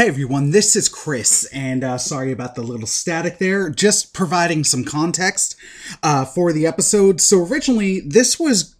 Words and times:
Hey 0.00 0.08
everyone, 0.08 0.50
this 0.50 0.76
is 0.76 0.88
Chris, 0.88 1.46
and 1.52 1.84
uh, 1.84 1.98
sorry 1.98 2.32
about 2.32 2.54
the 2.54 2.62
little 2.62 2.86
static 2.86 3.36
there. 3.36 3.68
Just 3.68 4.14
providing 4.14 4.64
some 4.64 4.82
context 4.82 5.56
uh, 6.02 6.24
for 6.24 6.54
the 6.54 6.66
episode. 6.66 7.20
So, 7.20 7.44
originally, 7.44 8.00
this 8.00 8.40
was 8.40 8.76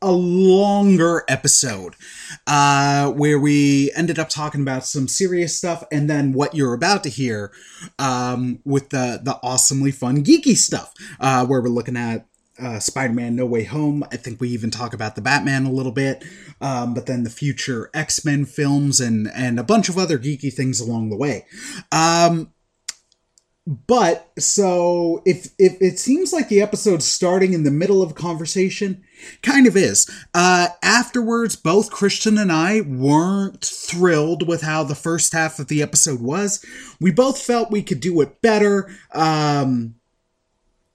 a 0.00 0.12
longer 0.12 1.24
episode 1.26 1.96
uh, 2.46 3.10
where 3.10 3.40
we 3.40 3.90
ended 3.96 4.20
up 4.20 4.28
talking 4.28 4.62
about 4.62 4.86
some 4.86 5.08
serious 5.08 5.58
stuff, 5.58 5.82
and 5.90 6.08
then 6.08 6.32
what 6.32 6.54
you're 6.54 6.74
about 6.74 7.02
to 7.02 7.08
hear 7.08 7.50
um, 7.98 8.60
with 8.64 8.90
the, 8.90 9.20
the 9.20 9.36
awesomely 9.42 9.90
fun, 9.90 10.22
geeky 10.22 10.56
stuff, 10.56 10.94
uh, 11.18 11.44
where 11.44 11.60
we're 11.60 11.68
looking 11.68 11.96
at 11.96 12.29
uh, 12.60 12.78
Spider-Man: 12.78 13.36
No 13.36 13.46
Way 13.46 13.64
Home. 13.64 14.04
I 14.12 14.16
think 14.16 14.40
we 14.40 14.48
even 14.50 14.70
talk 14.70 14.94
about 14.94 15.14
the 15.14 15.22
Batman 15.22 15.66
a 15.66 15.72
little 15.72 15.92
bit, 15.92 16.24
um, 16.60 16.94
but 16.94 17.06
then 17.06 17.24
the 17.24 17.30
future 17.30 17.90
X-Men 17.94 18.44
films 18.44 19.00
and 19.00 19.28
and 19.34 19.58
a 19.58 19.64
bunch 19.64 19.88
of 19.88 19.98
other 19.98 20.18
geeky 20.18 20.52
things 20.52 20.80
along 20.80 21.10
the 21.10 21.16
way. 21.16 21.46
Um, 21.92 22.52
but 23.66 24.32
so 24.38 25.22
if 25.24 25.48
if 25.58 25.80
it 25.80 25.98
seems 25.98 26.32
like 26.32 26.48
the 26.48 26.62
episode's 26.62 27.04
starting 27.04 27.52
in 27.52 27.62
the 27.62 27.70
middle 27.70 28.02
of 28.02 28.10
a 28.10 28.14
conversation, 28.14 29.04
kind 29.42 29.66
of 29.66 29.76
is. 29.76 30.10
Uh, 30.34 30.68
afterwards, 30.82 31.56
both 31.56 31.90
Christian 31.90 32.38
and 32.38 32.50
I 32.50 32.80
weren't 32.80 33.64
thrilled 33.64 34.48
with 34.48 34.62
how 34.62 34.82
the 34.82 34.94
first 34.94 35.32
half 35.32 35.58
of 35.58 35.68
the 35.68 35.82
episode 35.82 36.20
was. 36.20 36.64
We 37.00 37.12
both 37.12 37.40
felt 37.40 37.70
we 37.70 37.82
could 37.82 38.00
do 38.00 38.20
it 38.22 38.40
better. 38.40 38.90
Um, 39.12 39.94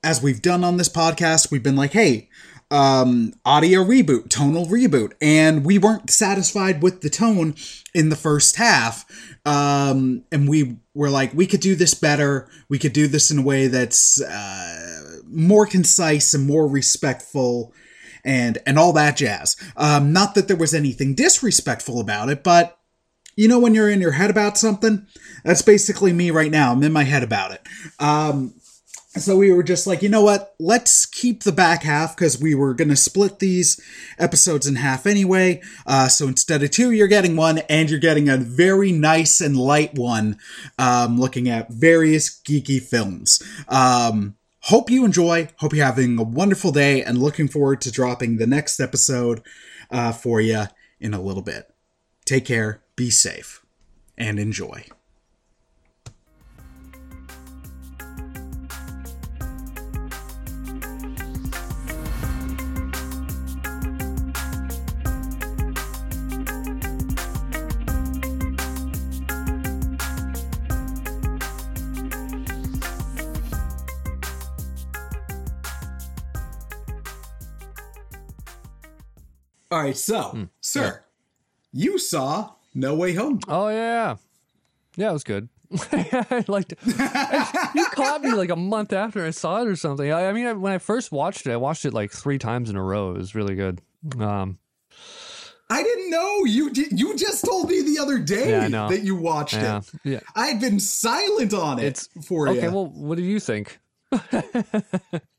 as 0.05 0.21
we've 0.21 0.41
done 0.41 0.63
on 0.63 0.77
this 0.77 0.87
podcast, 0.87 1.49
we've 1.49 1.63
been 1.63 1.75
like, 1.75 1.91
hey, 1.91 2.29
um, 2.69 3.33
audio 3.43 3.83
reboot, 3.83 4.29
tonal 4.29 4.67
reboot, 4.67 5.13
and 5.19 5.65
we 5.65 5.79
weren't 5.79 6.11
satisfied 6.11 6.83
with 6.83 7.01
the 7.01 7.09
tone 7.09 7.55
in 7.95 8.09
the 8.09 8.15
first 8.15 8.55
half. 8.55 9.03
Um, 9.45 10.23
and 10.31 10.47
we 10.47 10.77
were 10.93 11.09
like, 11.09 11.33
we 11.33 11.47
could 11.47 11.59
do 11.59 11.75
this 11.75 11.95
better. 11.95 12.47
We 12.69 12.77
could 12.77 12.93
do 12.93 13.07
this 13.07 13.31
in 13.31 13.39
a 13.39 13.41
way 13.41 13.67
that's 13.67 14.21
uh, 14.21 15.21
more 15.25 15.65
concise 15.65 16.35
and 16.35 16.45
more 16.45 16.67
respectful, 16.67 17.73
and 18.23 18.59
and 18.67 18.77
all 18.77 18.93
that 18.93 19.17
jazz. 19.17 19.57
Um, 19.75 20.13
not 20.13 20.35
that 20.35 20.47
there 20.47 20.55
was 20.55 20.75
anything 20.75 21.15
disrespectful 21.15 21.99
about 21.99 22.29
it, 22.29 22.43
but 22.43 22.77
you 23.35 23.47
know 23.47 23.59
when 23.59 23.73
you're 23.73 23.89
in 23.89 24.01
your 24.01 24.11
head 24.11 24.29
about 24.29 24.57
something, 24.57 25.07
that's 25.43 25.63
basically 25.63 26.13
me 26.13 26.29
right 26.29 26.51
now. 26.51 26.71
I'm 26.71 26.83
in 26.83 26.93
my 26.93 27.03
head 27.03 27.23
about 27.23 27.51
it. 27.51 27.61
Um, 27.99 28.53
so 29.17 29.37
we 29.37 29.51
were 29.51 29.63
just 29.63 29.87
like, 29.87 30.01
you 30.01 30.09
know 30.09 30.23
what? 30.23 30.55
Let's 30.59 31.05
keep 31.05 31.43
the 31.43 31.51
back 31.51 31.83
half 31.83 32.15
because 32.15 32.39
we 32.39 32.53
were 32.53 32.73
going 32.73 32.89
to 32.89 32.95
split 32.95 33.39
these 33.39 33.79
episodes 34.19 34.67
in 34.67 34.75
half 34.75 35.05
anyway. 35.05 35.61
Uh, 35.85 36.07
so 36.07 36.27
instead 36.27 36.63
of 36.63 36.71
two, 36.71 36.91
you're 36.91 37.07
getting 37.07 37.35
one, 37.35 37.59
and 37.69 37.89
you're 37.89 37.99
getting 37.99 38.29
a 38.29 38.37
very 38.37 38.91
nice 38.91 39.41
and 39.41 39.57
light 39.57 39.95
one, 39.95 40.37
um, 40.77 41.19
looking 41.19 41.47
at 41.49 41.71
various 41.71 42.41
geeky 42.41 42.81
films. 42.81 43.41
Um, 43.69 44.35
hope 44.61 44.89
you 44.89 45.05
enjoy. 45.05 45.49
Hope 45.59 45.73
you're 45.73 45.85
having 45.85 46.19
a 46.19 46.23
wonderful 46.23 46.71
day, 46.71 47.01
and 47.01 47.17
looking 47.17 47.47
forward 47.47 47.81
to 47.81 47.91
dropping 47.91 48.37
the 48.37 48.47
next 48.47 48.79
episode 48.79 49.41
uh, 49.91 50.11
for 50.11 50.41
you 50.41 50.65
in 50.99 51.13
a 51.13 51.21
little 51.21 51.43
bit. 51.43 51.73
Take 52.25 52.45
care, 52.45 52.81
be 52.95 53.09
safe, 53.09 53.63
and 54.17 54.39
enjoy. 54.39 54.85
All 79.75 79.81
right, 79.81 79.97
so, 79.97 80.47
sir, 80.61 81.03
you 81.73 81.97
saw 81.97 82.51
No 82.73 82.95
Way 82.95 83.13
Home. 83.15 83.41
Oh 83.49 83.67
yeah, 83.67 84.15
yeah, 84.95 85.09
it 85.09 85.11
was 85.11 85.25
good. 85.25 85.49
I 85.91 86.45
liked 86.47 86.71
it. 86.71 86.79
you 87.75 87.85
caught 87.87 88.21
me 88.21 88.31
like 88.31 88.51
a 88.51 88.55
month 88.55 88.93
after 88.93 89.25
I 89.25 89.31
saw 89.31 89.63
it 89.63 89.67
or 89.67 89.75
something. 89.75 90.09
I, 90.13 90.27
I 90.27 90.31
mean, 90.31 90.45
I, 90.45 90.53
when 90.53 90.71
I 90.71 90.77
first 90.77 91.11
watched 91.11 91.45
it, 91.45 91.51
I 91.51 91.57
watched 91.57 91.83
it 91.83 91.93
like 91.93 92.13
three 92.13 92.37
times 92.37 92.69
in 92.69 92.77
a 92.77 92.81
row. 92.81 93.11
It 93.11 93.17
was 93.17 93.35
really 93.35 93.55
good. 93.55 93.81
Um, 94.17 94.59
I 95.69 95.83
didn't 95.83 96.09
know 96.09 96.45
you. 96.45 96.69
Did, 96.69 96.97
you 96.97 97.17
just 97.17 97.43
told 97.43 97.69
me 97.69 97.81
the 97.81 97.99
other 98.01 98.17
day 98.17 98.51
Yeah, 98.69 98.87
that 98.87 99.01
you 99.03 99.17
watched 99.17 99.55
yeah, 99.55 99.79
it. 99.79 99.91
yeah. 100.05 100.19
I 100.37 100.47
had 100.47 100.61
been 100.61 100.79
silent 100.79 101.53
on 101.53 101.79
it 101.79 101.83
It's 101.85 102.07
for 102.25 102.47
Okay, 102.47 102.61
you. 102.67 102.71
well, 102.71 102.85
what 102.87 103.17
did 103.17 103.25
you 103.25 103.41
think? 103.41 103.77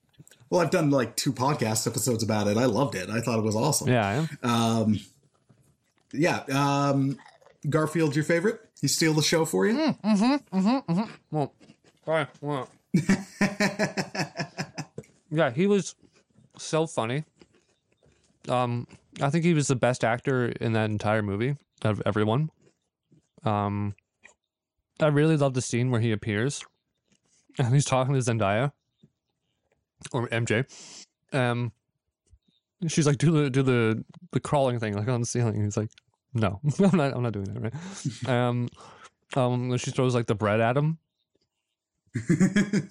well, 0.51 0.61
I've 0.61 0.71
done 0.71 0.91
like 0.91 1.17
two 1.17 1.33
podcast 1.33 1.87
episodes 1.87 2.23
about 2.23 2.47
it. 2.47 2.57
I 2.57 2.67
loved 2.67 2.95
it. 2.95 3.11
I 3.11 3.21
thought 3.21 3.39
it 3.39 3.45
was 3.45 3.57
awesome. 3.57 3.89
Yeah, 3.89 4.27
yeah. 4.43 4.51
Um, 4.51 5.01
yeah. 6.13 6.45
Um, 6.53 7.19
Garfield, 7.69 8.15
your 8.15 8.25
favorite? 8.25 8.61
He 8.81 8.89
steal 8.89 9.13
the 9.13 9.23
show 9.23 9.45
for 9.45 9.67
you? 9.67 9.75
Well, 11.31 11.55
right, 12.07 12.29
well. 12.41 12.69
yeah, 15.31 15.51
he 15.51 15.67
was 15.67 15.95
so 16.59 16.87
funny. 16.87 17.25
Um, 18.49 18.87
I 19.21 19.31
think 19.31 19.45
he 19.45 19.55
was 19.55 19.67
the 19.67 19.77
best 19.77 20.05
actor 20.05 20.47
in 20.49 20.73
that 20.75 20.91
entire 20.91 21.23
movie 21.23 21.57
out 21.85 21.93
of 21.93 22.03
everyone. 22.07 22.51
Um, 23.45 23.95
I 25.01 25.09
really 25.09 25.37
love 25.37 25.55
the 25.55 25.63
scene 25.63 25.91
where 25.91 26.01
he 26.01 26.13
appears 26.13 26.65
and 27.59 27.75
he's 27.75 27.85
talking 27.85 28.15
to 28.15 28.21
Zendaya 28.21 28.73
or 30.13 30.29
MJ. 30.29 30.65
Um, 31.33 31.73
she's 32.89 33.07
like, 33.07 33.19
"Do 33.19 33.31
the 33.31 33.51
do 33.51 33.63
the 33.63 34.05
the 34.33 34.41
crawling 34.41 34.79
thing 34.79 34.97
like 34.97 35.09
on 35.09 35.21
the 35.21 35.27
ceiling." 35.27 35.57
And 35.57 35.65
he's 35.65 35.77
like, 35.77 35.91
"No, 36.35 36.61
I'm 36.79 36.97
not. 36.97 37.15
I'm 37.15 37.23
not 37.23 37.33
doing 37.33 37.47
that." 37.47 37.61
Right? 37.63 38.29
um, 38.29 38.69
um, 39.35 39.77
she 39.77 39.91
throws 39.91 40.15
like 40.15 40.27
the 40.27 40.35
bread 40.35 40.61
at 40.61 40.77
him. 40.77 40.99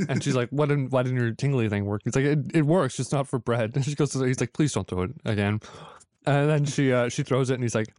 and 0.08 0.24
she's 0.24 0.36
like, 0.36 0.50
"Why 0.50 0.66
didn't 0.66 0.92
why 0.92 1.04
didn't 1.04 1.20
your 1.20 1.32
tingly 1.32 1.70
thing 1.70 1.86
work?" 1.86 2.02
He's 2.04 2.16
like, 2.16 2.26
"It, 2.26 2.40
it 2.54 2.66
works, 2.66 2.98
just 2.98 3.12
not 3.12 3.28
for 3.28 3.40
bread." 3.40 3.72
And 3.76 3.86
she 3.86 3.96
goes, 3.96 4.12
to, 4.12 4.24
"He's 4.24 4.40
like, 4.40 4.54
please 4.54 4.74
don't 4.74 4.88
throw 4.88 5.04
it 5.04 5.12
again." 5.26 5.62
And 6.28 6.50
then 6.50 6.66
she 6.66 6.92
uh, 6.92 7.10
she 7.10 7.24
throws 7.24 7.50
it, 7.50 7.56
and 7.56 7.64
he's 7.64 7.76
like, 7.76 7.94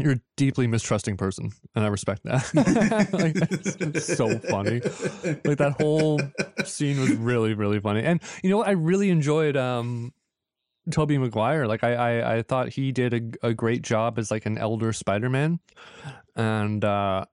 "You're 0.00 0.14
a 0.14 0.20
deeply 0.36 0.66
mistrusting 0.66 1.16
person, 1.16 1.52
and 1.74 1.84
I 1.84 1.88
respect 1.88 2.22
that." 2.24 2.50
like, 3.12 3.36
it's, 3.36 3.76
it's 3.76 4.16
so 4.16 4.38
funny. 4.38 4.80
Like 5.44 5.58
that 5.58 5.76
whole 5.80 6.20
scene 6.64 7.00
was 7.00 7.10
really 7.12 7.54
really 7.54 7.80
funny, 7.80 8.02
and 8.02 8.20
you 8.42 8.50
know 8.50 8.58
what? 8.58 8.68
I 8.68 8.72
really 8.72 9.10
enjoyed 9.10 9.56
um, 9.56 10.12
Tobey 10.90 11.18
Maguire. 11.18 11.66
Like 11.66 11.84
I, 11.84 11.94
I 11.94 12.36
I 12.36 12.42
thought 12.42 12.70
he 12.70 12.92
did 12.92 13.36
a, 13.42 13.48
a 13.48 13.54
great 13.54 13.82
job 13.82 14.18
as 14.18 14.30
like 14.30 14.46
an 14.46 14.58
elder 14.58 14.92
Spider-Man, 14.92 15.60
and 16.36 16.84
uh, 16.84 17.24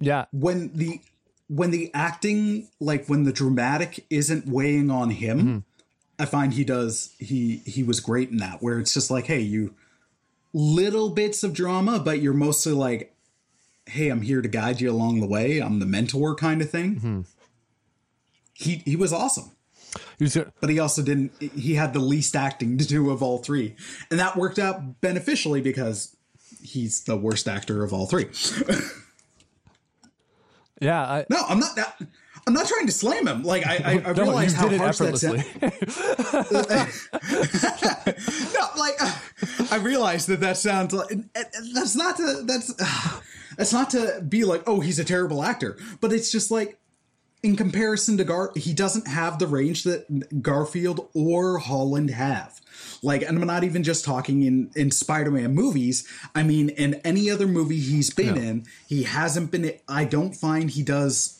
yeah, 0.00 0.26
when 0.32 0.72
the 0.74 1.00
when 1.48 1.70
the 1.70 1.90
acting 1.94 2.68
like 2.80 3.06
when 3.06 3.22
the 3.24 3.32
dramatic 3.32 4.04
isn't 4.10 4.46
weighing 4.46 4.90
on 4.90 5.10
him 5.10 5.38
Mm-hmm. 5.38 5.58
i 6.18 6.24
find 6.24 6.54
he 6.54 6.64
does 6.64 7.14
he 7.20 7.58
he 7.64 7.84
was 7.84 8.00
great 8.00 8.30
in 8.30 8.38
that 8.38 8.60
where 8.60 8.80
it's 8.80 8.92
just 8.92 9.12
like 9.12 9.26
hey 9.26 9.38
you 9.38 9.72
little 10.58 11.10
bits 11.10 11.44
of 11.44 11.52
drama 11.52 11.98
but 11.98 12.22
you're 12.22 12.32
mostly 12.32 12.72
like 12.72 13.14
hey 13.86 14.08
i'm 14.08 14.22
here 14.22 14.40
to 14.40 14.48
guide 14.48 14.80
you 14.80 14.90
along 14.90 15.20
the 15.20 15.26
way 15.26 15.58
i'm 15.58 15.80
the 15.80 15.86
mentor 15.86 16.34
kind 16.34 16.62
of 16.62 16.70
thing 16.70 16.94
Mm-hmm. 16.96 17.20
he 18.54 18.76
he 18.86 18.96
was 18.96 19.12
awesome 19.12 19.50
he 20.18 20.24
was 20.24 20.36
but 20.60 20.70
he 20.70 20.78
also 20.78 21.02
didn't 21.02 21.30
he 21.40 21.74
had 21.74 21.92
the 21.92 21.98
least 21.98 22.34
acting 22.34 22.78
to 22.78 22.86
do 22.86 23.10
of 23.10 23.22
all 23.22 23.36
three 23.38 23.76
and 24.10 24.18
that 24.18 24.34
worked 24.34 24.58
out 24.58 25.02
beneficially 25.02 25.60
because 25.60 26.16
he's 26.62 27.04
the 27.04 27.16
worst 27.18 27.46
actor 27.46 27.84
of 27.84 27.92
all 27.92 28.06
three 28.06 28.26
yeah. 30.80 31.02
I, 31.02 31.26
No, 31.30 31.42
I'm 31.48 31.58
not. 31.58 31.76
That, 31.76 32.00
I'm 32.46 32.52
not 32.52 32.68
trying 32.68 32.86
to 32.86 32.92
slam 32.92 33.26
him. 33.26 33.42
Like 33.42 33.66
I, 33.66 33.76
I, 33.76 33.92
I 33.92 34.12
no, 34.16 34.22
realize 34.22 34.52
how 34.52 34.68
harsh 34.76 34.98
that 34.98 35.18
sounds. 35.18 35.44
no, 38.54 38.68
like 38.78 38.94
uh, 39.00 39.12
I 39.74 39.78
realize 39.82 40.26
that 40.26 40.40
that 40.40 40.56
sounds 40.56 40.94
like 40.94 41.08
that's 41.74 41.96
not 41.96 42.16
to 42.18 42.42
that's 42.44 42.72
uh, 42.80 43.20
that's 43.56 43.72
not 43.72 43.90
to 43.90 44.22
be 44.28 44.44
like 44.44 44.62
oh 44.66 44.80
he's 44.80 44.98
a 44.98 45.04
terrible 45.04 45.42
actor, 45.42 45.78
but 46.00 46.12
it's 46.12 46.30
just 46.30 46.50
like 46.50 46.78
in 47.42 47.56
comparison 47.56 48.16
to 48.16 48.24
Gar, 48.24 48.50
he 48.56 48.72
doesn't 48.72 49.06
have 49.06 49.38
the 49.38 49.46
range 49.46 49.84
that 49.84 50.42
Garfield 50.42 51.08
or 51.14 51.58
Holland 51.58 52.10
have. 52.10 52.60
Like, 53.02 53.22
and 53.22 53.38
I'm 53.38 53.46
not 53.46 53.62
even 53.62 53.82
just 53.82 54.04
talking 54.04 54.42
in 54.42 54.70
in 54.74 54.90
Spider-Man 54.90 55.54
movies. 55.54 56.08
I 56.34 56.42
mean, 56.42 56.70
in 56.70 56.94
any 57.04 57.30
other 57.30 57.46
movie 57.46 57.78
he's 57.78 58.10
been 58.10 58.36
in, 58.36 58.66
he 58.88 59.04
hasn't 59.04 59.50
been. 59.50 59.70
I 59.88 60.04
don't 60.04 60.34
find 60.34 60.70
he 60.70 60.82
does. 60.82 61.35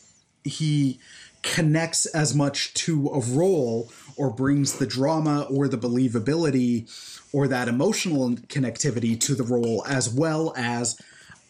He 0.47 0.99
connects 1.43 2.05
as 2.07 2.35
much 2.35 2.73
to 2.73 3.07
a 3.09 3.19
role 3.19 3.91
or 4.17 4.29
brings 4.29 4.73
the 4.79 4.87
drama 4.87 5.47
or 5.49 5.67
the 5.67 5.77
believability 5.77 6.89
or 7.31 7.47
that 7.47 7.67
emotional 7.67 8.31
connectivity 8.31 9.19
to 9.19 9.35
the 9.35 9.43
role 9.43 9.83
as 9.87 10.09
well 10.09 10.53
as 10.57 10.99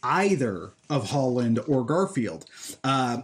either 0.04 0.72
of 0.90 1.10
Holland 1.10 1.60
or 1.68 1.84
Garfield. 1.84 2.46
Uh, 2.84 3.22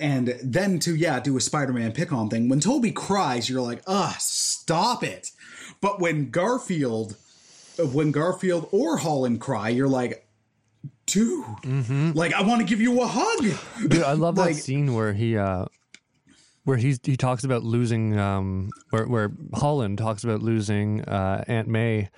and 0.00 0.38
then 0.42 0.78
to 0.78 0.94
yeah 0.94 1.20
do 1.20 1.36
a 1.36 1.40
Spider-Man 1.40 1.92
pick 1.92 2.12
on 2.12 2.30
thing. 2.30 2.48
When 2.48 2.60
Tobey 2.60 2.92
cries, 2.92 3.48
you're 3.50 3.60
like, 3.60 3.82
ugh, 3.86 4.14
stop 4.18 5.02
it. 5.04 5.32
But 5.80 6.00
when 6.00 6.30
Garfield, 6.30 7.16
when 7.78 8.10
Garfield 8.10 8.68
or 8.72 8.98
Holland 8.98 9.40
cry, 9.40 9.68
you're 9.68 9.88
like, 9.88 10.25
dude, 11.06 11.44
mm-hmm. 11.62 12.12
like 12.12 12.32
I 12.34 12.42
want 12.42 12.60
to 12.60 12.66
give 12.66 12.80
you 12.80 13.00
a 13.02 13.06
hug. 13.06 13.44
Dude, 13.88 14.02
I 14.02 14.12
love 14.12 14.36
Like- 14.38 14.54
that 14.56 14.60
scene 14.62 14.94
where 14.94 15.12
he 15.12 15.36
uh 15.36 15.66
where 16.64 16.76
he's 16.76 16.98
he 17.02 17.16
talks 17.16 17.44
about 17.44 17.62
losing 17.62 18.18
um 18.18 18.70
where 18.90 19.06
where 19.06 19.32
Holland 19.54 19.98
talks 19.98 20.24
about 20.24 20.42
losing 20.42 21.02
uh 21.04 21.44
Aunt 21.46 21.68
May 21.68 22.08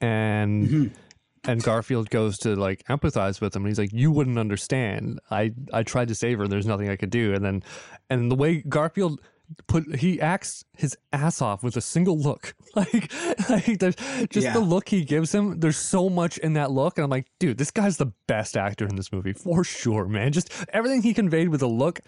and 0.00 0.68
Mm-hmm. 0.68 1.50
and 1.50 1.62
Garfield 1.62 2.10
goes 2.10 2.38
to 2.38 2.54
like 2.56 2.82
empathize 2.84 3.40
with 3.40 3.54
him 3.56 3.62
and 3.62 3.68
he's 3.70 3.78
like 3.78 3.92
you 3.92 4.10
wouldn't 4.10 4.38
understand 4.38 5.20
I 5.30 5.52
I 5.72 5.82
tried 5.82 6.08
to 6.08 6.14
save 6.14 6.38
her 6.38 6.46
there's 6.48 6.66
nothing 6.66 6.88
I 6.90 6.96
could 6.96 7.10
do 7.10 7.32
and 7.34 7.44
then 7.44 7.62
and 8.10 8.30
the 8.30 8.34
way 8.36 8.62
Garfield 8.68 9.20
put 9.66 9.96
he 9.96 10.20
acts 10.20 10.64
his 10.76 10.96
ass 11.12 11.42
off 11.42 11.62
with 11.62 11.76
a 11.76 11.80
single 11.80 12.18
look. 12.18 12.54
Like 12.76 13.12
like 13.48 13.78
there's 13.78 13.94
just 14.30 14.46
Yeah. 14.46 14.52
the 14.54 14.60
look 14.60 14.88
he 14.88 15.04
gives 15.04 15.32
him 15.32 15.60
there's 15.60 15.76
so 15.76 16.08
much 16.08 16.38
in 16.38 16.54
that 16.54 16.72
look 16.72 16.98
and 16.98 17.04
I'm 17.04 17.10
like 17.10 17.26
dude 17.38 17.56
this 17.58 17.70
guy's 17.70 17.98
the 17.98 18.12
best 18.26 18.56
actor 18.56 18.84
in 18.86 18.96
this 18.96 19.12
movie 19.12 19.32
for 19.32 19.62
sure 19.62 20.06
man. 20.08 20.32
Just 20.32 20.52
everything 20.72 21.02
he 21.02 21.14
conveyed 21.14 21.50
with 21.50 21.62
a 21.62 21.68
look 21.68 22.00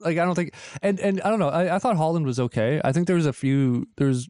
like 0.00 0.18
I 0.18 0.24
don't 0.24 0.34
think 0.34 0.54
and 0.82 1.00
and 1.00 1.20
I 1.22 1.30
don't 1.30 1.38
know 1.40 1.48
I, 1.48 1.76
I 1.76 1.78
thought 1.78 1.96
Holland 1.96 2.26
was 2.26 2.38
okay. 2.38 2.80
I 2.84 2.92
think 2.92 3.06
there 3.06 3.16
was 3.16 3.26
a 3.26 3.32
few 3.32 3.88
there's 3.96 4.28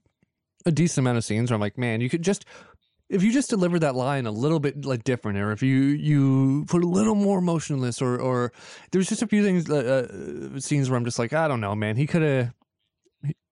a 0.65 0.73
decent 0.73 1.03
amount 1.05 1.19
of 1.19 1.25
scenes 1.25 1.51
where 1.51 1.57
I'm 1.57 1.61
like 1.61 1.77
man 1.77 2.01
you 2.01 2.09
could 2.09 2.23
just 2.23 2.45
if 3.08 3.23
you 3.23 3.32
just 3.32 3.50
deliver 3.50 3.79
that 3.79 3.94
line 3.94 4.26
a 4.26 4.31
little 4.31 4.58
bit 4.58 4.85
like 4.85 5.05
different 5.05 5.38
or 5.38 5.53
if 5.53 5.62
you 5.62 5.76
you 5.76 6.64
put 6.67 6.82
a 6.82 6.88
little 6.88 7.14
more 7.14 7.38
emotionless 7.38 8.03
or 8.03 8.19
or 8.19 8.53
there's 8.91 9.08
just 9.08 9.23
a 9.23 9.26
few 9.26 9.43
things 9.43 9.70
uh, 9.70 10.08
uh, 10.55 10.61
scenes 10.61 10.91
where 10.91 10.97
I'm 10.97 11.05
just 11.05 11.19
like 11.19 11.32
I 11.32 11.49
don't 11.49 11.61
know 11.61 11.75
man 11.75 11.97
he 11.97 12.06
could 12.06 12.23
have 12.23 12.53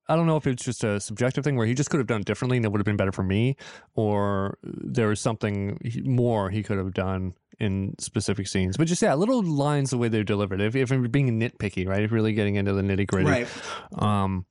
I 0.09 0.17
don't 0.17 0.27
know 0.27 0.37
if 0.37 0.47
it's 0.47 0.65
just 0.65 0.85
a 0.85 1.01
subjective 1.01 1.45
thing 1.45 1.57
where 1.57 1.67
he 1.67 1.75
just 1.75 1.89
could 1.89 1.99
have 1.99 2.07
done 2.07 2.23
differently 2.23 2.59
and 2.59 2.67
it 2.67 2.71
would 2.71 2.79
have 2.79 2.85
been 2.85 2.97
better 2.97 3.13
for 3.13 3.23
me, 3.23 3.57
or 3.95 4.59
there 4.63 5.09
was 5.09 5.21
something 5.21 5.79
more 6.05 6.51
he 6.51 6.63
could 6.63 6.77
have 6.77 6.93
done 6.93 7.35
in 7.59 7.95
specific 7.99 8.47
scenes. 8.47 8.77
But 8.77 8.87
just 8.87 9.01
yeah, 9.01 9.15
little 9.15 9.43
lines 9.43 9.91
the 9.91 9.99
way 9.99 10.09
they're 10.09 10.23
delivered. 10.23 10.61
If, 10.61 10.77
if 10.77 10.91
I'm 10.91 11.03
being 11.05 11.41
nitpicky, 11.41 11.89
right? 11.89 12.03
If 12.03 12.13
really 12.13 12.35
getting 12.35 12.57
into 12.57 12.75
the 12.75 12.83
nitty 12.83 13.07
gritty. 13.07 13.31
Right. 13.31 13.49
Um, 13.97 14.45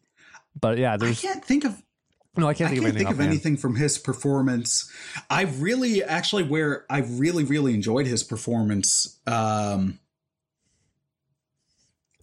but 0.59 0.79
yeah, 0.79 0.97
I 0.99 1.13
can't 1.13 1.45
think 1.45 1.65
of 1.65 1.79
no, 2.35 2.47
I 2.47 2.53
can't 2.53 2.71
I 2.71 2.73
think 2.73 2.81
can't 2.83 2.89
of 2.89 2.95
anything. 2.95 3.07
think 3.07 3.09
of 3.11 3.21
anything 3.21 3.57
from 3.57 3.75
his 3.75 3.97
performance. 3.97 4.89
I 5.29 5.43
really, 5.43 6.03
actually, 6.03 6.43
where 6.43 6.85
I 6.89 6.99
really, 6.99 7.43
really 7.43 7.73
enjoyed 7.73 8.07
his 8.07 8.23
performance, 8.23 9.19
um, 9.27 9.99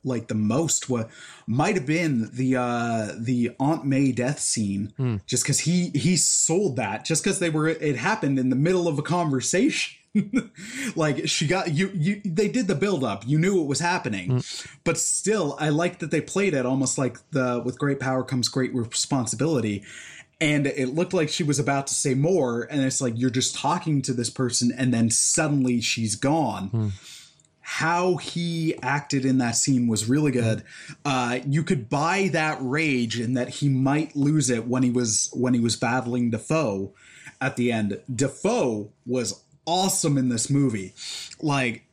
like 0.02 0.28
the 0.28 0.34
most, 0.34 0.88
what 0.88 1.10
might 1.46 1.74
have 1.74 1.84
been 1.86 2.30
the 2.32 2.56
uh, 2.56 3.12
the 3.18 3.50
Aunt 3.60 3.84
May 3.84 4.12
death 4.12 4.40
scene, 4.40 4.92
Hmm. 4.96 5.16
just 5.26 5.44
because 5.44 5.60
he 5.60 5.90
he 5.90 6.16
sold 6.16 6.76
that, 6.76 7.04
just 7.04 7.22
because 7.22 7.38
they 7.38 7.50
were 7.50 7.68
it 7.68 7.96
happened 7.96 8.38
in 8.38 8.48
the 8.48 8.56
middle 8.56 8.88
of 8.88 8.98
a 8.98 9.02
conversation. 9.02 9.96
like 10.96 11.28
she 11.28 11.46
got 11.46 11.72
you 11.72 11.90
you 11.94 12.20
they 12.24 12.48
did 12.48 12.66
the 12.66 12.74
build 12.74 13.04
up 13.04 13.22
you 13.26 13.38
knew 13.38 13.56
what 13.56 13.66
was 13.66 13.80
happening. 13.80 14.30
Mm. 14.30 14.66
But 14.84 14.98
still 14.98 15.56
i 15.60 15.68
like 15.68 16.00
that 16.00 16.10
they 16.10 16.20
played 16.20 16.54
it 16.54 16.66
almost 16.66 16.98
like 16.98 17.18
the 17.30 17.62
with 17.64 17.78
great 17.78 18.00
power 18.00 18.24
comes 18.24 18.48
great 18.48 18.74
responsibility. 18.74 19.84
And 20.42 20.66
it 20.66 20.94
looked 20.94 21.12
like 21.12 21.28
she 21.28 21.42
was 21.42 21.58
about 21.58 21.86
to 21.88 21.94
say 21.94 22.14
more 22.14 22.62
and 22.62 22.80
it's 22.82 23.00
like 23.00 23.14
you're 23.16 23.30
just 23.30 23.54
talking 23.54 24.00
to 24.02 24.12
this 24.12 24.30
person 24.30 24.72
and 24.76 24.92
then 24.92 25.10
suddenly 25.10 25.80
she's 25.80 26.14
gone. 26.14 26.70
Mm. 26.70 26.92
How 27.60 28.16
he 28.16 28.74
acted 28.82 29.24
in 29.24 29.38
that 29.38 29.54
scene 29.54 29.86
was 29.86 30.08
really 30.08 30.32
good. 30.32 30.64
Mm. 30.88 30.94
Uh, 31.04 31.44
you 31.46 31.62
could 31.62 31.88
buy 31.88 32.30
that 32.32 32.58
rage 32.60 33.20
and 33.20 33.36
that 33.36 33.48
he 33.48 33.68
might 33.68 34.16
lose 34.16 34.50
it 34.50 34.66
when 34.66 34.82
he 34.82 34.90
was 34.90 35.30
when 35.34 35.54
he 35.54 35.60
was 35.60 35.76
battling 35.76 36.30
dafoe 36.30 36.94
at 37.40 37.56
the 37.56 37.70
end. 37.70 38.00
Dafoe 38.12 38.90
was 39.06 39.42
awesome 39.70 40.18
in 40.18 40.28
this 40.28 40.50
movie 40.50 40.92
like 41.40 41.84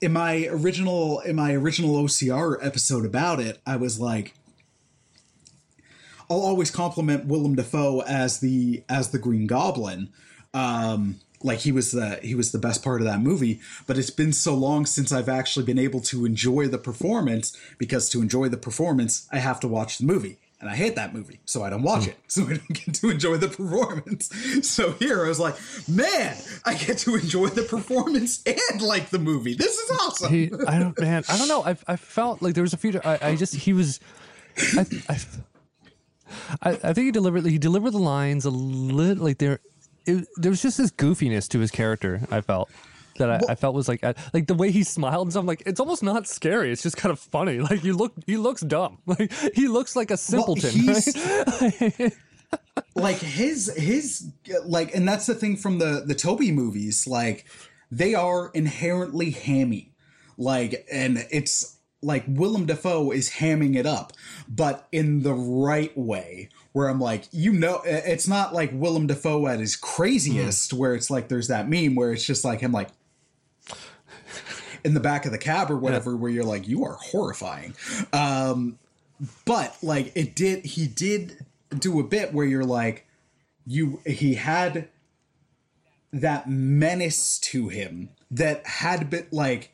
in 0.00 0.12
my 0.12 0.46
original 0.46 1.20
in 1.20 1.36
my 1.36 1.52
original 1.52 2.02
ocr 2.02 2.56
episode 2.64 3.04
about 3.04 3.38
it 3.38 3.60
i 3.66 3.76
was 3.76 4.00
like 4.00 4.34
I'll 6.30 6.40
always 6.40 6.70
compliment 6.70 7.26
Willem 7.26 7.54
Dafoe 7.54 8.02
as 8.02 8.40
the 8.40 8.82
as 8.88 9.10
the 9.10 9.18
Green 9.18 9.46
Goblin. 9.46 10.10
Um, 10.52 11.20
like 11.42 11.60
he 11.60 11.72
was 11.72 11.92
the 11.92 12.18
he 12.22 12.34
was 12.34 12.52
the 12.52 12.58
best 12.58 12.82
part 12.82 13.00
of 13.00 13.06
that 13.06 13.20
movie. 13.20 13.60
But 13.86 13.96
it's 13.96 14.10
been 14.10 14.32
so 14.32 14.54
long 14.54 14.84
since 14.86 15.12
I've 15.12 15.28
actually 15.28 15.64
been 15.64 15.78
able 15.78 16.00
to 16.02 16.26
enjoy 16.26 16.68
the 16.68 16.78
performance 16.78 17.56
because 17.78 18.08
to 18.10 18.20
enjoy 18.20 18.48
the 18.48 18.56
performance, 18.56 19.26
I 19.32 19.38
have 19.38 19.60
to 19.60 19.68
watch 19.68 19.98
the 19.98 20.06
movie. 20.06 20.38
And 20.60 20.68
I 20.68 20.74
hate 20.74 20.96
that 20.96 21.14
movie, 21.14 21.38
so 21.44 21.62
I 21.62 21.70
don't 21.70 21.82
watch 21.82 22.04
hmm. 22.04 22.10
it. 22.10 22.16
So 22.28 22.42
I 22.42 22.54
don't 22.54 22.68
get 22.68 22.94
to 22.96 23.10
enjoy 23.10 23.36
the 23.36 23.48
performance. 23.48 24.28
So 24.62 24.92
here 24.92 25.24
I 25.24 25.28
was 25.28 25.38
like, 25.38 25.56
man, 25.88 26.36
I 26.64 26.74
get 26.74 26.98
to 26.98 27.14
enjoy 27.14 27.48
the 27.48 27.62
performance 27.62 28.42
and 28.44 28.82
like 28.82 29.10
the 29.10 29.18
movie. 29.18 29.54
This 29.54 29.78
is 29.78 29.90
awesome. 30.00 30.32
he, 30.32 30.50
I 30.66 30.78
don't, 30.78 30.98
man, 31.00 31.22
I 31.28 31.38
don't 31.38 31.48
know. 31.48 31.64
I, 31.64 31.76
I 31.86 31.96
felt 31.96 32.42
like 32.42 32.54
there 32.54 32.62
was 32.62 32.72
a 32.72 32.76
few. 32.76 33.00
I, 33.04 33.18
I 33.22 33.36
just 33.36 33.54
he 33.54 33.72
was. 33.72 34.00
I, 34.76 34.84
I, 35.08 35.18
I, 36.62 36.70
I 36.70 36.92
think 36.92 37.06
he 37.06 37.10
deliberately 37.12 37.52
he 37.52 37.58
delivered 37.58 37.92
the 37.92 37.98
lines 37.98 38.44
a 38.44 38.50
little 38.50 39.24
like 39.24 39.38
there. 39.38 39.60
It, 40.06 40.26
there 40.36 40.50
was 40.50 40.62
just 40.62 40.78
this 40.78 40.90
goofiness 40.90 41.48
to 41.50 41.60
his 41.60 41.70
character. 41.70 42.22
I 42.30 42.40
felt 42.40 42.70
that 43.18 43.30
I, 43.30 43.52
I 43.52 43.54
felt 43.54 43.74
was 43.74 43.88
like 43.88 44.02
like 44.32 44.46
the 44.46 44.54
way 44.54 44.70
he 44.70 44.82
smiled 44.82 45.26
and 45.26 45.32
stuff. 45.32 45.42
I'm 45.42 45.46
like 45.46 45.62
it's 45.66 45.80
almost 45.80 46.02
not 46.02 46.26
scary. 46.26 46.72
It's 46.72 46.82
just 46.82 46.96
kind 46.96 47.12
of 47.12 47.18
funny. 47.18 47.60
Like 47.68 47.84
you 47.84 47.94
look, 47.94 48.14
he 48.26 48.36
looks 48.36 48.62
dumb. 48.62 48.98
Like 49.06 49.30
he 49.54 49.68
looks 49.68 49.94
like 49.94 50.10
a 50.10 50.16
simpleton. 50.16 50.70
he's- 50.70 51.14
right? 51.60 52.12
like 52.94 53.18
his 53.18 53.72
his 53.76 54.30
like 54.64 54.94
and 54.94 55.06
that's 55.06 55.26
the 55.26 55.34
thing 55.34 55.56
from 55.56 55.78
the 55.78 56.02
the 56.06 56.14
tobey 56.14 56.52
movies 56.52 57.06
like 57.06 57.44
they 57.90 58.14
are 58.14 58.50
inherently 58.54 59.30
hammy 59.30 59.92
like 60.36 60.86
and 60.90 61.26
it's 61.30 61.78
like 62.02 62.24
willem 62.28 62.66
dafoe 62.66 63.10
is 63.10 63.30
hamming 63.30 63.76
it 63.76 63.86
up 63.86 64.12
but 64.48 64.86
in 64.92 65.22
the 65.22 65.34
right 65.34 65.96
way 65.96 66.48
where 66.72 66.88
i'm 66.88 67.00
like 67.00 67.24
you 67.32 67.52
know 67.52 67.80
it's 67.84 68.28
not 68.28 68.54
like 68.54 68.70
willem 68.72 69.06
dafoe 69.06 69.46
at 69.46 69.60
his 69.60 69.74
hmm. 69.74 69.86
craziest 69.86 70.72
where 70.72 70.94
it's 70.94 71.10
like 71.10 71.28
there's 71.28 71.48
that 71.48 71.68
meme 71.68 71.94
where 71.94 72.12
it's 72.12 72.24
just 72.24 72.44
like 72.44 72.60
him 72.60 72.72
like 72.72 72.88
in 74.88 74.94
the 74.94 75.00
back 75.00 75.26
of 75.26 75.32
the 75.32 75.38
cab 75.38 75.70
or 75.70 75.76
whatever 75.76 76.16
where 76.16 76.30
you're 76.30 76.42
like 76.42 76.66
you 76.66 76.82
are 76.82 76.94
horrifying 76.94 77.74
um 78.14 78.78
but 79.44 79.76
like 79.82 80.10
it 80.14 80.34
did 80.34 80.64
he 80.64 80.86
did 80.86 81.44
do 81.78 82.00
a 82.00 82.02
bit 82.02 82.32
where 82.32 82.46
you're 82.46 82.64
like 82.64 83.06
you 83.66 84.00
he 84.06 84.34
had 84.34 84.88
that 86.10 86.48
menace 86.48 87.38
to 87.38 87.68
him 87.68 88.08
that 88.30 88.66
had 88.66 89.10
been 89.10 89.26
like 89.30 89.72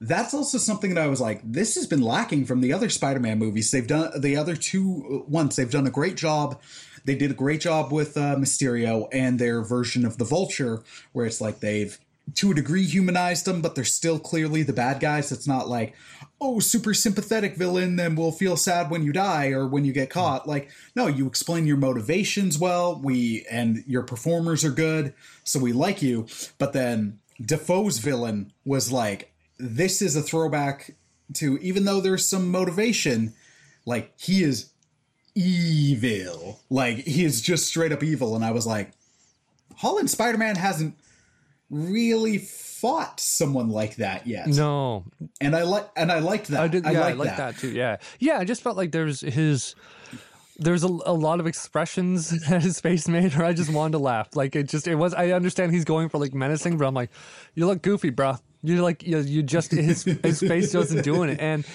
that's 0.00 0.34
also 0.34 0.58
something 0.58 0.94
that 0.94 1.02
I 1.02 1.08
was 1.08 1.22
like, 1.22 1.40
this 1.42 1.74
has 1.76 1.86
been 1.86 2.02
lacking 2.02 2.44
from 2.44 2.60
the 2.60 2.72
other 2.72 2.90
Spider-Man 2.90 3.38
movies. 3.38 3.70
They've 3.70 3.86
done 3.86 4.20
the 4.20 4.36
other 4.36 4.54
two 4.54 5.24
ones. 5.26 5.56
They've 5.56 5.70
done 5.70 5.86
a 5.86 5.90
great 5.90 6.16
job. 6.16 6.60
They 7.06 7.14
did 7.14 7.30
a 7.30 7.34
great 7.34 7.62
job 7.62 7.92
with 7.92 8.14
uh, 8.16 8.36
Mysterio 8.36 9.08
and 9.10 9.38
their 9.38 9.62
version 9.62 10.04
of 10.04 10.18
the 10.18 10.24
Vulture, 10.24 10.82
where 11.12 11.24
it's 11.24 11.40
like 11.40 11.60
they've 11.60 11.98
to 12.34 12.50
a 12.50 12.54
degree 12.54 12.84
humanized 12.84 13.44
them, 13.44 13.62
but 13.62 13.74
they're 13.74 13.84
still 13.84 14.18
clearly 14.18 14.62
the 14.62 14.72
bad 14.72 15.00
guys. 15.00 15.32
It's 15.32 15.46
not 15.46 15.68
like, 15.68 15.94
oh, 16.40 16.60
super 16.60 16.92
sympathetic 16.92 17.56
villain, 17.56 17.96
then 17.96 18.14
we'll 18.14 18.32
feel 18.32 18.56
sad 18.56 18.90
when 18.90 19.02
you 19.02 19.12
die 19.12 19.50
or 19.50 19.66
when 19.66 19.84
you 19.84 19.92
get 19.92 20.10
caught. 20.10 20.44
Hmm. 20.44 20.50
Like, 20.50 20.70
no, 20.94 21.06
you 21.06 21.26
explain 21.26 21.66
your 21.66 21.76
motivations 21.76 22.58
well. 22.58 23.00
We 23.00 23.46
and 23.50 23.84
your 23.86 24.02
performers 24.02 24.64
are 24.64 24.70
good, 24.70 25.14
so 25.44 25.58
we 25.58 25.72
like 25.72 26.02
you. 26.02 26.26
But 26.58 26.72
then 26.72 27.18
Dafoe's 27.40 27.98
villain 27.98 28.52
was 28.64 28.92
like, 28.92 29.32
this 29.58 30.02
is 30.02 30.16
a 30.16 30.22
throwback 30.22 30.94
to 31.34 31.58
even 31.58 31.84
though 31.84 32.00
there's 32.00 32.26
some 32.26 32.50
motivation, 32.50 33.32
like 33.84 34.12
he 34.18 34.42
is 34.42 34.70
evil. 35.34 36.60
Like 36.68 36.98
he 36.98 37.24
is 37.24 37.40
just 37.40 37.66
straight 37.66 37.92
up 37.92 38.02
evil. 38.02 38.34
And 38.34 38.44
I 38.44 38.50
was 38.50 38.66
like, 38.66 38.92
Holland 39.76 40.10
Spider 40.10 40.38
Man 40.38 40.56
hasn't 40.56 40.96
really 41.70 42.38
fought 42.38 43.18
someone 43.20 43.68
like 43.68 43.96
that 43.96 44.26
yet. 44.26 44.46
no, 44.46 45.04
And 45.40 45.56
I 45.56 45.62
like 45.62 45.88
and 45.96 46.12
I 46.12 46.20
liked 46.20 46.48
that. 46.48 46.60
I 46.60 46.68
did. 46.68 46.84
Yeah, 46.84 46.90
I, 46.90 47.12
liked 47.12 47.18
like 47.18 47.36
that. 47.36 47.58
too. 47.58 47.70
Yeah, 47.70 47.96
yeah. 48.18 48.38
I 48.38 48.44
just 48.44 48.62
felt 48.62 48.76
like 48.76 48.92
there's 48.92 49.20
his. 49.20 49.74
There's 50.58 50.84
a, 50.84 50.86
a 50.86 51.12
lot 51.12 51.38
of 51.38 51.46
expressions 51.46 52.30
that 52.48 52.62
his 52.62 52.80
face 52.80 53.08
made, 53.08 53.34
or 53.36 53.44
I 53.44 53.52
just 53.52 53.70
wanted 53.70 53.92
to 53.92 53.98
laugh. 53.98 54.34
Like 54.34 54.56
it 54.56 54.68
just, 54.68 54.88
it 54.88 54.94
was. 54.94 55.12
I 55.12 55.32
understand 55.32 55.72
he's 55.72 55.84
going 55.84 56.08
for 56.08 56.18
like 56.18 56.32
menacing, 56.32 56.78
but 56.78 56.86
I'm 56.86 56.94
like, 56.94 57.10
you 57.54 57.66
look 57.66 57.82
goofy, 57.82 58.10
bro. 58.10 58.36
You're 58.62 58.82
like, 58.82 59.02
you, 59.02 59.18
you 59.18 59.42
just 59.42 59.70
his 59.70 60.04
his 60.04 60.40
face 60.40 60.72
wasn't 60.74 61.04
doing 61.04 61.28
it, 61.30 61.40
and 61.40 61.66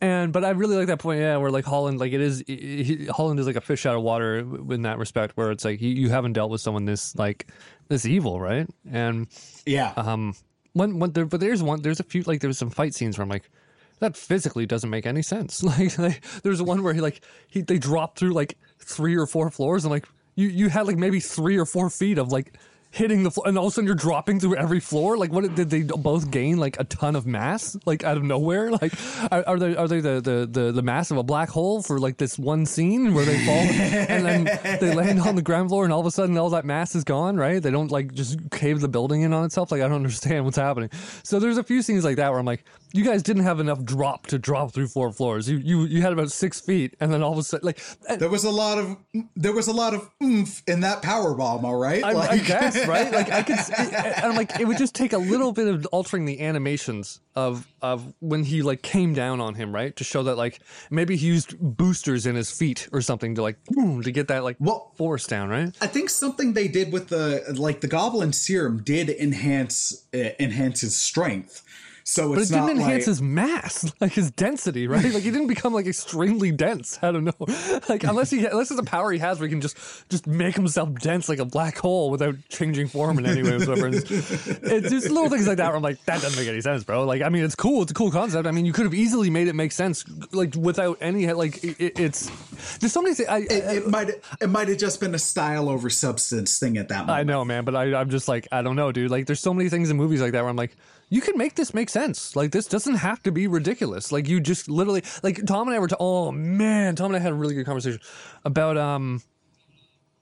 And 0.00 0.32
but 0.32 0.44
I 0.44 0.50
really 0.50 0.76
like 0.76 0.88
that 0.88 0.98
point, 0.98 1.20
yeah, 1.20 1.36
where 1.38 1.50
like 1.50 1.64
Holland, 1.64 1.98
like 1.98 2.12
it 2.12 2.20
is, 2.20 2.42
he, 2.46 3.06
Holland 3.06 3.40
is 3.40 3.46
like 3.46 3.56
a 3.56 3.60
fish 3.62 3.86
out 3.86 3.96
of 3.96 4.02
water 4.02 4.38
in 4.38 4.82
that 4.82 4.98
respect, 4.98 5.36
where 5.36 5.50
it's 5.50 5.64
like 5.64 5.80
you, 5.80 5.88
you 5.90 6.10
haven't 6.10 6.34
dealt 6.34 6.50
with 6.50 6.60
someone 6.60 6.84
this 6.84 7.16
like 7.16 7.46
this 7.88 8.04
evil, 8.04 8.38
right? 8.40 8.68
And 8.90 9.26
Yeah. 9.64 9.92
um, 9.96 10.34
when 10.74 10.98
when 10.98 11.12
there, 11.12 11.24
but 11.24 11.40
there's 11.40 11.62
one, 11.62 11.80
there's 11.80 12.00
a 12.00 12.04
few 12.04 12.22
like 12.22 12.40
there's 12.40 12.58
some 12.58 12.68
fight 12.70 12.94
scenes 12.94 13.16
where 13.16 13.22
I'm 13.22 13.30
like, 13.30 13.48
that 14.00 14.16
physically 14.16 14.66
doesn't 14.66 14.90
make 14.90 15.06
any 15.06 15.22
sense. 15.22 15.62
Like, 15.62 15.98
like 15.98 16.22
there's 16.42 16.60
one 16.62 16.82
where 16.82 16.92
he 16.92 17.00
like 17.00 17.22
he 17.48 17.62
they 17.62 17.78
drop 17.78 18.18
through 18.18 18.32
like 18.34 18.58
three 18.78 19.16
or 19.16 19.26
four 19.26 19.50
floors. 19.50 19.86
I'm 19.86 19.90
like, 19.90 20.06
you 20.34 20.48
you 20.48 20.68
had 20.68 20.86
like 20.86 20.98
maybe 20.98 21.20
three 21.20 21.56
or 21.56 21.64
four 21.64 21.88
feet 21.88 22.18
of 22.18 22.28
like 22.30 22.52
hitting 22.90 23.22
the 23.22 23.30
floor, 23.30 23.46
and 23.46 23.58
all 23.58 23.66
of 23.66 23.72
a 23.72 23.74
sudden 23.74 23.86
you're 23.86 23.94
dropping 23.94 24.40
through 24.40 24.56
every 24.56 24.80
floor. 24.80 25.16
Like, 25.16 25.32
what 25.32 25.54
did 25.54 25.70
they 25.70 25.82
both 25.82 26.30
gain 26.30 26.56
like 26.56 26.78
a 26.80 26.84
ton 26.84 27.16
of 27.16 27.26
mass 27.26 27.76
like 27.84 28.04
out 28.04 28.16
of 28.16 28.22
nowhere? 28.22 28.70
Like, 28.70 28.92
are, 29.32 29.44
are 29.46 29.58
they 29.58 29.76
are 29.76 29.88
they 29.88 30.00
the, 30.00 30.20
the 30.20 30.46
the 30.50 30.72
the 30.72 30.82
mass 30.82 31.10
of 31.10 31.16
a 31.16 31.22
black 31.22 31.48
hole 31.48 31.82
for 31.82 31.98
like 31.98 32.16
this 32.16 32.38
one 32.38 32.66
scene 32.66 33.14
where 33.14 33.24
they 33.24 33.44
fall 33.44 33.54
and 33.54 34.26
then 34.26 34.78
they 34.80 34.94
land 34.94 35.20
on 35.20 35.34
the 35.34 35.42
ground 35.42 35.70
floor 35.70 35.84
and 35.84 35.92
all 35.92 36.00
of 36.00 36.06
a 36.06 36.10
sudden 36.10 36.36
all 36.36 36.50
that 36.50 36.64
mass 36.64 36.94
is 36.94 37.04
gone? 37.04 37.36
Right? 37.36 37.62
They 37.62 37.70
don't 37.70 37.90
like 37.90 38.12
just 38.12 38.38
cave 38.50 38.80
the 38.80 38.88
building 38.88 39.22
in 39.22 39.32
on 39.32 39.44
itself. 39.44 39.72
Like, 39.72 39.82
I 39.82 39.88
don't 39.88 39.96
understand 39.96 40.44
what's 40.44 40.56
happening. 40.56 40.90
So 41.22 41.38
there's 41.38 41.58
a 41.58 41.64
few 41.64 41.82
scenes 41.82 42.04
like 42.04 42.16
that 42.16 42.30
where 42.30 42.38
I'm 42.38 42.46
like, 42.46 42.64
you 42.92 43.04
guys 43.04 43.22
didn't 43.22 43.42
have 43.44 43.60
enough 43.60 43.82
drop 43.84 44.26
to 44.28 44.38
drop 44.38 44.72
through 44.72 44.88
four 44.88 45.12
floors. 45.12 45.48
You 45.48 45.58
you 45.58 45.84
you 45.84 46.02
had 46.02 46.12
about 46.12 46.30
six 46.30 46.60
feet, 46.60 46.94
and 47.00 47.12
then 47.12 47.22
all 47.22 47.32
of 47.32 47.38
a 47.38 47.42
sudden 47.42 47.66
like. 47.66 47.80
there 48.18 48.28
was 48.28 48.44
a 48.44 48.50
lot 48.50 48.78
of 48.78 48.96
there 49.34 49.52
was 49.52 49.68
a 49.68 49.72
lot 49.72 49.94
of 49.94 50.10
oomph 50.22 50.62
in 50.66 50.80
that 50.80 51.02
power 51.02 51.34
bomb, 51.34 51.64
all 51.64 51.76
right? 51.76 52.02
I, 52.04 52.12
I 52.12 52.38
guess 52.38 52.86
right. 52.88 53.12
Like 53.12 53.30
I 53.30 53.42
could, 53.42 53.58
and 53.78 54.24
I'm 54.24 54.34
like, 54.36 54.58
it 54.60 54.66
would 54.66 54.78
just 54.78 54.94
take 54.94 55.12
a 55.12 55.18
little 55.18 55.52
bit 55.52 55.68
of 55.68 55.86
altering 55.86 56.24
the 56.24 56.40
animations 56.40 57.20
of 57.34 57.66
of 57.82 58.12
when 58.20 58.44
he 58.44 58.62
like 58.62 58.82
came 58.82 59.12
down 59.14 59.40
on 59.40 59.54
him, 59.54 59.74
right, 59.74 59.94
to 59.96 60.04
show 60.04 60.22
that 60.24 60.36
like 60.36 60.60
maybe 60.90 61.16
he 61.16 61.26
used 61.26 61.58
boosters 61.58 62.26
in 62.26 62.34
his 62.34 62.50
feet 62.50 62.88
or 62.92 63.00
something 63.00 63.34
to 63.34 63.42
like 63.42 63.62
boom 63.66 64.02
to 64.02 64.10
get 64.10 64.28
that 64.28 64.44
like 64.44 64.56
Well- 64.58 64.92
force 64.96 65.26
down, 65.26 65.48
right? 65.48 65.74
I 65.80 65.86
think 65.86 66.08
something 66.10 66.54
they 66.54 66.68
did 66.68 66.92
with 66.92 67.08
the 67.08 67.44
like 67.56 67.80
the 67.80 67.88
goblin 67.88 68.32
serum 68.32 68.82
did 68.82 69.10
enhance 69.10 70.06
uh, 70.14 70.30
enhance 70.40 70.80
his 70.80 70.96
strength. 70.98 71.62
So 72.08 72.32
But 72.32 72.42
it 72.42 72.48
didn't 72.50 72.70
enhance 72.70 72.88
like, 72.88 73.04
his 73.04 73.20
mass, 73.20 73.92
like 74.00 74.12
his 74.12 74.30
density, 74.30 74.86
right? 74.86 75.12
Like 75.12 75.24
he 75.24 75.32
didn't 75.32 75.48
become 75.48 75.74
like 75.74 75.86
extremely 75.86 76.52
dense. 76.52 77.00
I 77.02 77.10
don't 77.10 77.24
know, 77.24 77.80
like 77.88 78.04
unless 78.04 78.30
he 78.30 78.46
unless 78.46 78.70
it's 78.70 78.78
a 78.78 78.84
power 78.84 79.10
he 79.10 79.18
has 79.18 79.40
where 79.40 79.48
he 79.48 79.50
can 79.50 79.60
just 79.60 79.76
just 80.08 80.24
make 80.24 80.54
himself 80.54 80.94
dense 81.00 81.28
like 81.28 81.40
a 81.40 81.44
black 81.44 81.76
hole 81.76 82.12
without 82.12 82.36
changing 82.48 82.86
form 82.86 83.18
in 83.18 83.26
any 83.26 83.42
way 83.42 83.56
whatsoever. 83.56 83.88
It's, 83.88 84.08
it's 84.08 84.88
just 84.88 85.10
little 85.10 85.28
things 85.28 85.48
like 85.48 85.56
that 85.56 85.66
where 85.66 85.76
I'm 85.76 85.82
like, 85.82 86.02
that 86.04 86.22
doesn't 86.22 86.40
make 86.40 86.48
any 86.48 86.60
sense, 86.60 86.84
bro. 86.84 87.04
Like 87.04 87.22
I 87.22 87.28
mean, 87.28 87.42
it's 87.42 87.56
cool, 87.56 87.82
it's 87.82 87.90
a 87.90 87.94
cool 87.94 88.12
concept. 88.12 88.46
I 88.46 88.52
mean, 88.52 88.66
you 88.66 88.72
could 88.72 88.84
have 88.84 88.94
easily 88.94 89.28
made 89.28 89.48
it 89.48 89.56
make 89.56 89.72
sense, 89.72 90.04
like 90.32 90.54
without 90.54 90.98
any 91.00 91.32
like 91.32 91.64
it, 91.64 91.98
it's. 91.98 92.30
There's 92.78 92.92
so 92.92 93.02
many 93.02 93.16
things. 93.16 93.28
I, 93.28 93.38
I, 93.38 93.74
it 93.74 93.88
might 93.88 94.10
it 94.40 94.48
might 94.48 94.68
have 94.68 94.78
just 94.78 95.00
been 95.00 95.14
a 95.16 95.18
style 95.18 95.68
over 95.68 95.90
substance 95.90 96.60
thing 96.60 96.78
at 96.78 96.86
that 96.86 97.00
moment. 97.00 97.18
I 97.18 97.24
know, 97.24 97.44
man, 97.44 97.64
but 97.64 97.74
I, 97.74 97.94
I'm 97.94 98.10
just 98.10 98.28
like, 98.28 98.46
I 98.52 98.62
don't 98.62 98.76
know, 98.76 98.92
dude. 98.92 99.10
Like, 99.10 99.26
there's 99.26 99.40
so 99.40 99.52
many 99.52 99.68
things 99.68 99.90
in 99.90 99.96
movies 99.96 100.20
like 100.20 100.30
that 100.32 100.42
where 100.42 100.50
I'm 100.50 100.56
like, 100.56 100.76
you 101.08 101.20
can 101.20 101.38
make 101.38 101.54
this 101.54 101.72
make 101.72 101.88
sense. 101.88 102.34
Like, 102.34 102.50
this 102.50 102.66
doesn't 102.66 102.96
have 102.96 103.22
to 103.24 103.32
be 103.32 103.46
ridiculous. 103.46 104.12
Like, 104.12 104.28
you 104.28 104.40
just 104.40 104.68
literally, 104.68 105.04
like, 105.22 105.44
Tom 105.46 105.68
and 105.68 105.76
I 105.76 105.78
were, 105.78 105.88
oh 106.00 106.32
man, 106.32 106.96
Tom 106.96 107.06
and 107.06 107.16
I 107.16 107.20
had 107.20 107.32
a 107.32 107.36
really 107.36 107.54
good 107.54 107.66
conversation 107.66 108.00
about, 108.44 108.76
um, 108.76 109.22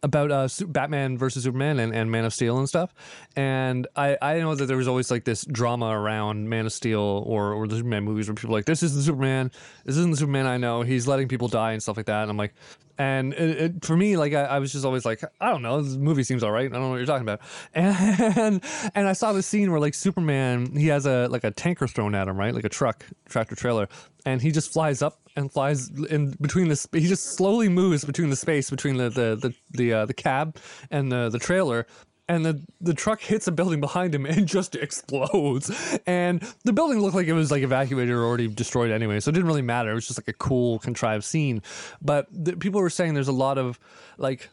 about 0.02 0.30
uh, 0.30 0.46
Batman 0.66 1.16
versus 1.16 1.44
Superman 1.44 1.78
and, 1.80 1.94
and 1.94 2.10
Man 2.10 2.26
of 2.26 2.34
Steel 2.34 2.58
and 2.58 2.68
stuff. 2.68 2.94
And 3.36 3.86
I, 3.96 4.18
I 4.20 4.38
know 4.40 4.54
that 4.54 4.66
there 4.66 4.76
was 4.76 4.86
always 4.86 5.10
like 5.10 5.24
this 5.24 5.46
drama 5.46 5.86
around 5.86 6.50
Man 6.50 6.66
of 6.66 6.72
Steel 6.74 7.00
or, 7.00 7.54
or 7.54 7.66
the 7.66 7.76
Superman 7.76 8.04
movies 8.04 8.28
where 8.28 8.34
people 8.34 8.54
like, 8.54 8.66
this 8.66 8.82
isn't 8.82 9.02
Superman. 9.02 9.50
This 9.86 9.96
isn't 9.96 10.10
the 10.10 10.18
Superman 10.18 10.46
I 10.46 10.58
know. 10.58 10.82
He's 10.82 11.08
letting 11.08 11.28
people 11.28 11.48
die 11.48 11.72
and 11.72 11.82
stuff 11.82 11.96
like 11.96 12.04
that. 12.06 12.20
And 12.20 12.30
I'm 12.30 12.36
like, 12.36 12.52
and 12.98 13.32
it, 13.34 13.60
it, 13.60 13.84
for 13.84 13.96
me, 13.96 14.16
like, 14.16 14.32
I, 14.34 14.44
I 14.44 14.58
was 14.58 14.72
just 14.72 14.84
always 14.84 15.04
like, 15.04 15.22
I 15.40 15.50
don't 15.50 15.62
know. 15.62 15.82
This 15.82 15.96
movie 15.96 16.22
seems 16.22 16.42
all 16.42 16.52
right. 16.52 16.66
I 16.66 16.68
don't 16.68 16.82
know 16.82 16.90
what 16.90 16.96
you're 16.96 17.06
talking 17.06 17.28
about. 17.28 17.40
And, 17.74 18.62
and 18.94 19.08
I 19.08 19.12
saw 19.12 19.32
the 19.32 19.42
scene 19.42 19.70
where 19.70 19.80
like 19.80 19.94
Superman, 19.94 20.76
he 20.76 20.88
has 20.88 21.06
a, 21.06 21.26
like 21.28 21.44
a 21.44 21.50
tanker 21.50 21.86
thrown 21.86 22.14
at 22.14 22.28
him, 22.28 22.36
right? 22.36 22.54
Like 22.54 22.64
a 22.64 22.68
truck, 22.68 23.04
tractor 23.28 23.54
trailer. 23.54 23.88
And 24.24 24.40
he 24.40 24.50
just 24.50 24.72
flies 24.72 25.02
up 25.02 25.20
and 25.36 25.52
flies 25.52 25.88
in 25.88 26.30
between 26.40 26.68
the. 26.68 26.88
He 26.92 27.06
just 27.06 27.36
slowly 27.36 27.68
moves 27.68 28.04
between 28.04 28.30
the 28.30 28.36
space 28.36 28.70
between 28.70 28.96
the 28.96 29.10
the 29.10 29.36
the 29.36 29.54
the, 29.72 29.92
uh, 29.92 30.06
the 30.06 30.14
cab 30.14 30.56
and 30.90 31.10
the 31.10 31.28
the 31.28 31.38
trailer, 31.38 31.86
and 32.28 32.44
the 32.44 32.60
the 32.80 32.94
truck 32.94 33.20
hits 33.20 33.46
a 33.46 33.52
building 33.52 33.80
behind 33.80 34.14
him 34.14 34.26
and 34.26 34.46
just 34.46 34.74
explodes. 34.74 35.70
And 36.06 36.42
the 36.64 36.72
building 36.72 37.00
looked 37.00 37.14
like 37.14 37.26
it 37.26 37.32
was 37.32 37.50
like 37.50 37.62
evacuated 37.62 38.14
or 38.14 38.24
already 38.24 38.48
destroyed 38.48 38.90
anyway, 38.90 39.20
so 39.20 39.30
it 39.30 39.32
didn't 39.32 39.46
really 39.46 39.62
matter. 39.62 39.90
It 39.90 39.94
was 39.94 40.06
just 40.06 40.18
like 40.18 40.28
a 40.28 40.32
cool 40.32 40.78
contrived 40.78 41.24
scene. 41.24 41.62
But 42.00 42.26
the, 42.30 42.56
people 42.56 42.80
were 42.80 42.90
saying 42.90 43.14
there's 43.14 43.28
a 43.28 43.32
lot 43.32 43.58
of 43.58 43.78
like 44.18 44.48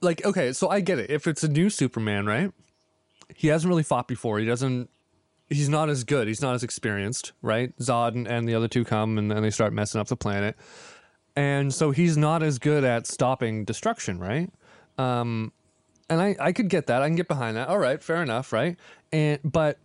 like 0.00 0.24
okay, 0.24 0.52
so 0.52 0.68
I 0.68 0.80
get 0.80 0.98
it. 0.98 1.10
If 1.10 1.26
it's 1.26 1.44
a 1.44 1.48
new 1.48 1.70
Superman, 1.70 2.26
right? 2.26 2.52
He 3.34 3.48
hasn't 3.48 3.68
really 3.68 3.82
fought 3.82 4.08
before. 4.08 4.38
He 4.38 4.46
doesn't 4.46 4.88
he's 5.48 5.68
not 5.68 5.88
as 5.88 6.04
good. 6.04 6.28
He's 6.28 6.42
not 6.42 6.54
as 6.54 6.62
experienced, 6.62 7.32
right? 7.42 7.76
Zod 7.78 8.14
and, 8.14 8.26
and 8.26 8.48
the 8.48 8.54
other 8.54 8.68
two 8.68 8.84
come 8.84 9.18
and, 9.18 9.32
and 9.32 9.44
they 9.44 9.50
start 9.50 9.72
messing 9.72 10.00
up 10.00 10.08
the 10.08 10.16
planet. 10.16 10.56
And 11.36 11.72
so 11.72 11.90
he's 11.90 12.16
not 12.16 12.42
as 12.42 12.58
good 12.58 12.84
at 12.84 13.06
stopping 13.06 13.64
destruction, 13.64 14.18
right? 14.18 14.50
Um, 14.98 15.52
and 16.08 16.20
I, 16.20 16.36
I 16.40 16.52
could 16.52 16.68
get 16.68 16.86
that. 16.86 17.02
I 17.02 17.06
can 17.06 17.16
get 17.16 17.28
behind 17.28 17.56
that. 17.56 17.68
All 17.68 17.78
right, 17.78 18.02
fair 18.02 18.22
enough, 18.22 18.52
right? 18.52 18.76
And 19.12 19.38
but 19.44 19.78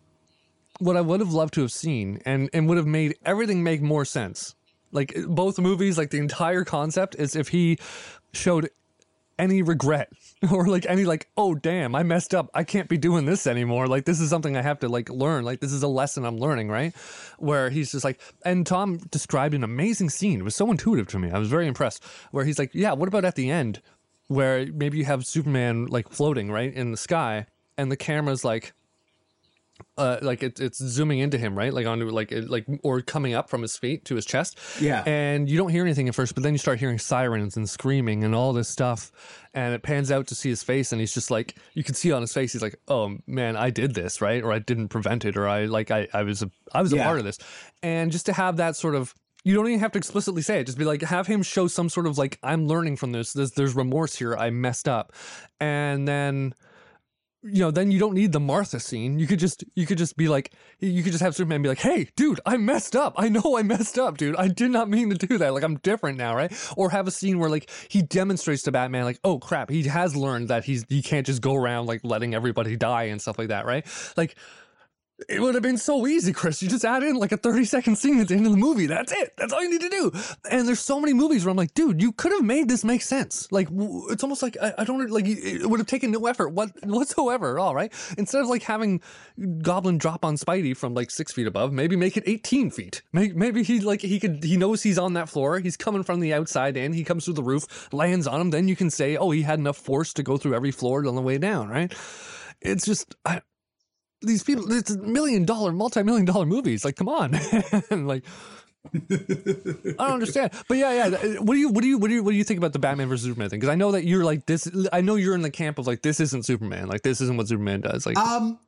what 0.80 0.98
I 0.98 1.02
would 1.02 1.20
have 1.20 1.34
loved 1.34 1.54
to 1.56 1.62
have 1.62 1.72
seen 1.72 2.22
and, 2.26 2.50
and 2.54 2.68
would 2.68 2.78
have 2.78 2.88
made 2.88 3.16
everything 3.26 3.64
make 3.64 3.82
more 3.82 4.06
sense. 4.06 4.56
Like 4.92 5.16
both 5.28 5.60
movies, 5.60 5.98
like 5.98 6.10
the 6.10 6.20
entire 6.20 6.64
concept 6.64 7.16
is 7.18 7.36
if 7.36 7.50
he 7.50 7.78
showed 8.32 8.70
any 9.40 9.62
regret 9.62 10.10
or 10.52 10.68
like 10.68 10.86
any 10.88 11.06
like 11.06 11.28
oh 11.38 11.56
damn 11.56 11.96
i 11.96 12.04
messed 12.04 12.36
up 12.36 12.52
i 12.54 12.64
can't 12.64 12.88
be 12.88 13.00
doing 13.00 13.26
this 13.26 13.48
anymore 13.48 13.88
like 13.88 14.06
this 14.06 14.20
is 14.20 14.30
something 14.30 14.56
i 14.56 14.62
have 14.62 14.80
to 14.80 14.88
like 14.88 15.10
learn 15.10 15.44
like 15.44 15.60
this 15.60 15.74
is 15.74 15.82
a 15.82 15.88
lesson 15.88 16.24
i'm 16.24 16.38
learning 16.38 16.70
right 16.70 16.96
where 17.40 17.72
he's 17.72 17.92
just 17.92 18.04
like 18.04 18.22
and 18.46 18.68
tom 18.68 18.98
described 19.10 19.56
an 19.56 19.64
amazing 19.64 20.10
scene 20.10 20.40
it 20.40 20.44
was 20.44 20.56
so 20.56 20.70
intuitive 20.70 21.08
to 21.08 21.18
me 21.18 21.32
i 21.32 21.40
was 21.40 21.50
very 21.50 21.66
impressed 21.66 22.04
where 22.30 22.46
he's 22.46 22.60
like 22.60 22.70
yeah 22.76 22.94
what 22.94 23.08
about 23.08 23.26
at 23.26 23.34
the 23.36 23.50
end 23.50 23.82
where 24.34 24.66
maybe 24.74 24.98
you 24.98 25.06
have 25.06 25.26
superman 25.26 25.86
like 25.88 26.10
floating 26.10 26.52
right 26.52 26.74
in 26.74 26.92
the 26.92 26.98
sky 26.98 27.46
and 27.78 27.92
the 27.92 27.98
camera's 27.98 28.44
like 28.44 28.74
uh, 29.98 30.18
like 30.22 30.44
it, 30.44 30.60
it's 30.60 30.78
zooming 30.78 31.20
into 31.20 31.38
him, 31.38 31.58
right? 31.58 31.74
Like 31.74 31.86
onto 31.88 32.08
like 32.10 32.32
it, 32.32 32.50
like 32.50 32.66
or 32.84 33.02
coming 33.02 33.34
up 33.34 33.50
from 33.50 33.62
his 33.64 33.76
feet 33.76 34.06
to 34.06 34.16
his 34.16 34.26
chest. 34.26 34.58
Yeah. 34.80 35.04
And 35.06 35.50
you 35.50 35.58
don't 35.58 35.70
hear 35.70 35.84
anything 35.84 36.08
at 36.08 36.16
first, 36.16 36.36
but 36.36 36.44
then 36.44 36.54
you 36.54 36.58
start 36.60 36.80
hearing 36.80 37.00
sirens 37.00 37.58
and 37.58 37.68
screaming 37.68 38.24
and 38.24 38.34
all 38.36 38.54
this 38.54 38.70
stuff, 38.70 39.12
and 39.54 39.74
it 39.74 39.82
pans 39.84 40.12
out 40.12 40.28
to 40.28 40.36
see 40.36 40.50
his 40.50 40.64
face, 40.64 40.92
and 40.92 41.02
he's 41.02 41.14
just 41.14 41.32
like 41.32 41.56
you 41.74 41.84
can 41.84 41.96
see 41.96 42.12
on 42.12 42.22
his 42.22 42.34
face, 42.34 42.54
he's 42.54 42.62
like, 42.62 42.80
"Oh 42.88 43.18
man, 43.28 43.56
I 43.58 43.72
did 43.72 43.94
this, 43.96 44.22
right? 44.22 44.44
Or 44.44 44.52
I 44.54 44.60
didn't 44.60 44.90
prevent 44.90 45.26
it, 45.26 45.36
or 45.38 45.48
I 45.48 45.66
like 45.66 45.90
I 45.92 46.08
I 46.14 46.24
was 46.24 46.44
a 46.44 46.52
I 46.72 46.82
was 46.82 46.94
a 46.94 46.98
Yeah. 46.98 47.06
part 47.06 47.20
of 47.20 47.26
this." 47.26 47.40
And 47.82 48.12
just 48.12 48.28
to 48.28 48.34
have 48.34 48.58
that 48.58 48.76
sort 48.76 48.96
of 48.96 49.14
you 49.44 49.54
don't 49.54 49.68
even 49.68 49.80
have 49.80 49.92
to 49.94 49.98
explicitly 49.98 50.42
say 50.42 50.60
it. 50.60 50.66
Just 50.66 50.78
be 50.78 50.86
like, 50.86 51.02
have 51.02 51.28
him 51.28 51.44
show 51.44 51.68
some 51.68 51.90
sort 51.90 52.08
of 52.08 52.18
like, 52.18 52.40
I'm 52.44 52.68
learning 52.68 52.98
from 52.98 53.12
this. 53.12 53.34
There's, 53.34 53.52
there's 53.52 53.76
remorse 53.76 54.16
here. 54.16 54.36
I 54.36 54.50
messed 54.50 54.88
up, 54.88 55.14
and 55.60 56.08
then 56.08 56.54
you 57.44 57.60
know, 57.60 57.72
then 57.72 57.92
you 57.92 58.00
don't 58.00 58.14
need 58.14 58.32
the 58.32 58.40
Martha 58.40 58.80
scene. 58.80 59.20
You 59.20 59.28
could 59.28 59.40
just, 59.40 59.66
you 59.76 59.86
could 59.86 59.98
just 59.98 60.16
be 60.16 60.30
like, 60.30 60.54
you 60.80 61.04
could 61.04 61.12
just 61.12 61.24
have 61.24 61.36
Superman 61.36 61.62
be 61.62 61.68
like, 61.68 61.80
"Hey, 61.80 62.08
dude, 62.16 62.40
I 62.46 62.56
messed 62.58 62.96
up. 62.96 63.16
I 63.18 63.28
know 63.28 63.58
I 63.58 63.64
messed 63.64 64.00
up, 64.00 64.18
dude. 64.18 64.36
I 64.38 64.48
did 64.48 64.72
not 64.72 64.90
mean 64.90 65.10
to 65.10 65.28
do 65.28 65.38
that. 65.38 65.54
Like, 65.54 65.64
I'm 65.64 65.78
different 65.80 66.18
now, 66.18 66.36
right?" 66.36 66.54
Or 66.78 66.90
have 66.92 67.08
a 67.08 67.12
scene 67.12 67.40
where 67.40 67.50
like 67.50 67.70
he 67.90 68.02
demonstrates 68.02 68.64
to 68.64 68.72
Batman, 68.72 69.04
like, 69.04 69.20
"Oh 69.24 69.40
crap, 69.40 69.70
he 69.70 69.84
has 69.84 70.16
learned 70.16 70.48
that 70.48 70.64
he's 70.64 70.86
he 70.88 71.02
can't 71.02 71.26
just 71.26 71.42
go 71.42 71.54
around 71.54 71.86
like 71.86 72.02
letting 72.04 72.34
everybody 72.34 72.78
die 72.78 73.04
and 73.04 73.22
stuff 73.22 73.38
like 73.38 73.50
that, 73.50 73.66
right?" 73.66 73.86
Like. 74.16 74.38
It 75.30 75.40
would 75.40 75.54
have 75.54 75.62
been 75.62 75.78
so 75.78 76.08
easy, 76.08 76.34
Chris. 76.34 76.62
You 76.64 76.70
just 76.70 76.84
add 76.84 77.04
in 77.04 77.16
like 77.16 77.32
a 77.32 77.38
30 77.38 77.66
second 77.66 77.98
scene 77.98 78.20
at 78.20 78.28
the 78.28 78.36
end 78.36 78.48
of 78.48 78.52
the 78.52 78.58
movie. 78.58 78.88
That's 78.88 79.12
it. 79.12 79.34
That's 79.38 79.54
all 79.54 79.62
you 79.62 79.70
need 79.70 79.82
to 79.82 79.90
do. 79.90 80.12
And 80.50 80.68
there's 80.68 80.80
so 80.80 81.00
many 81.00 81.14
movies 81.14 81.46
where 81.46 81.52
I'm 81.52 81.58
like, 81.58 81.76
dude, 81.76 82.02
you 82.02 82.12
could 82.12 82.32
have 82.32 82.44
made 82.44 82.68
this 82.68 82.84
make 82.84 83.04
sense. 83.04 83.48
Like, 83.52 83.68
it's 83.72 84.24
almost 84.24 84.42
like, 84.42 84.58
I, 84.62 84.74
I 84.80 84.84
don't, 84.84 85.10
like, 85.12 85.26
it 85.28 85.70
would 85.70 85.80
have 85.80 85.88
taken 85.88 86.12
no 86.12 86.26
effort 86.26 86.50
what, 86.50 86.72
whatsoever 86.84 87.58
at 87.58 87.62
all, 87.62 87.76
right? 87.76 87.94
Instead 88.18 88.42
of 88.42 88.48
like 88.48 88.64
having 88.64 89.02
Goblin 89.62 90.00
drop 90.00 90.26
on 90.26 90.36
Spidey 90.36 90.76
from 90.76 90.96
like 90.96 91.12
six 91.12 91.32
feet 91.32 91.46
above, 91.48 91.72
maybe 91.72 91.96
make 91.96 92.18
it 92.18 92.24
18 92.26 92.72
feet. 92.72 93.04
Maybe, 93.14 93.34
maybe 93.34 93.64
he, 93.64 93.82
like, 93.82 94.02
he 94.02 94.20
could, 94.20 94.44
he 94.44 94.58
knows 94.58 94.82
he's 94.82 94.98
on 94.98 95.14
that 95.14 95.30
floor. 95.30 95.60
He's 95.60 95.78
coming 95.78 96.04
from 96.04 96.22
the 96.22 96.34
outside 96.34 96.76
in. 96.76 96.92
He 96.92 97.04
comes 97.04 97.26
through 97.26 97.36
the 97.36 97.44
roof, 97.44 97.94
lands 97.94 98.26
on 98.26 98.42
him. 98.42 98.50
Then 98.50 98.68
you 98.68 98.76
can 98.76 98.90
say, 98.90 99.16
oh, 99.16 99.30
he 99.30 99.44
had 99.44 99.60
enough 99.60 99.78
force 99.78 100.12
to 100.14 100.24
go 100.24 100.38
through 100.38 100.56
every 100.56 100.72
floor 100.72 101.08
on 101.08 101.16
the 101.16 101.22
way 101.22 101.38
down, 101.38 101.70
right? 101.70 101.94
It's 102.62 102.86
just, 102.86 103.16
I, 103.26 103.42
these 104.24 104.44
people 104.44 104.72
it's 104.72 104.96
million 104.96 105.46
dollar 105.46 105.72
multi-million 105.72 106.26
dollar 106.26 106.46
movies. 106.46 106.84
Like 106.84 106.96
come 106.96 107.10
on. 107.10 107.40
Like 107.92 108.24
i 108.94 109.00
don't 109.98 110.00
understand. 110.00 110.52
But 110.68 110.78
yeah 110.78 111.08
yeah 111.08 111.40
what 111.40 111.54
do 111.54 111.60
you 111.60 111.70
what 111.70 111.82
do 111.82 111.88
you 111.88 111.98
what 111.98 112.10
do 112.10 112.16
you 112.16 112.24
what 112.24 112.32
do 112.32 112.38
you 112.38 112.44
think 112.44 112.58
about 112.58 112.74
the 112.74 112.80
batman 112.80 113.08
versus 113.08 113.26
superman 113.26 113.50
thing? 113.50 113.60
Because 113.60 113.72
i 113.72 113.76
know 113.76 113.92
that 113.94 114.04
you're 114.04 114.26
like 114.26 114.46
this 114.46 114.68
i 114.92 115.00
know 115.00 115.16
you're 115.16 115.36
in 115.36 115.42
the 115.42 115.52
camp 115.52 115.80
of 115.80 115.88
like 115.88 116.02
this 116.02 116.20
isn't 116.20 116.46
superman. 116.46 116.88
Like 116.88 117.02
this 117.02 117.22
isn't 117.22 117.38
what 117.38 117.48
superman 117.48 117.82
does. 117.82 118.06
Like 118.06 118.18
Um, 118.18 118.60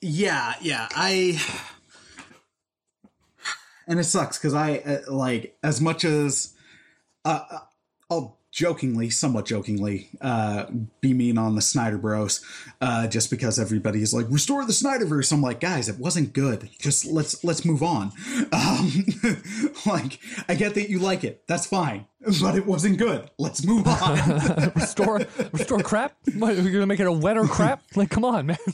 yeah, 0.00 0.54
yeah. 0.60 0.88
I 0.94 1.40
and 3.86 3.98
it 3.98 4.04
sucks 4.04 4.38
because 4.38 4.54
I 4.54 4.76
uh, 4.78 5.12
like 5.12 5.56
as 5.62 5.80
much 5.80 6.04
as 6.04 6.54
uh, 7.24 7.40
uh, 7.50 7.58
I'll 8.08 8.38
jokingly, 8.52 9.10
somewhat 9.10 9.46
jokingly, 9.46 10.10
uh, 10.20 10.66
be 11.00 11.14
mean 11.14 11.38
on 11.38 11.54
the 11.54 11.62
Snyder 11.62 11.98
Bros, 11.98 12.44
uh, 12.80 13.06
just 13.06 13.30
because 13.30 13.58
everybody's 13.58 14.12
like 14.12 14.26
restore 14.28 14.64
the 14.64 14.72
Snyderverse. 14.72 15.32
I'm 15.32 15.42
like, 15.42 15.60
guys, 15.60 15.88
it 15.88 15.98
wasn't 15.98 16.32
good. 16.32 16.68
Just 16.78 17.06
let's 17.06 17.42
let's 17.44 17.64
move 17.64 17.82
on. 17.82 18.12
Um, 18.52 18.90
like, 19.86 20.18
I 20.48 20.54
get 20.54 20.74
that 20.74 20.90
you 20.90 20.98
like 20.98 21.24
it. 21.24 21.44
That's 21.46 21.66
fine, 21.66 22.06
but 22.40 22.54
it 22.54 22.66
wasn't 22.66 22.98
good. 22.98 23.30
Let's 23.38 23.64
move 23.64 23.86
on. 23.86 24.72
restore 24.74 25.20
restore 25.52 25.80
crap. 25.82 26.14
What, 26.36 26.52
are 26.52 26.60
you 26.60 26.70
gonna 26.70 26.86
make 26.86 27.00
it 27.00 27.06
a 27.06 27.12
wetter 27.12 27.44
crap? 27.44 27.82
Like, 27.96 28.10
come 28.10 28.24
on, 28.24 28.46
man. 28.46 28.58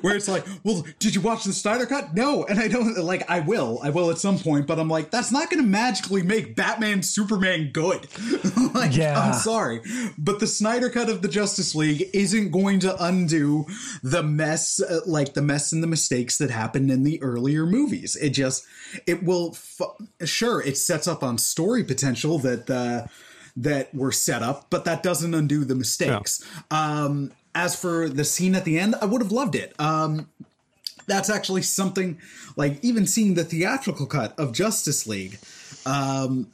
Where 0.00 0.14
it's 0.16 0.28
like, 0.28 0.44
well, 0.64 0.84
did 0.98 1.14
you 1.14 1.20
watch 1.20 1.44
the 1.44 1.52
Snyder 1.52 1.86
cut? 1.86 2.14
No, 2.14 2.44
and 2.44 2.60
I 2.60 2.68
don't 2.68 2.96
like. 2.98 3.28
I 3.28 3.40
will, 3.40 3.80
I 3.82 3.90
will 3.90 4.10
at 4.10 4.18
some 4.18 4.38
point, 4.38 4.66
but 4.66 4.78
I'm 4.78 4.88
like, 4.88 5.10
that's 5.10 5.32
not 5.32 5.50
going 5.50 5.62
to 5.62 5.68
magically 5.68 6.22
make 6.22 6.54
Batman 6.56 7.02
Superman 7.02 7.70
good. 7.72 8.06
like, 8.74 8.96
Yeah. 8.96 9.18
I'm 9.18 9.34
sorry, 9.34 9.80
but 10.16 10.40
the 10.40 10.46
Snyder 10.46 10.90
cut 10.90 11.08
of 11.08 11.22
the 11.22 11.28
Justice 11.28 11.74
League 11.74 12.08
isn't 12.14 12.50
going 12.50 12.80
to 12.80 13.02
undo 13.02 13.66
the 14.02 14.22
mess, 14.22 14.80
uh, 14.80 15.00
like 15.06 15.34
the 15.34 15.42
mess 15.42 15.72
and 15.72 15.82
the 15.82 15.86
mistakes 15.88 16.38
that 16.38 16.50
happened 16.50 16.90
in 16.90 17.02
the 17.02 17.20
earlier 17.22 17.66
movies. 17.66 18.16
It 18.16 18.30
just, 18.30 18.64
it 19.06 19.22
will. 19.22 19.52
Fu- 19.52 19.96
sure, 20.24 20.60
it 20.62 20.76
sets 20.76 21.08
up 21.08 21.22
on 21.22 21.38
story 21.38 21.79
potential 21.84 22.38
that. 22.40 22.70
Uh, 22.70 23.06
that 23.56 23.92
were 23.92 24.12
set 24.12 24.42
up, 24.42 24.66
but 24.70 24.84
that 24.84 25.02
doesn't 25.02 25.34
undo 25.34 25.64
the 25.64 25.74
mistakes. 25.74 26.42
Um, 26.70 27.32
as 27.54 27.78
for 27.78 28.08
the 28.08 28.24
scene 28.24 28.54
at 28.54 28.64
the 28.64 28.78
end, 28.78 28.94
I 29.02 29.06
would 29.06 29.20
have 29.20 29.32
loved 29.32 29.54
it. 29.54 29.74
Um, 29.78 30.28
that's 31.06 31.28
actually 31.28 31.62
something 31.62 32.18
like 32.56 32.82
even 32.82 33.06
seeing 33.06 33.34
the 33.34 33.44
theatrical 33.44 34.06
cut 34.06 34.38
of 34.38 34.52
Justice 34.52 35.06
League. 35.06 35.38
Um, 35.84 36.46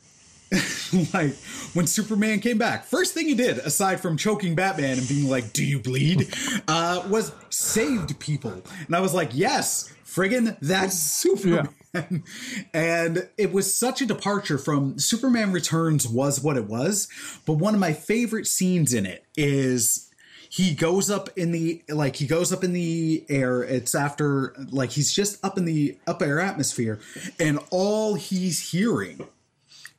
like 1.12 1.34
when 1.74 1.86
Superman 1.86 2.40
came 2.40 2.56
back, 2.56 2.84
first 2.84 3.12
thing 3.12 3.26
he 3.26 3.34
did, 3.34 3.58
aside 3.58 4.00
from 4.00 4.16
choking 4.16 4.54
Batman 4.54 4.98
and 4.98 5.08
being 5.08 5.28
like, 5.28 5.52
"Do 5.52 5.64
you 5.64 5.80
bleed?" 5.80 6.32
uh, 6.68 7.02
was 7.08 7.32
saved 7.50 8.18
people, 8.20 8.62
and 8.86 8.96
I 8.96 9.00
was 9.00 9.12
like, 9.12 9.30
"Yes, 9.32 9.92
friggin' 10.06 10.56
that's 10.60 10.96
Superman." 10.96 11.68
and 12.74 13.28
it 13.36 13.52
was 13.52 13.74
such 13.74 14.00
a 14.00 14.06
departure 14.06 14.58
from 14.58 14.98
Superman 14.98 15.52
Returns 15.52 16.06
was 16.06 16.40
what 16.40 16.56
it 16.56 16.66
was, 16.66 17.08
but 17.46 17.54
one 17.54 17.74
of 17.74 17.80
my 17.80 17.92
favorite 17.92 18.46
scenes 18.46 18.92
in 18.92 19.06
it 19.06 19.24
is 19.36 20.10
he 20.48 20.74
goes 20.74 21.10
up 21.10 21.28
in 21.36 21.52
the 21.52 21.82
like 21.88 22.16
he 22.16 22.26
goes 22.26 22.52
up 22.52 22.64
in 22.64 22.72
the 22.72 23.24
air. 23.28 23.62
It's 23.62 23.94
after 23.94 24.54
like 24.70 24.90
he's 24.90 25.12
just 25.12 25.44
up 25.44 25.58
in 25.58 25.64
the 25.64 25.98
up 26.06 26.22
air 26.22 26.40
atmosphere 26.40 27.00
and 27.38 27.58
all 27.70 28.14
he's 28.14 28.70
hearing 28.70 29.26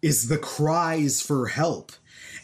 is 0.02 0.30
the 0.30 0.38
cries 0.38 1.22
for 1.22 1.48
help 1.48 1.92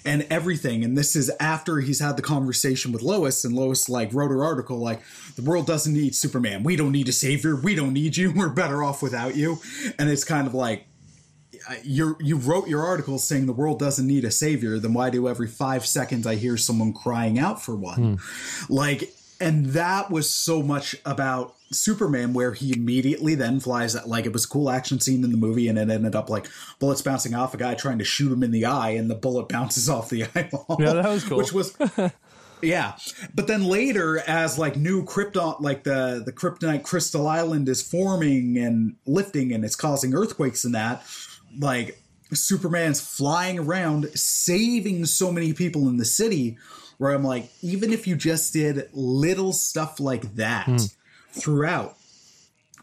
and 0.06 0.26
everything. 0.30 0.84
And 0.84 0.98
this 0.98 1.16
is 1.16 1.32
after 1.40 1.80
he's 1.80 2.00
had 2.00 2.18
the 2.18 2.22
conversation 2.22 2.92
with 2.92 3.02
Lois 3.02 3.46
and 3.46 3.56
Lois 3.56 3.90
like 3.90 4.14
wrote 4.14 4.32
her 4.32 4.44
article 4.44 4.78
like 4.78 5.02
the 5.36 5.42
world 5.42 5.66
doesn't 5.66 5.94
need 5.94 6.16
Superman. 6.16 6.64
We 6.64 6.76
don't 6.76 6.92
need 6.92 7.10
a 7.10 7.14
savior. 7.14 7.56
We 7.56 7.76
don't 7.76 7.94
need 7.94 8.18
you. 8.18 8.34
We're 8.36 8.50
better 8.50 8.84
off 8.84 9.02
without 9.02 9.36
you. 9.36 9.60
And 9.98 10.10
it's 10.10 10.24
kind 10.24 10.48
of 10.48 10.54
like 10.54 10.86
you 11.84 12.18
you 12.20 12.38
wrote 12.38 12.68
your 12.68 12.84
article 12.84 13.18
saying 13.18 13.46
the 13.46 13.54
world 13.54 13.80
doesn't 13.80 14.06
need 14.06 14.26
a 14.26 14.32
savior, 14.32 14.80
then 14.80 14.94
why 14.94 15.10
do 15.10 15.28
every 15.28 15.48
five 15.48 15.86
seconds 15.86 16.28
I 16.28 16.36
hear 16.36 16.58
someone 16.58 16.94
crying 16.94 17.40
out 17.40 17.62
for 17.62 17.76
one? 17.76 18.18
Hmm. 18.18 18.74
Like, 18.74 19.14
and 19.44 19.66
that 19.68 20.10
was 20.10 20.30
so 20.30 20.64
much 20.64 20.96
about 21.06 21.56
Superman, 21.70 22.34
where 22.34 22.54
he 22.54 22.74
immediately 22.74 23.36
then 23.36 23.60
flies 23.60 23.92
that 23.92 24.08
like 24.08 24.26
it 24.26 24.32
was 24.32 24.46
a 24.46 24.48
cool 24.48 24.70
action 24.70 25.02
scene 25.02 25.22
in 25.22 25.32
the 25.32 25.38
movie, 25.38 25.68
and 25.68 25.78
it 25.78 25.90
ended 25.90 26.16
up 26.16 26.30
like 26.30 26.48
bullets 26.80 27.02
bouncing 27.02 27.36
off 27.36 27.54
a 27.54 27.58
guy 27.58 27.74
trying 27.74 28.00
to 28.00 28.06
shoot 28.06 28.32
him 28.32 28.42
in 28.42 28.52
the 28.52 28.66
eye, 28.66 28.92
and 28.92 29.10
the 29.10 29.16
bullet 29.16 29.50
bounces 29.50 29.90
off 29.90 30.10
the 30.10 30.24
eyeball. 30.36 30.78
Yeah, 30.80 30.94
that 30.94 31.10
was 31.10 31.26
cool. 31.26 31.40
Which 31.40 31.52
was 31.52 31.76
yeah, 32.62 32.96
but 33.36 33.48
then 33.48 33.66
later, 33.66 34.20
as 34.20 34.58
like 34.58 34.78
new 34.78 35.04
Krypton, 35.04 35.60
like 35.60 35.84
the 35.84 36.24
the 36.26 36.32
Kryptonite 36.32 36.84
Crystal 36.84 37.28
Island 37.28 37.68
is 37.68 37.82
forming 37.82 38.58
and 38.58 38.96
lifting, 39.06 39.52
and 39.52 39.66
it's 39.66 39.76
causing 39.76 40.16
earthquakes 40.16 40.64
and 40.64 40.74
that, 40.74 41.04
like 41.60 42.02
Superman's 42.32 43.02
flying 43.02 43.60
around 43.60 44.06
saving 44.18 45.06
so 45.06 45.34
many 45.34 45.52
people 45.52 45.90
in 45.90 45.98
the 45.98 46.06
city. 46.06 46.58
Where 46.98 47.12
I'm 47.12 47.24
like, 47.24 47.50
even 47.62 47.92
if 47.92 48.08
you 48.08 48.16
just 48.16 48.54
did 48.54 48.88
little 48.94 49.52
stuff 49.54 50.00
like 50.00 50.36
that 50.36 50.70
throughout, 51.32 51.98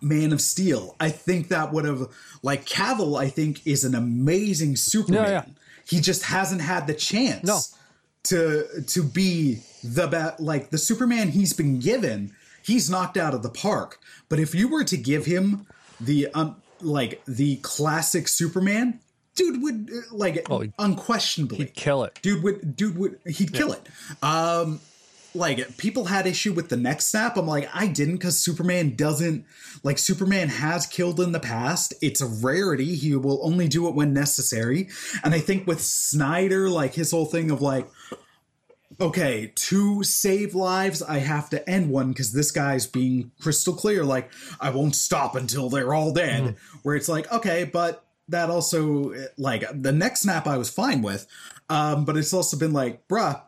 Man 0.03 0.33
of 0.33 0.41
Steel, 0.41 0.97
I 0.99 1.11
think 1.11 1.49
that 1.49 1.73
would 1.73 1.85
have 1.85 2.09
like 2.43 2.65
Cavill. 2.67 3.21
I 3.21 3.29
think 3.29 3.67
is 3.67 3.85
an 3.85 3.95
amazing 3.95 4.77
Superman. 4.77 5.25
Yeah, 5.25 5.31
yeah. 5.31 5.45
He 5.87 6.01
just 6.01 6.25
hasn't 6.25 6.61
had 6.61 6.87
the 6.87 6.95
chance 6.95 7.45
No. 7.47 7.61
to 8.25 8.83
to 8.87 9.03
be 9.03 9.61
the 9.85 10.07
best 10.09 10.41
like 10.41 10.71
the 10.71 10.79
Superman 10.79 11.29
he's 11.31 11.53
been 11.53 11.79
given, 11.81 12.33
he's 12.63 12.89
knocked 12.91 13.17
out 13.17 13.35
of 13.35 13.43
the 13.43 13.51
park. 13.51 13.99
But 14.29 14.39
if 14.41 14.55
you 14.55 14.69
were 14.69 14.85
to 14.85 14.97
give 14.97 15.27
him 15.27 15.67
the 16.01 16.29
um 16.35 16.57
like 16.81 17.23
the 17.27 17.57
classic 17.57 18.27
Superman, 18.27 19.01
dude 19.35 19.63
would 19.63 19.91
uh, 19.93 20.01
like 20.15 20.47
unquestionably 20.79 21.59
he'd- 21.59 21.71
Kill 21.73 22.05
it. 22.05 22.19
dude 22.23 22.43
would 22.43 22.77
dude 22.77 22.97
would 22.99 23.19
he'd 23.27 23.53
kill 23.53 23.73
it. 23.73 23.89
Um 24.23 24.81
like 25.33 25.77
people 25.79 26.07
had 26.07 26.27
issue 26.27 26.53
with 26.53 26.71
the 26.71 26.77
next 26.77 27.07
snap. 27.07 27.37
I'm 27.37 27.47
like, 27.47 27.69
I 27.73 27.87
didn't 27.87 28.17
because 28.17 28.37
Superman 28.43 28.97
doesn't 28.97 29.45
like 29.85 29.97
Superman 29.99 30.49
has 30.49 30.87
killed 30.87 31.21
in 31.21 31.31
the 31.31 31.39
past. 31.39 31.95
It's 32.03 32.21
a 32.21 32.27
rarity. 32.27 32.97
He 32.97 33.15
will 33.15 33.39
only 33.47 33.69
do 33.69 33.87
it 33.87 33.95
when 33.95 34.13
necessary. 34.13 34.89
And 35.23 35.33
I 35.33 35.39
think 35.39 35.69
with 35.69 35.81
Snyder, 35.83 36.69
like 36.69 36.95
his 36.95 37.13
whole 37.13 37.27
thing 37.27 37.53
of 37.53 37.63
like, 37.63 37.89
okay, 39.01 39.53
to 39.55 40.03
save 40.03 40.55
lives, 40.55 41.01
I 41.01 41.19
have 41.19 41.49
to 41.51 41.71
end 41.71 41.91
one 41.91 42.09
because 42.09 42.33
this 42.33 42.51
guy's 42.51 42.87
being 42.87 43.31
crystal 43.41 43.75
clear. 43.75 44.05
Like, 44.05 44.31
I 44.61 44.71
won't 44.71 44.97
stop 44.97 45.37
until 45.37 45.71
they're 45.71 45.95
all 45.95 46.13
dead. 46.13 46.57
Where 46.83 46.97
it's 46.97 47.09
like, 47.09 47.31
okay, 47.33 47.65
but 47.65 48.05
that 48.31 48.51
also, 48.51 49.15
like, 49.37 49.65
the 49.73 49.93
neck 49.93 50.17
snap 50.17 50.47
I 50.47 50.59
was 50.59 50.71
fine 50.71 51.03
with. 51.03 51.27
Um, 51.69 52.05
but 52.05 52.17
it's 52.17 52.33
also 52.33 52.57
been 52.57 52.73
like, 52.73 53.07
bruh, 53.07 53.41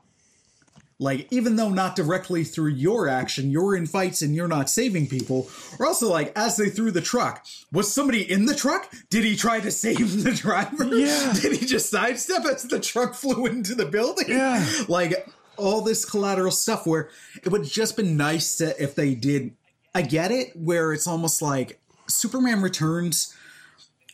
like, 0.99 1.27
even 1.33 1.57
though 1.57 1.69
not 1.69 1.97
directly 1.97 2.45
through 2.45 2.71
your 2.71 3.09
action, 3.09 3.51
you're 3.51 3.75
in 3.75 3.87
fights 3.87 4.23
and 4.23 4.37
you're 4.37 4.47
not 4.47 4.71
saving 4.71 5.09
people, 5.09 5.51
or 5.79 5.87
also 5.87 6.09
like, 6.09 6.33
as 6.37 6.57
they 6.57 6.69
threw 6.69 6.93
the 6.93 7.01
truck, 7.01 7.45
was 7.73 7.93
somebody 7.93 8.31
in 8.31 8.47
the 8.47 8.55
truck? 8.55 8.93
Did 9.11 9.25
he 9.25 9.35
try 9.37 9.59
to 9.61 9.71
save 9.73 10.23
the 10.25 10.33
driver? 10.33 10.85
Yeah. 10.85 11.33
Did 11.33 11.59
he 11.59 11.67
just 11.67 11.91
sidestep 11.91 12.45
as 12.45 12.63
the 12.63 12.79
truck 12.79 13.15
flew 13.15 13.47
into 13.47 13.75
the 13.75 13.87
building? 13.87 14.29
Yeah. 14.29 14.65
Like, 14.89 15.27
all 15.57 15.81
this 15.81 16.05
collateral 16.05 16.51
stuff 16.51 16.87
where 16.87 17.11
it 17.43 17.49
would 17.51 17.65
just 17.65 17.97
been 17.97 18.17
nice 18.17 18.57
to, 18.57 18.81
if 18.83 18.95
they 18.95 19.15
did. 19.15 19.55
I 19.95 20.03
get 20.03 20.31
it, 20.31 20.53
where 20.57 20.93
it's 20.93 21.07
almost 21.07 21.43
like 21.43 21.81
Superman 22.09 22.63
Returns 22.63 23.35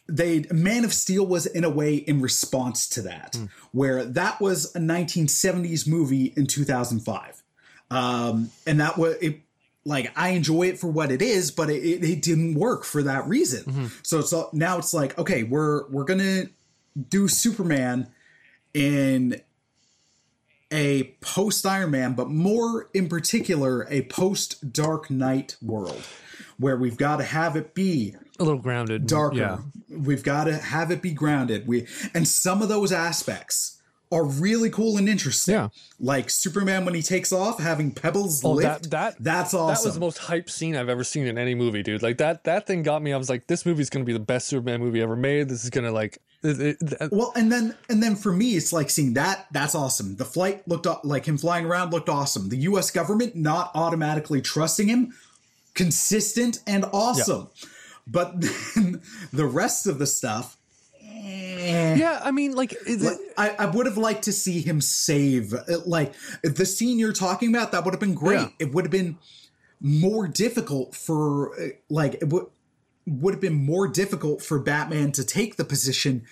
they 0.09 0.45
Man 0.51 0.85
of 0.85 0.93
Steel 0.95 1.27
was 1.27 1.47
in 1.47 1.65
a 1.65 1.71
way 1.71 1.95
in 1.97 2.21
response 2.21 2.89
to 2.91 3.03
that, 3.03 3.37
where 3.73 4.05
that 4.05 4.41
was 4.41 4.75
a 4.75 4.79
1970s 4.79 5.87
movie 5.87 6.33
in 6.37 6.47
2005, 6.47 7.43
um, 7.91 8.51
and 8.67 8.81
that 8.81 8.97
was 8.99 9.17
it. 9.21 9.41
Like 9.85 10.13
I 10.17 10.31
enjoy 10.31 10.65
it 10.69 10.79
for 10.79 10.89
what 10.89 11.11
it 11.11 11.23
is, 11.23 11.51
but 11.51 11.71
it, 11.71 11.83
it, 11.83 12.05
it 12.05 12.23
didn't 12.23 12.55
work 12.55 12.85
for 12.85 13.03
that 13.05 13.27
reason. 13.27 13.91
So 14.03 14.19
it's 14.19 14.33
all- 14.35 14.51
now 14.53 14.77
it's 14.79 14.93
like 14.93 15.17
okay, 15.19 15.45
we're 15.45 15.89
we're 15.89 16.05
gonna 16.05 16.45
do 17.09 17.27
Superman 17.29 18.09
in 18.75 19.41
a 20.71 21.05
post 21.21 21.65
Iron 21.65 21.91
Man, 21.93 22.13
but 22.15 22.29
more 22.29 22.91
in 22.93 23.09
particular 23.09 23.87
a 23.89 24.03
post 24.03 24.73
Dark 24.73 25.11
Knight 25.11 25.57
world, 25.63 26.03
where 26.59 26.77
we've 26.77 26.99
got 26.99 27.17
to 27.19 27.25
have 27.25 27.57
it 27.57 27.75
be 27.75 28.15
A 28.39 28.45
little 28.45 28.61
grounded. 28.61 29.07
darker. 29.07 29.37
Yeah. 29.37 29.59
We've 29.91 30.23
got 30.23 30.45
to 30.45 30.55
have 30.57 30.91
it 30.91 31.03
be 31.03 31.13
grounded. 31.13 31.67
We 31.67 31.87
and 32.15 32.27
some 32.29 32.63
of 32.63 32.69
those 32.69 32.93
aspects 32.93 33.75
are 34.11 34.25
really 34.25 34.71
cool 34.71 34.97
and 34.97 35.07
interesting. 35.09 35.55
Yeah. 35.55 35.69
Like 36.01 36.31
Superman 36.31 36.85
when 36.87 36.95
he 36.95 37.03
takes 37.03 37.31
off, 37.33 37.59
having 37.61 37.91
pebbles 37.91 38.43
Oh, 38.45 38.53
lift. 38.53 38.85
that 38.85 38.91
that 38.91 39.17
that's 39.19 39.55
awesome. 39.55 39.75
That 39.83 39.89
was 39.89 39.95
the 39.95 40.01
most 40.01 40.19
hype 40.19 40.49
scene 40.49 40.77
I've 40.77 40.89
ever 40.89 41.05
seen 41.05 41.27
in 41.27 41.37
any 41.37 41.55
movie, 41.55 41.83
dude. 41.83 42.03
Like 42.03 42.19
that 42.19 42.45
that 42.45 42.67
thing 42.67 42.83
got 42.83 43.03
me. 43.03 43.13
I 43.13 43.17
was 43.17 43.29
like, 43.29 43.47
this 43.49 43.67
movie's 43.67 43.91
gonna 43.91 44.05
be 44.05 44.13
the 44.15 44.19
best 44.21 44.47
Superman 44.49 44.81
movie 44.81 45.03
ever 45.03 45.17
made. 45.17 45.49
This 45.49 45.65
is 45.65 45.71
gonna 45.71 45.91
like. 45.93 46.19
It, 46.43 46.61
it, 46.61 46.77
it- 47.01 47.13
well, 47.13 47.33
and 47.35 47.51
then 47.51 47.75
and 47.89 48.01
then 48.03 48.15
for 48.15 48.33
me, 48.33 48.57
it's 48.57 48.73
like 48.73 48.89
seeing 48.91 49.15
that. 49.15 49.47
That's 49.51 49.75
awesome. 49.75 50.15
The 50.17 50.25
flight 50.25 50.67
looked 50.69 50.87
like 51.05 51.27
him 51.27 51.37
flying 51.37 51.67
around 51.67 51.93
looked 51.93 52.09
awesome. 52.09 52.49
The 52.51 52.59
U.S. 52.59 52.91
government 52.93 53.35
not 53.35 53.73
automatically 53.75 54.41
trusting 54.41 54.87
him, 54.89 55.13
consistent 55.75 56.61
and 56.67 56.85
awesome. 56.93 57.49
But 58.11 58.41
then 58.41 59.03
the 59.33 59.47
rest 59.47 59.87
of 59.87 59.99
the 59.99 60.07
stuff, 60.07 60.57
yeah, 61.03 62.21
I 62.23 62.31
mean, 62.31 62.53
like, 62.55 62.75
Like, 62.87 63.19
I, 63.37 63.51
I 63.59 63.67
would 63.67 63.87
have 63.87 63.99
liked 63.99 64.23
to 64.25 64.33
see 64.33 64.61
him 64.63 64.81
save. 64.81 65.53
uh, 65.53 65.61
Like 65.85 66.15
the 66.43 66.65
scene 66.67 66.99
you're 66.99 67.13
talking 67.13 67.55
about, 67.55 67.73
that 67.73 67.85
would 67.85 67.93
have 67.93 68.01
been 68.01 68.15
great. 68.15 68.41
Yeah. 68.41 68.49
It 68.59 68.73
would 68.75 68.85
have 68.85 68.91
been 68.93 69.19
more 69.81 70.27
difficult 70.27 70.95
for 70.95 71.55
uh, 71.61 71.69
like 71.89 72.15
it 72.15 72.29
would 72.31 72.47
would 73.07 73.33
have 73.35 73.41
been 73.41 73.55
more 73.55 73.89
difficult 73.89 74.43
for 74.43 74.59
Batman 74.59 75.13
to 75.13 75.25
take 75.25 75.57
the 75.57 75.65
position 75.65 76.25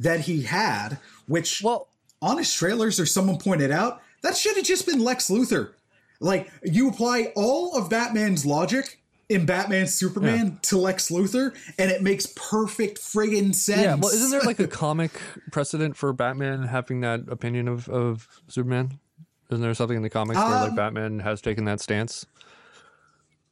that 0.00 0.20
he 0.20 0.42
had, 0.42 0.98
which 1.26 1.62
Well- 1.62 1.88
honest 2.22 2.56
trailers 2.56 2.98
or 3.00 3.06
someone 3.06 3.38
pointed 3.38 3.70
out, 3.70 4.00
that 4.22 4.36
should 4.36 4.56
have 4.56 4.64
just 4.64 4.86
been 4.86 5.00
Lex 5.00 5.28
Luthor. 5.28 5.72
Like 6.20 6.50
you 6.62 6.88
apply 6.88 7.32
all 7.34 7.76
of 7.76 7.90
Batman's 7.90 8.46
logic 8.46 9.01
in 9.32 9.46
Batman 9.46 9.86
Superman 9.86 10.58
to 10.62 10.78
Lex 10.78 11.10
Luthor, 11.10 11.54
and 11.78 11.90
it 11.90 12.02
makes 12.02 12.26
perfect 12.26 12.98
friggin' 12.98 13.54
sense. 13.54 13.82
Yeah, 13.82 13.94
well, 13.94 14.12
isn't 14.12 14.30
there 14.30 14.42
like 14.42 14.60
a 14.60 14.66
comic 14.68 15.12
precedent 15.50 15.96
for 15.96 16.12
Batman 16.12 16.64
having 16.64 17.00
that 17.00 17.20
opinion 17.28 17.68
of, 17.68 17.88
of 17.88 18.28
Superman? 18.48 18.98
Isn't 19.50 19.62
there 19.62 19.74
something 19.74 19.96
in 19.96 20.02
the 20.02 20.10
comics 20.10 20.38
where 20.38 20.48
like 20.48 20.74
Batman 20.74 21.18
has 21.20 21.40
taken 21.40 21.64
that 21.66 21.80
stance? 21.80 22.26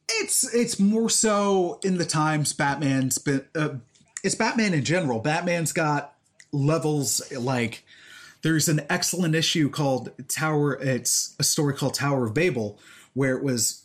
It's 0.09 0.53
it's 0.55 0.81
more 0.81 1.11
so 1.11 1.79
in 1.85 1.99
the 1.99 2.07
times 2.07 2.53
Batman's 2.53 3.19
been. 3.19 3.45
Uh, 3.55 3.75
it's 4.25 4.35
Batman 4.35 4.75
in 4.75 4.85
general. 4.85 5.21
Batman's 5.21 5.73
got 5.73 6.15
levels 6.53 7.31
like 7.33 7.85
there's 8.43 8.69
an 8.69 8.81
excellent 8.89 9.35
issue 9.35 9.69
called 9.69 10.11
Tower. 10.29 10.75
It's 10.75 11.35
a 11.39 11.43
story 11.43 11.75
called 11.75 11.95
Tower 11.95 12.27
of 12.27 12.35
Babel, 12.35 12.79
where 13.15 13.37
it 13.37 13.45
was 13.45 13.80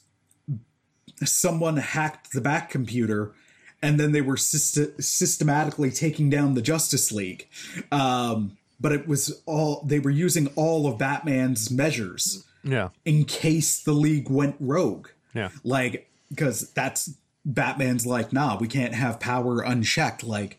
someone 1.23 1.77
hacked 1.77 2.33
the 2.33 2.41
back 2.41 2.69
computer. 2.69 3.33
And 3.81 3.99
then 3.99 4.13
they 4.13 4.21
were 4.21 4.35
syst- 4.35 5.03
systematically 5.03 5.91
taking 5.91 6.29
down 6.29 6.55
the 6.55 6.61
Justice 6.61 7.11
League, 7.11 7.47
um, 7.91 8.57
but 8.79 8.91
it 8.91 9.07
was 9.07 9.43
all 9.45 9.83
they 9.85 9.99
were 9.99 10.09
using 10.09 10.47
all 10.55 10.87
of 10.87 10.97
Batman's 10.97 11.69
measures 11.69 12.45
Yeah, 12.63 12.89
in 13.03 13.25
case 13.25 13.79
the 13.79 13.93
league 13.93 14.27
went 14.27 14.55
rogue. 14.59 15.09
Yeah. 15.35 15.49
Like, 15.63 16.09
because 16.29 16.71
that's 16.71 17.13
Batman's 17.45 18.07
like, 18.07 18.33
nah, 18.33 18.57
we 18.57 18.67
can't 18.67 18.95
have 18.95 19.19
power 19.19 19.61
unchecked. 19.61 20.23
Like, 20.23 20.57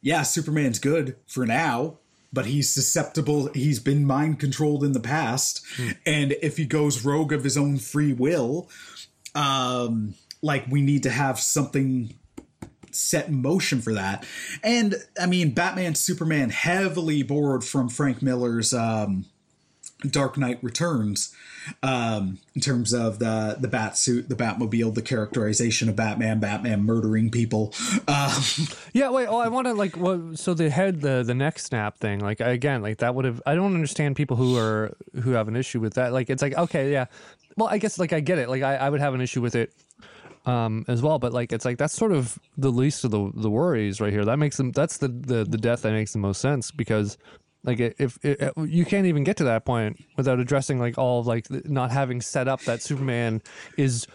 yeah, 0.00 0.22
Superman's 0.22 0.78
good 0.78 1.16
for 1.26 1.44
now, 1.44 1.98
but 2.32 2.46
he's 2.46 2.70
susceptible. 2.70 3.50
He's 3.52 3.80
been 3.80 4.06
mind 4.06 4.40
controlled 4.40 4.82
in 4.82 4.92
the 4.92 5.00
past. 5.00 5.62
And 6.06 6.36
if 6.40 6.56
he 6.56 6.64
goes 6.64 7.04
rogue 7.04 7.34
of 7.34 7.44
his 7.44 7.58
own 7.58 7.76
free 7.78 8.14
will, 8.14 8.70
um, 9.36 10.14
like, 10.42 10.66
we 10.68 10.82
need 10.82 11.04
to 11.04 11.10
have 11.10 11.38
something 11.38 12.14
set 12.90 13.28
in 13.28 13.42
motion 13.42 13.80
for 13.80 13.92
that. 13.94 14.26
And 14.62 14.94
I 15.20 15.26
mean, 15.26 15.50
Batman 15.50 15.94
Superman 15.94 16.50
heavily 16.50 17.22
borrowed 17.22 17.64
from 17.64 17.88
Frank 17.88 18.22
Miller's 18.22 18.72
um, 18.72 19.26
Dark 20.10 20.38
Knight 20.38 20.58
Returns 20.62 21.34
um, 21.82 22.38
in 22.54 22.60
terms 22.60 22.92
of 22.92 23.18
the 23.18 23.56
the 23.58 23.68
bat 23.68 23.96
suit, 23.96 24.28
the 24.28 24.34
Batmobile, 24.34 24.94
the 24.94 25.02
characterization 25.02 25.88
of 25.88 25.96
Batman, 25.96 26.40
Batman 26.40 26.84
murdering 26.84 27.30
people. 27.30 27.72
Um, 28.08 28.42
yeah. 28.92 29.10
Wait. 29.10 29.26
Oh, 29.26 29.38
I 29.38 29.48
want 29.48 29.66
to 29.66 29.74
like. 29.74 29.96
What, 29.96 30.38
so 30.38 30.54
the 30.54 30.70
head, 30.70 31.00
the 31.00 31.22
the 31.22 31.34
neck 31.34 31.58
snap 31.58 31.98
thing. 31.98 32.20
Like 32.20 32.40
again, 32.40 32.82
like 32.82 32.98
that 32.98 33.14
would 33.14 33.24
have. 33.24 33.42
I 33.46 33.54
don't 33.54 33.74
understand 33.74 34.16
people 34.16 34.36
who 34.36 34.56
are 34.56 34.96
who 35.22 35.32
have 35.32 35.48
an 35.48 35.56
issue 35.56 35.80
with 35.80 35.94
that. 35.94 36.12
Like 36.12 36.30
it's 36.30 36.42
like 36.42 36.56
okay, 36.56 36.92
yeah. 36.92 37.06
Well, 37.56 37.68
I 37.68 37.78
guess 37.78 37.98
like 37.98 38.12
I 38.12 38.20
get 38.20 38.38
it. 38.38 38.48
Like 38.48 38.62
I, 38.62 38.76
I 38.76 38.90
would 38.90 39.00
have 39.00 39.14
an 39.14 39.20
issue 39.20 39.40
with 39.40 39.54
it 39.54 39.72
um, 40.46 40.84
as 40.88 41.02
well. 41.02 41.18
But 41.18 41.32
like, 41.32 41.52
it's 41.52 41.64
like 41.64 41.78
that's 41.78 41.94
sort 41.94 42.12
of 42.12 42.38
the 42.56 42.70
least 42.70 43.04
of 43.04 43.10
the 43.10 43.30
the 43.34 43.50
worries 43.50 44.00
right 44.00 44.12
here. 44.12 44.24
That 44.24 44.38
makes 44.38 44.56
them. 44.56 44.72
That's 44.72 44.98
the 44.98 45.08
the 45.08 45.44
the 45.44 45.58
death 45.58 45.82
that 45.82 45.92
makes 45.92 46.12
the 46.12 46.18
most 46.18 46.40
sense 46.40 46.70
because 46.70 47.18
like 47.66 47.80
if, 47.80 48.18
if, 48.22 48.42
uh, 48.42 48.62
you 48.62 48.84
can't 48.84 49.06
even 49.06 49.24
get 49.24 49.36
to 49.38 49.44
that 49.44 49.64
point 49.64 50.02
without 50.16 50.38
addressing 50.38 50.78
like 50.78 50.96
all 50.96 51.20
of 51.20 51.26
like 51.26 51.50
not 51.50 51.90
having 51.90 52.20
set 52.20 52.48
up 52.48 52.62
that 52.62 52.80
Superman 52.80 53.42
is 53.76 54.06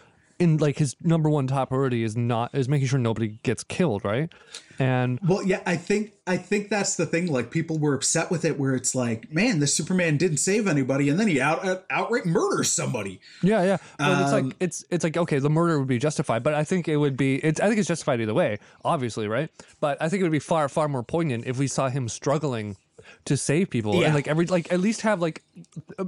in 0.41 0.57
like 0.57 0.79
his 0.79 0.95
number 1.03 1.29
one 1.29 1.45
top 1.45 1.69
priority 1.69 2.03
is 2.03 2.17
not 2.17 2.49
is 2.55 2.67
making 2.67 2.87
sure 2.87 2.97
nobody 2.97 3.37
gets 3.43 3.63
killed, 3.63 4.03
right? 4.03 4.33
And 4.79 5.19
well, 5.21 5.43
yeah, 5.43 5.61
I 5.67 5.77
think 5.77 6.13
I 6.25 6.37
think 6.37 6.69
that's 6.69 6.95
the 6.95 7.05
thing. 7.05 7.31
Like 7.31 7.51
people 7.51 7.77
were 7.77 7.93
upset 7.93 8.31
with 8.31 8.43
it, 8.43 8.57
where 8.57 8.73
it's 8.73 8.95
like, 8.95 9.31
man, 9.31 9.59
the 9.59 9.67
Superman 9.67 10.17
didn't 10.17 10.37
save 10.37 10.67
anybody, 10.67 11.09
and 11.09 11.19
then 11.19 11.27
he 11.27 11.39
out, 11.39 11.63
out 11.63 11.85
outright 11.91 12.25
murders 12.25 12.71
somebody. 12.71 13.21
Yeah, 13.43 13.63
yeah. 13.63 13.77
But 13.99 14.21
it's 14.23 14.31
like 14.31 14.43
um, 14.45 14.53
it's 14.59 14.83
it's 14.89 15.03
like 15.03 15.15
okay, 15.15 15.37
the 15.37 15.51
murder 15.51 15.77
would 15.77 15.87
be 15.87 15.99
justified, 15.99 16.41
but 16.41 16.55
I 16.55 16.63
think 16.63 16.87
it 16.87 16.97
would 16.97 17.15
be 17.15 17.35
it's 17.35 17.59
I 17.59 17.67
think 17.67 17.77
it's 17.77 17.87
justified 17.87 18.19
either 18.19 18.33
way, 18.33 18.57
obviously, 18.83 19.27
right? 19.27 19.51
But 19.79 20.01
I 20.01 20.09
think 20.09 20.21
it 20.21 20.23
would 20.23 20.31
be 20.31 20.39
far 20.39 20.67
far 20.69 20.87
more 20.87 21.03
poignant 21.03 21.45
if 21.45 21.59
we 21.59 21.67
saw 21.67 21.89
him 21.89 22.09
struggling 22.09 22.77
to 23.25 23.37
save 23.37 23.69
people 23.69 23.95
Yeah. 23.95 24.07
and 24.07 24.15
like 24.15 24.27
every 24.27 24.45
like 24.47 24.71
at 24.71 24.79
least 24.79 25.01
have 25.01 25.21
like 25.21 25.43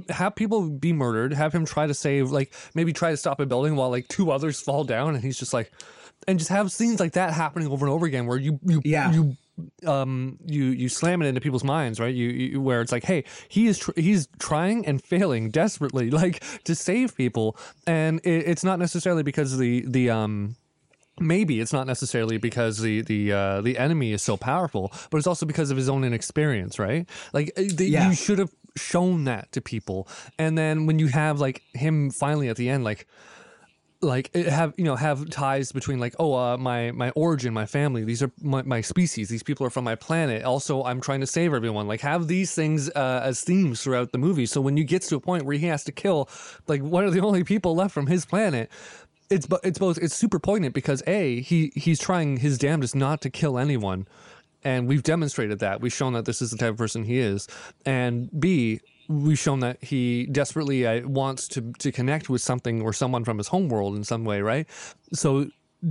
have 0.08 0.34
people 0.34 0.68
be 0.68 0.92
murdered, 0.92 1.32
have 1.32 1.52
him 1.54 1.64
try 1.64 1.86
to 1.86 1.94
save 1.94 2.30
like 2.30 2.52
maybe 2.74 2.92
try 2.92 3.10
to 3.10 3.16
stop 3.16 3.40
a 3.40 3.46
building 3.46 3.76
while 3.76 3.90
like 3.90 4.08
two 4.08 4.30
others 4.30 4.60
fall 4.60 4.84
down 4.84 5.14
and 5.14 5.22
he's 5.24 5.38
just 5.38 5.52
like 5.54 5.72
and 6.26 6.38
just 6.38 6.50
have 6.50 6.72
scenes 6.72 7.00
like 7.00 7.12
that 7.12 7.32
happening 7.32 7.68
over 7.68 7.84
and 7.86 7.92
over 7.92 8.06
again 8.06 8.26
where 8.26 8.38
you 8.38 8.58
you 8.64 8.80
Yeah. 8.84 9.12
you 9.12 9.36
um 9.86 10.36
you 10.46 10.64
you 10.64 10.88
slam 10.88 11.22
it 11.22 11.26
into 11.26 11.40
people's 11.40 11.62
minds 11.62 12.00
right 12.00 12.12
you, 12.14 12.28
you 12.28 12.60
where 12.60 12.80
it's 12.80 12.90
like 12.90 13.04
hey 13.04 13.22
he 13.48 13.66
is 13.68 13.78
tr- 13.78 13.92
he's 13.94 14.26
trying 14.40 14.84
and 14.86 15.00
failing 15.02 15.50
desperately 15.50 16.10
like 16.22 16.42
to 16.64 16.74
save 16.74 17.14
people 17.16 17.56
and 17.86 18.18
it, 18.24 18.48
it's 18.48 18.64
not 18.64 18.78
necessarily 18.80 19.22
because 19.22 19.56
the 19.56 19.84
the 19.86 20.10
um 20.10 20.56
maybe 21.20 21.60
it's 21.60 21.72
not 21.72 21.86
necessarily 21.86 22.38
because 22.38 22.80
the 22.80 23.02
the 23.02 23.32
uh, 23.32 23.60
the 23.60 23.78
enemy 23.78 24.12
is 24.12 24.22
so 24.22 24.36
powerful, 24.36 24.92
but 25.10 25.18
it's 25.18 25.26
also 25.26 25.46
because 25.46 25.70
of 25.70 25.76
his 25.76 25.88
own 25.88 26.04
inexperience, 26.04 26.78
right? 26.78 27.08
Like 27.32 27.52
uh, 27.56 27.62
the, 27.74 27.86
Yeah. 27.86 28.08
you 28.08 28.14
should 28.14 28.38
have 28.38 28.50
shown 28.76 29.24
that 29.24 29.52
to 29.52 29.60
people, 29.60 30.08
and 30.38 30.58
then 30.58 30.86
when 30.86 30.98
you 30.98 31.06
have 31.08 31.40
like 31.40 31.62
him 31.74 32.10
finally 32.10 32.48
at 32.48 32.56
the 32.56 32.68
end, 32.68 32.84
like 32.84 33.06
like 34.00 34.34
have 34.34 34.74
you 34.76 34.84
know 34.84 34.96
have 34.96 35.30
ties 35.30 35.72
between 35.72 35.98
like 35.98 36.14
oh 36.18 36.34
uh, 36.34 36.58
my 36.58 36.90
my 36.92 37.08
origin 37.10 37.54
my 37.54 37.64
family 37.64 38.04
these 38.04 38.22
are 38.22 38.30
my, 38.42 38.60
my 38.62 38.82
species 38.82 39.30
these 39.30 39.42
people 39.42 39.66
are 39.66 39.70
from 39.70 39.84
my 39.84 39.94
planet 39.94 40.44
also 40.44 40.82
i'm 40.84 41.00
trying 41.00 41.20
to 41.20 41.26
save 41.26 41.54
everyone 41.54 41.88
like 41.88 42.02
have 42.02 42.28
these 42.28 42.54
things 42.54 42.90
uh, 42.90 43.20
as 43.24 43.40
themes 43.40 43.82
throughout 43.82 44.12
the 44.12 44.18
movie 44.18 44.44
so 44.44 44.60
when 44.60 44.76
you 44.76 44.84
get 44.84 45.00
to 45.00 45.16
a 45.16 45.20
point 45.20 45.46
where 45.46 45.56
he 45.56 45.64
has 45.66 45.84
to 45.84 45.92
kill 45.92 46.28
like 46.68 46.82
one 46.82 47.04
of 47.06 47.14
the 47.14 47.20
only 47.20 47.44
people 47.44 47.74
left 47.74 47.94
from 47.94 48.06
his 48.06 48.26
planet 48.26 48.70
it's 49.34 49.46
it's 49.62 49.78
both 49.78 49.98
it's 49.98 50.14
super 50.14 50.38
poignant 50.38 50.74
because 50.74 51.02
a 51.06 51.40
he 51.40 51.72
he's 51.74 51.98
trying 51.98 52.38
his 52.38 52.56
damnedest 52.58 52.94
not 52.94 53.20
to 53.22 53.30
kill 53.30 53.58
anyone 53.58 54.06
and 54.64 54.88
we've 54.88 55.02
demonstrated 55.02 55.58
that. 55.58 55.80
We've 55.80 55.92
shown 55.92 56.14
that 56.14 56.24
this 56.24 56.40
is 56.40 56.50
the 56.50 56.56
type 56.56 56.70
of 56.70 56.78
person 56.78 57.04
he 57.04 57.18
is. 57.18 57.46
And 57.84 58.28
b 58.40 58.80
we've 59.06 59.38
shown 59.38 59.60
that 59.60 59.84
he 59.84 60.24
desperately 60.26 60.86
uh, 60.86 61.06
wants 61.06 61.46
to 61.48 61.72
to 61.78 61.92
connect 61.92 62.30
with 62.30 62.40
something 62.40 62.80
or 62.80 62.92
someone 62.92 63.24
from 63.24 63.38
his 63.38 63.48
home 63.48 63.68
world 63.68 63.96
in 63.96 64.04
some 64.04 64.24
way 64.24 64.40
right? 64.40 64.66
So 65.12 65.48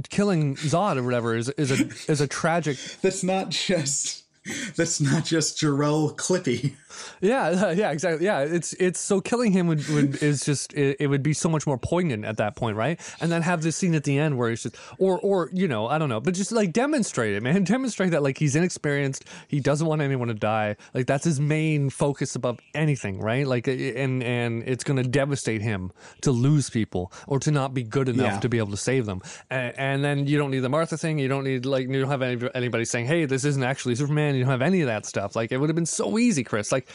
killing 0.10 0.56
zod 0.56 0.98
or 0.98 1.04
whatever 1.04 1.36
is 1.36 1.50
is 1.50 1.72
a 1.72 2.12
is 2.12 2.20
a 2.20 2.28
tragic 2.28 2.78
That's 3.02 3.24
not 3.24 3.50
just 3.50 4.23
that's 4.76 5.00
not 5.00 5.24
just 5.26 5.58
Jor-El 5.58 6.12
Clippy. 6.16 6.74
Yeah, 7.22 7.72
yeah, 7.74 7.92
exactly. 7.92 8.26
Yeah, 8.26 8.40
it's 8.42 8.74
it's 8.74 9.00
so 9.00 9.22
killing 9.22 9.52
him 9.52 9.68
would, 9.68 9.88
would 9.90 10.22
is 10.24 10.44
just 10.46 10.74
it, 10.74 10.98
it 11.00 11.08
would 11.08 11.24
be 11.24 11.34
so 11.34 11.50
much 11.50 11.66
more 11.66 11.78
poignant 11.78 12.26
at 12.26 12.38
that 12.38 12.56
point, 12.56 12.78
right? 12.78 13.00
And 13.22 13.32
then 13.32 13.42
have 13.42 13.62
this 13.64 13.76
scene 13.76 13.96
at 13.96 14.04
the 14.04 14.18
end 14.18 14.38
where 14.38 14.50
he's 14.50 14.64
just 14.64 14.76
or 14.98 15.20
or 15.20 15.50
you 15.54 15.68
know 15.68 15.88
I 15.88 15.98
don't 15.98 16.10
know, 16.10 16.20
but 16.20 16.34
just 16.34 16.52
like 16.52 16.74
demonstrate 16.74 17.34
it, 17.36 17.42
man. 17.44 17.64
Demonstrate 17.64 18.12
that 18.12 18.22
like 18.24 18.38
he's 18.38 18.56
inexperienced, 18.56 19.26
he 19.48 19.60
doesn't 19.60 19.88
want 19.88 20.02
anyone 20.02 20.28
to 20.28 20.34
die. 20.34 20.76
Like 20.94 21.08
that's 21.08 21.24
his 21.24 21.40
main 21.40 21.90
focus 21.90 22.36
above 22.36 22.60
anything, 22.74 23.20
right? 23.20 23.48
Like 23.48 23.68
and 23.68 24.22
and 24.24 24.64
it's 24.68 24.84
going 24.84 25.02
to 25.02 25.08
devastate 25.10 25.62
him 25.62 25.92
to 26.22 26.32
lose 26.32 26.70
people 26.70 27.12
or 27.28 27.40
to 27.40 27.52
not 27.52 27.74
be 27.74 27.84
good 27.84 28.10
enough 28.10 28.34
Yeah. 28.34 28.40
to 28.40 28.50
be 28.50 28.58
able 28.58 28.72
to 28.72 28.78
save 28.78 29.06
them. 29.06 29.22
And, 29.50 29.74
and 29.80 30.04
then 30.04 30.28
you 30.28 30.38
don't 30.38 30.52
need 30.52 30.60
the 30.60 30.70
Martha 30.70 30.98
thing. 30.98 31.18
You 31.18 31.28
don't 31.28 31.44
need 31.44 31.66
like 31.66 31.88
you 31.88 32.02
don't 32.02 32.10
have 32.12 32.22
any, 32.22 32.50
anybody 32.54 32.86
saying, 32.86 33.06
"Hey, 33.08 33.26
this 33.26 33.46
isn't 33.46 33.64
actually 33.64 33.96
Superman." 33.96 34.33
You 34.34 34.44
don't 34.44 34.52
have 34.52 34.62
any 34.62 34.82
of 34.82 34.88
that 34.88 35.06
stuff. 35.06 35.36
Like 35.36 35.52
it 35.52 35.58
would 35.58 35.70
have 35.70 35.76
been 35.76 35.86
so 35.86 36.18
easy, 36.18 36.44
Chris. 36.44 36.72
Like. 36.72 36.88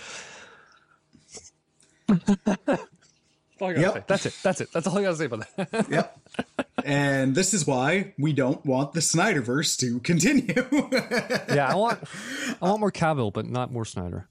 That's 2.08 2.30
all 3.60 3.72
Yep. 3.72 4.06
That's 4.06 4.26
it. 4.26 4.36
That's 4.42 4.60
it. 4.60 4.72
That's 4.72 4.86
all 4.86 4.98
I 4.98 5.02
gotta 5.02 5.16
say 5.16 5.24
about 5.26 5.44
that. 5.56 5.86
Yep. 5.90 6.18
and 6.84 7.34
this 7.34 7.52
is 7.52 7.66
why 7.66 8.14
we 8.18 8.32
don't 8.32 8.64
want 8.64 8.92
the 8.92 9.00
Snyderverse 9.00 9.76
to 9.80 9.98
continue. 10.00 10.54
yeah, 11.54 11.68
I 11.70 11.74
want 11.74 12.00
I 12.62 12.68
want 12.68 12.80
more 12.80 12.92
Cavill, 12.92 13.32
but 13.32 13.46
not 13.46 13.72
more 13.72 13.84
Snyder. 13.84 14.28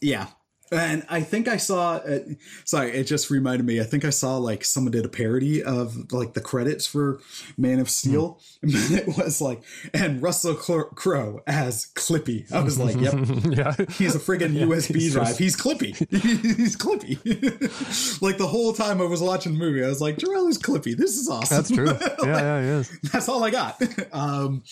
yeah. 0.00 0.26
And 0.70 1.04
I 1.08 1.22
think 1.22 1.48
I 1.48 1.56
saw, 1.56 1.96
uh, 1.96 2.20
sorry, 2.64 2.90
it 2.92 3.04
just 3.04 3.30
reminded 3.30 3.64
me. 3.64 3.80
I 3.80 3.84
think 3.84 4.04
I 4.04 4.10
saw 4.10 4.36
like 4.36 4.64
someone 4.64 4.92
did 4.92 5.04
a 5.04 5.08
parody 5.08 5.62
of 5.62 6.12
like 6.12 6.34
the 6.34 6.40
credits 6.40 6.86
for 6.86 7.20
Man 7.56 7.78
of 7.78 7.88
Steel. 7.88 8.40
And 8.60 8.72
it 8.74 9.06
was 9.06 9.40
like, 9.40 9.62
and 9.94 10.20
Russell 10.20 10.54
Crowe 10.54 11.42
as 11.46 11.86
Clippy. 11.94 12.50
I 12.52 12.60
was 12.60 12.76
like, 12.78 12.96
yep, 12.96 13.14
yeah. 13.44 13.86
He's 13.96 14.16
a 14.16 14.18
friggin' 14.18 14.52
USB 14.52 14.96
he's 14.96 15.12
drive. 15.12 15.38
He's 15.38 15.56
Clippy. 15.56 15.94
he's 16.10 16.76
Clippy. 16.76 18.20
like 18.20 18.36
the 18.36 18.48
whole 18.48 18.72
time 18.72 19.00
I 19.00 19.04
was 19.04 19.20
watching 19.20 19.52
the 19.52 19.58
movie, 19.60 19.84
I 19.84 19.88
was 19.88 20.00
like, 20.00 20.18
Jor-El 20.18 20.48
is 20.48 20.58
Clippy. 20.58 20.96
This 20.96 21.16
is 21.16 21.28
awesome. 21.28 21.56
That's 21.56 21.70
true. 21.70 21.96
Yeah, 22.26 22.40
yeah, 22.40 22.60
he 22.60 22.68
is. 22.68 22.98
That's 23.12 23.28
all 23.28 23.44
I 23.44 23.50
got. 23.50 23.80
um, 24.12 24.64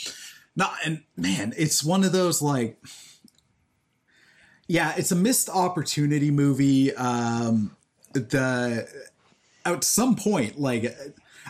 no, 0.56 0.68
and 0.84 1.02
man, 1.16 1.54
it's 1.56 1.84
one 1.84 2.02
of 2.02 2.10
those 2.12 2.42
like, 2.42 2.78
yeah, 4.68 4.94
it's 4.96 5.12
a 5.12 5.16
missed 5.16 5.48
opportunity 5.48 6.30
movie. 6.30 6.94
Um, 6.94 7.76
the 8.12 8.88
at 9.64 9.84
some 9.84 10.16
point, 10.16 10.60
like, 10.60 10.96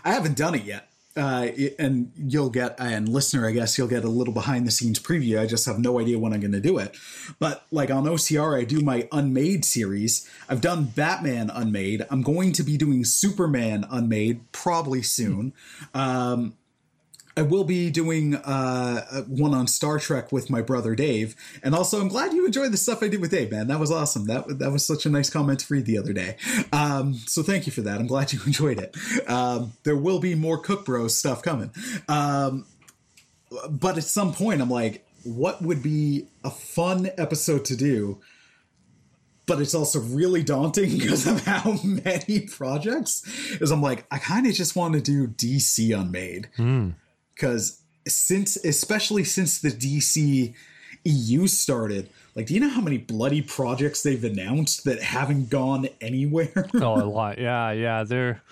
I 0.04 0.12
haven't 0.12 0.36
done 0.36 0.54
it 0.54 0.64
yet. 0.64 0.88
uh, 1.16 1.48
and 1.78 2.12
you'll 2.16 2.50
get 2.50 2.78
and 2.78 3.08
listener, 3.08 3.48
I 3.48 3.52
guess 3.52 3.78
you'll 3.78 3.88
get 3.88 4.04
a 4.04 4.08
little 4.08 4.34
behind 4.34 4.66
the 4.66 4.70
scenes 4.70 4.98
preview. 5.00 5.40
I 5.40 5.46
just 5.46 5.64
have 5.64 5.78
no 5.78 5.98
idea 5.98 6.18
when 6.18 6.34
I'm 6.34 6.40
going 6.40 6.52
to 6.52 6.60
do 6.60 6.76
it. 6.78 6.94
But 7.38 7.66
like 7.70 7.90
on 7.90 8.04
OCR, 8.04 8.60
I 8.60 8.64
do 8.64 8.80
my 8.80 9.08
Unmade 9.10 9.64
series. 9.64 10.28
I've 10.48 10.60
done 10.60 10.84
Batman 10.84 11.50
Unmade. 11.50 12.06
I'm 12.10 12.22
going 12.22 12.52
to 12.52 12.62
be 12.62 12.76
doing 12.76 13.04
Superman 13.04 13.86
Unmade 13.90 14.40
probably 14.52 15.00
soon. 15.02 15.54
Um, 15.94 16.54
I 17.36 17.42
will 17.42 17.64
be 17.64 17.90
doing 17.90 18.34
uh, 18.34 19.22
one 19.24 19.52
on 19.52 19.66
Star 19.66 19.98
Trek 19.98 20.32
with 20.32 20.48
my 20.48 20.62
brother 20.62 20.94
Dave, 20.94 21.36
and 21.62 21.74
also 21.74 22.00
I'm 22.00 22.08
glad 22.08 22.32
you 22.32 22.46
enjoyed 22.46 22.72
the 22.72 22.78
stuff 22.78 23.02
I 23.02 23.08
did 23.08 23.20
with 23.20 23.30
Dave, 23.30 23.50
man. 23.50 23.66
That 23.66 23.78
was 23.78 23.90
awesome. 23.90 24.24
That 24.26 24.58
that 24.58 24.72
was 24.72 24.86
such 24.86 25.04
a 25.04 25.10
nice 25.10 25.28
comment 25.28 25.60
to 25.60 25.72
read 25.72 25.84
the 25.84 25.98
other 25.98 26.14
day. 26.14 26.36
Um, 26.72 27.14
so 27.14 27.42
thank 27.42 27.66
you 27.66 27.72
for 27.72 27.82
that. 27.82 28.00
I'm 28.00 28.06
glad 28.06 28.32
you 28.32 28.40
enjoyed 28.46 28.78
it. 28.78 28.96
Um, 29.28 29.74
there 29.82 29.96
will 29.96 30.18
be 30.18 30.34
more 30.34 30.56
Cook 30.56 30.86
Bros 30.86 31.16
stuff 31.16 31.42
coming, 31.42 31.70
um, 32.08 32.64
but 33.68 33.98
at 33.98 34.04
some 34.04 34.32
point 34.32 34.62
I'm 34.62 34.70
like, 34.70 35.06
what 35.22 35.60
would 35.60 35.82
be 35.82 36.28
a 36.42 36.50
fun 36.50 37.10
episode 37.18 37.66
to 37.66 37.76
do? 37.76 38.20
But 39.44 39.60
it's 39.60 39.74
also 39.74 40.00
really 40.00 40.42
daunting 40.42 40.90
because 40.98 41.26
of 41.26 41.44
how 41.44 41.78
many 41.84 42.40
projects. 42.46 43.22
Is 43.60 43.70
I'm 43.70 43.82
like, 43.82 44.06
I 44.10 44.16
kind 44.18 44.46
of 44.46 44.54
just 44.54 44.74
want 44.74 44.94
to 44.94 45.02
do 45.02 45.28
DC 45.28 45.94
Unmade 45.98 46.48
because 47.36 47.82
since 48.08 48.56
especially 48.56 49.22
since 49.24 49.60
the 49.60 49.70
DC 49.70 50.54
EU 51.04 51.46
started, 51.46 52.08
like, 52.34 52.46
do 52.46 52.54
you 52.54 52.60
know 52.60 52.68
how 52.68 52.80
many 52.80 52.98
bloody 52.98 53.42
projects 53.42 54.02
they've 54.02 54.22
announced 54.24 54.84
that 54.84 55.02
haven't 55.02 55.50
gone 55.50 55.88
anywhere? 56.00 56.68
oh, 56.74 57.02
a 57.02 57.04
lot. 57.08 57.38
Yeah, 57.38 57.70
yeah. 57.70 58.04
They're 58.04 58.42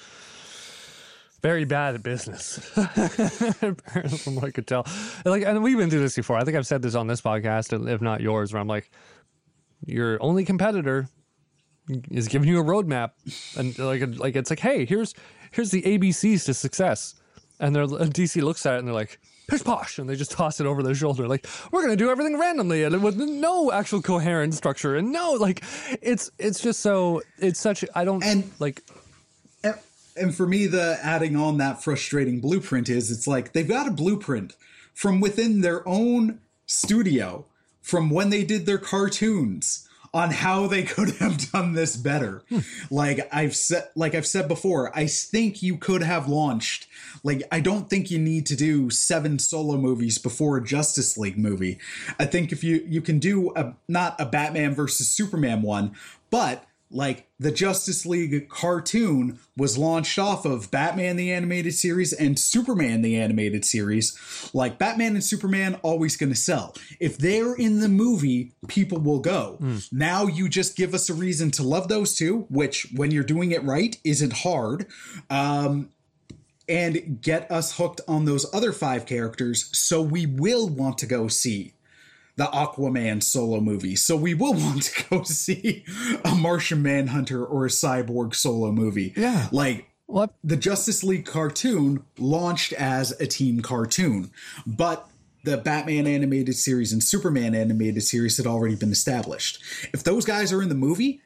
very 1.43 1.65
bad 1.65 1.95
at 1.95 2.03
business, 2.03 2.59
from 4.23 4.35
what 4.37 4.45
I 4.45 4.51
could 4.51 4.67
tell. 4.67 4.87
Like, 5.27 5.43
and 5.43 5.63
we've 5.63 5.77
been 5.77 5.91
through 5.91 6.01
this 6.01 6.17
before. 6.17 6.37
I 6.39 6.45
think 6.45 6.57
I've 6.57 6.67
said 6.67 6.81
this 6.81 6.95
on 6.95 7.07
this 7.07 7.21
podcast, 7.21 7.89
if 7.89 8.01
not 8.01 8.23
yours, 8.23 8.53
where 8.53 8.61
I'm 8.61 8.69
like, 8.69 8.91
your 9.85 10.23
only 10.23 10.47
competitor 10.47 11.07
is 12.11 12.29
giving 12.29 12.49
you 12.49 12.61
a 12.61 12.65
roadmap, 12.65 13.11
and 13.59 13.79
like, 13.79 14.19
like 14.19 14.37
it's 14.37 14.49
like, 14.49 14.61
hey, 14.61 14.87
here's 14.87 15.15
here's 15.51 15.71
the 15.71 15.83
ABCs 15.83 16.47
to 16.47 16.55
success, 16.55 17.15
and 17.61 17.75
they're 17.75 17.83
and 17.85 18.13
DC 18.13 18.43
looks 18.43 18.67
at 18.67 18.75
it 18.75 18.79
and 18.79 18.89
they're 18.89 18.95
like, 18.95 19.19
pish 19.47 19.63
posh, 19.63 19.99
and 19.99 20.09
they 20.09 20.17
just 20.17 20.31
toss 20.33 20.59
it 20.61 20.67
over 20.67 20.83
their 20.83 20.95
shoulder, 20.95 21.29
like 21.29 21.47
we're 21.71 21.83
gonna 21.83 21.97
do 21.97 22.11
everything 22.11 22.39
randomly 22.39 22.83
and 22.83 23.03
with 23.03 23.17
no 23.17 23.71
actual 23.73 24.01
coherent 24.03 24.55
structure, 24.55 24.97
and 24.97 25.13
no, 25.13 25.33
like 25.33 25.63
it's 26.03 26.31
it's 26.39 26.61
just 26.61 26.81
so 26.81 27.23
it's 27.39 27.61
such 27.61 27.85
I 27.95 28.05
don't 28.05 28.23
And- 28.25 28.51
like 28.59 28.83
and, 29.63 29.75
and 30.17 30.35
for 30.35 30.47
me, 30.47 30.67
the 30.67 30.99
adding 31.03 31.37
on 31.37 31.59
that 31.59 31.83
frustrating 31.83 32.41
blueprint 32.41 32.89
is 32.89 33.11
it's 33.11 33.27
like 33.27 33.53
they've 33.53 33.69
got 33.69 33.87
a 33.87 33.91
blueprint 33.91 34.55
from 34.95 35.21
within 35.21 35.61
their 35.61 35.87
own 35.89 36.39
studio 36.67 37.45
from 37.83 38.09
when 38.11 38.31
they 38.31 38.45
did 38.45 38.65
their 38.65 38.79
cartoons 38.79 39.87
on 40.15 40.31
how 40.31 40.69
they 40.69 40.85
could 40.85 41.11
have 41.19 41.51
done 41.51 41.73
this 41.73 41.97
better. 41.97 42.43
Hmm. 42.49 42.61
Like 42.91 43.29
I've 43.33 43.55
said 43.55 43.89
like 43.95 44.15
I've 44.15 44.27
said 44.27 44.49
before, 44.49 44.97
I 44.97 45.07
think 45.07 45.63
you 45.63 45.77
could 45.77 46.03
have 46.03 46.29
launched 46.29 46.87
like 47.23 47.43
I 47.51 47.61
don't 47.61 47.91
think 47.91 48.11
you 48.11 48.19
need 48.19 48.47
to 48.47 48.57
do 48.57 48.89
seven 48.89 49.39
solo 49.39 49.77
movies 49.77 50.17
before 50.19 50.57
a 50.57 50.65
Justice 50.65 51.19
League 51.19 51.37
movie. 51.37 51.79
I 52.19 52.27
think 52.27 52.53
if 52.53 52.63
you 52.63 52.85
you 52.89 53.03
can 53.03 53.19
do 53.19 53.53
a 53.57 53.75
not 53.89 54.19
a 54.21 54.25
Batman 54.25 54.75
versus 54.75 55.09
Superman 55.09 55.61
one, 55.63 55.95
but 56.31 56.65
like 56.95 57.27
the 57.41 57.51
Justice 57.51 58.07
League 58.07 58.49
cartoon 58.49 59.41
was 59.57 59.77
launched 59.77 60.19
off 60.19 60.45
of 60.45 60.71
Batman 60.71 61.17
the 61.17 61.33
animated 61.33 61.75
series 61.75 62.13
and 62.13 62.39
Superman 62.39 63.03
the 63.03 63.17
animated 63.17 63.65
series. 63.65 64.17
Like 64.55 64.79
Batman 64.79 65.15
and 65.15 65.25
Superman 65.25 65.75
always 65.83 66.17
going 66.17 66.31
to 66.31 66.39
sell. 66.39 66.75
If 67.01 67.19
they're 67.19 67.55
in 67.55 67.81
the 67.81 67.89
movie, 67.89 68.53
people 68.69 68.99
will 68.99 69.19
go. 69.19 69.59
Now 69.91 70.27
you 70.27 70.49
just 70.49 70.77
give 70.77 70.95
us 70.95 71.11
a 71.11 71.15
reason 71.15 71.51
to 71.53 71.65
love 71.65 71.89
those 71.89 72.15
two, 72.15 72.47
which 72.49 72.87
when 72.95 73.11
you're 73.11 73.25
doing 73.25 73.51
it 73.51 73.65
right 73.65 73.97
isn't 74.05 74.33
hard. 74.33 74.87
Um 75.29 75.91
and 76.67 77.21
get 77.21 77.51
us 77.51 77.77
hooked 77.77 78.01
on 78.09 78.25
those 78.25 78.47
other 78.55 78.73
five 78.73 79.05
characters 79.05 79.69
so 79.77 80.01
we 80.01 80.25
will 80.25 80.67
want 80.67 80.97
to 80.97 81.05
go 81.05 81.29
see 81.29 81.75
the 82.37 82.47
Aquaman 82.47 83.23
solo 83.23 83.61
movie. 83.61 83.97
So 83.97 84.17
we 84.17 84.35
will 84.35 84.55
want 84.55 84.83
to 84.85 85.05
go 85.11 85.23
see 85.23 85.85
a 86.25 86.35
Martian 86.35 86.83
Manhunter 86.83 87.45
or 87.45 87.67
a 87.67 87.71
Cyborg 87.71 88.35
solo 88.35 88.73
movie. 88.73 89.13
Yeah. 89.17 89.49
Like 89.53 89.89
what 90.07 90.35
the 90.43 90.57
Justice 90.57 91.03
League 91.03 91.27
cartoon 91.27 92.05
launched 92.19 92.73
as 92.75 93.19
a 93.21 93.27
team 93.27 93.61
cartoon, 93.61 94.31
but 94.67 95.09
the 95.45 95.57
Batman 95.59 96.07
animated 96.07 96.57
series 96.57 96.93
and 96.93 97.03
Superman 97.03 97.55
animated 97.55 98.03
series 98.03 98.37
had 98.37 98.47
already 98.47 98.77
been 98.77 98.93
established. 98.93 99.63
If 99.93 100.03
those 100.03 100.25
guys 100.25 100.53
are 100.53 100.63
in 100.63 100.71
the 100.71 100.75
movie, 100.75 101.21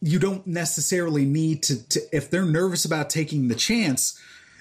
you 0.00 0.18
don't 0.18 0.46
necessarily 0.46 1.24
need 1.24 1.62
to, 1.64 1.88
to 1.88 2.00
if 2.12 2.30
they're 2.30 2.44
nervous 2.44 2.84
about 2.84 3.10
taking 3.10 3.48
the 3.48 3.56
chance, 3.56 4.18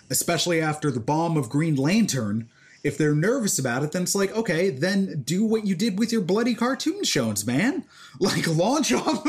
especially 0.10 0.60
after 0.60 0.89
the 0.89 1.00
bomb 1.00 1.38
of 1.38 1.50
Green 1.50 1.76
Lantern, 1.76 2.50
if 2.83 2.97
they're 2.97 3.15
nervous 3.15 3.59
about 3.59 3.83
it, 3.83 3.91
then 3.91 4.03
it's 4.03 4.15
like, 4.15 4.35
okay, 4.35 4.69
then 4.69 5.23
do 5.23 5.45
what 5.45 5.65
you 5.65 5.75
did 5.75 5.99
with 5.99 6.11
your 6.11 6.21
bloody 6.21 6.55
cartoon 6.55 7.03
shows, 7.03 7.45
man. 7.45 7.85
Like 8.19 8.47
launch 8.47 8.91
off. 8.91 9.23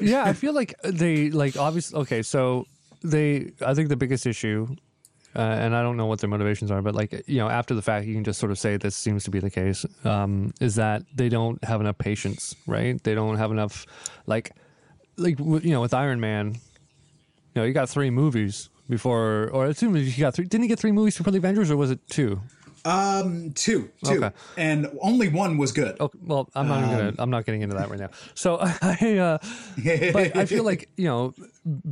yeah, 0.00 0.22
I 0.22 0.32
feel 0.34 0.52
like 0.52 0.72
they 0.84 1.30
like 1.30 1.56
obviously 1.56 1.98
okay, 2.02 2.22
so 2.22 2.68
they 3.02 3.50
I 3.60 3.74
think 3.74 3.88
the 3.88 3.96
biggest 3.96 4.24
issue 4.24 4.76
uh, 5.34 5.40
and 5.40 5.74
I 5.74 5.82
don't 5.82 5.96
know 5.96 6.06
what 6.06 6.20
their 6.20 6.28
motivations 6.28 6.70
are, 6.70 6.82
but 6.82 6.94
like 6.94 7.24
you 7.26 7.38
know, 7.38 7.48
after 7.48 7.74
the 7.74 7.80
fact, 7.80 8.06
you 8.06 8.14
can 8.14 8.24
just 8.24 8.38
sort 8.38 8.52
of 8.52 8.58
say 8.58 8.76
this 8.76 8.94
seems 8.94 9.24
to 9.24 9.30
be 9.30 9.38
the 9.40 9.50
case. 9.50 9.86
Um, 10.04 10.52
is 10.60 10.74
that 10.74 11.02
they 11.14 11.28
don't 11.28 11.62
have 11.64 11.80
enough 11.80 11.96
patience, 11.96 12.54
right? 12.66 13.02
They 13.02 13.14
don't 13.14 13.36
have 13.36 13.50
enough, 13.50 13.86
like, 14.26 14.52
like 15.16 15.38
you 15.38 15.70
know, 15.70 15.80
with 15.80 15.94
Iron 15.94 16.20
Man, 16.20 16.54
you 16.54 16.60
know, 17.54 17.64
you 17.64 17.72
got 17.72 17.88
three 17.88 18.10
movies 18.10 18.68
before, 18.88 19.48
or 19.52 19.66
I 19.66 19.68
assume 19.68 19.96
you 19.96 20.12
got 20.18 20.34
three. 20.34 20.44
Didn't 20.44 20.62
he 20.62 20.68
get 20.68 20.78
three 20.78 20.92
movies 20.92 21.16
before 21.16 21.30
the 21.32 21.38
Avengers, 21.38 21.70
or 21.70 21.76
was 21.76 21.90
it 21.90 22.00
two? 22.08 22.40
Um, 22.84 23.52
two, 23.52 23.90
two, 24.04 24.24
Okay. 24.24 24.34
and 24.56 24.88
only 25.00 25.28
one 25.28 25.56
was 25.56 25.70
good. 25.70 26.00
Okay, 26.00 26.18
well, 26.20 26.48
I'm 26.56 26.66
not 26.66 26.78
even 26.78 26.90
gonna. 26.90 27.14
I'm 27.18 27.30
not 27.30 27.46
getting 27.46 27.62
into 27.62 27.76
that 27.76 27.90
right 27.90 28.00
now. 28.00 28.10
So 28.34 28.58
I, 28.60 29.18
uh, 29.18 29.38
but 30.12 30.36
I 30.36 30.46
feel 30.46 30.64
like 30.64 30.88
you 30.96 31.04
know, 31.04 31.32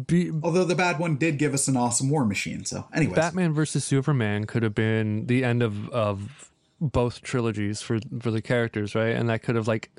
be, 0.07 0.33
Although 0.43 0.65
the 0.65 0.75
bad 0.75 0.99
one 0.99 1.17
did 1.17 1.39
give 1.39 1.55
us 1.55 1.69
an 1.69 1.77
awesome 1.77 2.11
war 2.11 2.25
machine. 2.25 2.65
So, 2.65 2.87
anyways, 2.93 3.15
Batman 3.15 3.53
versus 3.53 3.85
Superman 3.85 4.47
could 4.47 4.65
have 4.65 4.75
been 4.75 5.27
the 5.27 5.45
end 5.45 5.63
of 5.63 5.89
of 5.91 6.51
both 6.81 7.23
trilogies 7.23 7.81
for 7.81 8.01
for 8.21 8.33
the 8.33 8.43
characters, 8.43 8.97
right? 8.97 9.15
And 9.15 9.29
that 9.29 9.45
could 9.45 9.55
have 9.55 9.69
like 9.69 9.91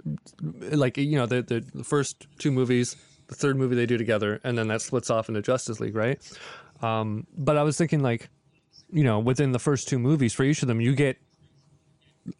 like 0.42 0.98
you 0.98 1.16
know 1.16 1.26
the, 1.26 1.42
the 1.42 1.86
first 1.86 2.28
two 2.38 2.52
movies, 2.52 2.98
the 3.28 3.36
third 3.36 3.56
movie 3.56 3.78
they 3.78 3.86
do 3.86 3.98
together, 3.98 4.42
and 4.44 4.58
then 4.58 4.68
that 4.68 4.82
splits 4.82 5.10
off 5.10 5.30
into 5.30 5.42
Justice 5.42 5.80
League, 5.80 5.96
right? 5.96 6.20
Um, 6.82 7.28
but 7.38 7.58
I 7.58 7.64
was 7.64 7.78
thinking 7.78 8.02
like, 8.02 8.30
you 8.92 9.04
know, 9.04 9.20
within 9.20 9.52
the 9.52 9.60
first 9.60 9.88
two 9.88 10.00
movies 10.00 10.34
for 10.34 10.44
each 10.44 10.62
of 10.62 10.68
them, 10.68 10.82
you 10.82 10.96
get 10.96 11.18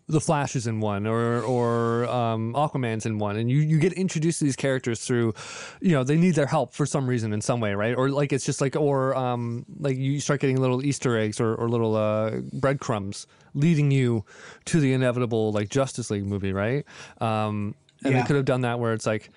the 0.08 0.22
Flash 0.22 0.56
is 0.56 0.68
in 0.68 0.80
one, 0.80 1.08
or 1.08 1.42
or 1.42 2.06
um, 2.06 2.54
Aquaman's 2.54 3.06
in 3.08 3.18
one, 3.18 3.36
and 3.36 3.50
you 3.50 3.58
you 3.58 3.80
get 3.80 3.94
introduced 3.94 4.38
to 4.40 4.46
these 4.46 4.56
characters 4.56 5.00
through, 5.02 5.34
you 5.82 5.92
know, 5.94 6.04
they 6.04 6.18
need 6.18 6.36
their 6.36 6.46
help 6.46 6.74
for 6.74 6.86
some 6.86 7.08
reason 7.08 7.34
in 7.34 7.42
some 7.42 7.60
way, 7.60 7.74
right? 7.74 7.96
Or 7.96 8.10
like 8.10 8.32
it's 8.32 8.46
just 8.46 8.62
like, 8.62 8.76
or 8.76 9.16
um, 9.16 9.66
like 9.80 9.98
you 9.98 10.20
start 10.20 10.40
getting 10.40 10.62
little 10.62 10.86
Easter 10.86 11.18
eggs 11.18 11.40
or, 11.40 11.56
or 11.56 11.68
little 11.68 11.96
uh, 11.96 12.42
breadcrumbs 12.54 13.26
leading 13.56 13.90
you 13.90 14.24
to 14.66 14.80
the 14.80 14.94
inevitable 14.94 15.52
like 15.52 15.70
Justice 15.70 16.12
League 16.12 16.26
movie, 16.28 16.54
right? 16.54 16.86
Um, 17.20 17.74
and 18.04 18.14
Yeah. 18.14 18.22
they 18.22 18.28
could 18.28 18.36
have 18.36 18.46
done 18.46 18.62
that 18.62 18.80
where 18.80 18.94
it's 18.94 19.08
like, 19.08 19.32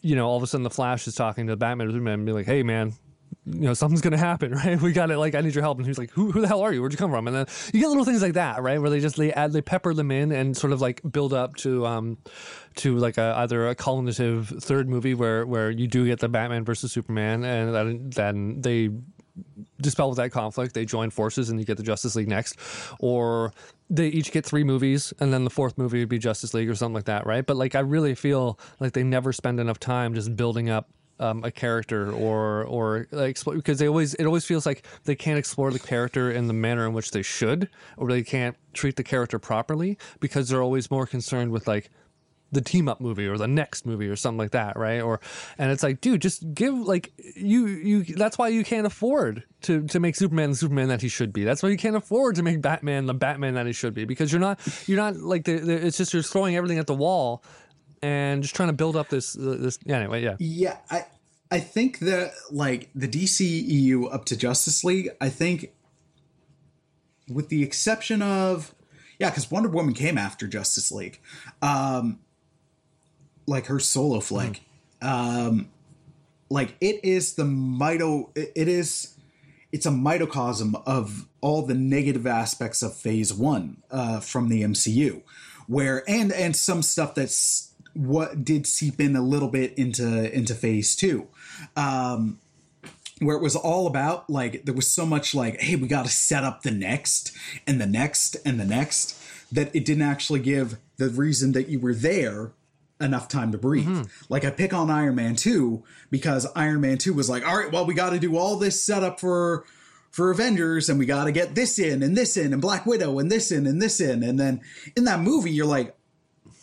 you 0.00 0.16
know, 0.16 0.26
all 0.26 0.36
of 0.36 0.42
a 0.42 0.46
sudden 0.48 0.64
the 0.64 0.70
Flash 0.70 1.06
is 1.06 1.14
talking 1.14 1.46
to 1.46 1.56
Batman 1.56 1.88
and 1.88 2.26
be 2.26 2.32
like, 2.32 2.46
hey 2.46 2.64
man, 2.64 2.94
you 3.44 3.60
know, 3.60 3.74
something's 3.74 4.00
gonna 4.00 4.16
happen, 4.16 4.52
right? 4.64 4.80
We 4.80 4.92
got 4.92 5.10
it. 5.10 5.18
Like, 5.18 5.34
I 5.34 5.40
need 5.40 5.54
your 5.54 5.62
help. 5.62 5.78
And 5.78 5.86
he's 5.86 5.98
like, 5.98 6.10
who, 6.10 6.30
who 6.30 6.40
the 6.40 6.48
hell 6.48 6.62
are 6.62 6.72
you? 6.72 6.80
Where'd 6.80 6.92
you 6.92 6.98
come 6.98 7.10
from? 7.10 7.26
And 7.26 7.36
then 7.36 7.46
you 7.72 7.80
get 7.80 7.88
little 7.88 8.04
things 8.04 8.22
like 8.22 8.34
that, 8.34 8.62
right? 8.62 8.80
Where 8.80 8.90
they 8.90 9.00
just 9.00 9.16
they 9.16 9.32
add 9.32 9.52
they 9.52 9.62
pepper 9.62 9.94
them 9.94 10.10
in 10.10 10.32
and 10.32 10.56
sort 10.56 10.72
of 10.72 10.80
like 10.80 11.00
build 11.10 11.32
up 11.32 11.56
to 11.56 11.86
um 11.86 12.18
to 12.76 12.96
like 12.96 13.18
a, 13.18 13.34
either 13.38 13.68
a 13.68 13.74
cognitive 13.74 14.48
third 14.60 14.88
movie 14.88 15.14
where 15.14 15.44
where 15.46 15.70
you 15.70 15.86
do 15.86 16.06
get 16.06 16.20
the 16.20 16.28
Batman 16.28 16.64
versus 16.64 16.92
Superman, 16.92 17.44
and 17.44 17.74
then 17.74 18.10
then 18.10 18.60
they 18.60 18.90
dispel 19.80 20.08
with 20.08 20.18
that 20.18 20.30
conflict. 20.30 20.74
They 20.74 20.84
join 20.84 21.10
forces 21.10 21.50
and 21.50 21.58
you 21.58 21.64
get 21.64 21.76
the 21.76 21.82
Justice 21.82 22.14
League 22.14 22.28
next, 22.28 22.56
or 22.98 23.52
they 23.90 24.08
each 24.08 24.30
get 24.30 24.44
three 24.44 24.64
movies 24.64 25.12
and 25.20 25.32
then 25.32 25.44
the 25.44 25.50
fourth 25.50 25.76
movie 25.76 26.00
would 26.00 26.08
be 26.08 26.18
Justice 26.18 26.54
League 26.54 26.68
or 26.68 26.74
something 26.74 26.94
like 26.94 27.04
that, 27.04 27.26
right? 27.26 27.44
But 27.44 27.56
like 27.56 27.74
I 27.74 27.80
really 27.80 28.14
feel 28.14 28.58
like 28.80 28.92
they 28.92 29.02
never 29.02 29.32
spend 29.32 29.60
enough 29.60 29.78
time 29.78 30.14
just 30.14 30.34
building 30.36 30.70
up 30.70 30.88
um, 31.22 31.44
a 31.44 31.50
character 31.50 32.12
or 32.12 32.64
or 32.64 33.06
like 33.12 33.36
expl- 33.36 33.54
because 33.54 33.78
they 33.78 33.86
always 33.86 34.14
it 34.14 34.24
always 34.24 34.44
feels 34.44 34.66
like 34.66 34.84
they 35.04 35.14
can't 35.14 35.38
explore 35.38 35.70
the 35.70 35.78
character 35.78 36.30
in 36.30 36.48
the 36.48 36.52
manner 36.52 36.84
in 36.86 36.92
which 36.92 37.12
they 37.12 37.22
should 37.22 37.68
or 37.96 38.08
they 38.08 38.22
can't 38.24 38.56
treat 38.72 38.96
the 38.96 39.04
character 39.04 39.38
properly 39.38 39.96
because 40.18 40.48
they're 40.48 40.62
always 40.62 40.90
more 40.90 41.06
concerned 41.06 41.52
with 41.52 41.68
like 41.68 41.90
the 42.52 42.60
team 42.60 42.88
up 42.88 43.00
movie 43.00 43.26
or 43.26 43.38
the 43.38 43.48
next 43.48 43.86
movie 43.86 44.08
or 44.08 44.14
something 44.14 44.38
like 44.38 44.50
that, 44.50 44.76
right? 44.76 45.00
Or 45.00 45.20
and 45.58 45.72
it's 45.72 45.82
like, 45.82 46.00
dude, 46.00 46.20
just 46.20 46.52
give 46.54 46.74
like 46.74 47.12
you 47.34 47.66
you. 47.66 48.04
That's 48.04 48.36
why 48.36 48.48
you 48.48 48.62
can't 48.62 48.86
afford 48.86 49.44
to 49.62 49.86
to 49.88 49.98
make 49.98 50.14
Superman 50.16 50.50
the 50.50 50.56
Superman 50.56 50.88
that 50.88 51.00
he 51.00 51.08
should 51.08 51.32
be. 51.32 51.44
That's 51.44 51.62
why 51.62 51.70
you 51.70 51.78
can't 51.78 51.96
afford 51.96 52.36
to 52.36 52.42
make 52.42 52.60
Batman 52.60 53.06
the 53.06 53.14
Batman 53.14 53.54
that 53.54 53.66
he 53.66 53.72
should 53.72 53.94
be 53.94 54.04
because 54.04 54.30
you're 54.30 54.40
not 54.40 54.60
you're 54.86 54.98
not 54.98 55.16
like 55.16 55.44
the, 55.44 55.58
the 55.58 55.86
it's 55.86 55.96
just 55.96 56.12
you're 56.12 56.22
throwing 56.22 56.54
everything 56.54 56.78
at 56.78 56.86
the 56.86 56.94
wall 56.94 57.42
and 58.02 58.42
just 58.42 58.54
trying 58.54 58.68
to 58.68 58.72
build 58.74 58.96
up 58.96 59.08
this 59.08 59.34
this 59.34 59.78
yeah, 59.84 59.98
anyway 59.98 60.22
yeah 60.22 60.36
yeah 60.38 60.76
I 60.90 61.06
I 61.50 61.60
think 61.60 62.00
that 62.00 62.32
like 62.50 62.90
the 62.94 63.08
DCEU 63.08 64.12
up 64.12 64.24
to 64.26 64.36
Justice 64.36 64.84
League 64.84 65.10
I 65.20 65.28
think 65.28 65.72
with 67.28 67.48
the 67.48 67.62
exception 67.62 68.22
of 68.22 68.74
yeah 69.18 69.30
because 69.30 69.50
Wonder 69.50 69.68
Woman 69.68 69.94
came 69.94 70.18
after 70.18 70.46
Justice 70.46 70.90
League 70.90 71.20
um 71.60 72.18
like 73.46 73.66
her 73.66 73.78
solo 73.78 74.20
flick 74.20 74.62
mm. 75.00 75.08
um 75.08 75.68
like 76.50 76.76
it 76.80 77.04
is 77.04 77.34
the 77.34 77.44
mito 77.44 78.30
it 78.36 78.68
is 78.68 79.16
it's 79.72 79.86
a 79.86 79.90
microcosm 79.90 80.76
of 80.86 81.26
all 81.40 81.62
the 81.62 81.74
negative 81.74 82.26
aspects 82.26 82.82
of 82.82 82.94
phase 82.94 83.32
one 83.32 83.82
uh, 83.90 84.20
from 84.20 84.48
the 84.48 84.62
MCU 84.62 85.22
where 85.66 86.08
and 86.08 86.32
and 86.32 86.54
some 86.54 86.82
stuff 86.82 87.14
that's 87.14 87.71
what 87.94 88.44
did 88.44 88.66
seep 88.66 89.00
in 89.00 89.16
a 89.16 89.22
little 89.22 89.48
bit 89.48 89.72
into 89.74 90.34
into 90.34 90.54
phase 90.54 90.94
two 90.96 91.26
um 91.76 92.38
where 93.20 93.36
it 93.36 93.42
was 93.42 93.54
all 93.54 93.86
about 93.86 94.28
like 94.28 94.64
there 94.64 94.74
was 94.74 94.86
so 94.86 95.06
much 95.06 95.34
like 95.34 95.60
hey 95.60 95.76
we 95.76 95.86
got 95.86 96.04
to 96.04 96.10
set 96.10 96.44
up 96.44 96.62
the 96.62 96.70
next 96.70 97.32
and 97.66 97.80
the 97.80 97.86
next 97.86 98.36
and 98.44 98.58
the 98.58 98.64
next 98.64 99.18
that 99.52 99.74
it 99.74 99.84
didn't 99.84 100.02
actually 100.02 100.40
give 100.40 100.78
the 100.96 101.08
reason 101.08 101.52
that 101.52 101.68
you 101.68 101.78
were 101.78 101.94
there 101.94 102.52
enough 103.00 103.28
time 103.28 103.52
to 103.52 103.58
breathe 103.58 103.86
mm-hmm. 103.86 104.24
like 104.28 104.44
i 104.44 104.50
pick 104.50 104.72
on 104.72 104.90
iron 104.90 105.14
man 105.14 105.34
2 105.34 105.82
because 106.10 106.46
iron 106.54 106.80
man 106.80 106.98
2 106.98 107.12
was 107.12 107.28
like 107.28 107.46
all 107.46 107.56
right 107.56 107.72
well 107.72 107.84
we 107.84 107.94
got 107.94 108.10
to 108.10 108.18
do 108.18 108.36
all 108.36 108.56
this 108.56 108.82
setup 108.82 109.20
for 109.20 109.64
for 110.12 110.30
Avengers 110.30 110.90
and 110.90 110.98
we 110.98 111.06
got 111.06 111.24
to 111.24 111.32
get 111.32 111.54
this 111.54 111.78
in 111.78 112.02
and 112.02 112.14
this 112.14 112.36
in 112.36 112.52
and 112.52 112.60
Black 112.60 112.84
Widow 112.84 113.18
and 113.18 113.32
this 113.32 113.50
in 113.50 113.66
and 113.66 113.80
this 113.80 113.98
in. 113.98 114.22
And 114.22 114.38
then 114.38 114.60
in 114.94 115.04
that 115.04 115.20
movie, 115.20 115.50
you're 115.50 115.66
like, 115.66 115.96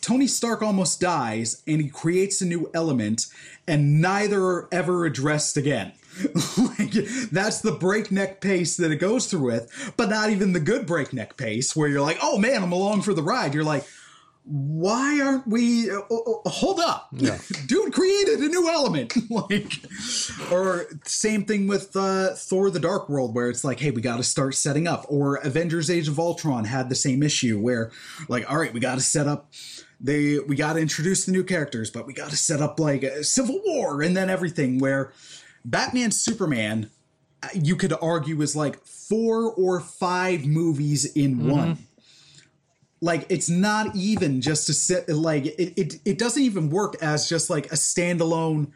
Tony 0.00 0.26
Stark 0.26 0.62
almost 0.62 1.00
dies 1.00 1.62
and 1.66 1.80
he 1.80 1.88
creates 1.88 2.40
a 2.40 2.46
new 2.46 2.70
element 2.74 3.26
and 3.66 4.00
neither 4.00 4.42
are 4.42 4.68
ever 4.72 5.04
addressed 5.04 5.56
again. 5.56 5.92
like 6.58 6.92
that's 7.30 7.60
the 7.60 7.76
breakneck 7.78 8.40
pace 8.40 8.76
that 8.76 8.90
it 8.90 8.96
goes 8.96 9.26
through 9.26 9.44
with, 9.44 9.92
but 9.96 10.10
not 10.10 10.30
even 10.30 10.52
the 10.52 10.60
good 10.60 10.84
breakneck 10.84 11.36
pace 11.36 11.76
where 11.76 11.88
you're 11.88 12.00
like, 12.00 12.18
"Oh 12.20 12.36
man, 12.36 12.64
I'm 12.64 12.72
along 12.72 13.02
for 13.02 13.14
the 13.14 13.22
ride." 13.22 13.54
You're 13.54 13.62
like, 13.62 13.86
why 14.44 15.20
aren't 15.20 15.46
we 15.46 15.90
uh, 15.90 15.98
uh, 15.98 16.48
hold 16.48 16.80
up 16.80 17.08
yeah. 17.12 17.38
dude 17.66 17.92
created 17.92 18.40
a 18.40 18.48
new 18.48 18.68
element 18.68 19.14
like 19.30 19.72
or 20.50 20.86
same 21.04 21.44
thing 21.44 21.68
with 21.68 21.94
uh, 21.94 22.34
thor 22.34 22.70
the 22.70 22.80
dark 22.80 23.08
world 23.08 23.34
where 23.34 23.48
it's 23.48 23.64
like 23.64 23.78
hey 23.78 23.90
we 23.90 24.00
got 24.00 24.16
to 24.16 24.24
start 24.24 24.54
setting 24.54 24.88
up 24.88 25.04
or 25.08 25.36
avengers 25.36 25.90
age 25.90 26.08
of 26.08 26.18
ultron 26.18 26.64
had 26.64 26.88
the 26.88 26.94
same 26.94 27.22
issue 27.22 27.60
where 27.60 27.92
like 28.28 28.50
all 28.50 28.58
right 28.58 28.72
we 28.72 28.80
got 28.80 28.94
to 28.94 29.00
set 29.00 29.28
up 29.28 29.52
they 30.00 30.38
we 30.38 30.56
got 30.56 30.74
to 30.74 30.80
introduce 30.80 31.26
the 31.26 31.32
new 31.32 31.44
characters, 31.44 31.90
but 31.90 32.06
we 32.06 32.14
got 32.14 32.30
to 32.30 32.36
set 32.36 32.60
up 32.60 32.80
like 32.80 33.02
a 33.02 33.22
Civil 33.22 33.60
War 33.64 34.02
and 34.02 34.16
then 34.16 34.30
everything. 34.30 34.78
Where 34.78 35.12
Batman 35.64 36.10
Superman, 36.10 36.90
uh, 37.42 37.48
you 37.54 37.76
could 37.76 37.92
argue 38.00 38.40
is 38.40 38.56
like 38.56 38.84
four 38.84 39.52
or 39.52 39.80
five 39.80 40.46
movies 40.46 41.04
in 41.04 41.36
mm-hmm. 41.36 41.50
one. 41.50 41.78
Like 43.02 43.26
it's 43.28 43.48
not 43.48 43.94
even 43.94 44.40
just 44.40 44.66
to 44.66 44.74
sit 44.74 45.08
like 45.08 45.46
it, 45.46 45.78
it 45.78 45.94
it 46.04 46.18
doesn't 46.18 46.42
even 46.42 46.70
work 46.70 46.96
as 47.02 47.28
just 47.28 47.50
like 47.50 47.66
a 47.66 47.76
standalone 47.76 48.72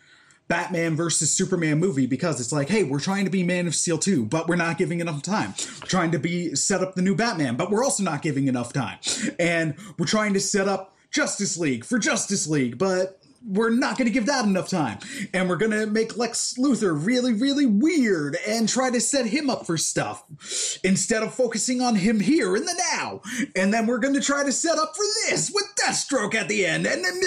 Batman 0.46 0.94
versus 0.94 1.30
Superman 1.30 1.78
movie 1.78 2.06
because 2.06 2.38
it's 2.38 2.52
like, 2.52 2.68
hey, 2.68 2.84
we're 2.84 3.00
trying 3.00 3.24
to 3.24 3.30
be 3.30 3.42
Man 3.42 3.66
of 3.66 3.74
Steel 3.74 3.96
2, 3.96 4.26
but 4.26 4.46
we're 4.46 4.56
not 4.56 4.76
giving 4.76 5.00
enough 5.00 5.22
time. 5.22 5.54
We're 5.80 5.88
trying 5.88 6.10
to 6.10 6.18
be 6.18 6.54
set 6.54 6.82
up 6.82 6.94
the 6.94 7.02
new 7.02 7.14
Batman, 7.14 7.56
but 7.56 7.70
we're 7.70 7.82
also 7.82 8.02
not 8.02 8.20
giving 8.20 8.46
enough 8.46 8.72
time. 8.72 8.98
And 9.38 9.74
we're 9.98 10.06
trying 10.06 10.34
to 10.34 10.40
set 10.40 10.68
up 10.68 10.93
Justice 11.14 11.56
League 11.56 11.84
for 11.84 11.98
Justice 11.98 12.48
League, 12.48 12.76
but 12.76 13.20
we're 13.46 13.70
not 13.70 13.98
going 13.98 14.06
to 14.06 14.12
give 14.12 14.26
that 14.26 14.46
enough 14.46 14.68
time. 14.68 14.98
And 15.32 15.48
we're 15.48 15.56
going 15.56 15.70
to 15.70 15.86
make 15.86 16.16
Lex 16.16 16.54
Luthor 16.58 16.94
really, 16.94 17.32
really 17.32 17.66
weird 17.66 18.36
and 18.48 18.68
try 18.68 18.90
to 18.90 19.00
set 19.00 19.26
him 19.26 19.50
up 19.50 19.66
for 19.66 19.76
stuff 19.76 20.24
instead 20.82 21.22
of 21.22 21.34
focusing 21.34 21.80
on 21.80 21.94
him 21.94 22.20
here 22.20 22.56
in 22.56 22.64
the 22.64 22.82
now. 22.92 23.20
And 23.54 23.72
then 23.72 23.86
we're 23.86 23.98
going 23.98 24.14
to 24.14 24.20
try 24.20 24.44
to 24.44 24.52
set 24.52 24.78
up 24.78 24.94
for 24.96 25.04
this 25.28 25.50
with 25.52 25.64
Deathstroke 25.80 26.34
at 26.34 26.48
the 26.48 26.64
end. 26.64 26.86
And 26.86 27.04
then, 27.04 27.20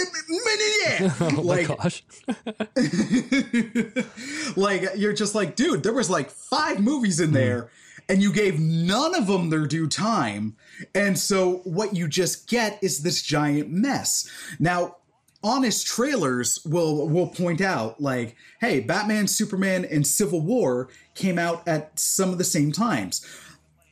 yeah. 0.86 1.14
oh 1.22 1.42
like, 1.42 1.68
gosh. 1.68 2.04
like, 4.58 4.98
you're 4.98 5.14
just 5.14 5.36
like, 5.36 5.56
dude, 5.56 5.84
there 5.84 5.94
was 5.94 6.10
like 6.10 6.30
five 6.30 6.82
movies 6.82 7.20
in 7.20 7.32
there. 7.32 7.64
Mm 7.64 7.70
and 8.10 8.22
you 8.22 8.32
gave 8.32 8.60
none 8.60 9.16
of 9.16 9.28
them 9.28 9.50
their 9.50 9.66
due 9.66 9.88
time. 9.88 10.56
And 10.94 11.18
so 11.18 11.62
what 11.64 11.96
you 11.96 12.08
just 12.08 12.48
get 12.48 12.80
is 12.82 13.02
this 13.02 13.22
giant 13.22 13.70
mess. 13.70 14.30
Now, 14.60 14.98
honest 15.44 15.88
trailers 15.88 16.60
will 16.66 17.08
will 17.08 17.28
point 17.28 17.62
out 17.62 18.02
like, 18.02 18.36
hey, 18.60 18.80
Batman, 18.80 19.28
Superman, 19.28 19.86
and 19.86 20.06
Civil 20.06 20.42
War 20.42 20.90
came 21.16 21.40
out 21.40 21.68
at 21.68 22.00
some 22.00 22.30
of 22.30 22.38
the 22.38 22.44
same 22.44 22.72
times. 22.72 23.26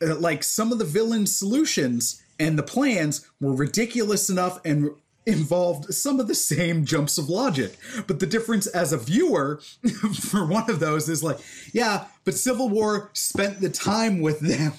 Uh, 0.02 0.16
like 0.16 0.44
some 0.44 0.72
of 0.72 0.80
the 0.80 0.86
villain 0.86 1.26
solutions 1.26 2.22
and 2.40 2.58
the 2.58 2.64
plans 2.64 3.30
were 3.40 3.54
ridiculous 3.54 4.30
enough 4.30 4.60
and 4.66 4.90
involved 5.26 5.94
some 5.94 6.20
of 6.20 6.28
the 6.28 6.36
same 6.36 6.86
jumps 6.86 7.18
of 7.18 7.30
logic. 7.30 7.78
But 8.08 8.20
the 8.20 8.26
difference 8.26 8.68
as 8.68 8.94
a 8.94 8.98
viewer 8.98 9.60
for 10.20 10.46
one 10.46 10.70
of 10.70 10.80
those 10.80 11.10
is 11.10 11.24
like, 11.24 11.40
yeah, 11.74 12.06
but 12.24 12.36
Civil 12.36 12.70
War 12.70 13.10
spent 13.14 13.62
the 13.62 13.70
time 13.70 14.22
with 14.22 14.40
them 14.40 14.74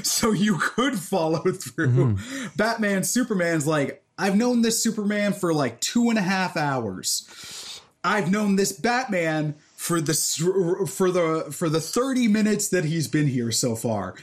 so 0.02 0.32
you 0.32 0.58
could 0.58 0.98
follow 0.98 1.42
through. 1.52 1.88
Mm-hmm. 1.88 2.46
Batman, 2.56 3.04
Superman's 3.04 3.66
like, 3.66 4.02
I've 4.18 4.36
known 4.36 4.62
this 4.62 4.82
Superman 4.82 5.32
for 5.32 5.52
like 5.52 5.80
two 5.80 6.08
and 6.10 6.18
a 6.18 6.22
half 6.22 6.56
hours. 6.56 7.80
I've 8.04 8.30
known 8.30 8.56
this 8.56 8.72
Batman 8.72 9.54
for 9.76 10.00
the 10.00 10.14
for 10.88 11.10
the 11.10 11.48
for 11.50 11.68
the 11.68 11.80
30 11.80 12.28
minutes 12.28 12.68
that 12.68 12.84
he's 12.84 13.08
been 13.08 13.26
here 13.26 13.50
so 13.50 13.74
far. 13.74 14.14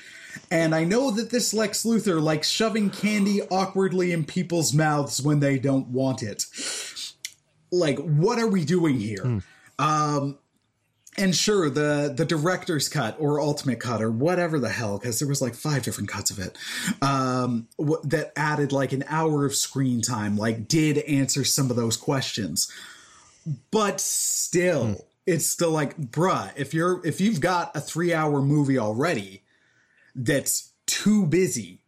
And 0.49 0.75
I 0.75 0.83
know 0.83 1.11
that 1.11 1.29
this 1.29 1.53
Lex 1.53 1.83
Luthor 1.83 2.21
likes 2.21 2.49
shoving 2.49 2.89
candy 2.89 3.41
awkwardly 3.43 4.11
in 4.11 4.25
people's 4.25 4.73
mouths 4.73 5.21
when 5.21 5.39
they 5.39 5.57
don't 5.57 5.87
want 5.87 6.23
it. 6.23 6.45
Like, 7.71 7.99
what 7.99 8.37
are 8.37 8.47
we 8.47 8.65
doing 8.65 8.99
here? 8.99 9.23
Mm. 9.23 9.43
Um, 9.79 10.37
and 11.17 11.35
sure, 11.35 11.69
the 11.69 12.13
the 12.15 12.25
director's 12.25 12.87
cut 12.87 13.17
or 13.19 13.39
ultimate 13.39 13.79
cut 13.79 14.01
or 14.01 14.09
whatever 14.09 14.59
the 14.59 14.69
hell, 14.69 14.97
because 14.97 15.19
there 15.19 15.27
was 15.27 15.41
like 15.41 15.55
five 15.55 15.83
different 15.83 16.09
cuts 16.09 16.31
of 16.31 16.39
it, 16.39 16.57
um, 17.01 17.67
w- 17.77 17.99
that 18.05 18.31
added 18.37 18.71
like 18.71 18.93
an 18.93 19.03
hour 19.09 19.45
of 19.45 19.53
screen 19.53 20.01
time, 20.01 20.37
like 20.37 20.67
did 20.67 20.99
answer 20.99 21.43
some 21.43 21.69
of 21.69 21.75
those 21.75 21.97
questions, 21.97 22.71
but 23.71 23.99
still, 23.99 24.85
mm. 24.85 25.01
it's 25.25 25.45
still 25.45 25.71
like, 25.71 25.99
bruh, 25.99 26.51
if 26.55 26.73
you're 26.73 27.05
if 27.05 27.19
you've 27.19 27.41
got 27.41 27.75
a 27.75 27.81
three 27.81 28.13
hour 28.13 28.41
movie 28.41 28.79
already, 28.79 29.40
that's 30.15 30.71
too 30.85 31.25
busy 31.25 31.81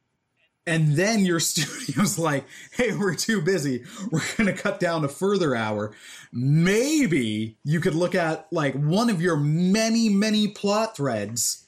and 0.65 0.95
then 0.95 1.25
your 1.25 1.39
studio's 1.39 2.17
like, 2.17 2.45
hey, 2.71 2.95
we're 2.95 3.15
too 3.15 3.41
busy. 3.41 3.83
We're 4.12 4.21
going 4.38 4.53
to 4.53 4.62
cut 4.62 4.79
down 4.79 5.03
a 5.03 5.09
further 5.09 5.55
hour. 5.55 5.93
Maybe 6.31 7.57
you 7.63 7.79
could 7.79 7.95
look 7.95 8.15
at 8.15 8.47
like 8.51 8.73
one 8.75 9.09
of 9.09 9.21
your 9.21 9.38
many, 9.38 10.09
many 10.09 10.47
plot 10.47 10.95
threads 10.95 11.65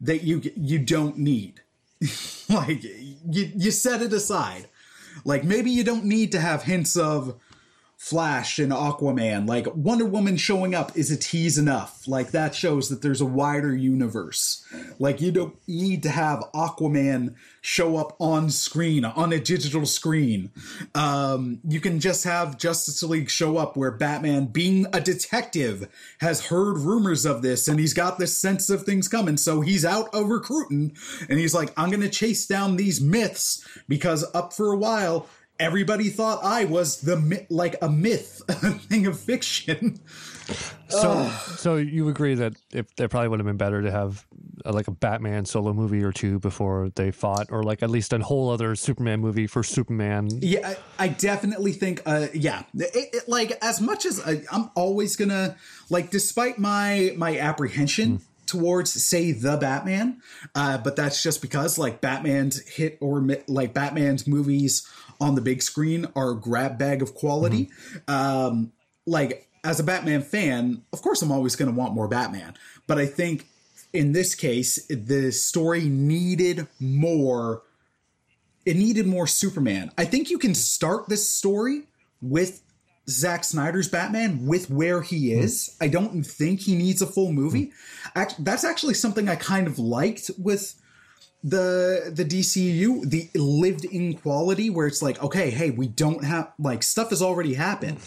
that 0.00 0.24
you 0.24 0.42
you 0.56 0.78
don't 0.78 1.18
need. 1.18 1.60
like 2.48 2.82
you 2.82 3.52
you 3.54 3.70
set 3.70 4.02
it 4.02 4.12
aside. 4.12 4.68
Like 5.24 5.44
maybe 5.44 5.70
you 5.70 5.84
don't 5.84 6.04
need 6.04 6.32
to 6.32 6.40
have 6.40 6.64
hints 6.64 6.96
of 6.96 7.38
Flash 8.02 8.58
and 8.58 8.72
Aquaman, 8.72 9.48
like 9.48 9.72
Wonder 9.76 10.04
Woman 10.04 10.36
showing 10.36 10.74
up 10.74 10.96
is 10.96 11.12
a 11.12 11.16
tease 11.16 11.56
enough. 11.56 12.08
Like 12.08 12.32
that 12.32 12.52
shows 12.52 12.88
that 12.88 13.00
there's 13.00 13.20
a 13.20 13.26
wider 13.26 13.76
universe. 13.76 14.66
Like 14.98 15.20
you 15.20 15.30
don't 15.30 15.54
need 15.68 16.02
to 16.02 16.08
have 16.08 16.42
Aquaman 16.52 17.36
show 17.60 17.96
up 17.96 18.16
on 18.18 18.50
screen 18.50 19.04
on 19.04 19.32
a 19.32 19.38
digital 19.38 19.86
screen. 19.86 20.50
Um, 20.96 21.60
you 21.66 21.78
can 21.78 22.00
just 22.00 22.24
have 22.24 22.58
Justice 22.58 23.04
League 23.04 23.30
show 23.30 23.56
up 23.56 23.76
where 23.76 23.92
Batman, 23.92 24.46
being 24.46 24.86
a 24.92 25.00
detective, 25.00 25.88
has 26.18 26.46
heard 26.46 26.78
rumors 26.78 27.24
of 27.24 27.40
this 27.42 27.68
and 27.68 27.78
he's 27.78 27.94
got 27.94 28.18
this 28.18 28.36
sense 28.36 28.68
of 28.68 28.82
things 28.82 29.06
coming. 29.06 29.36
So 29.36 29.60
he's 29.60 29.84
out 29.84 30.12
of 30.12 30.28
recruiting 30.28 30.96
and 31.28 31.38
he's 31.38 31.54
like, 31.54 31.72
I'm 31.76 31.90
going 31.90 32.02
to 32.02 32.10
chase 32.10 32.48
down 32.48 32.76
these 32.76 33.00
myths 33.00 33.64
because 33.86 34.24
up 34.34 34.52
for 34.52 34.72
a 34.72 34.76
while 34.76 35.28
everybody 35.58 36.08
thought 36.08 36.40
I 36.42 36.64
was 36.64 37.00
the 37.00 37.46
like 37.48 37.76
a 37.82 37.88
myth, 37.88 38.42
a 38.48 38.54
thing 38.54 39.06
of 39.06 39.18
fiction. 39.18 40.00
So, 40.88 41.30
so 41.56 41.76
you 41.76 42.08
agree 42.08 42.34
that 42.34 42.54
if 42.72 42.86
it 42.98 43.10
probably 43.10 43.28
would 43.28 43.38
have 43.38 43.46
been 43.46 43.56
better 43.56 43.80
to 43.80 43.90
have 43.90 44.26
uh, 44.64 44.72
like 44.72 44.88
a 44.88 44.90
Batman 44.90 45.44
solo 45.44 45.72
movie 45.72 46.02
or 46.02 46.12
two 46.12 46.38
before 46.38 46.90
they 46.94 47.10
fought, 47.10 47.46
or 47.50 47.62
like 47.62 47.82
at 47.82 47.90
least 47.90 48.12
a 48.12 48.18
whole 48.18 48.50
other 48.50 48.74
Superman 48.74 49.20
movie 49.20 49.46
for 49.46 49.62
Superman. 49.62 50.28
Yeah, 50.40 50.74
I, 50.98 51.04
I 51.04 51.08
definitely 51.08 51.72
think. 51.72 52.02
Uh, 52.04 52.26
yeah, 52.34 52.64
it, 52.74 53.14
it, 53.14 53.28
like 53.28 53.56
as 53.62 53.80
much 53.80 54.04
as 54.04 54.20
I, 54.20 54.42
I'm 54.50 54.70
always 54.74 55.16
gonna 55.16 55.56
like, 55.88 56.10
despite 56.10 56.58
my 56.58 57.14
my 57.16 57.38
apprehension. 57.38 58.16
Hmm. 58.16 58.24
Towards 58.44 58.90
say 59.02 59.32
the 59.32 59.56
Batman, 59.56 60.20
uh, 60.54 60.76
but 60.76 60.94
that's 60.94 61.22
just 61.22 61.40
because 61.40 61.78
like 61.78 62.02
Batman's 62.02 62.60
hit 62.68 62.98
or 63.00 63.22
mi- 63.22 63.42
like 63.46 63.72
Batman's 63.72 64.26
movies 64.26 64.86
on 65.22 65.36
the 65.36 65.40
big 65.40 65.62
screen 65.62 66.06
are 66.16 66.32
a 66.32 66.36
grab 66.36 66.78
bag 66.78 67.00
of 67.00 67.14
quality. 67.14 67.70
Um, 68.08 68.72
like 69.06 69.48
as 69.64 69.78
a 69.78 69.84
Batman 69.84 70.22
fan, 70.22 70.82
of 70.92 71.00
course 71.00 71.22
I'm 71.22 71.30
always 71.30 71.54
going 71.54 71.70
to 71.70 71.78
want 71.78 71.94
more 71.94 72.08
Batman, 72.08 72.54
but 72.88 72.98
I 72.98 73.06
think 73.06 73.46
in 73.92 74.12
this 74.12 74.34
case 74.34 74.84
the 74.88 75.30
story 75.30 75.84
needed 75.84 76.66
more 76.80 77.62
it 78.64 78.76
needed 78.76 79.06
more 79.06 79.26
Superman. 79.26 79.90
I 79.98 80.04
think 80.04 80.30
you 80.30 80.38
can 80.38 80.54
start 80.54 81.08
this 81.08 81.28
story 81.28 81.82
with 82.20 82.62
Zack 83.08 83.42
Snyder's 83.42 83.88
Batman 83.88 84.46
with 84.46 84.70
where 84.70 85.02
he 85.02 85.32
is. 85.32 85.76
I 85.80 85.88
don't 85.88 86.22
think 86.22 86.60
he 86.60 86.76
needs 86.76 87.02
a 87.02 87.06
full 87.06 87.32
movie. 87.32 87.72
Act- 88.14 88.44
that's 88.44 88.62
actually 88.62 88.94
something 88.94 89.28
I 89.28 89.34
kind 89.34 89.66
of 89.66 89.80
liked 89.80 90.30
with 90.38 90.80
the 91.44 92.12
the 92.14 92.24
DCU, 92.24 93.08
the 93.08 93.28
lived 93.34 93.84
in 93.84 94.14
quality 94.14 94.70
where 94.70 94.86
it's 94.86 95.02
like, 95.02 95.22
okay, 95.22 95.50
hey, 95.50 95.70
we 95.70 95.88
don't 95.88 96.24
have 96.24 96.52
like 96.58 96.82
stuff 96.82 97.10
has 97.10 97.22
already 97.22 97.54
happened. 97.54 97.98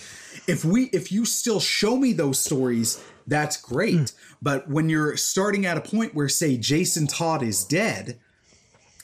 If 0.47 0.63
we 0.63 0.85
if 0.85 1.11
you 1.11 1.25
still 1.25 1.59
show 1.59 1.97
me 1.97 2.13
those 2.13 2.39
stories, 2.39 3.03
that's 3.27 3.57
great. 3.57 3.95
Hmm. 3.95 4.05
But 4.41 4.69
when 4.69 4.89
you're 4.89 5.17
starting 5.17 5.65
at 5.65 5.77
a 5.77 5.81
point 5.81 6.15
where 6.15 6.29
say 6.29 6.57
Jason 6.57 7.07
Todd 7.07 7.43
is 7.43 7.65
dead, 7.65 8.19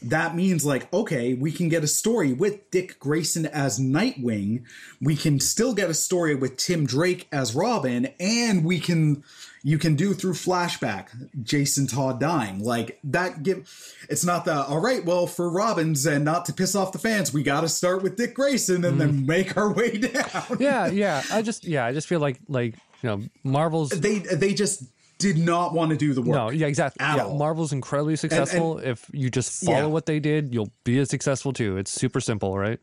that 0.01 0.35
means 0.35 0.65
like 0.65 0.91
okay 0.91 1.33
we 1.33 1.51
can 1.51 1.69
get 1.69 1.83
a 1.83 1.87
story 1.87 2.33
with 2.33 2.71
dick 2.71 2.99
grayson 2.99 3.45
as 3.45 3.79
nightwing 3.79 4.63
we 4.99 5.15
can 5.15 5.39
still 5.39 5.75
get 5.75 5.91
a 5.91 5.93
story 5.93 6.33
with 6.33 6.57
tim 6.57 6.87
drake 6.87 7.27
as 7.31 7.53
robin 7.53 8.07
and 8.19 8.65
we 8.65 8.79
can 8.79 9.23
you 9.63 9.77
can 9.77 9.95
do 9.95 10.13
through 10.13 10.33
flashback 10.33 11.07
jason 11.43 11.85
todd 11.87 12.19
dying 12.19 12.63
like 12.63 12.99
that 13.03 13.43
give 13.43 13.69
it's 14.09 14.25
not 14.25 14.45
the 14.45 14.53
all 14.53 14.79
right 14.79 15.05
well 15.05 15.27
for 15.27 15.49
robins 15.49 16.05
and 16.05 16.25
not 16.25 16.45
to 16.45 16.53
piss 16.53 16.75
off 16.75 16.91
the 16.91 16.99
fans 16.99 17.33
we 17.33 17.43
got 17.43 17.61
to 17.61 17.69
start 17.69 18.01
with 18.01 18.15
dick 18.17 18.33
grayson 18.33 18.83
and 18.85 18.99
then 18.99 19.13
mm. 19.13 19.25
make 19.27 19.55
our 19.57 19.71
way 19.71 19.97
down 19.97 20.57
Yeah, 20.59 20.87
yeah. 20.87 21.23
I 21.31 21.41
just, 21.41 21.65
yeah, 21.65 21.85
I 21.85 21.93
just 21.93 22.07
feel 22.07 22.19
like, 22.19 22.39
like 22.47 22.75
you 23.01 23.09
know, 23.09 23.21
Marvel's. 23.43 23.89
they 23.89 24.19
they 24.19 24.53
just 24.53 24.83
did 25.17 25.37
not 25.37 25.73
want 25.73 25.91
to 25.91 25.97
do 25.97 26.13
the 26.13 26.21
work 26.21 26.35
No, 26.35 26.49
yeah, 26.49 26.67
exactly. 26.67 27.03
Yeah, 27.05 27.23
all. 27.23 27.37
Marvel's 27.37 27.73
incredibly 27.73 28.15
successful. 28.15 28.79
if 28.79 29.05
you 29.13 29.29
just 29.29 29.63
follow 29.63 29.77
Yeah. 29.77 29.85
what 29.85 30.05
they 30.05 30.19
did, 30.19 30.53
you'll 30.53 30.71
be 30.83 30.97
as 30.99 31.09
successful 31.09 31.53
too. 31.53 31.77
It's 31.77 31.91
super 31.91 32.19
simple, 32.19 32.57
right? 32.57 32.79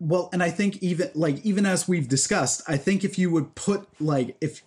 Well, 0.00 0.28
and 0.32 0.42
I 0.42 0.50
think 0.50 0.82
even 0.82 1.10
like 1.14 1.44
even 1.44 1.64
as 1.66 1.88
we've 1.88 2.08
discussed, 2.08 2.62
I 2.68 2.76
think 2.76 3.04
if 3.04 3.18
you 3.18 3.30
would 3.30 3.54
put 3.54 3.86
like 4.00 4.36
if 4.40 4.62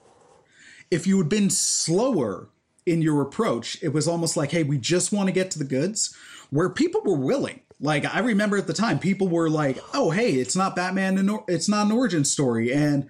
if 0.92 1.08
you 1.08 1.18
had 1.18 1.30
been 1.30 1.50
slower 1.50 2.50
in 2.86 3.02
your 3.02 3.22
approach, 3.22 3.78
it 3.82 3.90
was 3.90 4.08
almost 4.08 4.38
like, 4.38 4.52
hey, 4.52 4.64
we 4.64 4.78
just 4.78 5.12
want 5.12 5.28
to 5.28 5.34
get 5.34 5.52
to 5.52 5.60
the 5.60 5.66
goods, 5.66 6.16
where 6.50 6.70
people 6.70 7.02
were 7.04 7.18
willing. 7.18 7.62
Like 7.80 8.06
I 8.06 8.20
remember 8.20 8.58
at 8.58 8.66
the 8.66 8.74
time, 8.74 8.98
people 8.98 9.28
were 9.28 9.52
like, 9.52 9.78
"Oh, 9.94 10.10
hey, 10.10 10.32
it's 10.34 10.56
not 10.56 10.76
Batman, 10.76 11.20
and 11.20 11.30
it's 11.48 11.70
not 11.70 11.86
an 11.86 11.92
origin 11.92 12.26
story," 12.26 12.74
and 12.74 13.08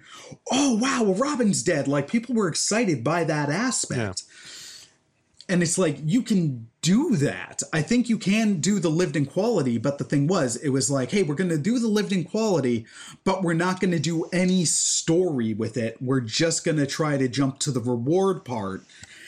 "Oh, 0.52 0.76
wow, 0.76 1.04
well, 1.04 1.14
Robin's 1.14 1.62
dead." 1.62 1.88
Like 1.88 2.10
people 2.10 2.34
were 2.34 2.48
excited 2.48 3.02
by 3.02 3.24
that 3.24 3.48
aspect. 3.48 4.24
And 5.48 5.62
it's 5.62 5.78
like 5.78 5.98
you 6.04 6.22
can 6.22 6.68
do 6.82 7.16
that. 7.16 7.62
I 7.72 7.82
think 7.82 8.08
you 8.08 8.18
can 8.18 8.60
do 8.60 8.78
the 8.78 8.90
lived 8.90 9.16
in 9.16 9.26
quality, 9.26 9.78
but 9.78 9.98
the 9.98 10.04
thing 10.04 10.26
was, 10.26 10.56
it 10.56 10.68
was 10.68 10.90
like, 10.90 11.10
hey, 11.10 11.22
we're 11.22 11.34
going 11.34 11.50
to 11.50 11.58
do 11.58 11.78
the 11.78 11.88
lived 11.88 12.12
in 12.12 12.24
quality, 12.24 12.86
but 13.24 13.42
we're 13.42 13.54
not 13.54 13.80
going 13.80 13.90
to 13.90 13.98
do 13.98 14.24
any 14.32 14.64
story 14.64 15.54
with 15.54 15.76
it. 15.76 15.96
We're 16.00 16.20
just 16.20 16.64
going 16.64 16.76
to 16.76 16.86
try 16.86 17.16
to 17.16 17.28
jump 17.28 17.58
to 17.60 17.70
the 17.70 17.80
reward 17.80 18.44
part. 18.44 18.82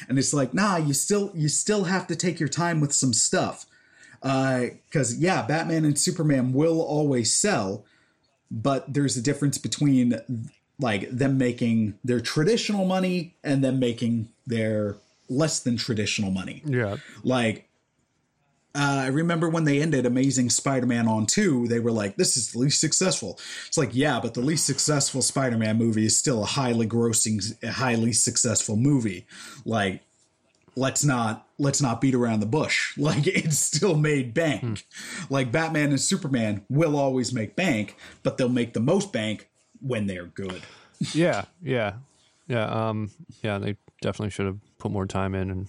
And 0.09 0.19
it's 0.19 0.35
like, 0.35 0.55
nah, 0.55 0.77
you 0.77 0.95
still 0.95 1.33
you 1.35 1.49
still 1.49 1.85
have 1.85 2.07
to 2.09 2.17
take 2.17 2.39
your 2.39 2.49
time 2.49 2.81
with 2.81 2.93
some 2.93 3.13
stuff. 3.13 3.67
Uh, 4.23 4.67
Because 4.87 5.19
yeah, 5.19 5.43
Batman 5.43 5.85
and 5.85 5.99
Superman 5.99 6.53
will 6.53 6.81
always 6.81 7.35
sell, 7.35 7.85
but 8.51 8.93
there's 8.93 9.17
a 9.17 9.23
difference 9.23 9.59
between 9.59 10.21
like 10.79 11.11
them 11.11 11.39
making 11.39 11.99
their 12.05 12.21
traditional 12.21 12.85
money 12.85 13.35
and 13.45 13.63
them 13.63 13.79
making 13.79 14.29
their 14.47 14.97
less 15.31 15.61
than 15.61 15.79
traditional 15.79 16.31
money. 16.31 16.63
Yeah. 16.67 16.97
Like, 17.25 17.69
uh, 18.75 19.03
I 19.05 19.07
remember 19.07 19.49
when 19.49 19.65
they 19.65 19.81
ended 19.81 20.07
Amazing 20.07 20.51
Spider-Man 20.51 21.09
on 21.09 21.27
two, 21.27 21.67
they 21.67 21.81
were 21.81 21.91
like, 21.91 22.17
"This 22.17 22.37
is 22.37 22.53
the 22.53 22.59
least 22.59 22.81
successful." 22.81 23.39
It's 23.67 23.79
like, 23.79 23.95
yeah, 23.95 24.21
but 24.21 24.35
the 24.35 24.43
least 24.43 24.67
successful 24.67 25.23
Spider-Man 25.23 25.77
movie 25.77 26.05
is 26.05 26.17
still 26.17 26.43
a 26.43 26.47
highly 26.47 26.87
grossing, 26.87 27.65
highly 27.69 28.13
successful 28.13 28.77
movie. 28.77 29.27
Like, 29.65 30.03
let's 30.77 31.05
not 31.05 31.49
let's 31.59 31.83
not 31.83 32.01
beat 32.01 32.15
around 32.15 32.41
the 32.41 32.47
bush. 32.47 32.97
Like, 32.99 33.27
it 33.27 33.53
still 33.53 33.97
made 33.97 34.35
bank. 34.35 34.87
Like 35.29 35.51
Batman 35.51 35.91
and 35.91 36.01
Superman 36.01 36.65
will 36.69 36.97
always 36.97 37.33
make 37.33 37.57
bank, 37.57 37.97
but 38.23 38.37
they'll 38.37 38.49
make 38.49 38.73
the 38.75 38.81
most 38.81 39.13
bank 39.13 39.49
when 39.81 40.07
they're 40.07 40.27
good. 40.27 40.63
yeah, 41.13 41.47
yeah, 41.63 41.95
yeah. 42.47 42.67
Um, 42.67 43.11
yeah, 43.43 43.59
they 43.59 43.77
definitely 44.01 44.31
should 44.31 44.47
have 44.47 44.59
put 44.81 44.91
more 44.91 45.07
time 45.07 45.35
in 45.35 45.51
and 45.51 45.69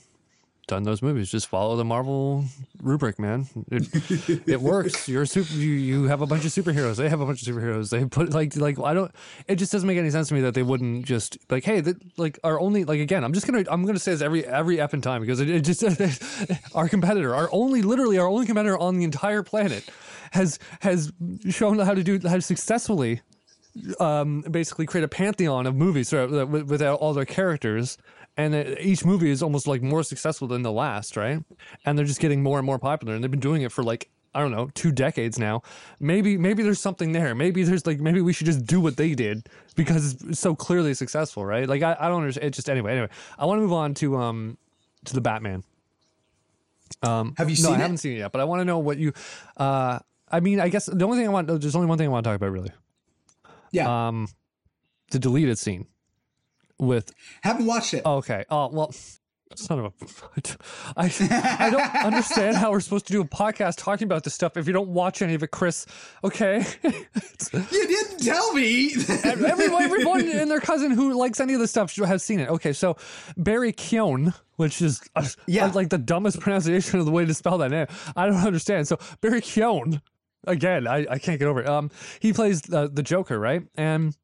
done 0.68 0.84
those 0.84 1.01
movies. 1.01 1.30
Just 1.30 1.47
follow 1.47 1.76
the 1.76 1.84
Marvel 1.84 2.45
rubric, 2.82 3.20
man. 3.20 3.45
It, 3.70 4.47
it 4.47 4.62
works. 4.74 5.07
You're 5.07 5.26
super. 5.26 5.53
You, 5.53 5.72
you 5.72 6.03
have 6.05 6.22
a 6.22 6.26
bunch 6.26 6.45
of 6.45 6.51
superheroes. 6.51 6.95
They 6.95 7.09
have 7.09 7.20
a 7.20 7.26
bunch 7.26 7.45
of 7.45 7.53
superheroes. 7.53 7.89
They 7.89 8.05
put 8.05 8.34
like 8.34 8.55
like 8.55 8.80
I 8.80 8.93
don't. 8.93 9.12
It 9.47 9.55
just 9.55 9.72
doesn't 9.72 9.88
make 9.88 9.97
any 9.97 10.09
sense 10.09 10.30
to 10.30 10.34
me 10.34 10.41
that 10.41 10.53
they 10.53 10.64
wouldn't 10.64 11.05
just 11.05 11.38
like 11.49 11.66
hey 11.66 11.82
that 11.82 11.97
like 12.18 12.39
our 12.43 12.59
only 12.59 12.86
like 12.86 12.99
again. 12.99 13.24
I'm 13.24 13.34
just 13.34 13.45
gonna 13.45 13.66
I'm 13.70 13.86
gonna 13.86 13.99
say 13.99 14.12
this 14.12 14.22
every 14.22 14.45
every 14.45 14.78
effing 14.78 15.03
time 15.03 15.22
because 15.22 15.41
it, 15.41 15.49
it 15.49 15.62
just 15.62 15.84
our 16.76 16.88
competitor, 16.88 17.36
our 17.36 17.49
only 17.51 17.82
literally 17.82 18.18
our 18.18 18.28
only 18.28 18.45
competitor 18.45 18.78
on 18.78 18.97
the 18.97 19.03
entire 19.03 19.43
planet 19.43 19.88
has 20.32 20.57
has 20.80 21.12
shown 21.49 21.80
how 21.80 21.93
to 21.93 22.03
do 22.03 22.20
how 22.26 22.36
to 22.36 22.41
successfully 22.41 23.22
um, 23.99 24.41
basically 24.41 24.86
create 24.86 25.03
a 25.03 25.07
pantheon 25.07 25.66
of 25.66 25.76
movies 25.76 26.12
without 26.12 26.49
with, 26.49 26.70
with 26.70 26.82
all 26.82 27.14
their 27.14 27.26
characters, 27.26 27.97
and 28.42 28.78
each 28.80 29.06
movie 29.06 29.30
is 29.30 29.42
almost 29.44 29.68
like 29.68 29.82
more 29.82 30.04
successful 30.04 30.48
than 30.48 30.62
the 30.62 30.72
last, 30.72 31.16
right? 31.18 31.44
And 31.86 31.98
they're 31.98 32.06
just 32.06 32.20
getting 32.20 32.44
more 32.44 32.58
and 32.60 32.66
more 32.66 32.80
popular, 32.80 33.14
and 33.14 33.24
they've 33.24 33.32
been 33.32 33.39
doing 33.39 33.62
it 33.62 33.72
for 33.72 33.84
like 33.84 34.10
I 34.34 34.39
don't 34.39 34.52
know 34.52 34.70
two 34.74 34.92
decades 34.92 35.38
now. 35.38 35.62
Maybe 36.00 36.38
maybe 36.38 36.64
there's 36.64 36.80
something 36.80 37.12
there. 37.12 37.36
Maybe 37.36 37.64
there's 37.64 37.86
like 37.86 38.00
maybe 38.00 38.22
we 38.22 38.34
should 38.34 38.46
just 38.48 38.66
do 38.66 38.80
what 38.80 38.96
they 38.98 39.14
did 39.16 39.48
because 39.76 40.22
it's 40.24 40.39
so 40.39 40.56
clearly 40.56 40.94
successful, 40.94 41.46
right? 41.46 41.68
Like 41.68 41.82
I, 41.82 41.96
I 42.00 42.08
don't 42.08 42.22
understand. 42.22 42.48
It 42.48 42.54
just 42.54 42.70
anyway 42.70 42.92
anyway. 42.94 43.10
I 43.38 43.46
want 43.46 43.58
to 43.58 43.62
move 43.62 43.74
on 43.74 43.94
to 43.96 44.18
um 44.18 44.58
to 45.06 45.14
the 45.14 45.22
Batman. 45.22 45.64
Um, 47.04 47.34
Have 47.38 47.50
you 47.50 47.56
No, 47.62 47.70
seen 47.70 47.76
I 47.76 47.80
it? 47.80 47.82
haven't 47.82 47.98
seen 47.98 48.14
it 48.14 48.20
yet, 48.20 48.32
but 48.32 48.42
I 48.42 48.44
want 48.46 48.60
to 48.62 48.66
know 48.66 48.80
what 48.80 48.98
you. 48.98 49.14
uh 49.58 50.00
I 50.34 50.39
mean, 50.39 50.62
I 50.62 50.70
guess 50.70 50.86
the 50.86 51.04
only 51.04 51.18
thing 51.18 51.28
I 51.28 51.32
want 51.32 51.48
there's 51.48 51.76
only 51.76 51.88
one 51.88 51.98
thing 51.98 52.08
I 52.08 52.10
want 52.10 52.24
to 52.24 52.30
talk 52.30 52.36
about 52.38 52.52
really 52.52 52.72
yeah, 53.74 54.08
um, 54.08 54.28
the 55.12 55.20
deleted 55.20 55.58
scene 55.58 55.88
with 56.82 57.14
haven't 57.44 57.66
watched 57.66 57.94
it. 57.94 58.06
okay. 58.06 58.44
Oh 58.50 58.68
well 58.74 58.94
son 59.54 59.80
of 59.80 59.86
a 59.86 59.92
I, 60.96 61.12
I 61.60 61.70
don't 61.70 61.96
understand 62.06 62.56
how 62.56 62.72
we're 62.72 62.80
supposed 62.80 63.08
to 63.08 63.12
do 63.14 63.20
a 63.20 63.26
podcast 63.26 63.76
talking 63.78 64.06
about 64.06 64.24
this 64.24 64.34
stuff 64.34 64.56
if 64.56 64.66
you 64.66 64.72
don't 64.72 64.88
watch 64.88 65.22
any 65.22 65.34
of 65.34 65.44
it 65.44 65.52
chris. 65.52 65.86
Okay. 66.24 66.66
You 67.54 67.88
didn't 67.88 68.20
tell 68.24 68.54
me. 68.54 68.94
everyone, 69.26 69.82
everyone 69.84 70.22
and 70.30 70.50
their 70.50 70.62
cousin 70.62 70.92
who 70.92 71.14
likes 71.18 71.40
any 71.42 71.54
of 71.54 71.60
this 71.60 71.72
stuff 71.72 71.94
has 71.98 72.24
seen 72.24 72.40
it. 72.40 72.48
Okay 72.50 72.72
so 72.72 72.96
barry 73.36 73.74
Keoghan 73.74 74.34
which 74.56 74.82
is 74.82 75.02
uh, 75.18 75.28
Yeah. 75.48 75.66
like 75.68 75.90
the 75.90 75.98
dumbest 75.98 76.40
pronunciation 76.40 77.00
of 77.00 77.06
the 77.06 77.12
way 77.12 77.26
to 77.26 77.34
spell 77.34 77.58
that 77.58 77.72
name. 77.72 77.88
I 78.16 78.28
don't 78.28 78.36
understand. 78.38 78.88
So 78.88 79.00
barry 79.20 79.42
Keoghan 79.42 80.02
again 80.48 80.88
i, 80.88 81.06
I 81.10 81.20
can't 81.20 81.38
get 81.40 81.48
over 81.48 81.62
it. 81.62 81.68
Um 81.68 81.92
he 82.22 82.32
plays 82.32 82.62
the, 82.62 82.88
the 82.88 83.04
joker 83.04 83.38
right? 83.38 83.64
And 83.76 84.16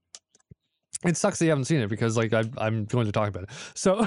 it 1.08 1.18
sucks 1.18 1.40
that 1.40 1.46
you 1.46 1.52
haven't 1.52 1.66
seen 1.66 1.80
it 1.82 1.88
because 1.88 2.18
like 2.18 2.34
I, 2.34 2.44
I'm 2.58 2.86
going 2.86 3.06
to 3.06 3.12
talk 3.12 3.30
about 3.30 3.44
it. 3.44 3.50
So 3.74 4.02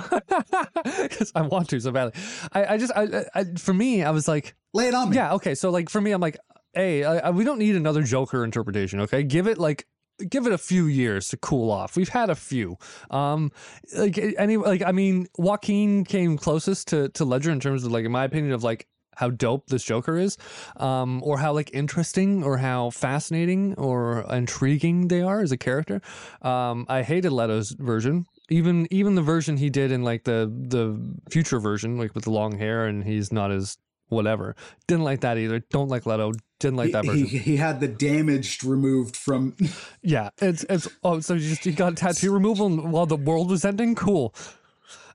because 1.03 1.33
I 1.35 1.43
want 1.43 1.69
to 1.71 1.81
so 1.81 1.91
badly. 1.93 2.13
I, 2.53 2.75
I 2.75 2.79
just 2.79 2.93
I, 2.95 3.25
I 3.35 3.45
for 3.59 3.75
me 3.75 4.03
I 4.03 4.11
was 4.11 4.29
like 4.29 4.55
Lay 4.75 4.89
it 4.89 4.95
on 4.95 5.11
me. 5.11 5.17
yeah 5.17 5.35
okay 5.35 5.55
so 5.55 5.71
like 5.71 5.89
for 5.91 6.01
me 6.01 6.13
I'm 6.13 6.21
like 6.21 6.39
hey 6.75 7.05
I, 7.05 7.29
I- 7.29 7.31
we 7.31 7.45
don't 7.45 7.59
need 7.59 7.77
another 7.77 8.03
Joker 8.03 8.45
interpretation 8.45 9.01
okay 9.01 9.23
give 9.23 9.47
it 9.47 9.59
like 9.59 9.87
give 10.29 10.47
it 10.47 10.53
a 10.53 10.59
few 10.59 10.85
years 10.85 11.29
to 11.29 11.37
cool 11.39 11.71
off 11.71 11.97
we've 11.97 12.11
had 12.11 12.29
a 12.29 12.35
few 12.35 12.77
um 13.11 13.51
like 13.97 14.19
any 14.39 14.57
like 14.59 14.83
I 14.83 14.93
mean 14.93 15.27
Joaquin 15.39 16.05
came 16.05 16.37
closest 16.37 16.89
to 16.89 17.09
to 17.11 17.25
Ledger 17.25 17.51
in 17.51 17.59
terms 17.61 17.85
of 17.85 17.93
like 17.93 18.05
in 18.05 18.13
my 18.13 18.25
opinion 18.25 18.53
of 18.53 18.63
like 18.63 18.87
how 19.21 19.29
dope 19.29 19.67
this 19.69 19.85
Joker 19.85 20.17
is, 20.19 20.39
um, 20.79 21.23
or 21.23 21.39
how 21.39 21.53
like 21.53 21.71
interesting 21.75 22.43
or 22.43 22.57
how 22.57 22.89
fascinating 22.91 23.75
or 23.75 24.23
intriguing 24.33 25.09
they 25.09 25.21
are 25.21 25.43
as 25.43 25.53
a 25.53 25.59
character. 25.59 26.01
Um, 26.41 26.87
I 26.89 27.03
hated 27.03 27.31
Leto's 27.31 27.71
version. 27.73 28.27
Even 28.49 28.89
even 28.91 29.15
the 29.15 29.23
version 29.23 29.59
he 29.59 29.71
did 29.71 29.93
in 29.93 30.03
like 30.03 30.25
the 30.25 30.51
the 30.51 30.99
future 31.31 31.61
version, 31.61 31.99
like 31.99 32.15
with 32.15 32.25
the 32.25 32.31
long 32.31 32.59
hair 32.59 32.87
and 32.87 33.05
he's 33.05 33.31
not 33.31 33.53
as 33.53 33.77
whatever. 34.09 34.57
Didn't 34.89 35.05
like 35.05 35.21
that 35.21 35.39
either. 35.39 35.61
Don't 35.71 35.89
like 35.89 36.07
Leto. 36.07 36.33
Didn't 36.59 36.77
like 36.77 36.93
that 36.93 37.07
version. 37.07 37.27
He, 37.27 37.39
he 37.39 37.57
had 37.57 37.81
the 37.81 37.89
damaged 37.89 38.65
removed 38.65 39.17
from. 39.17 39.55
Yeah, 40.03 40.31
it's 40.39 40.65
it's 40.71 40.89
oh, 41.05 41.21
so 41.21 41.35
you 41.35 41.51
just 41.51 41.67
you 41.67 41.73
got 41.73 41.97
tattoo 41.97 42.33
removal 42.33 42.71
while 42.71 43.05
the 43.05 43.17
world 43.17 43.51
was 43.51 43.67
ending. 43.67 43.95
Cool. 43.95 44.35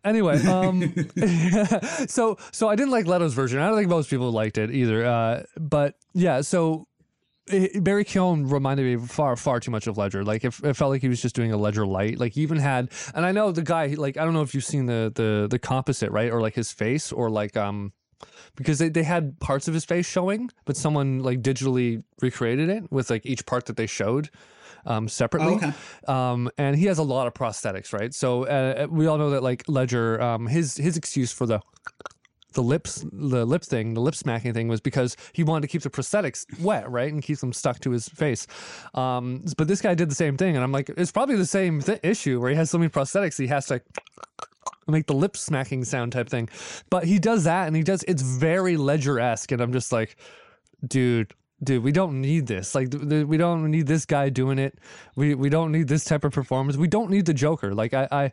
Anyway, 0.06 0.38
um, 0.45 0.82
so 2.08 2.38
so 2.51 2.70
I 2.70 2.76
didn't 2.76 2.91
like 2.91 3.08
Leto's 3.08 3.34
version. 3.34 3.60
I 3.60 3.68
don't 3.68 3.78
think 3.78 3.89
most 3.89 4.10
people 4.10 4.32
liked 4.32 4.58
it 4.58 4.72
either. 4.72 5.06
Uh, 5.06 5.43
but 5.58 5.95
yeah, 6.14 6.41
so 6.41 6.88
it, 7.47 7.84
Barry 7.84 8.06
Keoghan 8.06 8.49
reminded 8.49 8.86
me 8.86 9.08
far 9.08 9.36
far 9.36 9.60
too 9.60 9.72
much 9.72 9.88
of 9.88 9.97
Ledger. 9.97 10.24
Like 10.24 10.45
it, 10.45 10.53
it 10.64 10.76
felt 10.76 10.91
like 10.91 11.01
he 11.01 11.10
was 11.10 11.22
just 11.22 11.36
doing 11.36 11.51
a 11.51 11.58
Ledger 11.58 11.86
light. 11.86 12.20
Like 12.20 12.34
he 12.34 12.41
even 12.41 12.60
had, 12.60 12.91
and 13.14 13.26
I 13.26 13.32
know 13.32 13.51
the 13.51 13.64
guy. 13.64 13.88
Like 13.88 14.18
I 14.18 14.24
don't 14.24 14.34
know 14.34 14.43
if 14.43 14.53
you've 14.53 14.64
seen 14.64 14.86
the 14.86 15.12
the 15.14 15.47
the 15.49 15.60
composite 15.60 16.12
right 16.12 16.32
or 16.32 16.39
like 16.39 16.56
his 16.56 16.72
face 16.72 17.12
or 17.12 17.30
like 17.30 17.58
um 17.58 17.91
because 18.56 18.80
they, 18.80 18.88
they 18.88 19.03
had 19.03 19.38
parts 19.39 19.68
of 19.68 19.74
his 19.74 19.84
face 19.84 20.06
showing, 20.06 20.49
but 20.64 20.78
someone 20.78 21.20
like 21.20 21.41
digitally 21.41 22.03
recreated 22.22 22.70
it 22.70 22.89
with 22.91 23.10
like 23.10 23.26
each 23.26 23.45
part 23.45 23.66
that 23.66 23.76
they 23.76 23.88
showed 23.88 24.30
um, 24.86 25.08
separately. 25.08 25.54
Oh, 25.54 25.56
okay. 25.56 25.74
Um, 26.08 26.50
and 26.58 26.76
he 26.76 26.86
has 26.86 26.98
a 26.98 27.04
lot 27.04 27.28
of 27.28 27.34
prosthetics, 27.34 27.94
right? 27.94 28.14
So 28.14 28.46
uh, 28.46 28.88
we 28.90 29.08
all 29.08 29.18
know 29.18 29.32
that 29.32 29.44
like 29.44 29.64
Ledger, 29.68 30.22
um, 30.22 30.48
his 30.48 30.78
his 30.78 30.98
excuse 30.98 31.32
for 31.32 31.46
the 31.46 31.62
the 32.56 32.64
lips 32.64 33.06
the 33.12 33.46
lip 33.46 33.64
thing 33.64 33.94
the 33.94 34.00
lip 34.00 34.16
smacking 34.16 34.54
thing 34.54 34.68
was 34.68 34.82
because 34.82 35.16
he 35.34 35.44
wanted 35.44 35.62
to 35.62 35.68
keep 35.68 35.82
the 35.82 35.90
prosthetics 35.90 36.46
wet 36.60 36.90
right 36.90 37.12
and 37.14 37.22
keep 37.22 37.38
them 37.40 37.54
stuck 37.54 37.80
to 37.82 37.92
his 37.92 38.10
face 38.10 38.48
um, 38.96 39.44
but 39.58 39.68
this 39.68 39.82
guy 39.82 39.94
did 39.94 40.10
the 40.10 40.16
same 40.16 40.38
thing 40.38 40.56
and 40.56 40.64
i'm 40.64 40.72
like 40.72 40.90
it's 40.98 41.12
probably 41.12 41.36
the 41.36 41.46
same 41.46 41.82
th- 41.82 42.00
issue 42.02 42.40
where 42.40 42.50
he 42.50 42.56
has 42.56 42.72
so 42.72 42.78
many 42.78 42.90
prosthetics 42.90 43.38
he 43.38 43.48
has 43.48 43.66
to 43.68 43.82
make 44.88 45.06
the 45.06 45.14
lip 45.14 45.36
smacking 45.36 45.84
sound 45.84 46.14
type 46.14 46.30
thing 46.30 46.50
but 46.90 47.04
he 47.04 47.20
does 47.20 47.44
that 47.44 47.68
and 47.68 47.76
he 47.76 47.84
does 47.84 48.04
it's 48.08 48.22
very 48.22 48.78
ledger-esque 48.78 49.52
and 49.52 49.62
i'm 49.62 49.74
just 49.74 49.92
like 49.92 50.16
dude 50.88 51.34
dude 51.64 51.84
we 51.84 51.91
don't 51.91 52.20
need 52.22 52.47
this 52.47 52.76
like 52.76 52.91
th- 52.91 53.08
th- 53.10 53.26
we 53.26 53.38
don't 53.38 53.70
need 53.72 53.88
this 53.88 54.06
guy 54.06 54.30
doing 54.30 54.60
it 54.60 54.78
we 55.16 55.36
we 55.36 55.49
don't 55.49 55.72
need 55.72 55.88
this 55.88 56.03
type 56.03 56.24
of 56.24 56.32
performance 56.32 56.78
we 56.78 56.88
don't 56.88 57.10
need 57.10 57.26
the 57.26 57.34
joker 57.34 57.74
like 57.74 57.93
i 57.93 58.08
i 58.12 58.32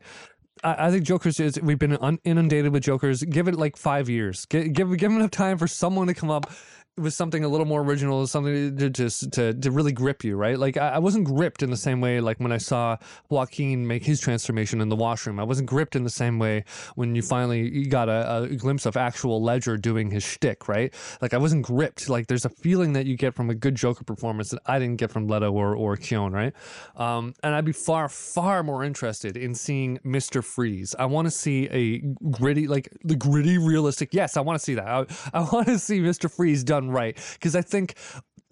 I 0.65 0.91
think 0.93 1.05
Joker's 1.05 1.41
is 1.41 1.61
we've 1.61 1.79
been 1.79 1.97
un- 1.97 2.21
inundated 2.25 2.73
with 2.73 2.85
Jokers. 2.85 3.25
Give 3.25 3.49
it 3.49 3.57
like 3.57 3.77
five 3.77 4.09
years. 4.09 4.45
Give 4.47 4.73
give 4.73 4.97
give 4.97 5.11
enough 5.11 5.33
time 5.33 5.59
for 5.59 5.67
someone 5.67 6.07
to 6.07 6.15
come 6.15 6.31
up 6.31 6.53
with 6.99 7.15
something 7.15 7.43
a 7.43 7.49
little 7.49 7.65
more 7.65 7.81
original, 7.81 8.27
something 8.27 8.77
to 8.77 8.91
just 8.91 9.33
to, 9.33 9.55
to 9.55 9.71
really 9.71 9.93
grip 9.93 10.23
you, 10.23 10.37
right? 10.37 10.59
Like 10.59 10.77
I, 10.77 10.91
I 10.91 10.99
wasn't 10.99 11.25
gripped 11.25 11.63
in 11.63 11.71
the 11.71 11.77
same 11.77 12.03
way 12.03 12.21
like 12.21 12.39
when 12.39 12.53
I 12.53 12.59
saw 12.59 12.99
Joaquin 13.31 13.87
make 13.87 14.05
his 14.05 14.21
transformation 14.21 14.83
in 14.83 14.91
the 14.91 14.97
washroom. 14.97 15.41
I 15.41 15.45
wasn't 15.45 15.69
gripped 15.71 15.97
in 15.97 16.05
the 16.05 16.11
same 16.11 16.39
way 16.39 16.65
when 16.95 17.15
you 17.15 17.23
finally 17.23 17.87
got 17.87 18.11
a, 18.11 18.43
a 18.43 18.57
glimpse 18.57 18.85
of 18.85 18.99
actual 18.99 19.43
Ledger 19.43 19.79
doing 19.79 20.11
his 20.11 20.23
shtick, 20.23 20.69
right? 20.69 20.93
Like 21.23 21.33
I 21.33 21.39
wasn't 21.39 21.65
gripped. 21.65 22.11
Like 22.11 22.27
there's 22.27 22.45
a 22.45 22.51
feeling 22.51 22.93
that 22.93 23.07
you 23.07 23.17
get 23.17 23.35
from 23.35 23.49
a 23.49 23.55
good 23.55 23.75
Joker 23.75 24.05
performance 24.05 24.51
that 24.51 24.61
I 24.67 24.79
didn't 24.79 24.97
get 24.97 25.11
from 25.11 25.29
Leto 25.29 25.51
or 25.51 25.75
or 25.75 25.97
Keoghan, 25.97 26.33
right? 26.33 26.53
Um, 26.97 27.33
and 27.43 27.55
I'd 27.55 27.65
be 27.65 27.73
far 27.73 28.11
far 28.11 28.63
more 28.63 28.85
interested 28.85 29.39
in 29.39 29.55
seeing 29.55 29.99
Mister 30.05 30.43
Freeze. 30.43 30.95
I 30.99 31.07
want 31.07 31.27
to 31.27 31.31
see 31.31 31.69
a 31.71 32.01
gritty, 32.31 32.69
like 32.69 32.91
the 33.03 33.17
gritty, 33.17 33.57
realistic. 33.57 34.11
Yes, 34.13 34.37
I 34.37 34.43
want 34.43 34.59
to 34.59 34.65
see 34.65 34.75
that. 34.75 34.87
I, 34.87 35.07
I 35.33 35.41
want 35.53 35.69
to 35.69 35.79
see 35.79 35.99
Mister 35.99 36.29
Freeze 36.29 36.63
done 36.63 36.82
right 36.91 37.17
because 37.35 37.55
I 37.57 37.63
think, 37.63 37.95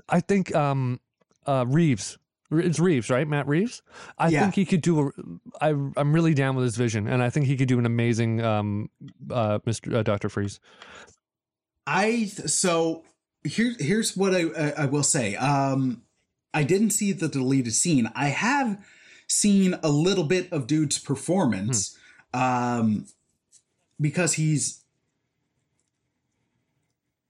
I 0.09 0.21
think, 0.21 0.55
um, 0.55 1.01
uh, 1.47 1.65
Reeves. 1.67 2.19
It's 2.53 2.81
Reeves, 2.81 3.11
right? 3.11 3.29
Matt 3.29 3.47
Reeves. 3.47 3.81
I 4.19 4.29
Yeah. 4.29 4.41
think 4.43 4.57
he 4.57 4.65
could 4.65 4.81
do. 4.83 5.13
A, 5.61 5.65
I, 5.65 5.69
I'm 5.97 6.13
really 6.13 6.35
down 6.35 6.57
with 6.57 6.65
his 6.65 6.77
vision, 6.77 7.07
and 7.07 7.23
I 7.23 7.31
think 7.31 7.47
he 7.47 7.57
could 7.57 7.69
do 7.69 7.79
an 7.79 7.87
amazing, 7.87 8.43
um, 8.43 8.91
uh, 9.31 9.61
Mr. 9.61 9.95
Uh, 9.95 10.03
Doctor 10.03 10.29
Freeze. 10.29 10.59
I 11.87 12.25
so 12.27 13.05
here 13.45 13.75
here's 13.79 14.17
what 14.17 14.35
I 14.35 14.43
I, 14.59 14.71
I 14.83 14.87
will 14.87 15.03
say. 15.05 15.37
Um, 15.37 16.03
I 16.53 16.65
didn't 16.65 16.91
see 16.91 17.13
the 17.13 17.29
deleted 17.29 17.73
scene. 17.73 18.11
I 18.17 18.29
have 18.29 18.85
seen 19.29 19.79
a 19.83 19.89
little 19.89 20.25
bit 20.25 20.53
of 20.53 20.67
dude's 20.67 20.99
performance, 20.99 21.97
um, 22.35 23.07
because 24.01 24.35
he's. 24.35 24.80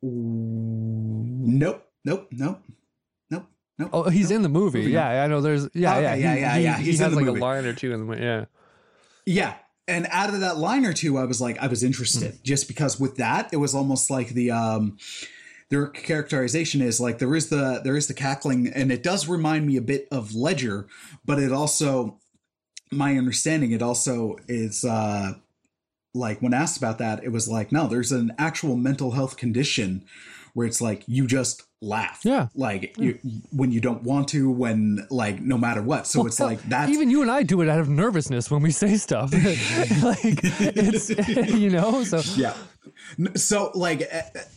Nope, 0.03 1.86
nope, 2.05 2.28
nope, 2.32 2.61
nope, 3.30 3.46
nope. 3.78 3.90
Oh, 3.92 4.09
he's 4.09 4.30
in 4.30 4.42
the 4.42 4.48
movie. 4.48 4.82
Yeah, 4.82 5.22
I 5.22 5.26
know. 5.26 5.40
There's 5.40 5.68
yeah, 5.74 5.92
Okay, 5.96 6.03
yeah, 6.03 6.14
yeah, 6.14 6.34
yeah, 6.34 6.57
he, 6.57 6.64
yeah, 6.64 6.76
He, 6.78 6.84
he's 6.84 6.98
he 6.98 7.05
in 7.05 7.11
has 7.11 7.11
the 7.12 7.16
like 7.16 7.26
movie. 7.26 7.40
a 7.40 7.42
line 7.42 7.64
or 7.66 7.72
two 7.74 7.92
in 7.92 8.01
the 8.01 8.07
movie. 8.07 8.22
Yeah. 8.22 8.44
Yeah. 9.26 9.55
And 9.88 10.07
out 10.11 10.32
of 10.32 10.40
that 10.40 10.57
line 10.57 10.84
or 10.86 10.92
two, 10.92 11.18
I 11.18 11.24
was 11.24 11.40
like, 11.40 11.59
I 11.59 11.66
was 11.66 11.82
interested 11.82 12.42
just 12.44 12.68
because 12.68 13.01
with 13.01 13.16
that, 13.16 13.51
it 13.53 13.57
was 13.57 13.74
almost 13.74 14.09
like 14.11 14.28
the, 14.30 14.51
um, 14.53 14.96
their 15.68 15.86
characterization 15.88 16.80
is 16.80 17.01
like 17.01 17.18
there 17.18 17.34
is 17.34 17.48
the 17.48 17.80
there 17.84 17.96
is 17.96 18.07
the 18.09 18.14
cackling 18.14 18.68
and 18.68 18.90
it 18.90 19.03
does 19.05 19.28
remind 19.28 19.66
me 19.66 19.76
a 19.76 19.80
bit 19.80 20.09
of 20.11 20.34
ledger 20.34 20.88
but 21.24 21.38
it 21.38 21.53
also 21.53 22.18
my 22.90 23.16
understanding 23.16 23.70
it 23.70 23.80
also 23.80 24.34
is 24.48 24.84
uh 24.84 25.34
like 26.14 26.40
when 26.40 26.52
asked 26.54 26.76
about 26.76 26.98
that 26.98 27.22
it 27.24 27.30
was 27.30 27.48
like 27.48 27.70
no 27.72 27.86
there's 27.86 28.12
an 28.12 28.32
actual 28.38 28.76
mental 28.76 29.12
health 29.12 29.36
condition 29.36 30.04
where 30.54 30.66
it's 30.66 30.80
like 30.80 31.04
you 31.06 31.26
just 31.28 31.62
laugh 31.80 32.20
Yeah. 32.24 32.48
like 32.54 32.96
you 32.98 33.18
when 33.52 33.70
you 33.72 33.80
don't 33.80 34.02
want 34.02 34.28
to 34.28 34.50
when 34.50 35.06
like 35.11 35.40
no 35.40 35.56
matter 35.56 35.80
what 35.80 36.06
so 36.06 36.26
it's 36.26 36.40
like 36.40 36.61
that. 36.68 36.90
Even 36.90 37.08
you 37.08 37.22
and 37.22 37.30
I 37.30 37.42
do 37.44 37.62
it 37.62 37.68
out 37.68 37.78
of 37.78 37.88
nervousness 37.88 38.50
when 38.50 38.61
we 38.61 38.70
say 38.70 38.96
stuff. 38.96 39.32
like 40.02 40.40
it's 40.42 41.08
you 41.54 41.70
know. 41.70 42.02
So 42.04 42.20
yeah 42.36 42.54
so 43.36 43.70
like 43.74 44.02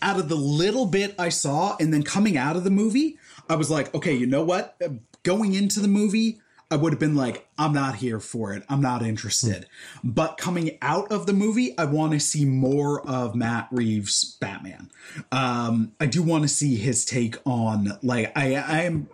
out 0.01 0.19
of 0.19 0.29
the 0.29 0.35
little 0.35 0.85
bit 0.85 1.13
i 1.19 1.29
saw 1.29 1.75
and 1.79 1.93
then 1.93 2.03
coming 2.03 2.37
out 2.37 2.55
of 2.55 2.63
the 2.63 2.69
movie 2.69 3.17
i 3.49 3.55
was 3.55 3.69
like 3.69 3.93
okay 3.95 4.13
you 4.13 4.25
know 4.25 4.43
what 4.43 4.79
going 5.23 5.53
into 5.53 5.79
the 5.79 5.87
movie 5.87 6.39
i 6.73 6.75
would 6.75 6.91
have 6.91 6.99
been 6.99 7.15
like 7.15 7.47
i'm 7.57 7.71
not 7.71 7.95
here 7.95 8.19
for 8.19 8.51
it. 8.53 8.63
I'm 8.67 8.81
not 8.81 9.03
interested. 9.03 9.67
But 10.03 10.37
coming 10.37 10.79
out 10.81 11.11
of 11.11 11.27
the 11.27 11.33
movie 11.33 11.77
i 11.77 11.85
want 11.85 12.13
to 12.13 12.19
see 12.19 12.45
more 12.45 13.07
of 13.07 13.35
matt 13.35 13.67
reeves 13.71 14.37
batman. 14.41 14.89
Um 15.31 15.93
i 15.99 16.07
do 16.07 16.23
want 16.23 16.43
to 16.43 16.47
see 16.47 16.75
his 16.75 17.05
take 17.05 17.37
on 17.45 17.99
like 18.01 18.31
i 18.35 18.55
i 18.55 18.81
am 18.81 19.07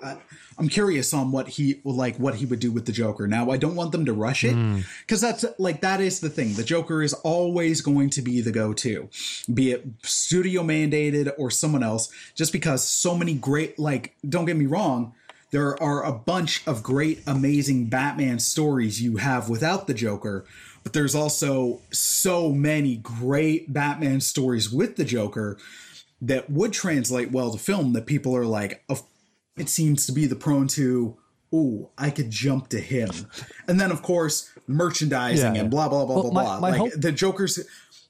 i'm 0.58 0.70
curious 0.70 1.14
on 1.14 1.32
what 1.32 1.50
he 1.50 1.82
like 1.84 2.16
what 2.18 2.36
he 2.36 2.46
would 2.46 2.60
do 2.60 2.72
with 2.72 2.86
the 2.86 2.94
joker. 2.94 3.28
Now 3.28 3.52
i 3.52 3.58
don't 3.58 3.76
want 3.76 3.92
them 3.92 4.06
to 4.06 4.14
rush 4.14 4.44
it 4.46 4.56
because 5.02 5.20
that's 5.20 5.44
like 5.58 5.82
that 5.82 6.00
is 6.00 6.22
the 6.22 6.30
thing. 6.30 6.54
The 6.54 6.64
joker 6.64 7.04
is 7.04 7.14
always 7.14 7.82
going 7.82 8.10
to 8.12 8.22
be 8.22 8.40
the 8.40 8.52
go-to 8.52 9.10
be 9.54 9.72
it 9.72 9.86
studio 10.04 10.64
mandated 10.64 11.32
or 11.38 11.52
someone 11.52 11.84
else 11.84 12.10
just 12.36 12.54
because 12.54 12.84
so 12.84 13.16
many 13.16 13.34
great 13.34 13.78
like 13.78 14.16
don't 14.28 14.46
get 14.46 14.56
me 14.56 14.66
wrong 14.66 15.14
there 15.52 15.82
are 15.82 16.04
a 16.04 16.12
bunch 16.12 16.66
of 16.68 16.84
great 16.84 17.22
amazing 17.28 17.86
batman 17.88 18.40
stories 18.40 19.02
you 19.02 19.18
have 19.18 19.50
without 19.50 19.88
the 19.88 19.94
joker 19.94 20.46
but 20.84 20.94
there's 20.94 21.16
also 21.16 21.82
so 21.92 22.52
many 22.52 22.96
great 22.98 23.72
batman 23.74 24.22
stories 24.22 24.72
with 24.72 24.96
the 24.96 25.06
joker 25.06 25.58
that 26.22 26.50
would 26.50 26.74
translate 26.74 27.32
well 27.32 27.52
to 27.52 27.58
film 27.58 27.94
that 27.94 28.06
people 28.06 28.36
are 28.36 28.46
like 28.46 28.84
of 28.90 29.04
it 29.58 29.70
seems 29.70 30.06
to 30.06 30.12
be 30.12 30.26
the 30.26 30.36
prone 30.36 30.68
to 30.68 31.18
ooh 31.54 31.90
i 31.98 32.10
could 32.10 32.30
jump 32.30 32.68
to 32.70 32.80
him 32.80 33.10
and 33.68 33.80
then 33.80 33.92
of 33.92 34.02
course 34.02 34.52
merchandising 34.68 35.56
Yeah. 35.56 35.62
and 35.62 35.72
blah 35.72 35.90
blah 35.90 36.06
blah 36.06 36.16
Well, 36.22 36.32
blah 36.32 36.44
blah 36.44 36.60
my 36.60 36.70
like 36.70 36.78
hope- 36.80 36.92
the 36.96 37.12
joker's 37.12 37.60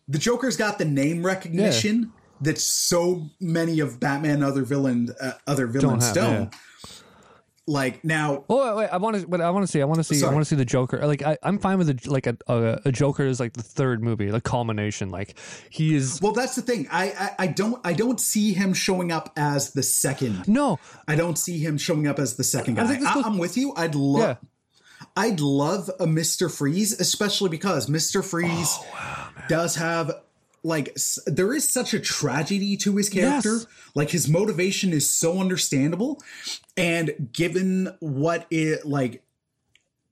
the 0.07 0.17
joker's 0.17 0.57
got 0.57 0.77
the 0.77 0.85
name 0.85 1.25
recognition 1.25 2.11
that 2.41 2.57
so 2.59 3.29
many 3.39 3.79
of 3.79 3.99
batman 3.99 4.43
other 4.43 4.63
villain 4.63 5.09
uh, 5.21 5.33
other 5.47 5.67
villains 5.67 6.05
have, 6.07 6.15
don't, 6.15 6.33
yeah. 6.43 6.49
Like 7.69 8.03
now 8.03 8.43
Oh 8.49 8.75
wait, 8.75 8.83
wait, 8.83 8.89
I 8.91 8.97
want 8.97 9.15
to. 9.17 9.27
But 9.27 9.41
I 9.41 9.49
want 9.51 9.63
to 9.65 9.71
see. 9.71 9.81
I 9.81 9.85
want 9.85 9.97
to 9.99 10.03
see. 10.03 10.25
I 10.25 10.29
want 10.29 10.41
to 10.41 10.45
see 10.45 10.55
the 10.55 10.65
Joker. 10.65 11.05
Like 11.05 11.21
I, 11.21 11.37
I'm 11.43 11.59
fine 11.59 11.77
with 11.77 11.89
a, 11.89 12.11
like 12.11 12.25
a, 12.27 12.35
a 12.47 12.79
a 12.85 12.91
Joker 12.91 13.25
is 13.25 13.39
like 13.39 13.53
the 13.53 13.61
third 13.63 14.03
movie, 14.03 14.29
the 14.29 14.41
culmination. 14.41 15.09
Like 15.11 15.37
he 15.69 15.95
is. 15.95 16.19
well 16.21 16.31
that's 16.33 16.55
the 16.55 16.61
thing 16.61 16.87
I, 16.91 17.11
I 17.11 17.43
i 17.43 17.47
don't 17.47 17.79
i 17.85 17.93
don't 17.93 18.19
see 18.19 18.53
him 18.53 18.73
showing 18.73 19.11
up 19.11 19.31
as 19.37 19.71
the 19.73 19.83
second 19.83 20.47
No, 20.47 20.79
I 21.07 21.15
don't 21.15 21.37
see 21.37 21.59
him 21.59 21.77
showing 21.77 22.07
up 22.07 22.17
as 22.19 22.35
the 22.35 22.43
second 22.43 22.75
guy. 22.75 22.87
think 22.87 22.99
this 23.01 23.09
I 23.09 23.13
goes- 23.13 23.25
am 23.25 23.37
with 23.37 23.55
you. 23.57 23.73
I'd 23.77 23.95
love. 23.95 24.21
Yeah. 24.21 24.35
I'd 25.15 25.39
love 25.39 25.89
a 25.99 26.07
Mister 26.07 26.49
Freeze, 26.49 26.99
especially 26.99 27.49
because 27.49 27.87
Mister 27.87 28.21
Freeze 28.21 28.75
Oh, 28.79 29.29
does 29.47 29.75
have 29.75 30.11
like 30.63 30.89
s- 30.95 31.19
there 31.25 31.53
is 31.53 31.71
such 31.71 31.93
a 31.93 31.99
tragedy 31.99 32.75
to 32.77 32.95
his 32.97 33.09
character. 33.09 33.53
Yes. 33.57 33.67
Like 33.95 34.09
his 34.11 34.27
motivation 34.27 34.91
is 34.93 35.09
so 35.09 35.39
understandable, 35.39 36.21
and 36.77 37.29
given 37.33 37.95
what 37.99 38.45
it 38.49 38.85
like. 38.85 39.23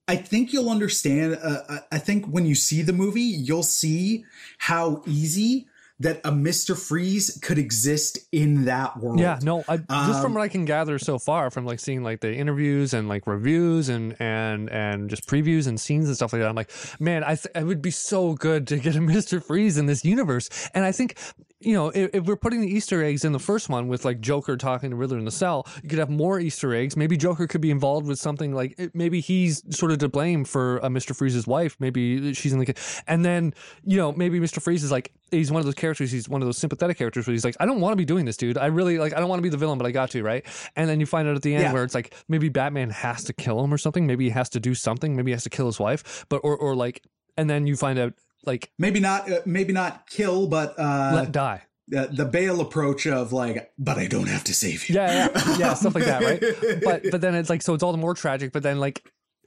I 0.10 0.16
think 0.16 0.54
you'll 0.54 0.70
understand. 0.70 1.38
Uh, 1.42 1.64
I- 1.68 1.80
I 1.94 1.98
think 2.00 2.28
when 2.28 2.46
you 2.46 2.56
see 2.56 2.82
the 2.82 2.94
movie, 2.94 3.22
you'll 3.22 3.62
see 3.64 4.24
how 4.58 5.04
easy 5.06 5.68
that 6.00 6.22
a 6.24 6.32
Mister 6.32 6.76
Freeze 6.76 7.40
could 7.42 7.58
exist 7.58 8.20
in 8.32 8.66
that 8.66 8.98
world. 8.98 9.20
Yeah, 9.20 9.40
no, 9.42 9.64
I, 9.68 9.78
just 9.78 9.90
Um, 9.90 10.22
from 10.22 10.34
what 10.36 10.42
I 10.42 10.48
can 10.48 10.66
gather 10.66 11.00
so 11.00 11.18
far, 11.18 11.50
from 11.50 11.66
like 11.66 11.80
seeing 11.80 12.04
like 12.04 12.22
the 12.22 12.34
interviews 12.34 12.94
and 12.94 13.10
like 13.10 13.26
reviews 13.26 13.90
and 13.90 14.16
and 14.20 14.70
and 14.70 15.10
just 15.10 15.28
previews 15.28 15.68
and 15.68 15.80
scenes 15.80 16.06
and 16.06 16.16
stuff 16.16 16.34
like 16.34 16.42
that, 16.42 16.50
I'm 16.50 16.56
like, 16.56 16.72
man, 17.00 17.24
I 17.24 17.36
th- 17.36 17.48
it 17.56 17.64
would 17.64 17.82
be 17.82 17.92
so 17.92 18.34
good 18.34 18.68
to 18.68 18.78
get 18.78 18.96
a 18.96 19.02
Mister 19.02 19.40
Freeze 19.40 19.78
in 19.78 19.88
this 19.88 20.06
universe. 20.06 20.50
And 20.74 20.86
I 20.86 20.92
think, 20.92 21.18
you 21.60 21.74
know, 21.74 21.90
if, 21.90 22.14
if 22.14 22.26
we're 22.26 22.36
putting 22.36 22.62
the 22.62 22.68
Easter 22.68 23.04
eggs 23.04 23.26
in 23.26 23.32
the 23.32 23.40
first 23.40 23.68
one 23.68 23.88
with 23.88 24.06
like 24.06 24.20
Joker 24.22 24.58
talking 24.58 24.92
to 24.92 24.96
Riddler 24.96 25.18
in 25.18 25.26
the 25.26 25.32
cell, 25.32 25.66
you 25.82 25.90
could 25.90 25.98
have 25.98 26.10
more 26.10 26.40
Easter 26.40 26.74
eggs. 26.76 26.96
Maybe 26.96 27.18
Joker 27.18 27.48
could 27.48 27.62
be 27.62 27.72
involved 27.72 28.06
with 28.08 28.20
something 28.20 28.54
like 28.54 28.76
it- 28.78 28.94
maybe 28.94 29.22
he's 29.22 29.64
sort 29.76 29.92
of 29.92 29.98
to 30.00 30.08
blame 30.10 30.46
for 30.46 30.84
uh, 30.86 30.90
Mister 30.90 31.14
Freeze's 31.16 31.48
wife. 31.48 31.76
Maybe 31.80 32.34
she's 32.36 32.54
in 32.54 32.60
the 32.60 32.74
and 33.08 33.26
then 33.26 33.54
you 33.84 33.98
know 33.98 34.12
maybe 34.12 34.40
Mister 34.40 34.60
Freeze 34.60 34.84
is 34.84 34.92
like 34.92 35.12
he's 35.32 35.52
one 35.52 35.60
of 35.60 35.66
those 35.66 35.74
characters. 35.76 36.12
He's 36.12 36.30
one 36.30 36.42
of 36.44 36.48
those 36.48 36.60
sympathetic 36.60 36.98
characters 36.98 37.26
where 37.26 37.34
he's 37.34 37.44
like, 37.44 37.56
I 37.60 37.66
don't 37.66 37.82
want 37.82 37.94
to 37.94 37.98
be 37.98 38.06
doing 38.06 38.26
this, 38.26 38.38
dude. 38.38 38.58
I 38.60 38.68
really 38.68 39.00
like 39.00 39.16
I 39.16 39.20
don't 39.20 39.30
want 39.30 39.40
to 39.40 39.44
be 39.44 39.50
the 39.50 39.58
villain, 39.58 39.80
but 39.80 39.88
I 39.88 39.92
got 39.92 40.12
to, 40.12 40.22
right? 40.22 40.46
And 40.76 40.88
then 40.88 41.00
you 41.00 41.08
find 41.08 41.28
out 41.28 41.36
at 41.36 41.42
the 41.42 41.56
end 41.56 41.64
Yeah. 41.64 41.74
where 41.74 41.84
it's 41.84 41.96
like 41.96 42.14
maybe 42.28 42.50
Batman 42.50 42.92
has 42.92 43.24
to 43.24 43.34
kill 43.34 43.64
him 43.64 43.74
or 43.74 43.80
something. 43.80 44.06
Maybe 44.06 44.26
he 44.26 44.30
has 44.30 44.50
to 44.50 44.60
do 44.60 44.76
something. 44.76 45.16
Maybe 45.16 45.32
he 45.32 45.34
has 45.34 45.44
to 45.44 45.50
kill 45.50 45.66
his 45.66 45.80
wife, 45.80 46.24
but 46.30 46.38
or 46.44 46.56
or 46.56 46.76
like 46.76 47.04
and 47.36 47.50
then 47.50 47.66
you 47.68 47.76
find 47.76 47.98
out 48.00 48.14
like 48.48 48.72
maybe 48.80 49.00
not, 49.00 49.32
uh, 49.32 49.42
maybe 49.46 49.74
not 49.74 50.08
kill, 50.10 50.48
but 50.48 50.74
uh, 50.80 51.12
let 51.14 51.32
die. 51.32 51.62
uh, 51.96 52.08
the 52.12 52.26
Bale 52.26 52.62
approach 52.62 53.06
of 53.06 53.32
like, 53.34 53.72
but 53.78 53.98
I 53.98 54.08
don't 54.08 54.28
have 54.28 54.44
to 54.46 54.54
save 54.54 54.90
you. 54.90 54.96
Yeah, 54.96 55.30
yeah, 55.36 55.58
yeah, 55.58 55.74
stuff 55.76 55.94
like 55.94 56.06
that, 56.06 56.24
right? 56.24 56.82
But 56.84 57.04
but 57.12 57.22
then 57.22 57.36
it's 57.36 57.50
like 57.50 57.62
so 57.62 57.74
it's 57.76 57.84
all 57.84 57.92
the 57.92 57.98
more 58.00 58.14
tragic. 58.16 58.52
But 58.52 58.64
then 58.64 58.80
like, 58.80 59.04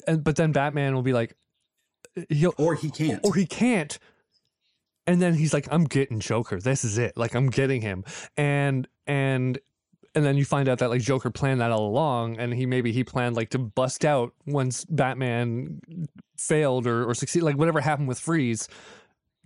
and 0.07 0.22
but 0.22 0.36
then 0.36 0.53
Batman 0.53 0.94
will 0.94 1.03
be 1.03 1.12
like, 1.12 1.34
he'll 2.28 2.55
or 2.59 2.74
he 2.76 2.90
can't. 2.90 3.20
or 3.24 3.34
he 3.34 3.46
can't. 3.46 3.98
And 5.07 5.20
then 5.20 5.34
he's 5.34 5.53
like, 5.53 5.66
I'm 5.72 5.84
getting 5.84 6.20
Joker. 6.20 6.61
This 6.61 6.84
is 6.84 6.96
it. 6.98 7.16
Like 7.16 7.34
I'm 7.34 7.48
getting 7.51 7.80
him. 7.80 8.05
And 8.36 8.86
and 9.07 9.59
and 10.14 10.24
then 10.24 10.36
you 10.36 10.44
find 10.44 10.68
out 10.68 10.78
that 10.78 10.90
like 10.90 11.00
Joker 11.00 11.30
planned 11.30 11.61
that 11.61 11.70
all 11.70 11.86
along, 11.86 12.38
and 12.38 12.52
he 12.52 12.66
maybe 12.66 12.92
he 12.92 13.04
planned 13.04 13.36
like 13.36 13.50
to 13.50 13.58
bust 13.58 14.04
out 14.04 14.32
once 14.46 14.84
Batman 14.84 15.80
failed 16.36 16.86
or 16.86 17.08
or 17.08 17.14
succeed, 17.14 17.42
like 17.42 17.56
whatever 17.56 17.80
happened 17.80 18.08
with 18.08 18.18
Freeze. 18.18 18.68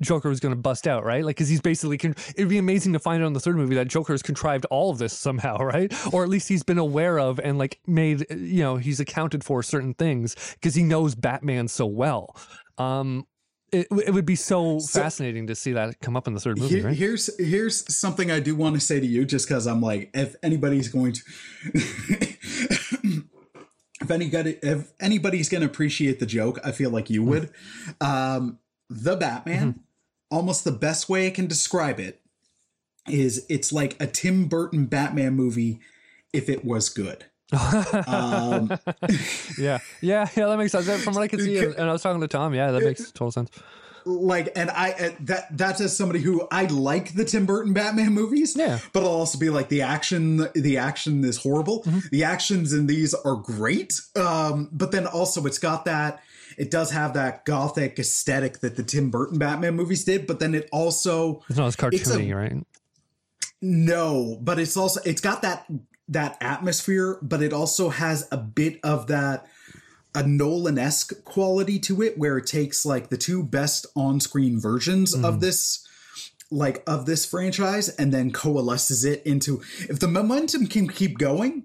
Joker 0.00 0.28
was 0.28 0.40
going 0.40 0.54
to 0.54 0.60
bust 0.60 0.88
out, 0.88 1.04
right? 1.04 1.24
Like, 1.24 1.36
because 1.36 1.48
he's 1.48 1.60
basically, 1.60 1.96
con- 1.98 2.16
it'd 2.36 2.48
be 2.48 2.58
amazing 2.58 2.92
to 2.94 2.98
find 2.98 3.22
out 3.22 3.28
in 3.28 3.32
the 3.32 3.40
third 3.40 3.56
movie 3.56 3.76
that 3.76 3.86
Joker 3.86 4.12
has 4.12 4.22
contrived 4.22 4.64
all 4.66 4.90
of 4.90 4.98
this 4.98 5.12
somehow, 5.12 5.56
right? 5.62 5.92
Or 6.12 6.24
at 6.24 6.28
least 6.28 6.48
he's 6.48 6.64
been 6.64 6.78
aware 6.78 7.18
of 7.18 7.38
and 7.38 7.58
like 7.58 7.78
made, 7.86 8.26
you 8.30 8.62
know, 8.62 8.76
he's 8.76 8.98
accounted 8.98 9.44
for 9.44 9.62
certain 9.62 9.94
things 9.94 10.34
because 10.54 10.74
he 10.74 10.82
knows 10.82 11.14
Batman 11.14 11.68
so 11.68 11.86
well. 11.86 12.36
Um, 12.76 13.26
it, 13.74 13.86
it 14.06 14.10
would 14.14 14.24
be 14.26 14.36
so, 14.36 14.78
So- 14.78 15.00
fascinating 15.00 15.46
to 15.48 15.54
see 15.54 15.72
that 15.72 16.00
come 16.00 16.16
up 16.16 16.26
in 16.28 16.34
the 16.34 16.40
third 16.40 16.58
movie, 16.58 16.76
Here- 16.76 16.84
right? 16.84 16.96
Here's 16.96 17.28
here's 17.38 17.94
something 17.94 18.30
I 18.30 18.40
do 18.40 18.54
want 18.54 18.74
to 18.76 18.80
say 18.80 19.00
to 19.00 19.06
you, 19.06 19.24
just 19.24 19.48
because 19.48 19.66
I'm 19.66 19.80
like, 19.80 20.10
if 20.14 20.36
anybody's 20.42 20.88
going 20.88 21.12
to, 21.12 21.22
if 24.00 24.10
anybody 24.10 24.58
if 24.62 24.92
anybody's 25.00 25.48
going 25.48 25.60
to 25.62 25.66
appreciate 25.66 26.20
the 26.20 26.26
joke, 26.26 26.58
I 26.64 26.72
feel 26.72 26.90
like 26.90 27.10
you 27.10 27.22
Hmm. 27.22 27.28
would. 27.30 27.50
Um, 28.00 28.58
the 28.90 29.16
Batman, 29.16 29.68
Mm-hmm. 29.72 29.78
almost 30.30 30.64
the 30.64 30.72
best 30.72 31.08
way 31.08 31.26
I 31.26 31.30
can 31.30 31.46
describe 31.46 31.98
it 31.98 32.20
is 33.08 33.44
it's 33.48 33.72
like 33.72 33.96
a 34.00 34.06
Tim 34.06 34.46
Burton 34.46 34.86
Batman 34.86 35.34
movie 35.34 35.80
if 36.32 36.48
it 36.48 36.64
was 36.64 36.88
good. 36.88 37.26
Um, 37.53 38.70
yeah, 39.59 39.78
yeah, 40.01 40.28
yeah. 40.36 40.47
That 40.47 40.57
makes 40.59 40.72
sense. 40.72 41.05
From 41.05 41.14
what 41.14 41.22
I 41.22 41.28
can 41.28 41.40
see, 41.40 41.59
and 41.59 41.78
I 41.78 41.92
was 41.92 42.03
talking 42.03 42.20
to 42.20 42.28
Tom. 42.28 42.55
Yeah, 42.55 42.70
that 42.70 42.82
makes 42.82 43.11
total 43.12 43.30
sense. 43.30 43.51
like 44.07 44.53
and 44.55 44.70
i 44.70 44.90
uh, 44.92 45.09
that 45.20 45.47
that's 45.57 45.80
as 45.80 45.97
somebody 45.97 46.20
who 46.20 46.47
i 46.53 46.66
like 46.66 47.14
the 47.14 47.24
tim 47.24 47.47
burton 47.47 47.72
batman 47.72 48.12
movies 48.12 48.55
Yeah. 48.55 48.78
but 48.92 49.03
i'll 49.03 49.09
also 49.09 49.38
be 49.38 49.49
like 49.49 49.70
the 49.70 49.80
action 49.80 50.47
the 50.55 50.76
action 50.76 51.24
is 51.24 51.38
horrible 51.38 51.82
Mm-hmm. 51.84 52.01
the 52.12 52.22
actions 52.24 52.74
in 52.74 52.86
these 52.86 53.14
are 53.14 53.36
great 53.36 53.99
um 54.14 54.68
but 54.72 54.92
then 54.92 55.07
also 55.07 55.47
it's 55.47 55.59
got 55.59 55.86
that 55.86 56.22
it 56.59 56.70
does 56.70 56.90
have 56.90 57.14
that 57.14 57.47
gothic 57.47 57.99
aesthetic 57.99 58.59
that 58.59 58.76
the 58.76 58.82
tim 58.82 59.09
burton 59.11 59.38
batman 59.38 59.74
movies 59.74 60.05
did 60.05 60.26
but 60.26 60.38
then 60.38 60.55
it 60.55 60.68
also 60.70 61.42
It's 61.49 61.57
not 61.59 61.68
as 61.68 61.74
It's 61.74 62.11
a- 62.11 62.18
cartoony, 62.18 62.34
right? 62.34 62.62
no, 63.62 64.38
but 64.42 64.59
it's 64.59 64.76
also 64.76 65.01
it's 65.07 65.22
got 65.22 65.40
that 65.42 65.64
that 66.09 66.36
atmosphere, 66.40 67.18
but 67.22 67.42
it 67.42 67.52
also 67.52 67.88
has 67.88 68.28
a 68.30 68.36
bit 68.36 68.78
of 68.82 69.07
that 69.09 69.46
a 70.14 70.22
Nolan 70.22 70.78
esque 70.78 71.24
quality 71.24 71.78
to 71.80 72.00
it, 72.02 72.16
where 72.16 72.38
it 72.38 72.46
takes 72.46 72.86
like 72.86 73.09
the 73.09 73.16
two 73.16 73.42
best 73.42 73.86
on 73.96 74.20
screen 74.20 74.61
versions 74.61 75.14
Mm-hmm. 75.14 75.24
of 75.24 75.40
this 75.40 75.86
like 76.50 76.82
of 76.86 77.07
this 77.07 77.24
franchise 77.26 77.88
and 77.88 78.12
then 78.12 78.30
coalesces 78.30 79.05
it 79.05 79.22
into 79.26 79.61
if 79.88 79.98
the 79.98 80.07
momentum 80.07 80.66
can 80.66 80.86
keep 80.86 81.18
going, 81.18 81.64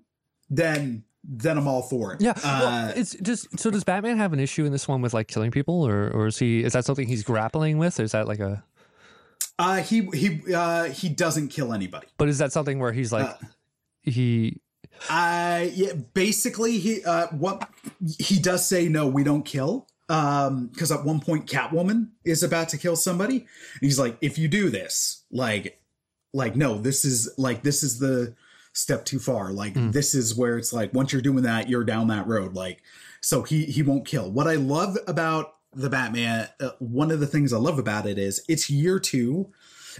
then 0.49 1.03
then 1.23 1.57
I'm 1.57 1.67
all 1.67 1.81
for 1.83 2.13
it. 2.13 2.21
Yeah, 2.21 2.31
Uh, 2.37 2.59
well, 2.61 2.93
it's 2.95 3.13
just 3.21 3.59
so. 3.59 3.69
Does 3.69 3.83
Batman 3.83 4.17
have 4.17 4.33
an 4.33 4.39
issue 4.39 4.65
in 4.65 4.71
this 4.71 4.87
one 4.87 5.01
with 5.01 5.13
like 5.13 5.27
killing 5.27 5.51
people, 5.51 5.85
or 5.85 6.09
or 6.09 6.27
is 6.27 6.39
he? 6.39 6.63
Is 6.63 6.73
that 6.73 6.85
something 6.85 7.07
he's 7.07 7.23
grappling 7.23 7.77
with? 7.77 7.99
Or 7.99 8.03
is 8.03 8.13
that 8.13 8.27
like 8.27 8.39
a? 8.39 8.63
uh 9.59 9.77
he 9.83 10.07
he 10.13 10.41
uh 10.55 10.85
he 10.85 11.09
doesn't 11.09 11.49
kill 11.49 11.73
anybody. 11.73 12.07
But 12.17 12.29
is 12.29 12.37
that 12.39 12.51
something 12.53 12.79
where 12.79 12.93
he's 12.93 13.11
like, 13.11 13.27
Uh, 13.27 13.33
he? 14.09 14.61
Uh 15.09 15.67
yeah, 15.71 15.93
basically 16.13 16.77
he 16.77 17.03
uh 17.03 17.27
what 17.27 17.69
he 18.17 18.39
does 18.39 18.67
say 18.67 18.89
no, 18.89 19.07
we 19.07 19.23
don't 19.23 19.43
kill. 19.43 19.87
Um 20.09 20.67
because 20.67 20.91
at 20.91 21.05
one 21.05 21.19
point 21.19 21.45
Catwoman 21.45 22.09
is 22.25 22.43
about 22.43 22.69
to 22.69 22.77
kill 22.77 22.95
somebody. 22.95 23.37
And 23.37 23.47
he's 23.81 23.99
like, 23.99 24.17
if 24.21 24.37
you 24.37 24.47
do 24.47 24.69
this, 24.69 25.23
like 25.31 25.79
like 26.33 26.55
no, 26.55 26.77
this 26.77 27.05
is 27.05 27.33
like 27.37 27.63
this 27.63 27.83
is 27.83 27.99
the 27.99 28.35
step 28.73 29.05
too 29.05 29.19
far. 29.19 29.51
Like 29.51 29.73
this 29.91 30.13
is 30.13 30.35
where 30.35 30.57
it's 30.57 30.73
like 30.73 30.93
once 30.93 31.11
you're 31.13 31.21
doing 31.21 31.43
that, 31.43 31.69
you're 31.69 31.83
down 31.83 32.07
that 32.07 32.27
road. 32.27 32.53
Like 32.53 32.81
so 33.21 33.43
he 33.43 33.65
he 33.65 33.83
won't 33.83 34.05
kill. 34.05 34.31
What 34.31 34.47
I 34.47 34.55
love 34.55 34.97
about 35.07 35.55
the 35.73 35.89
Batman, 35.89 36.49
uh, 36.59 36.71
one 36.79 37.11
of 37.11 37.19
the 37.19 37.27
things 37.27 37.53
I 37.53 37.57
love 37.57 37.79
about 37.79 38.05
it 38.05 38.17
is 38.17 38.43
it's 38.47 38.69
year 38.69 38.99
2 38.99 39.51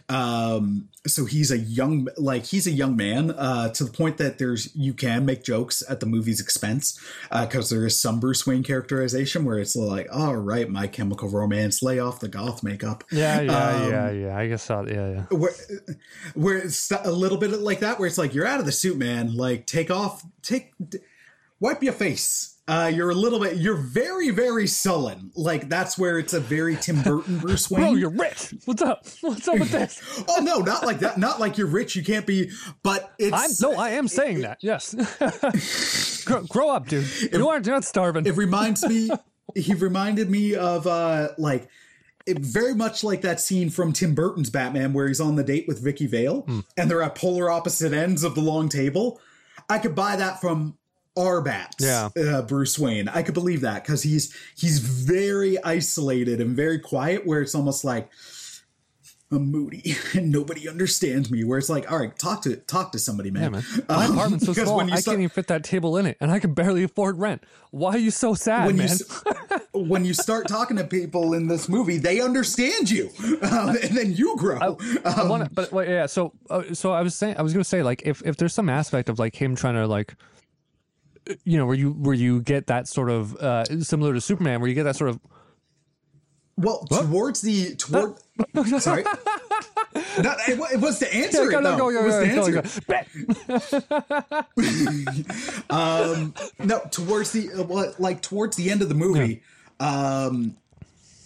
um 0.08 0.88
so 1.08 1.26
he's 1.26 1.52
a 1.52 1.58
young 1.58 2.08
like 2.18 2.46
he's 2.46 2.68
a 2.68 2.72
young 2.72 2.96
man 2.96 3.32
uh 3.32 3.70
to 3.70 3.84
the 3.84 3.92
point 3.92 4.18
that 4.18 4.38
there's 4.38 4.74
you 4.76 4.94
can 4.94 5.26
make 5.26 5.44
jokes 5.44 5.82
at 5.90 6.00
the 6.00 6.06
movie's 6.06 6.40
expense 6.40 7.00
uh 7.32 7.46
because 7.46 7.70
there 7.70 7.86
is 7.86 8.00
some 8.00 8.20
bruce 8.20 8.46
wayne 8.46 8.64
characterization 8.64 9.46
where 9.46 9.58
it's 9.60 9.76
like 9.76 10.08
all 10.12 10.36
right 10.36 10.70
my 10.70 10.88
chemical 10.88 11.30
romance 11.30 11.82
lay 11.82 12.00
off 12.00 12.20
the 12.20 12.28
goth 12.28 12.64
makeup 12.64 13.04
Yeah, 13.12 13.42
yeah, 13.42 13.68
Um, 13.70 13.92
yeah, 13.92 14.12
yeah. 14.12 14.38
I 14.38 14.48
guess 14.48 14.64
so. 14.64 14.86
Yeah, 14.88 15.10
yeah. 15.10 15.38
where, 15.38 15.54
where 16.36 16.58
it's 16.58 16.92
a 16.92 17.12
little 17.12 17.38
bit 17.38 17.52
like 17.52 17.80
that 17.80 18.00
where 18.00 18.08
it's 18.08 18.18
like 18.18 18.34
you're 18.34 18.48
out 18.48 18.60
of 18.60 18.66
the 18.66 18.72
suit 18.72 18.98
man 18.98 19.36
like 19.36 19.66
take 19.66 19.90
off 19.90 20.24
take 20.42 20.74
wipe 21.60 21.82
your 21.84 21.94
face 21.94 22.56
uh, 22.70 22.88
you're 22.88 23.10
a 23.10 23.16
little 23.16 23.40
bit. 23.40 23.58
You're 23.58 23.76
very, 23.78 24.30
very 24.30 24.68
sullen. 24.68 25.32
Like 25.36 25.68
that's 25.70 25.98
where 25.98 26.20
it's 26.20 26.34
a 26.34 26.40
very 26.40 26.76
Tim 26.76 27.02
Burton 27.02 27.38
Bruce 27.44 27.70
Wayne. 27.72 27.82
Bro, 27.82 27.94
you're 27.96 28.10
rich. 28.12 28.54
What's 28.66 28.82
up? 28.82 29.06
What's 29.22 29.48
up 29.48 29.60
with 29.60 29.72
this? 29.72 30.24
oh 30.30 30.42
no, 30.42 30.60
not 30.60 30.86
like 30.86 31.00
that. 31.00 31.18
Not 31.18 31.40
like 31.40 31.58
you're 31.58 31.68
rich. 31.68 31.96
You 31.96 32.04
can't 32.04 32.26
be. 32.28 32.52
But 32.84 33.12
it's 33.18 33.62
I'm 33.64 33.72
no, 33.72 33.78
I 33.78 33.90
am 33.92 34.08
saying 34.08 34.42
that. 34.42 34.60
Yes. 34.62 34.94
grow, 36.26 36.44
grow 36.44 36.70
up, 36.70 36.88
dude. 36.88 37.08
You 37.34 37.48
aren't. 37.48 37.66
You're 37.66 37.76
not 37.76 37.86
starving. 37.86 38.26
it 38.26 38.36
reminds 38.38 38.86
me 38.88 39.10
he 39.56 39.74
reminded 39.74 40.30
me 40.30 40.54
of 40.56 40.86
uh 40.86 41.30
like 41.38 41.68
it 42.28 42.38
very 42.40 42.76
much 42.76 43.04
like 43.04 43.22
that 43.22 43.40
scene 43.40 43.70
from 43.70 43.92
Tim 43.94 44.14
Burton's 44.14 44.50
Batman 44.52 44.94
where 44.94 45.08
he's 45.08 45.20
on 45.20 45.36
the 45.36 45.44
date 45.44 45.66
with 45.68 45.84
Vicki 45.84 46.06
Vale 46.06 46.42
Hmm. 46.42 46.60
and 46.78 46.90
they're 46.92 47.02
at 47.02 47.16
polar 47.16 47.50
opposite 47.50 47.94
ends 47.94 48.24
of 48.24 48.36
the 48.36 48.42
long 48.42 48.70
table. 48.70 49.20
I 49.70 49.78
could 49.80 49.94
buy 49.96 50.16
that 50.16 50.42
from 50.42 50.78
our 51.20 51.42
bats, 51.42 51.84
Yeah. 51.84 52.10
uh, 52.18 52.42
Bruce 52.44 52.80
Wayne. 52.80 53.08
I 53.10 53.22
could 53.24 53.34
believe 53.34 53.62
that 53.62 53.84
because 53.84 54.02
he's 54.04 54.34
he's 54.56 54.80
very 54.80 55.62
isolated 55.64 56.40
and 56.42 56.56
very 56.56 56.80
quiet. 56.80 57.26
Where 57.28 57.42
it's 57.42 57.54
almost 57.56 57.84
like 57.84 58.10
I'm 59.32 59.52
moody 59.52 59.96
and 60.16 60.32
nobody 60.32 60.68
understands 60.68 61.30
me. 61.30 61.44
Where 61.44 61.60
it's 61.60 61.70
like, 61.70 61.92
all 61.92 62.00
right, 62.00 62.18
talk 62.18 62.42
to 62.44 62.56
talk 62.56 62.92
to 62.94 63.00
somebody, 63.00 63.30
man. 63.30 63.44
yeah, 63.44 63.50
man. 63.50 63.64
My 63.90 64.06
Um, 64.06 64.12
apartment's 64.14 64.46
so 64.48 64.54
small. 64.54 64.84
you 64.84 64.92
I 64.94 65.00
start- 65.00 65.14
can't 65.16 65.20
even 65.22 65.30
fit 65.30 65.48
that 65.48 65.64
table 65.64 65.98
in 65.98 66.08
it, 66.08 66.18
and 66.20 66.32
I 66.32 66.40
can 66.40 66.54
barely 66.56 66.82
afford 66.84 67.20
rent. 67.20 67.44
Why 67.70 67.92
are 67.92 67.98
you 68.00 68.10
so 68.10 68.34
sad, 68.34 68.66
when 68.66 68.78
you 68.78 68.84
man? 68.84 68.90
s- 68.92 69.24
when 69.74 70.04
you 70.04 70.16
start 70.16 70.48
talking 70.58 70.78
to 70.78 70.84
people 70.84 71.34
in 71.34 71.48
this 71.48 71.70
movie, 71.70 72.00
they 72.00 72.20
understand 72.22 72.90
you, 72.90 73.12
um, 73.44 73.70
and 73.70 73.96
then 73.96 74.14
you 74.14 74.36
grow. 74.36 74.58
I 75.06 75.10
Um, 75.22 75.30
wanna, 75.30 75.48
but 75.54 75.72
wait, 75.72 75.90
yeah. 75.90 76.08
So, 76.08 76.34
uh, 76.50 76.64
so 76.74 76.92
I 76.92 77.04
was 77.04 77.14
saying, 77.14 77.36
I 77.38 77.44
was 77.44 77.54
going 77.54 77.62
to 77.64 77.70
say, 77.70 77.84
like, 77.84 78.02
if 78.06 78.24
if 78.26 78.38
there's 78.38 78.54
some 78.56 78.68
aspect 78.68 79.10
of 79.10 79.20
like 79.20 79.36
him 79.36 79.56
trying 79.56 79.76
to 79.76 79.86
like, 79.86 80.16
you 81.44 81.58
know, 81.58 81.66
where 81.66 81.76
you 81.76 81.92
where 81.92 82.16
you 82.16 82.42
get 82.42 82.68
that 82.68 82.88
sort 82.88 83.10
of 83.10 83.36
uh, 83.38 83.66
similar 83.82 84.14
to 84.14 84.22
Superman, 84.22 84.60
where 84.62 84.70
you 84.70 84.76
get 84.76 84.84
that 84.84 84.96
sort 84.96 85.12
of 85.12 85.20
well, 86.58 86.84
towards 86.86 87.42
the 87.42 87.76
toward. 87.76 88.16
sorry, 88.82 89.04
no, 89.04 90.36
it, 90.48 90.60
it 90.74 90.82
was 90.82 91.00
to 91.00 91.14
answer 91.14 91.50
go, 91.50 91.60
it. 91.60 91.64
go, 91.64 91.78
though. 91.78 91.78
go, 91.78 91.90
It 91.90 92.04
was 92.04 92.16
go, 92.16 92.62
to 92.62 93.06
answer 93.62 93.82
go. 93.82 94.44
Um, 95.70 96.34
no, 96.60 96.80
towards 96.92 97.32
the 97.32 97.52
uh, 97.52 97.94
like 98.00 98.22
towards 98.22 98.58
the 98.58 98.72
end 98.72 98.82
of 98.82 98.90
the 98.90 98.96
movie, 98.96 99.42
um, 99.80 100.58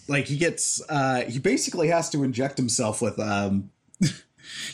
like 0.06 0.26
he 0.26 0.36
gets 0.36 0.82
uh, 0.88 1.22
he 1.22 1.38
basically 1.38 1.88
has 1.88 2.10
to 2.10 2.22
inject 2.22 2.56
himself 2.56 3.02
with 3.02 3.18
um 3.18 3.70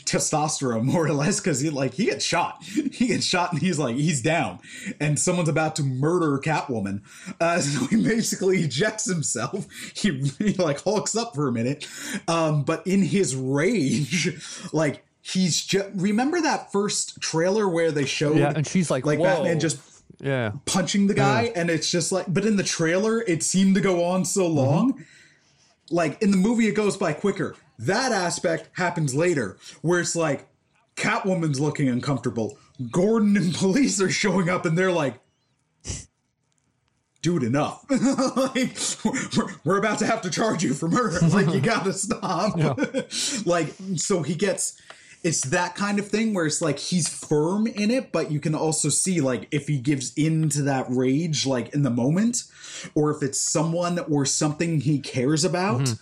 testosterone 0.05 0.83
more 0.91 1.05
or 1.05 1.13
less 1.13 1.39
because 1.39 1.59
he 1.59 1.69
like 1.69 1.93
he 1.93 2.05
gets 2.05 2.25
shot. 2.25 2.63
He 2.91 3.07
gets 3.07 3.25
shot 3.25 3.51
and 3.51 3.61
he's 3.61 3.79
like 3.79 3.95
he's 3.95 4.21
down. 4.21 4.59
And 4.99 5.17
someone's 5.17 5.49
about 5.49 5.75
to 5.77 5.83
murder 5.83 6.37
catwoman. 6.39 7.01
Uh, 7.39 7.59
so 7.61 7.87
he 7.87 8.03
basically 8.03 8.59
ejects 8.59 9.05
himself. 9.05 9.67
He, 9.95 10.31
he 10.37 10.53
like 10.53 10.81
hulks 10.81 11.15
up 11.15 11.33
for 11.33 11.47
a 11.47 11.51
minute. 11.51 11.87
Um, 12.27 12.63
but 12.63 12.85
in 12.85 13.01
his 13.01 13.35
rage 13.35 14.29
like 14.73 15.03
he's 15.21 15.63
just 15.63 15.89
remember 15.95 16.41
that 16.41 16.71
first 16.71 17.21
trailer 17.21 17.67
where 17.67 17.91
they 17.91 18.05
showed 18.05 18.37
Yeah, 18.37 18.53
and 18.55 18.65
she's 18.67 18.89
like, 18.91 19.05
like 19.05 19.19
Whoa. 19.19 19.25
batman 19.25 19.59
just 19.59 19.79
yeah, 20.19 20.51
punching 20.65 21.07
the 21.07 21.13
guy? 21.15 21.51
And 21.55 21.69
it's 21.69 21.89
just 21.89 22.11
like 22.11 22.25
but 22.31 22.45
in 22.45 22.55
the 22.55 22.63
trailer 22.63 23.21
it 23.21 23.43
seemed 23.43 23.75
to 23.75 23.81
go 23.81 24.03
on 24.03 24.25
so 24.25 24.47
long. 24.47 25.05
Like 25.89 26.21
in 26.21 26.31
the 26.31 26.37
movie 26.37 26.67
it 26.67 26.73
goes 26.73 26.97
by 26.97 27.13
quicker 27.13 27.55
that 27.81 28.11
aspect 28.11 28.69
happens 28.73 29.15
later 29.15 29.57
where 29.81 29.99
it's 29.99 30.15
like 30.15 30.47
catwoman's 30.95 31.59
looking 31.59 31.89
uncomfortable. 31.89 32.57
Gordon 32.91 33.37
and 33.37 33.53
police 33.55 34.01
are 34.01 34.09
showing 34.09 34.49
up 34.49 34.65
and 34.65 34.77
they're 34.77 34.91
like 34.91 35.19
dude 37.21 37.43
enough. 37.43 37.85
Like 38.35 38.77
we're, 39.05 39.47
we're 39.63 39.77
about 39.77 39.99
to 39.99 40.05
have 40.05 40.21
to 40.21 40.29
charge 40.29 40.63
you 40.63 40.73
for 40.73 40.87
murder. 40.87 41.19
Like 41.27 41.53
you 41.53 41.61
gotta 41.61 41.93
stop. 41.93 42.57
Like 43.45 43.73
so 43.95 44.23
he 44.23 44.35
gets 44.35 44.79
it's 45.23 45.41
that 45.41 45.75
kind 45.75 45.99
of 45.99 46.07
thing 46.07 46.33
where 46.33 46.45
it's 46.45 46.61
like 46.61 46.79
he's 46.79 47.07
firm 47.07 47.67
in 47.67 47.91
it 47.91 48.11
but 48.11 48.31
you 48.31 48.39
can 48.39 48.55
also 48.55 48.89
see 48.89 49.21
like 49.21 49.47
if 49.51 49.67
he 49.67 49.77
gives 49.77 50.13
in 50.15 50.49
to 50.49 50.63
that 50.63 50.85
rage 50.89 51.45
like 51.45 51.73
in 51.75 51.83
the 51.83 51.89
moment 51.89 52.43
or 52.95 53.11
if 53.11 53.21
it's 53.21 53.39
someone 53.39 53.99
or 53.99 54.25
something 54.25 54.81
he 54.81 54.99
cares 54.99 55.43
about 55.43 55.81
mm-hmm. 55.81 55.93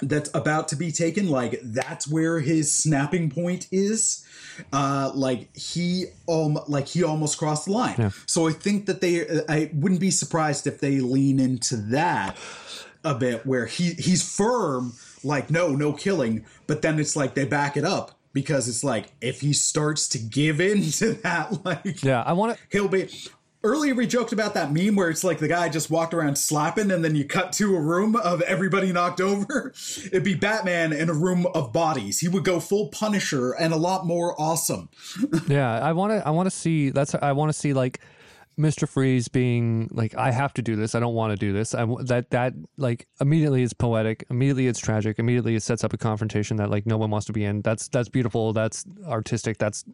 That's 0.00 0.30
about 0.34 0.68
to 0.68 0.76
be 0.76 0.92
taken 0.92 1.28
like 1.28 1.58
that's 1.62 2.06
where 2.06 2.40
his 2.40 2.72
snapping 2.72 3.30
point 3.30 3.66
is 3.72 4.26
uh 4.72 5.10
like 5.14 5.54
he 5.56 6.06
um 6.28 6.58
like 6.68 6.86
he 6.86 7.02
almost 7.02 7.38
crossed 7.38 7.66
the 7.66 7.72
line 7.72 8.12
so 8.26 8.48
i 8.48 8.52
think 8.52 8.86
that 8.86 9.00
they 9.00 9.26
i 9.48 9.70
wouldn't 9.74 10.00
be 10.00 10.10
surprised 10.10 10.66
if 10.66 10.80
they 10.80 11.00
lean 11.00 11.40
into 11.40 11.76
that 11.76 12.36
a 13.04 13.14
bit 13.14 13.44
where 13.46 13.66
he 13.66 13.92
he's 13.94 14.36
firm 14.36 14.92
like 15.24 15.50
no 15.50 15.74
no 15.74 15.92
killing 15.92 16.44
but 16.66 16.82
then 16.82 16.98
it's 16.98 17.16
like 17.16 17.34
they 17.34 17.44
back 17.44 17.76
it 17.76 17.84
up 17.84 18.18
because 18.32 18.68
it's 18.68 18.84
like 18.84 19.12
if 19.20 19.40
he 19.40 19.52
starts 19.52 20.08
to 20.08 20.18
give 20.18 20.60
in 20.60 20.82
to 20.90 21.14
that 21.14 21.64
like 21.64 22.02
yeah. 22.02 22.22
I 22.22 22.32
want 22.32 22.56
to. 22.56 22.62
he'll 22.70 22.88
be 22.88 23.08
earlier 23.64 23.94
we 23.94 24.06
joked 24.06 24.32
about 24.32 24.54
that 24.54 24.72
meme 24.72 24.96
where 24.96 25.10
it's 25.10 25.24
like 25.24 25.38
the 25.38 25.48
guy 25.48 25.68
just 25.68 25.90
walked 25.90 26.14
around 26.14 26.36
slapping 26.36 26.90
and 26.90 27.04
then 27.04 27.14
you 27.14 27.24
cut 27.24 27.52
to 27.52 27.74
a 27.74 27.80
room 27.80 28.14
of 28.16 28.40
everybody 28.42 28.92
knocked 28.92 29.20
over 29.20 29.72
it'd 30.06 30.24
be 30.24 30.34
batman 30.34 30.92
in 30.92 31.08
a 31.08 31.14
room 31.14 31.46
of 31.54 31.72
bodies 31.72 32.20
he 32.20 32.28
would 32.28 32.44
go 32.44 32.60
full 32.60 32.88
punisher 32.88 33.52
and 33.52 33.72
a 33.72 33.76
lot 33.76 34.06
more 34.06 34.40
awesome 34.40 34.88
Yeah, 35.48 35.78
I 35.78 35.92
want 35.92 36.12
to. 36.12 36.26
I 36.26 36.30
want 36.30 36.46
to 36.46 36.50
see. 36.50 36.90
That's. 36.90 37.14
I 37.14 37.32
want 37.32 37.48
to 37.50 37.58
see 37.58 37.72
like 37.72 38.00
Mr. 38.58 38.88
Freeze 38.88 39.28
being 39.28 39.88
like, 39.92 40.14
I 40.14 40.30
have 40.30 40.52
to 40.54 40.62
do 40.62 40.76
this. 40.76 40.94
I 40.94 41.00
don't 41.00 41.14
want 41.14 41.32
to 41.32 41.36
do 41.36 41.52
this. 41.52 41.74
I 41.74 41.86
that 42.04 42.30
that 42.30 42.54
like 42.76 43.06
immediately 43.20 43.62
is 43.62 43.72
poetic. 43.72 44.24
Immediately 44.30 44.66
it's 44.66 44.78
tragic. 44.78 45.18
Immediately 45.18 45.54
it 45.54 45.62
sets 45.62 45.84
up 45.84 45.92
a 45.92 45.98
confrontation 45.98 46.56
that 46.58 46.70
like 46.70 46.86
no 46.86 46.96
one 46.96 47.10
wants 47.10 47.26
to 47.26 47.32
be 47.32 47.44
in. 47.44 47.62
That's 47.62 47.88
that's 47.88 48.08
beautiful. 48.08 48.52
That's 48.52 48.84
artistic. 49.06 49.58
That's 49.58 49.84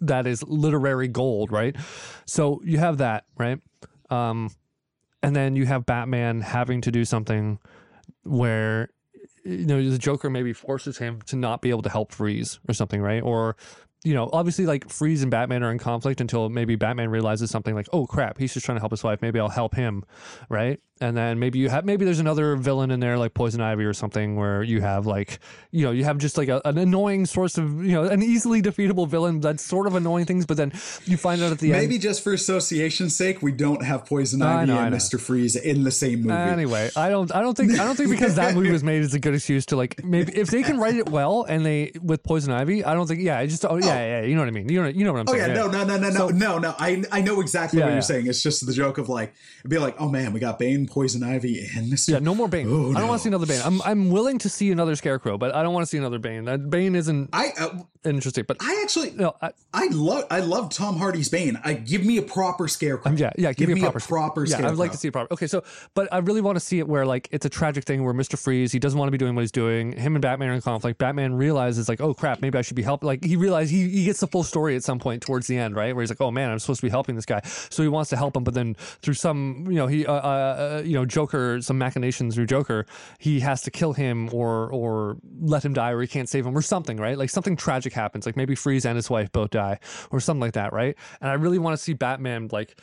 that 0.00 0.26
is 0.26 0.42
literary 0.42 1.08
gold, 1.08 1.52
right? 1.52 1.76
So 2.26 2.60
you 2.64 2.78
have 2.78 2.98
that, 2.98 3.24
right? 3.38 3.60
Um, 4.10 4.50
and 5.22 5.36
then 5.36 5.56
you 5.56 5.66
have 5.66 5.86
Batman 5.86 6.40
having 6.40 6.80
to 6.82 6.90
do 6.90 7.04
something 7.04 7.58
where 8.24 8.88
you 9.44 9.66
know 9.66 9.90
the 9.90 9.98
Joker 9.98 10.30
maybe 10.30 10.52
forces 10.52 10.98
him 10.98 11.20
to 11.22 11.36
not 11.36 11.62
be 11.62 11.70
able 11.70 11.82
to 11.82 11.88
help 11.88 12.12
Freeze 12.12 12.60
or 12.68 12.74
something, 12.74 13.00
right? 13.00 13.22
Or 13.22 13.56
you 14.04 14.14
know, 14.14 14.30
obviously 14.32 14.66
like 14.66 14.88
Freeze 14.88 15.22
and 15.22 15.30
Batman 15.30 15.62
are 15.62 15.70
in 15.70 15.78
conflict 15.78 16.20
until 16.20 16.48
maybe 16.48 16.76
Batman 16.76 17.10
realizes 17.10 17.50
something 17.50 17.74
like, 17.74 17.88
oh 17.92 18.06
crap, 18.06 18.38
he's 18.38 18.54
just 18.54 18.64
trying 18.64 18.76
to 18.76 18.80
help 18.80 18.92
his 18.92 19.04
wife. 19.04 19.20
Maybe 19.20 19.38
I'll 19.38 19.48
help 19.48 19.74
him, 19.74 20.04
right? 20.48 20.80
And 21.02 21.16
then 21.16 21.38
maybe 21.38 21.58
you 21.58 21.70
have 21.70 21.86
maybe 21.86 22.04
there's 22.04 22.18
another 22.18 22.56
villain 22.56 22.90
in 22.90 23.00
there 23.00 23.16
like 23.16 23.32
Poison 23.32 23.62
Ivy 23.62 23.84
or 23.84 23.94
something 23.94 24.36
where 24.36 24.62
you 24.62 24.82
have 24.82 25.06
like 25.06 25.38
you 25.70 25.86
know 25.86 25.92
you 25.92 26.04
have 26.04 26.18
just 26.18 26.36
like 26.36 26.48
a, 26.48 26.60
an 26.66 26.76
annoying 26.76 27.24
source 27.24 27.56
of 27.56 27.82
you 27.82 27.92
know 27.92 28.04
an 28.04 28.22
easily 28.22 28.60
defeatable 28.60 29.08
villain 29.08 29.40
that's 29.40 29.64
sort 29.64 29.86
of 29.86 29.94
annoying 29.94 30.26
things, 30.26 30.44
but 30.44 30.58
then 30.58 30.72
you 31.06 31.16
find 31.16 31.42
out 31.42 31.52
at 31.52 31.58
the 31.58 31.72
end. 31.72 31.80
maybe 31.80 31.96
just 31.96 32.22
for 32.22 32.34
association's 32.34 33.16
sake 33.16 33.40
we 33.40 33.50
don't 33.50 33.82
have 33.82 34.04
poison 34.04 34.42
ivy 34.42 34.72
know, 34.72 34.78
and 34.78 34.94
mr 34.94 35.18
freeze 35.18 35.56
in 35.56 35.84
the 35.84 35.90
same 35.90 36.20
movie 36.20 36.34
Anyway, 36.34 36.90
I 36.94 37.08
don't, 37.08 37.34
I 37.34 37.40
don't 37.40 37.56
think, 37.56 37.72
I 37.80 37.84
don't 37.84 37.96
think 37.96 38.10
because 38.10 38.34
that 38.34 38.54
movie 38.54 38.70
was 38.70 38.84
made 38.84 39.00
is 39.00 39.14
a 39.14 39.18
good 39.20 39.34
excuse 39.34 39.64
to 39.66 39.76
like 39.76 40.04
maybe 40.04 40.36
if 40.36 40.50
they 40.50 40.62
can 40.62 40.78
write 40.78 40.96
it 40.96 41.08
well 41.08 41.44
and 41.44 41.64
they 41.64 41.92
with 42.02 42.22
Poison 42.22 42.52
Ivy, 42.52 42.84
I 42.84 42.92
don't 42.92 43.06
think, 43.06 43.22
yeah, 43.22 43.38
I 43.38 43.46
just, 43.46 43.64
oh 43.64 43.76
yeah, 43.76 43.89
yeah, 43.94 44.20
yeah. 44.20 44.26
you 44.26 44.34
know 44.34 44.42
what 44.42 44.48
I 44.48 44.52
mean, 44.52 44.68
you 44.68 44.82
know, 44.82 44.88
you 44.88 45.04
know 45.04 45.12
what 45.12 45.20
I'm 45.20 45.26
Oh 45.28 45.32
saying. 45.32 45.48
yeah, 45.50 45.54
no, 45.54 45.66
no, 45.68 45.84
no, 45.84 45.96
no, 45.96 46.10
no, 46.10 46.28
no, 46.28 46.58
no. 46.58 46.74
I 46.78 47.02
I 47.12 47.20
know 47.20 47.40
exactly 47.40 47.78
Yeah, 47.78 47.86
what 47.86 47.92
you're 47.92 48.02
saying. 48.02 48.26
It's 48.26 48.42
just 48.42 48.64
the 48.66 48.72
joke 48.72 48.98
of 48.98 49.08
like, 49.08 49.34
be 49.68 49.78
like, 49.78 49.96
oh 50.00 50.08
man, 50.08 50.32
we 50.32 50.40
got 50.40 50.58
Bane, 50.58 50.86
Poison 50.86 51.22
Ivy, 51.22 51.66
and 51.76 51.92
Mr. 51.92 52.10
Yeah, 52.10 52.18
no 52.18 52.34
more 52.34 52.48
Bane. 52.48 52.66
Oh, 52.68 52.90
I 52.90 52.94
don't 52.94 53.02
no. 53.02 53.06
want 53.08 53.18
to 53.20 53.22
see 53.22 53.28
another 53.28 53.46
Bane. 53.46 53.60
I'm, 53.64 53.82
I'm 53.82 54.10
willing 54.10 54.38
to 54.38 54.48
see 54.48 54.70
another 54.70 54.96
Scarecrow, 54.96 55.38
but 55.38 55.54
I 55.54 55.62
don't 55.62 55.74
want 55.74 55.82
to 55.84 55.90
see 55.90 55.98
another 55.98 56.18
Bane. 56.18 56.44
That 56.44 56.70
Bane 56.70 56.94
isn't 56.94 57.30
I 57.32 57.52
uh, 57.58 57.68
interesting. 58.04 58.44
But 58.46 58.58
I 58.60 58.80
actually 58.82 59.10
no, 59.12 59.34
I, 59.40 59.50
I 59.72 59.88
love 59.88 60.24
I 60.30 60.40
love 60.40 60.70
Tom 60.70 60.96
Hardy's 60.96 61.28
Bane. 61.28 61.58
I 61.64 61.74
give 61.74 62.04
me 62.04 62.18
a 62.18 62.22
proper 62.22 62.68
scarecrow. 62.68 63.12
yeah, 63.12 63.32
yeah, 63.36 63.52
give, 63.52 63.68
me 63.68 63.84
a 63.84 63.90
proper, 63.92 64.44
yeah. 64.44 64.54
scarecrow. 64.54 64.70
I'd 64.72 64.78
like 64.78 64.92
to 64.92 64.96
see 64.96 65.08
a 65.08 65.12
proper. 65.12 65.32
Okay, 65.32 65.46
so, 65.46 65.62
but 65.94 66.12
I 66.12 66.18
really 66.18 66.40
want 66.40 66.56
to 66.56 66.60
see 66.60 66.78
it 66.78 66.88
where 66.88 67.06
like 67.06 67.28
it's 67.30 67.46
a 67.46 67.48
tragic 67.50 67.84
thing 67.84 68.04
where 68.04 68.14
Mister 68.14 68.36
Freeze 68.36 68.72
he 68.72 68.78
doesn't 68.78 68.98
want 68.98 69.08
to 69.08 69.12
be 69.12 69.18
doing 69.18 69.34
what 69.34 69.42
he's 69.42 69.52
doing. 69.52 69.92
Him 69.92 70.14
and 70.16 70.22
Batman 70.22 70.48
are 70.50 70.54
in 70.54 70.60
conflict. 70.60 70.98
Batman 70.98 71.34
realizes 71.34 71.88
like, 71.88 72.00
oh 72.00 72.14
crap, 72.14 72.40
maybe 72.40 72.58
I 72.58 72.62
should 72.62 72.76
be 72.76 72.82
helping. 72.82 73.06
Like 73.06 73.24
he 73.24 73.36
realizes 73.36 73.70
he 73.70 73.88
he 73.88 74.04
gets 74.04 74.20
the 74.20 74.26
full 74.26 74.44
story 74.44 74.76
at 74.76 74.84
some 74.84 74.98
point 74.98 75.22
towards 75.22 75.46
the 75.46 75.56
end, 75.56 75.76
right? 75.76 75.94
Where 75.94 76.02
he's 76.02 76.10
like, 76.10 76.20
oh 76.20 76.30
man, 76.30 76.50
I'm 76.50 76.58
supposed 76.58 76.80
to 76.80 76.86
be 76.86 76.90
helping 76.90 77.16
this 77.16 77.26
guy, 77.26 77.40
so 77.44 77.82
he 77.82 77.88
wants 77.88 78.10
to 78.10 78.16
help 78.16 78.36
him, 78.36 78.44
but 78.44 78.54
then 78.54 78.74
through 79.02 79.14
some, 79.14 79.66
you 79.68 79.76
know, 79.76 79.86
he, 79.86 80.06
uh, 80.06 80.12
uh, 80.12 80.82
you 80.84 80.94
know, 80.94 81.04
Joker, 81.04 81.60
some 81.60 81.78
machinations 81.78 82.34
through 82.34 82.46
Joker, 82.46 82.86
he 83.18 83.40
has 83.40 83.62
to 83.62 83.70
kill 83.70 83.92
him 83.92 84.28
or 84.32 84.70
or 84.72 85.16
let 85.40 85.64
him 85.64 85.74
die, 85.74 85.90
or 85.90 86.00
he 86.00 86.06
can't 86.06 86.28
save 86.28 86.46
him, 86.46 86.56
or 86.56 86.62
something, 86.62 86.96
right? 86.96 87.18
Like 87.18 87.30
something 87.30 87.56
tragic 87.56 87.89
happens, 87.92 88.26
like 88.26 88.36
maybe 88.36 88.54
Freeze 88.54 88.84
and 88.84 88.96
his 88.96 89.10
wife 89.10 89.30
both 89.32 89.50
die, 89.50 89.78
or 90.10 90.20
something 90.20 90.40
like 90.40 90.54
that, 90.54 90.72
right? 90.72 90.96
And 91.20 91.30
I 91.30 91.34
really 91.34 91.58
want 91.58 91.76
to 91.76 91.82
see 91.82 91.92
Batman 91.92 92.48
like 92.52 92.78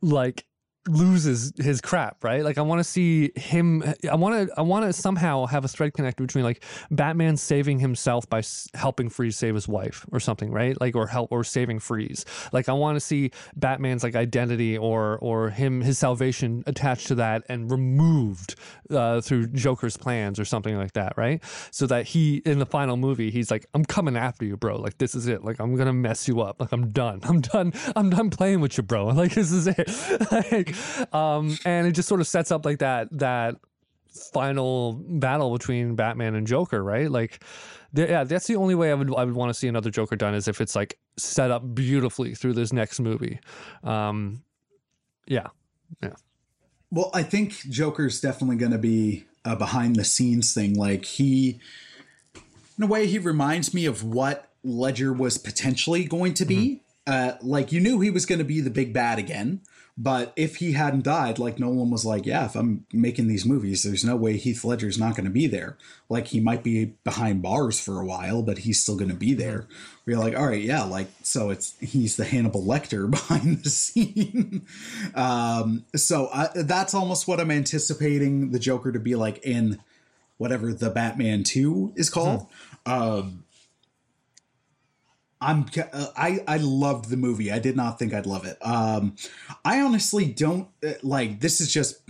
like 0.00 0.44
loses 0.90 1.52
his 1.58 1.80
crap, 1.80 2.22
right? 2.22 2.44
Like 2.44 2.58
I 2.58 2.62
want 2.62 2.78
to 2.80 2.84
see 2.84 3.32
him 3.36 3.82
I 4.10 4.14
want 4.14 4.48
to 4.48 4.54
I 4.58 4.62
want 4.62 4.84
to 4.84 4.92
somehow 4.92 5.46
have 5.46 5.64
a 5.64 5.68
thread 5.68 5.94
connected 5.94 6.22
between 6.22 6.44
like 6.44 6.62
Batman 6.90 7.36
saving 7.36 7.80
himself 7.80 8.28
by 8.28 8.38
s- 8.38 8.68
helping 8.74 9.08
Freeze 9.08 9.36
save 9.36 9.54
his 9.54 9.66
wife 9.66 10.06
or 10.12 10.20
something, 10.20 10.50
right? 10.50 10.80
Like 10.80 10.94
or 10.94 11.06
help 11.08 11.32
or 11.32 11.42
saving 11.44 11.80
Freeze. 11.80 12.24
Like 12.52 12.68
I 12.68 12.72
want 12.72 12.96
to 12.96 13.00
see 13.00 13.30
Batman's 13.56 14.02
like 14.02 14.14
identity 14.14 14.78
or 14.78 15.18
or 15.18 15.50
him 15.50 15.80
his 15.80 15.98
salvation 15.98 16.62
attached 16.66 17.08
to 17.08 17.14
that 17.16 17.42
and 17.48 17.70
removed 17.70 18.54
uh, 18.90 19.20
through 19.20 19.48
Joker's 19.48 19.96
plans 19.96 20.38
or 20.38 20.44
something 20.44 20.76
like 20.76 20.92
that, 20.92 21.14
right? 21.16 21.42
So 21.70 21.86
that 21.86 22.06
he 22.06 22.36
in 22.44 22.58
the 22.58 22.66
final 22.66 22.96
movie 22.96 23.30
he's 23.30 23.50
like 23.50 23.66
I'm 23.74 23.84
coming 23.84 24.16
after 24.16 24.44
you, 24.44 24.56
bro. 24.56 24.76
Like 24.76 24.98
this 24.98 25.14
is 25.14 25.26
it. 25.26 25.44
Like 25.44 25.58
I'm 25.58 25.76
to 25.88 25.92
mess 25.92 26.28
you 26.28 26.40
up. 26.40 26.60
Like 26.60 26.72
I'm 26.72 26.90
done. 26.90 27.20
I'm 27.24 27.40
done. 27.40 27.72
I'm 27.96 28.10
done 28.10 28.30
playing 28.30 28.60
with 28.60 28.76
you, 28.76 28.82
bro. 28.82 29.06
Like 29.06 29.34
this 29.34 29.50
is 29.50 29.66
it. 29.66 29.88
like, 30.32 30.74
um, 31.12 31.58
and 31.64 31.86
it 31.86 31.92
just 31.92 32.08
sort 32.08 32.20
of 32.20 32.26
sets 32.26 32.50
up 32.50 32.64
like 32.64 32.78
that 32.78 33.08
that 33.12 33.56
final 34.32 34.94
battle 34.94 35.52
between 35.52 35.94
Batman 35.94 36.34
and 36.34 36.46
Joker, 36.46 36.82
right? 36.82 37.10
Like, 37.10 37.42
yeah, 37.94 38.24
that's 38.24 38.46
the 38.46 38.56
only 38.56 38.74
way 38.74 38.90
I 38.90 38.94
would 38.94 39.14
I 39.14 39.24
would 39.24 39.34
want 39.34 39.50
to 39.50 39.54
see 39.54 39.68
another 39.68 39.90
Joker 39.90 40.16
done 40.16 40.34
is 40.34 40.48
if 40.48 40.60
it's 40.60 40.76
like 40.76 40.98
set 41.16 41.50
up 41.50 41.74
beautifully 41.74 42.34
through 42.34 42.54
this 42.54 42.72
next 42.72 43.00
movie. 43.00 43.40
Um, 43.82 44.42
yeah, 45.26 45.48
yeah, 46.02 46.14
Well, 46.90 47.10
I 47.12 47.22
think 47.22 47.52
Joker's 47.68 48.20
definitely 48.20 48.56
going 48.56 48.72
to 48.72 48.78
be 48.78 49.24
a 49.44 49.56
behind 49.56 49.96
the 49.96 50.04
scenes 50.04 50.54
thing. 50.54 50.74
Like 50.74 51.04
he, 51.04 51.60
in 52.76 52.84
a 52.84 52.86
way, 52.86 53.06
he 53.06 53.18
reminds 53.18 53.74
me 53.74 53.86
of 53.86 54.04
what 54.04 54.50
Ledger 54.64 55.12
was 55.12 55.38
potentially 55.38 56.04
going 56.04 56.34
to 56.34 56.44
be. 56.44 56.82
Uh, 57.06 57.32
like 57.40 57.72
you 57.72 57.80
knew 57.80 58.00
he 58.00 58.10
was 58.10 58.26
going 58.26 58.38
to 58.38 58.44
be 58.44 58.60
the 58.60 58.70
big 58.70 58.92
bad 58.92 59.18
again, 59.18 59.62
but 60.00 60.32
if 60.36 60.56
he 60.56 60.72
hadn't 60.72 61.02
died, 61.02 61.40
like 61.40 61.58
Nolan 61.58 61.90
was 61.90 62.04
like, 62.04 62.24
yeah, 62.24 62.44
if 62.44 62.54
I'm 62.54 62.86
making 62.92 63.26
these 63.26 63.44
movies, 63.44 63.82
there's 63.82 64.04
no 64.04 64.14
way 64.14 64.36
Heath 64.36 64.62
Ledger's 64.64 64.96
not 64.96 65.16
going 65.16 65.24
to 65.24 65.30
be 65.30 65.48
there. 65.48 65.76
Like 66.08 66.28
he 66.28 66.38
might 66.38 66.62
be 66.62 66.94
behind 67.02 67.42
bars 67.42 67.80
for 67.80 68.00
a 68.00 68.06
while, 68.06 68.40
but 68.42 68.58
he's 68.58 68.80
still 68.80 68.96
going 68.96 69.10
to 69.10 69.16
be 69.16 69.34
there. 69.34 69.66
We're 70.06 70.18
like, 70.18 70.36
all 70.36 70.46
right, 70.46 70.62
yeah, 70.62 70.84
like 70.84 71.08
so 71.24 71.50
it's 71.50 71.76
he's 71.80 72.14
the 72.14 72.24
Hannibal 72.24 72.62
Lecter 72.62 73.10
behind 73.10 73.64
the 73.64 73.70
scene. 73.70 74.64
um, 75.16 75.84
so 75.96 76.28
I, 76.32 76.50
that's 76.54 76.94
almost 76.94 77.26
what 77.26 77.40
I'm 77.40 77.50
anticipating 77.50 78.52
the 78.52 78.60
Joker 78.60 78.92
to 78.92 79.00
be 79.00 79.16
like 79.16 79.44
in 79.44 79.80
whatever 80.36 80.72
the 80.72 80.90
Batman 80.90 81.42
Two 81.42 81.92
is 81.96 82.08
called. 82.08 82.46
Um, 82.86 83.42
I'm 85.40 85.66
uh, 85.92 86.06
I 86.16 86.40
I 86.48 86.56
loved 86.56 87.10
the 87.10 87.16
movie. 87.16 87.52
I 87.52 87.58
did 87.58 87.76
not 87.76 87.98
think 87.98 88.12
I'd 88.12 88.26
love 88.26 88.44
it. 88.44 88.58
Um, 88.60 89.14
I 89.64 89.80
honestly 89.80 90.24
don't 90.24 90.68
uh, 90.84 90.94
like. 91.02 91.40
This 91.40 91.60
is 91.60 91.72
just 91.72 92.00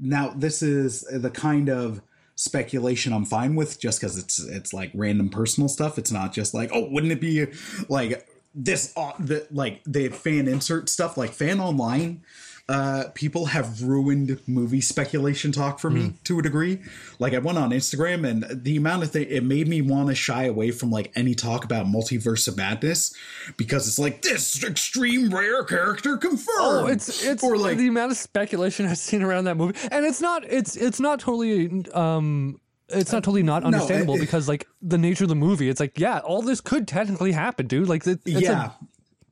now. 0.00 0.32
This 0.34 0.62
is 0.62 1.02
the 1.02 1.30
kind 1.30 1.68
of 1.68 2.00
speculation 2.36 3.12
I'm 3.12 3.26
fine 3.26 3.54
with 3.54 3.78
just 3.78 4.00
because 4.00 4.16
it's 4.16 4.38
it's 4.38 4.72
like 4.72 4.90
random 4.94 5.28
personal 5.28 5.68
stuff. 5.68 5.98
It's 5.98 6.10
not 6.10 6.32
just 6.32 6.54
like 6.54 6.70
oh 6.72 6.88
wouldn't 6.88 7.12
it 7.12 7.20
be 7.20 7.46
like 7.88 8.26
this 8.54 8.94
uh, 8.96 9.12
the 9.18 9.46
like 9.50 9.82
the 9.84 10.08
fan 10.08 10.48
insert 10.48 10.88
stuff 10.88 11.16
like 11.16 11.32
fan 11.32 11.60
online 11.60 12.22
uh, 12.70 13.08
people 13.14 13.46
have 13.46 13.82
ruined 13.82 14.38
movie 14.46 14.80
speculation 14.80 15.50
talk 15.50 15.80
for 15.80 15.90
me 15.90 16.12
to 16.22 16.38
a 16.38 16.42
degree. 16.42 16.78
Like 17.18 17.34
I 17.34 17.38
went 17.38 17.58
on 17.58 17.70
Instagram 17.70 18.24
and 18.24 18.62
the 18.62 18.76
amount 18.76 19.02
of 19.02 19.10
thing 19.10 19.26
it 19.28 19.42
made 19.42 19.66
me 19.66 19.82
want 19.82 20.08
to 20.08 20.14
shy 20.14 20.44
away 20.44 20.70
from 20.70 20.88
like 20.92 21.10
any 21.16 21.34
talk 21.34 21.64
about 21.64 21.86
multiverse 21.86 22.46
of 22.46 22.56
madness 22.56 23.12
because 23.56 23.88
it's 23.88 23.98
like 23.98 24.22
this 24.22 24.62
extreme 24.62 25.34
rare 25.34 25.64
character 25.64 26.16
confirmed. 26.16 26.46
Oh, 26.60 26.86
it's 26.86 27.24
it's 27.24 27.42
or 27.42 27.56
like 27.56 27.76
the 27.76 27.88
amount 27.88 28.12
of 28.12 28.18
speculation 28.18 28.86
I've 28.86 28.98
seen 28.98 29.24
around 29.24 29.46
that 29.46 29.56
movie, 29.56 29.76
and 29.90 30.06
it's 30.06 30.20
not 30.20 30.44
it's 30.44 30.76
it's 30.76 31.00
not 31.00 31.18
totally 31.18 31.84
um 31.92 32.60
it's 32.92 33.12
not 33.12 33.24
totally 33.24 33.42
not 33.42 33.64
understandable 33.64 34.14
it- 34.14 34.20
because 34.20 34.48
like 34.48 34.66
the 34.80 34.98
nature 34.98 35.24
of 35.24 35.28
the 35.28 35.34
movie, 35.34 35.68
it's 35.68 35.80
like 35.80 35.98
yeah, 35.98 36.20
all 36.20 36.42
this 36.42 36.60
could 36.60 36.86
technically 36.86 37.32
happen, 37.32 37.66
dude. 37.66 37.88
Like 37.88 38.06
it, 38.06 38.20
it's 38.24 38.42
yeah. 38.42 38.66
a, 38.66 38.70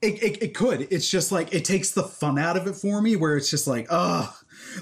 it, 0.01 0.22
it, 0.22 0.42
it 0.42 0.55
could. 0.55 0.88
It's 0.90 1.11
just 1.11 1.32
like 1.32 1.53
it 1.55 1.64
takes 1.64 1.90
the 1.90 2.03
fun 2.03 2.38
out 2.38 2.57
of 2.57 2.66
it 2.66 2.74
for 2.74 3.01
me, 3.03 3.16
where 3.16 3.36
it's 3.36 3.51
just 3.51 3.66
like, 3.66 3.86
ugh. 3.90 4.32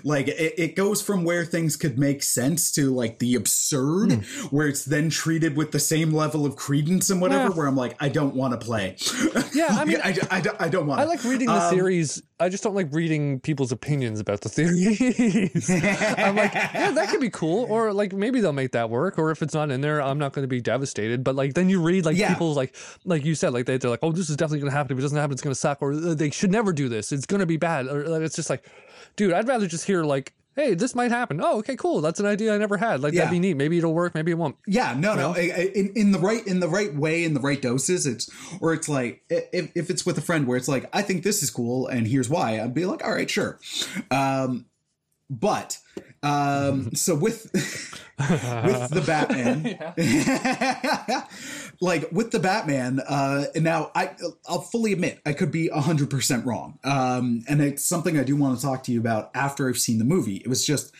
Like 0.02 0.26
it, 0.28 0.54
it 0.58 0.76
goes 0.76 1.00
from 1.00 1.22
where 1.24 1.44
things 1.44 1.76
could 1.76 1.98
make 1.98 2.22
sense 2.22 2.72
to 2.72 2.92
like 2.92 3.18
the 3.18 3.34
absurd, 3.34 4.12
hmm. 4.12 4.46
where 4.54 4.66
it's 4.66 4.84
then 4.84 5.10
treated 5.10 5.56
with 5.56 5.70
the 5.70 5.78
same 5.78 6.12
level 6.12 6.44
of 6.44 6.56
credence 6.56 7.08
and 7.10 7.20
whatever. 7.20 7.50
Yeah. 7.50 7.56
Where 7.56 7.66
I'm 7.66 7.76
like, 7.76 7.96
I 8.00 8.08
don't 8.08 8.34
want 8.34 8.58
to 8.58 8.64
play. 8.64 8.96
yeah. 9.54 9.68
I 9.70 9.84
mean, 9.86 9.98
I, 10.02 10.18
I, 10.30 10.40
don't- 10.40 10.60
I 10.60 10.68
don't 10.68 10.86
want. 10.86 11.00
I 11.00 11.04
like 11.04 11.22
reading 11.24 11.46
the 11.46 11.62
um, 11.62 11.72
theories. 11.74 12.22
I 12.38 12.50
just 12.50 12.62
don't 12.62 12.74
like 12.74 12.92
reading 12.92 13.40
people's 13.40 13.72
opinions 13.72 14.20
about 14.20 14.42
the 14.42 14.50
theories. 14.50 15.70
I'm 15.70 16.36
like, 16.36 16.52
yeah, 16.52 16.90
that 16.90 17.08
could 17.08 17.20
be 17.20 17.30
cool, 17.30 17.64
or 17.70 17.92
like 17.94 18.12
maybe 18.12 18.40
they'll 18.40 18.52
make 18.52 18.72
that 18.72 18.90
work, 18.90 19.18
or 19.18 19.30
if 19.30 19.40
it's 19.42 19.54
not 19.54 19.70
in 19.70 19.80
there, 19.80 20.02
I'm 20.02 20.18
not 20.18 20.34
going 20.34 20.42
to 20.42 20.48
be 20.48 20.60
devastated. 20.60 21.24
But 21.24 21.34
like 21.34 21.54
then 21.54 21.70
you 21.70 21.80
read 21.80 22.04
like 22.04 22.16
Yeah. 22.16 22.28
people's 22.28 22.56
like 22.56 22.74
like 23.06 23.24
you 23.24 23.34
said, 23.34 23.54
like 23.54 23.64
they, 23.64 23.78
they're 23.78 23.90
like, 23.90 24.00
oh, 24.02 24.12
this 24.12 24.28
is 24.28 24.36
definitely 24.36 24.60
going 24.60 24.70
to 24.70 24.76
happen. 24.76 24.92
If 24.92 24.98
it 24.98 25.02
doesn't 25.02 25.16
happen, 25.16 25.32
it's 25.32 25.42
going 25.42 25.54
to 25.54 25.58
suck, 25.58 25.80
or 25.80 25.94
they 25.96 26.28
should 26.30 26.50
never 26.50 26.72
do 26.74 26.88
this. 26.90 27.10
It's 27.10 27.24
going 27.26 27.40
to 27.40 27.46
be 27.46 27.56
bad, 27.56 27.86
or 27.86 28.06
like, 28.06 28.20
it's 28.22 28.36
just 28.36 28.50
like, 28.50 28.64
dude, 29.16 29.32
I'd 29.32 29.48
rather 29.48 29.66
just 29.66 29.86
hear 29.86 30.04
like. 30.04 30.34
Hey, 30.56 30.74
this 30.74 30.94
might 30.94 31.10
happen. 31.10 31.38
Oh, 31.42 31.58
okay, 31.58 31.76
cool. 31.76 32.00
That's 32.00 32.18
an 32.18 32.24
idea 32.26 32.54
I 32.54 32.58
never 32.58 32.78
had. 32.78 33.00
Like 33.02 33.12
Yeah. 33.12 33.20
that'd 33.26 33.30
be 33.30 33.38
neat. 33.38 33.54
Maybe 33.54 33.76
it'll 33.78 33.92
work. 33.94 34.14
Maybe 34.14 34.30
it 34.32 34.38
won't. 34.38 34.56
Yeah, 34.66 34.94
no, 34.98 35.14
no. 35.14 35.32
I- 35.34 35.52
I- 35.54 35.70
In 35.74 35.90
in 35.94 36.12
the 36.12 36.18
right 36.18 36.44
in 36.46 36.60
the 36.60 36.68
right 36.68 36.94
way 36.94 37.24
in 37.24 37.34
the 37.34 37.40
right 37.40 37.60
doses, 37.60 38.06
it's 38.06 38.28
or 38.60 38.72
it's 38.72 38.88
like 38.88 39.22
if 39.28 39.70
if 39.74 39.90
it's 39.90 40.06
with 40.06 40.16
a 40.16 40.22
friend 40.22 40.46
where 40.46 40.56
it's 40.56 40.66
like 40.68 40.88
I 40.92 41.02
think 41.02 41.22
this 41.22 41.42
is 41.42 41.50
cool 41.50 41.86
and 41.86 42.06
here's 42.08 42.28
why, 42.30 42.58
I'd 42.60 42.74
be 42.74 42.86
like, 42.86 43.04
all 43.04 43.12
right, 43.12 43.28
sure. 43.30 43.58
Um, 44.10 44.66
but 45.28 45.78
um, 46.22 46.90
so 46.94 47.14
with 47.14 47.50
with 47.52 48.90
the 48.90 49.02
Batman, 49.06 49.78
like 51.80 52.10
with 52.12 52.30
the 52.30 52.40
Batman, 52.40 53.00
uh, 53.00 53.44
and 53.54 53.64
now 53.64 53.90
I 53.94 54.16
I'll 54.48 54.60
fully 54.60 54.92
admit 54.92 55.20
I 55.26 55.32
could 55.32 55.50
be 55.50 55.68
hundred 55.68 56.10
percent 56.10 56.46
wrong, 56.46 56.78
um, 56.84 57.44
and 57.48 57.60
it's 57.60 57.84
something 57.84 58.18
I 58.18 58.24
do 58.24 58.36
want 58.36 58.58
to 58.58 58.64
talk 58.64 58.84
to 58.84 58.92
you 58.92 59.00
about 59.00 59.30
after 59.34 59.68
I've 59.68 59.78
seen 59.78 59.98
the 59.98 60.04
movie. 60.04 60.36
It 60.36 60.48
was 60.48 60.64
just 60.66 60.94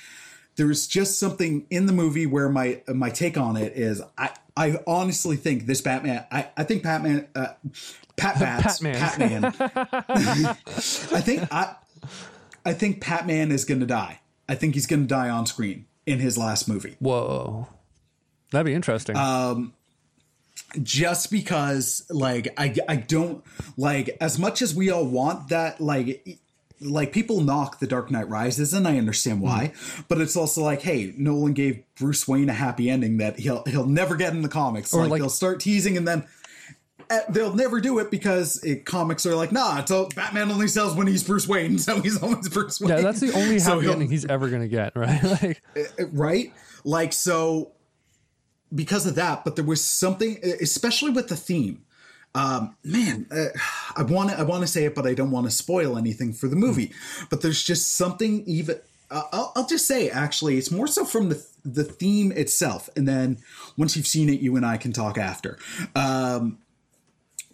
there 0.57 0.67
was 0.67 0.87
just 0.87 1.19
something 1.19 1.67
in 1.71 1.87
the 1.87 1.93
movie 1.93 2.27
where 2.27 2.49
my 2.49 2.83
my 2.89 3.11
take 3.11 3.39
on 3.39 3.57
it 3.57 3.75
is 3.75 4.03
I 4.19 4.31
I 4.57 4.79
honestly 4.87 5.37
think 5.37 5.67
this 5.67 5.81
Batman 5.81 6.27
I 6.31 6.49
I 6.57 6.65
think 6.65 6.83
Batman 6.83 7.29
uh, 7.35 7.49
Pat 8.17 8.39
Bats 8.41 8.79
Patman. 8.81 9.53
Patman 9.53 9.55
I 10.09 11.21
think 11.21 11.43
I 11.53 11.77
I 12.65 12.73
think 12.73 13.01
Patman 13.01 13.53
is 13.53 13.65
going 13.65 13.81
to 13.81 13.87
die. 13.87 14.21
I 14.49 14.55
think 14.55 14.75
he's 14.75 14.87
going 14.87 15.03
to 15.03 15.09
die 15.09 15.29
on 15.29 15.47
screen 15.47 15.87
in 16.07 16.21
his 16.21 16.39
last 16.39 16.69
movie. 16.69 16.97
Whoa, 16.99 17.69
that'd 18.51 18.67
be 18.67 18.75
interesting. 18.75 19.17
Um, 19.17 19.73
just 20.83 21.31
because 21.31 22.07
like 22.11 22.49
I, 22.57 22.75
I 22.89 22.97
don't 22.97 23.45
like 23.77 24.17
as 24.21 24.39
much 24.39 24.63
as 24.63 24.75
we 24.75 24.91
all 24.91 25.05
want 25.05 25.49
that 25.49 25.81
like 25.81 26.39
like 26.81 27.13
people 27.13 27.41
knock 27.41 27.79
the 27.79 27.87
dark 27.87 28.11
knight 28.11 28.29
rises 28.29 28.75
and 28.75 28.87
i 28.87 28.99
understand 28.99 29.41
why 29.41 29.73
mm-hmm. 29.73 30.03
but 30.09 30.21
it's 30.21 30.37
also 30.37 30.63
like 30.63 30.83
hey 30.83 31.15
nolan 31.17 31.55
gave 31.55 31.83
bruce 31.99 32.29
wayne 32.29 32.51
a 32.51 32.53
happy 32.53 32.91
ending 32.91 33.17
that 33.17 33.39
he'll 33.39 33.65
he'll 33.65 33.87
never 33.87 34.17
get 34.17 34.33
in 34.35 34.43
the 34.43 34.49
comics 34.49 34.93
like, 34.93 35.11
like- 35.11 35.21
they'll 35.21 35.31
start 35.31 35.61
teasing 35.61 35.97
and 35.97 36.07
then 36.07 36.27
they'll 37.29 37.55
never 37.55 37.81
do 37.81 37.99
it 37.99 38.11
because 38.11 38.63
it, 38.65 38.85
comics 38.85 39.25
are 39.27 39.35
like 39.35 39.53
nah 39.53 39.85
so 39.85 40.09
batman 40.15 40.51
only 40.51 40.69
sells 40.69 40.95
when 40.95 41.07
he's 41.07 41.23
bruce 41.23 41.47
wayne 41.47 41.79
so 41.79 42.01
he's 42.01 42.21
always 42.23 42.49
bruce 42.49 42.81
wayne 42.81 42.91
yeah, 42.91 43.01
that's 43.01 43.21
the 43.21 43.33
only 43.33 43.61
happy 43.61 43.91
ending 43.91 44.11
he's 44.11 44.25
ever 44.27 44.49
gonna 44.49 44.69
get, 44.69 44.93
right? 44.97 45.23
Like, 45.23 45.63
right? 46.13 46.53
Like 46.85 47.13
so 47.13 47.73
because 48.75 49.07
of 49.07 49.15
that, 49.17 49.45
but 49.45 49.57
there 49.57 49.65
was 49.65 49.83
something 49.83 50.39
especially 50.61 51.11
with 51.11 51.29
the 51.29 51.37
theme. 51.37 51.83
Um, 52.35 52.77
man, 52.85 53.27
uh, 53.31 53.47
I 53.97 54.03
want 54.03 54.31
to 54.31 54.39
I 54.39 54.43
want 54.43 54.63
to 54.63 54.67
say 54.67 54.85
it 54.85 54.95
but 54.95 55.07
I 55.07 55.15
don't 55.15 55.31
want 55.31 55.47
to 55.47 55.51
spoil 55.51 55.97
anything 55.97 56.33
for 56.33 56.49
the 56.49 56.57
movie. 56.57 56.93
But 57.31 57.41
there's 57.41 57.63
just 57.63 57.97
something 57.97 58.45
even 58.47 58.81
uh, 59.11 59.23
I'll, 59.33 59.53
I'll 59.57 59.67
just 59.67 59.87
say 59.87 60.11
actually 60.11 60.59
it's 60.59 60.71
more 60.71 60.87
so 60.87 61.05
from 61.05 61.29
the 61.31 61.47
the 61.65 61.85
theme 61.85 62.33
itself 62.33 62.89
and 62.97 63.09
then 63.09 63.39
once 63.77 63.97
you've 63.97 64.07
seen 64.07 64.29
it 64.29 64.41
you 64.41 64.57
and 64.57 64.67
I 64.67 64.77
can 64.77 64.93
talk 64.93 65.17
after. 65.17 65.59
Um 65.95 66.59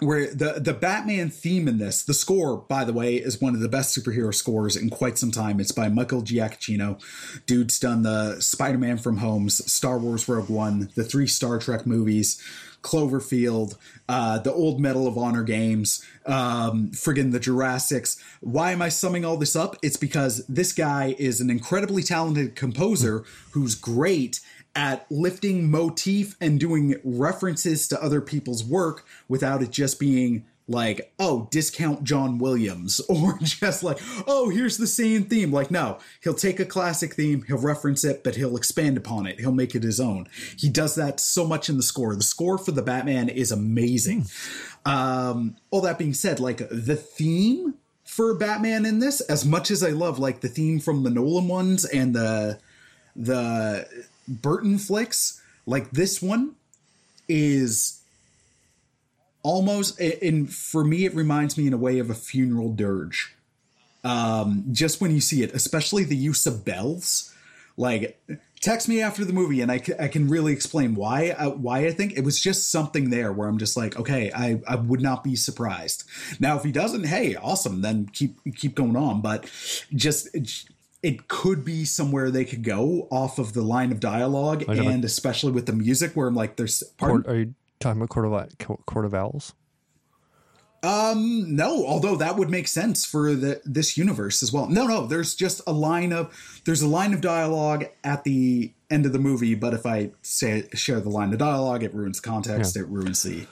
where 0.03 0.32
the 0.34 0.61
the 0.61 0.74
Batman 0.74 1.30
theme 1.30 1.68
in 1.68 1.78
this, 1.78 2.03
the 2.03 2.14
score, 2.14 2.57
by 2.57 2.84
the 2.84 2.92
way, 2.92 3.16
is 3.16 3.40
one 3.40 3.55
of 3.55 3.61
the 3.61 3.68
best 3.68 3.96
superhero 3.96 4.34
scores 4.34 4.76
in 4.76 4.90
quite 4.90 5.18
some 5.18 5.30
time. 5.30 5.61
It's 5.61 5.72
by 5.72 5.88
Michael 5.88 6.22
Giacchino. 6.22 7.00
Dude's 7.46 7.78
done 7.78 8.03
the 8.03 8.40
Spider-Man 8.40 8.98
from 8.98 9.18
Homes, 9.18 9.72
Star 9.72 9.98
Wars 9.98 10.28
Rogue 10.28 10.50
One, 10.50 10.90
the 10.94 11.05
three 11.05 11.26
Star 11.26 11.59
Trek 11.59 11.86
movies, 11.86 12.42
Cloverfield, 12.82 13.76
uh, 14.09 14.38
the 14.38 14.53
old 14.53 14.80
Medal 14.80 15.07
of 15.07 15.16
Honor 15.16 15.44
games, 15.44 16.05
um, 16.26 16.90
friggin' 16.90 17.32
the 17.32 17.40
Jurassics. 17.40 18.22
Why 18.40 18.72
am 18.72 18.82
I 18.82 18.88
summing 18.88 19.24
all 19.24 19.36
this 19.36 19.57
up? 19.57 19.76
It's 19.82 19.96
because 19.96 20.44
this 20.46 20.72
guy 20.72 21.14
is 21.18 21.40
an 21.40 21.48
incredibly 21.48 22.03
talented 22.03 22.57
composer 22.57 23.24
who's 23.53 23.74
great 23.74 24.40
at 24.75 25.07
lifting 25.11 25.70
motif 25.70 26.37
and 26.41 26.59
doing 26.59 26.95
references 27.05 27.87
to 27.89 28.03
other 28.03 28.20
people's 28.20 28.64
work 28.64 29.05
without 29.29 29.62
it 29.62 29.70
just 29.70 30.01
being 30.01 30.45
like, 30.68 31.12
oh, 31.18 31.49
discount 31.51 32.05
John 32.05 32.39
Williams, 32.39 33.01
or 33.09 33.39
just 33.41 33.83
like, 33.83 33.99
oh, 34.27 34.49
here's 34.49 34.79
the 34.79 34.87
same 34.87 35.25
theme. 35.25 35.53
Like, 35.53 35.70
no, 35.70 35.99
he'll 36.23 36.35
take 36.35 36.61
a 36.61 36.64
classic 36.64 37.14
theme, 37.14 37.43
he'll 37.47 37.59
reference 37.59 38.05
it, 38.05 38.25
but 38.25 38.37
he'll 38.37 38.57
expand 38.57 38.97
upon 38.97 39.27
it. 39.27 39.41
He'll 39.41 39.53
make 39.53 39.75
it 39.75 39.83
his 39.83 40.01
own. 40.01 40.29
He 40.57 40.68
does 40.68 40.95
that 40.95 41.20
so 41.20 41.47
much 41.47 41.68
in 41.68 41.77
the 41.77 41.83
score. 41.83 42.14
The 42.14 42.23
score 42.23 42.59
for 42.59 42.73
the 42.73 42.83
Batman 42.83 43.29
is 43.29 43.53
amazing. 43.53 44.27
Um, 44.85 45.57
all 45.70 45.81
that 45.83 45.99
being 45.99 46.14
said, 46.14 46.41
like 46.41 46.59
the 46.70 46.97
theme 46.97 47.75
for 48.05 48.35
Batman 48.35 48.85
in 48.85 48.99
this, 48.99 49.20
as 49.23 49.45
much 49.45 49.70
as 49.70 49.83
I 49.83 49.91
love 49.91 50.18
like 50.18 50.41
the 50.41 50.49
theme 50.49 50.81
from 50.81 51.03
the 51.03 51.11
Nolan 51.11 51.49
ones 51.49 51.85
and 51.85 52.14
the 52.14 52.59
the 53.14 53.86
Burton 54.28 54.78
flicks, 54.78 55.42
like 55.66 55.90
this 55.90 56.22
one 56.22 56.54
is 57.28 58.00
almost 59.42 59.98
and 60.00 60.52
for 60.52 60.84
me 60.84 61.04
it 61.04 61.14
reminds 61.14 61.58
me 61.58 61.66
in 61.66 61.72
a 61.72 61.78
way 61.78 61.98
of 61.98 62.10
a 62.10 62.14
funeral 62.14 62.72
dirge. 62.72 63.34
Um, 64.04 64.64
just 64.72 65.00
when 65.00 65.12
you 65.12 65.20
see 65.20 65.42
it, 65.42 65.54
especially 65.54 66.04
the 66.04 66.16
use 66.16 66.46
of 66.46 66.64
bells, 66.64 67.32
like 67.76 68.20
text 68.60 68.88
me 68.88 69.00
after 69.00 69.24
the 69.24 69.32
movie 69.32 69.60
and 69.60 69.72
I, 69.72 69.80
I 69.98 70.08
can 70.08 70.28
really 70.28 70.52
explain 70.52 70.94
why 70.94 71.30
uh, 71.30 71.50
why 71.50 71.86
I 71.86 71.90
think 71.90 72.16
it 72.16 72.22
was 72.22 72.40
just 72.40 72.70
something 72.70 73.10
there 73.10 73.32
where 73.32 73.48
I'm 73.48 73.58
just 73.58 73.76
like 73.76 73.98
okay 73.98 74.30
I, 74.32 74.60
I 74.68 74.76
would 74.76 75.00
not 75.00 75.24
be 75.24 75.36
surprised. 75.36 76.04
Now 76.38 76.56
if 76.56 76.64
he 76.64 76.72
doesn't 76.72 77.04
hey 77.04 77.34
awesome 77.34 77.82
then 77.82 78.08
keep 78.12 78.38
keep 78.56 78.74
going 78.74 78.96
on. 78.96 79.20
But 79.20 79.50
just 79.94 80.28
it, 81.03 81.28
could 81.28 81.64
be 81.64 81.84
somewhere 81.84 82.30
they 82.30 82.44
could 82.44 82.62
go 82.62 83.09
off 83.11 83.38
of 83.38 83.53
the 83.53 83.62
line 83.62 83.92
of 83.92 84.00
dialogue 84.00 84.64
know. 84.68 84.88
and 84.88 85.05
especially 85.05 85.53
with 85.53 85.66
the 85.66 85.72
music 85.72 86.12
where 86.14 86.28
I'm 86.28 86.34
like 86.34 86.57
there's? 86.57 86.82
Court, 86.98 87.26
are 87.26 87.36
you 87.36 87.55
talking 87.80 88.00
about 88.00 88.11
Court 88.11 88.26
of, 88.70 88.86
Court 88.86 89.05
of 89.05 89.14
Owls? 89.14 89.55
No, 90.84 91.86
although 91.86 92.16
that 92.16 92.36
would 92.36 92.50
make 92.50 92.66
sense 92.66 93.07
for 93.07 93.34
the 93.34 93.61
this 93.64 93.96
universe 93.96 94.42
as 94.42 94.53
well. 94.53 94.66
No, 94.68 94.86
no, 94.86 95.07
there's 95.07 95.34
just 95.34 95.61
a 95.66 95.72
line 95.72 96.12
of 96.12 96.61
there's 96.64 96.82
a 96.82 96.88
line 96.88 97.12
of 97.14 97.20
dialogue 97.20 97.84
at 98.03 98.24
the 98.24 98.72
end 98.90 99.07
of 99.07 99.12
the 99.12 99.18
movie, 99.18 99.55
but 99.55 99.74
if 99.74 99.86
I 99.86 100.11
say 100.22 100.68
share 100.74 101.00
the 101.00 101.09
line 101.09 101.32
of 101.32 101.38
dialogue, 101.38 101.82
it 101.82 101.94
ruins 101.94 102.20
context, 102.20 102.76
it 102.76 102.86
ruins 102.88 103.22
the 103.22 103.46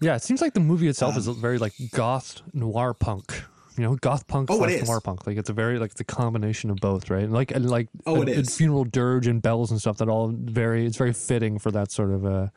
Yeah, 0.00 0.14
it 0.14 0.22
seems 0.22 0.40
like 0.40 0.54
the 0.54 0.60
movie 0.60 0.88
itself 0.88 1.14
Um, 1.14 1.18
is 1.18 1.26
very 1.28 1.58
like 1.58 1.74
goth 1.92 2.42
noir 2.52 2.94
punk. 2.94 3.42
You 3.78 3.84
know, 3.84 3.94
goth 3.96 4.26
punk 4.26 4.50
Oh, 4.50 4.58
slash 4.58 4.82
noir 4.86 5.00
punk. 5.00 5.26
Like 5.26 5.36
it's 5.38 5.48
a 5.50 5.52
very 5.52 5.78
like 5.78 5.94
the 5.94 6.04
combination 6.04 6.68
of 6.70 6.76
both, 6.78 7.08
right? 7.10 7.22
And 7.24 7.32
like 7.32 7.52
and 7.52 7.70
like 7.70 7.88
Oh, 8.06 8.16
a- 8.16 8.22
it 8.22 8.28
a 8.28 8.32
is. 8.40 8.56
funeral 8.56 8.84
dirge 8.84 9.26
and 9.28 9.40
bells 9.40 9.70
and 9.70 9.80
stuff 9.80 9.98
that 9.98 10.08
all 10.08 10.28
very 10.34 10.84
it's 10.86 10.96
very 10.96 11.12
fitting 11.12 11.58
for 11.58 11.70
that 11.70 11.90
sort 11.92 12.10
of 12.10 12.26
uh 12.26 12.48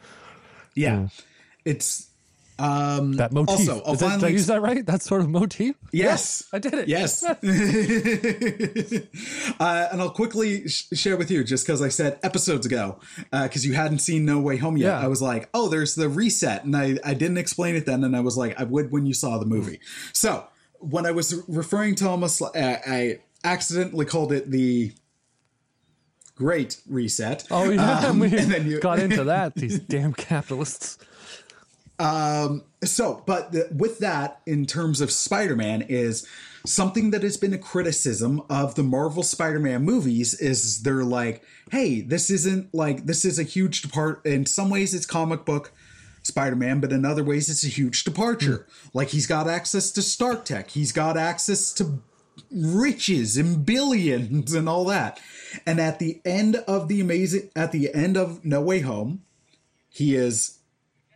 yeah. 0.76 1.08
It's 1.64 2.08
Um, 2.60 3.14
that 3.14 3.32
motif. 3.34 3.58
Also, 3.70 3.82
I'll 3.86 3.94
Is 3.94 4.00
that- 4.02 4.20
did 4.20 4.26
I 4.26 4.30
use 4.30 4.46
that 4.48 4.62
right? 4.62 4.86
That 4.86 5.02
sort 5.02 5.22
of 5.22 5.30
motif. 5.30 5.76
Yes, 5.92 6.44
I 6.54 6.60
did 6.60 6.74
it. 6.76 6.88
Yes, 6.88 7.24
uh, 9.60 9.88
and 9.92 10.02
I'll 10.02 10.10
quickly 10.12 10.68
sh- 10.68 10.88
share 10.94 11.18
with 11.18 11.32
you 11.32 11.44
just 11.44 11.66
because 11.66 11.82
I 11.82 11.90
said 11.90 12.20
episodes 12.24 12.66
ago 12.66 13.00
because 13.32 13.66
you 13.66 13.74
hadn't 13.74 14.00
seen 14.00 14.26
No 14.26 14.40
Way 14.40 14.58
Home 14.58 14.78
yet. 14.78 14.88
Yeah. 14.88 15.00
I 15.00 15.08
was 15.08 15.22
like, 15.22 15.50
oh, 15.54 15.70
there's 15.70 15.96
the 15.96 16.10
reset, 16.10 16.64
and 16.64 16.76
I 16.76 16.98
I 17.04 17.14
didn't 17.14 17.38
explain 17.38 17.76
it 17.76 17.86
then, 17.86 18.04
and 18.04 18.16
I 18.16 18.20
was 18.22 18.38
like, 18.38 18.60
I 18.60 18.64
would 18.64 18.92
when 18.92 19.06
you 19.06 19.14
saw 19.14 19.38
the 19.38 19.46
movie. 19.46 19.80
So 20.14 20.46
when 20.82 21.06
I 21.06 21.12
was 21.12 21.44
referring 21.48 21.96
to 21.96 22.10
almost, 22.10 22.42
uh, 22.42 22.50
I 22.56 23.20
accidentally 23.44 24.06
called 24.06 24.32
it 24.32 24.52
the 24.52 24.92
Great 26.36 26.80
Reset. 26.90 27.46
Oh 27.52 27.70
yeah, 27.70 28.00
Um, 28.08 28.20
we 28.20 28.28
and 28.36 28.52
then 28.52 28.68
you- 28.68 28.80
got 28.80 29.00
into 29.00 29.24
that. 29.26 29.56
These 29.56 29.80
damn 29.80 30.14
capitalists. 30.14 30.98
Um, 32.00 32.64
so 32.84 33.22
but 33.28 33.52
the, 33.52 33.70
with 33.76 34.00
that 34.00 34.42
in 34.48 34.66
terms 34.66 35.02
of 35.02 35.12
spider-man 35.12 35.84
is 35.84 36.28
something 36.66 37.12
that 37.12 37.22
has 37.22 37.38
been 37.38 37.54
a 37.54 37.60
criticism 37.60 38.42
of 38.50 38.74
the 38.74 38.82
marvel 38.82 39.22
spider-man 39.22 39.84
movies 39.84 40.34
is 40.36 40.82
they're 40.82 41.04
like 41.04 41.44
hey 41.72 42.02
this 42.02 42.32
isn't 42.32 42.74
like 42.74 43.06
this 43.06 43.24
is 43.24 43.38
a 43.38 43.44
huge 43.44 43.84
depart 43.84 44.26
in 44.26 44.48
some 44.48 44.70
ways 44.72 44.96
it's 44.96 45.06
comic 45.06 45.46
book 45.46 45.72
spider-man 46.24 46.80
but 46.80 46.92
in 46.92 47.06
other 47.06 47.24
ways 47.24 47.50
it's 47.50 47.64
a 47.64 47.68
huge 47.68 48.04
departure 48.04 48.68
hmm. 48.68 48.98
like 48.98 49.10
he's 49.10 49.28
got 49.28 49.48
access 49.48 49.92
to 49.92 50.02
stark 50.02 50.46
tech 50.46 50.72
he's 50.72 50.92
got 50.92 51.18
access 51.18 51.74
to 51.74 52.02
riches 52.52 53.38
and 53.38 53.66
billions 53.66 54.54
and 54.54 54.68
all 54.68 54.86
that 54.86 55.20
and 55.66 55.80
at 55.80 56.00
the 56.00 56.22
end 56.24 56.56
of 56.68 56.88
the 56.88 57.02
amazing 57.02 57.50
at 57.56 57.72
the 57.72 57.94
end 57.94 58.18
of 58.18 58.44
no 58.46 58.62
way 58.62 58.80
home 58.80 59.22
he 59.90 60.16
is 60.16 60.60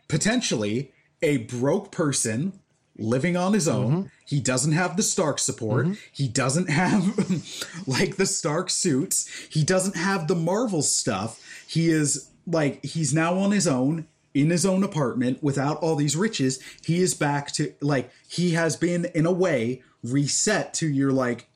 potentially 0.08 0.92
a 1.22 1.38
broke 1.38 1.90
person 1.90 2.60
living 2.98 3.36
on 3.36 3.52
his 3.52 3.68
own. 3.68 3.90
Mm-hmm. 3.90 4.06
He 4.26 4.40
doesn't 4.40 4.72
have 4.72 4.96
the 4.96 5.02
Stark 5.02 5.38
support. 5.38 5.86
Mm-hmm. 5.86 5.94
He 6.12 6.28
doesn't 6.28 6.70
have 6.70 7.18
like 7.86 8.16
the 8.16 8.26
Stark 8.26 8.70
suits. 8.70 9.28
He 9.50 9.64
doesn't 9.64 9.96
have 9.96 10.28
the 10.28 10.34
Marvel 10.34 10.82
stuff. 10.82 11.40
He 11.66 11.90
is 11.90 12.30
like 12.46 12.84
he's 12.84 13.12
now 13.12 13.38
on 13.38 13.50
his 13.50 13.66
own 13.66 14.06
in 14.36 14.50
his 14.50 14.66
own 14.66 14.84
apartment 14.84 15.42
without 15.42 15.78
all 15.78 15.96
these 15.96 16.14
riches. 16.14 16.60
He 16.84 17.00
is 17.00 17.14
back 17.14 17.50
to 17.52 17.72
like 17.80 18.10
he 18.28 18.52
has 18.52 18.76
been 18.76 19.06
in 19.14 19.24
a 19.24 19.32
way 19.32 19.82
reset 20.02 20.74
to 20.74 20.86
your 20.86 21.10
like 21.10 21.48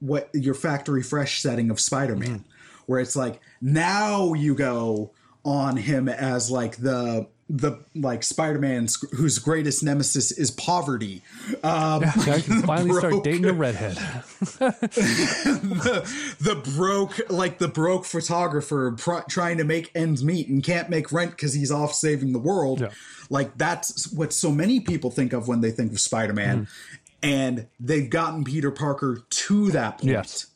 what 0.00 0.28
your 0.34 0.54
factory 0.54 1.02
fresh 1.02 1.40
setting 1.40 1.70
of 1.70 1.80
Spider-Man 1.80 2.40
mm-hmm. 2.40 2.50
where 2.84 3.00
it's 3.00 3.16
like 3.16 3.40
now 3.60 4.34
you 4.34 4.54
go 4.54 5.12
on 5.44 5.78
him 5.78 6.08
as 6.08 6.50
like 6.50 6.76
the 6.76 7.26
the 7.48 7.78
like 7.94 8.22
Spider-Man 8.24 8.88
whose 9.16 9.38
greatest 9.38 9.82
nemesis 9.84 10.32
is 10.32 10.50
poverty. 10.50 11.22
Um, 11.62 12.02
I 12.04 12.40
can 12.44 12.62
finally 12.66 12.98
start 12.98 13.22
dating 13.22 13.44
a 13.44 13.52
redhead. 13.64 13.96
the 16.40 16.60
broke 16.76 17.20
like 17.30 17.58
the 17.58 17.68
broke 17.68 18.04
photographer 18.04 18.92
pr- 18.98 19.20
trying 19.28 19.58
to 19.58 19.64
make 19.64 19.90
ends 19.94 20.24
meet 20.24 20.48
and 20.48 20.62
can't 20.62 20.88
make 20.90 21.12
rent 21.12 21.30
because 21.32 21.52
he's 21.54 21.70
off 21.70 21.92
saving 21.94 22.32
the 22.32 22.38
world 22.38 22.80
Yeah. 22.80 22.88
like 23.30 23.56
that's 23.56 24.12
what 24.12 24.32
so 24.32 24.50
many 24.50 24.80
people 24.80 25.10
think 25.10 25.32
of 25.32 25.48
when 25.48 25.60
they 25.60 25.70
think 25.70 25.92
of 25.92 26.00
spider-man 26.00 26.62
Mm-hmm. 26.66 27.28
and 27.28 27.66
they've 27.80 28.08
gotten 28.10 28.44
peter 28.44 28.70
parker 28.70 29.22
to 29.28 29.70
that 29.72 29.98
point 29.98 30.10
Yes. 30.12 30.46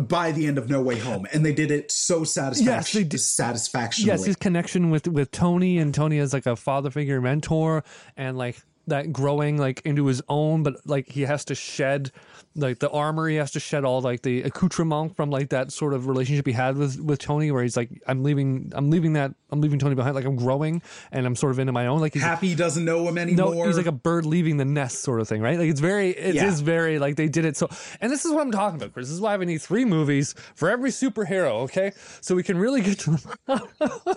By 0.00 0.30
the 0.32 0.46
end 0.46 0.58
of 0.58 0.68
no 0.68 0.80
way 0.82 0.98
home 0.98 1.26
and 1.32 1.44
they 1.44 1.52
did 1.54 1.70
it 1.70 1.90
so 1.90 2.22
satisfaction- 2.24 2.66
Yes, 2.66 2.92
they 2.92 3.04
did. 3.04 3.18
satisfactionally 3.20 4.06
Yes, 4.06 4.24
his 4.24 4.36
connection 4.36 4.90
with 4.90 5.08
with 5.08 5.30
Tony 5.30 5.78
and 5.78 5.94
Tony 5.94 6.18
as 6.18 6.32
like 6.32 6.46
a 6.46 6.56
father 6.56 6.90
figure 6.90 7.20
mentor 7.20 7.82
and 8.16 8.36
like 8.36 8.62
that 8.88 9.12
growing 9.12 9.56
like 9.58 9.82
into 9.84 10.06
his 10.06 10.22
own, 10.28 10.62
but 10.62 10.74
like 10.86 11.08
he 11.08 11.22
has 11.22 11.44
to 11.46 11.54
shed 11.54 12.12
like 12.58 12.78
the 12.78 12.88
armor, 12.90 13.28
he 13.28 13.36
has 13.36 13.50
to 13.50 13.60
shed 13.60 13.84
all 13.84 14.00
like 14.00 14.22
the 14.22 14.42
accoutrement 14.42 15.14
from 15.14 15.28
like 15.30 15.50
that 15.50 15.70
sort 15.72 15.92
of 15.92 16.06
relationship 16.06 16.46
he 16.46 16.52
had 16.52 16.76
with 16.78 16.98
with 17.00 17.18
Tony, 17.18 17.50
where 17.50 17.62
he's 17.62 17.76
like, 17.76 17.90
I'm 18.06 18.22
leaving, 18.22 18.72
I'm 18.74 18.90
leaving 18.90 19.12
that, 19.14 19.34
I'm 19.50 19.60
leaving 19.60 19.78
Tony 19.78 19.94
behind, 19.94 20.14
like 20.14 20.24
I'm 20.24 20.36
growing 20.36 20.80
and 21.12 21.26
I'm 21.26 21.36
sort 21.36 21.50
of 21.52 21.58
into 21.58 21.72
my 21.72 21.86
own. 21.86 22.00
Like 22.00 22.14
happy 22.14 22.54
doesn't 22.54 22.84
know 22.84 23.06
him 23.08 23.16
no, 23.16 23.20
anymore 23.22 23.66
he's 23.66 23.76
like 23.76 23.86
a 23.86 23.92
bird 23.92 24.24
leaving 24.24 24.56
the 24.56 24.64
nest 24.64 25.02
sort 25.02 25.20
of 25.20 25.28
thing, 25.28 25.42
right? 25.42 25.58
Like 25.58 25.68
it's 25.68 25.80
very, 25.80 26.10
it 26.10 26.34
is 26.36 26.60
Yeah. 26.60 26.64
very 26.64 26.98
like 26.98 27.16
they 27.16 27.28
did 27.28 27.44
it 27.44 27.56
so. 27.56 27.68
And 28.00 28.10
this 28.10 28.24
is 28.24 28.32
what 28.32 28.40
I'm 28.42 28.52
talking 28.52 28.80
about, 28.80 28.94
Chris. 28.94 29.08
This 29.08 29.14
is 29.14 29.20
why 29.20 29.36
we 29.36 29.44
need 29.46 29.60
three 29.60 29.84
movies 29.84 30.34
for 30.54 30.70
every 30.70 30.90
superhero, 30.90 31.62
okay? 31.64 31.92
So 32.22 32.34
we 32.34 32.42
can 32.42 32.56
really 32.56 32.80
get 32.80 32.98
to 33.00 33.10
them. 33.48 33.60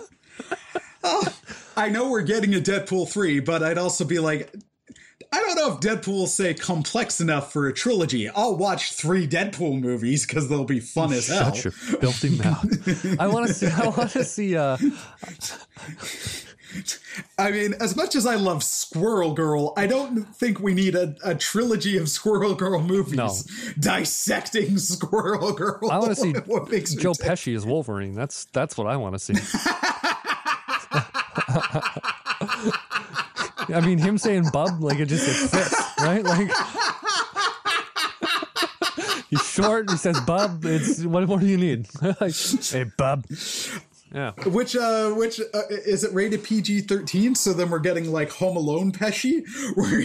Oh. 1.02 1.26
I 1.80 1.88
know 1.88 2.10
we're 2.10 2.20
getting 2.22 2.54
a 2.54 2.58
Deadpool 2.58 3.08
3, 3.08 3.40
but 3.40 3.62
I'd 3.62 3.78
also 3.78 4.04
be 4.04 4.18
like, 4.18 4.52
I 5.32 5.40
don't 5.40 5.56
know 5.56 5.72
if 5.72 5.80
Deadpool 5.80 6.12
will 6.12 6.26
say 6.26 6.52
complex 6.52 7.22
enough 7.22 7.52
for 7.54 7.68
a 7.68 7.72
trilogy. 7.72 8.28
I'll 8.28 8.56
watch 8.56 8.92
three 8.92 9.26
Deadpool 9.26 9.80
movies 9.80 10.26
because 10.26 10.48
they'll 10.50 10.64
be 10.64 10.80
fun 10.80 11.10
as 11.14 11.28
hell. 11.28 11.54
Shut 11.54 11.64
your 11.64 11.72
filthy 11.72 12.36
mouth. 12.36 13.18
I 13.18 13.28
want 13.28 13.46
to 13.46 13.54
see. 13.54 13.66
I 13.68 13.88
want 13.88 14.10
to 14.10 14.24
see. 14.24 14.56
Uh, 14.56 14.76
I 17.38 17.50
mean, 17.50 17.74
as 17.80 17.96
much 17.96 18.14
as 18.14 18.26
I 18.26 18.34
love 18.34 18.62
Squirrel 18.62 19.32
Girl, 19.32 19.72
I 19.76 19.86
don't 19.86 20.24
think 20.36 20.60
we 20.60 20.74
need 20.74 20.94
a, 20.94 21.14
a 21.24 21.34
trilogy 21.34 21.96
of 21.96 22.08
Squirrel 22.10 22.54
Girl 22.54 22.82
movies 22.82 23.16
No. 23.16 23.32
dissecting 23.80 24.76
Squirrel 24.78 25.52
Girl. 25.52 25.90
I 25.90 25.98
want 25.98 26.10
to 26.10 26.16
see 26.16 26.32
what 26.46 26.70
makes 26.70 26.94
Joe. 26.94 27.12
Pesci 27.12 27.56
as 27.56 27.64
Wolverine. 27.64 28.14
That's 28.14 28.44
that's 28.46 28.76
what 28.76 28.86
I 28.86 28.96
want 28.96 29.14
to 29.14 29.18
see. 29.18 29.34
I 33.72 33.80
mean, 33.84 33.98
him 33.98 34.18
saying 34.18 34.48
"bub" 34.52 34.82
like 34.82 34.98
it 34.98 35.06
just 35.06 35.28
it 35.28 35.48
fits, 35.48 35.74
right? 36.00 36.24
Like 36.24 36.50
he's 39.30 39.46
short. 39.46 39.90
He 39.90 39.96
says 39.96 40.20
"bub." 40.20 40.64
It's 40.64 41.04
what 41.04 41.26
more 41.28 41.38
do 41.38 41.46
you 41.46 41.56
need? 41.56 41.86
hey, 42.72 42.84
bub. 42.96 43.26
Yeah. 44.12 44.32
Which 44.46 44.74
uh 44.74 45.10
which 45.10 45.40
uh, 45.40 45.62
is 45.68 46.02
it 46.02 46.12
rated 46.12 46.42
PG 46.42 46.82
thirteen? 46.82 47.36
So 47.36 47.52
then 47.52 47.70
we're 47.70 47.78
getting 47.78 48.10
like 48.10 48.32
Home 48.32 48.56
Alone 48.56 48.90
Pesci, 48.90 49.44
where 49.76 50.02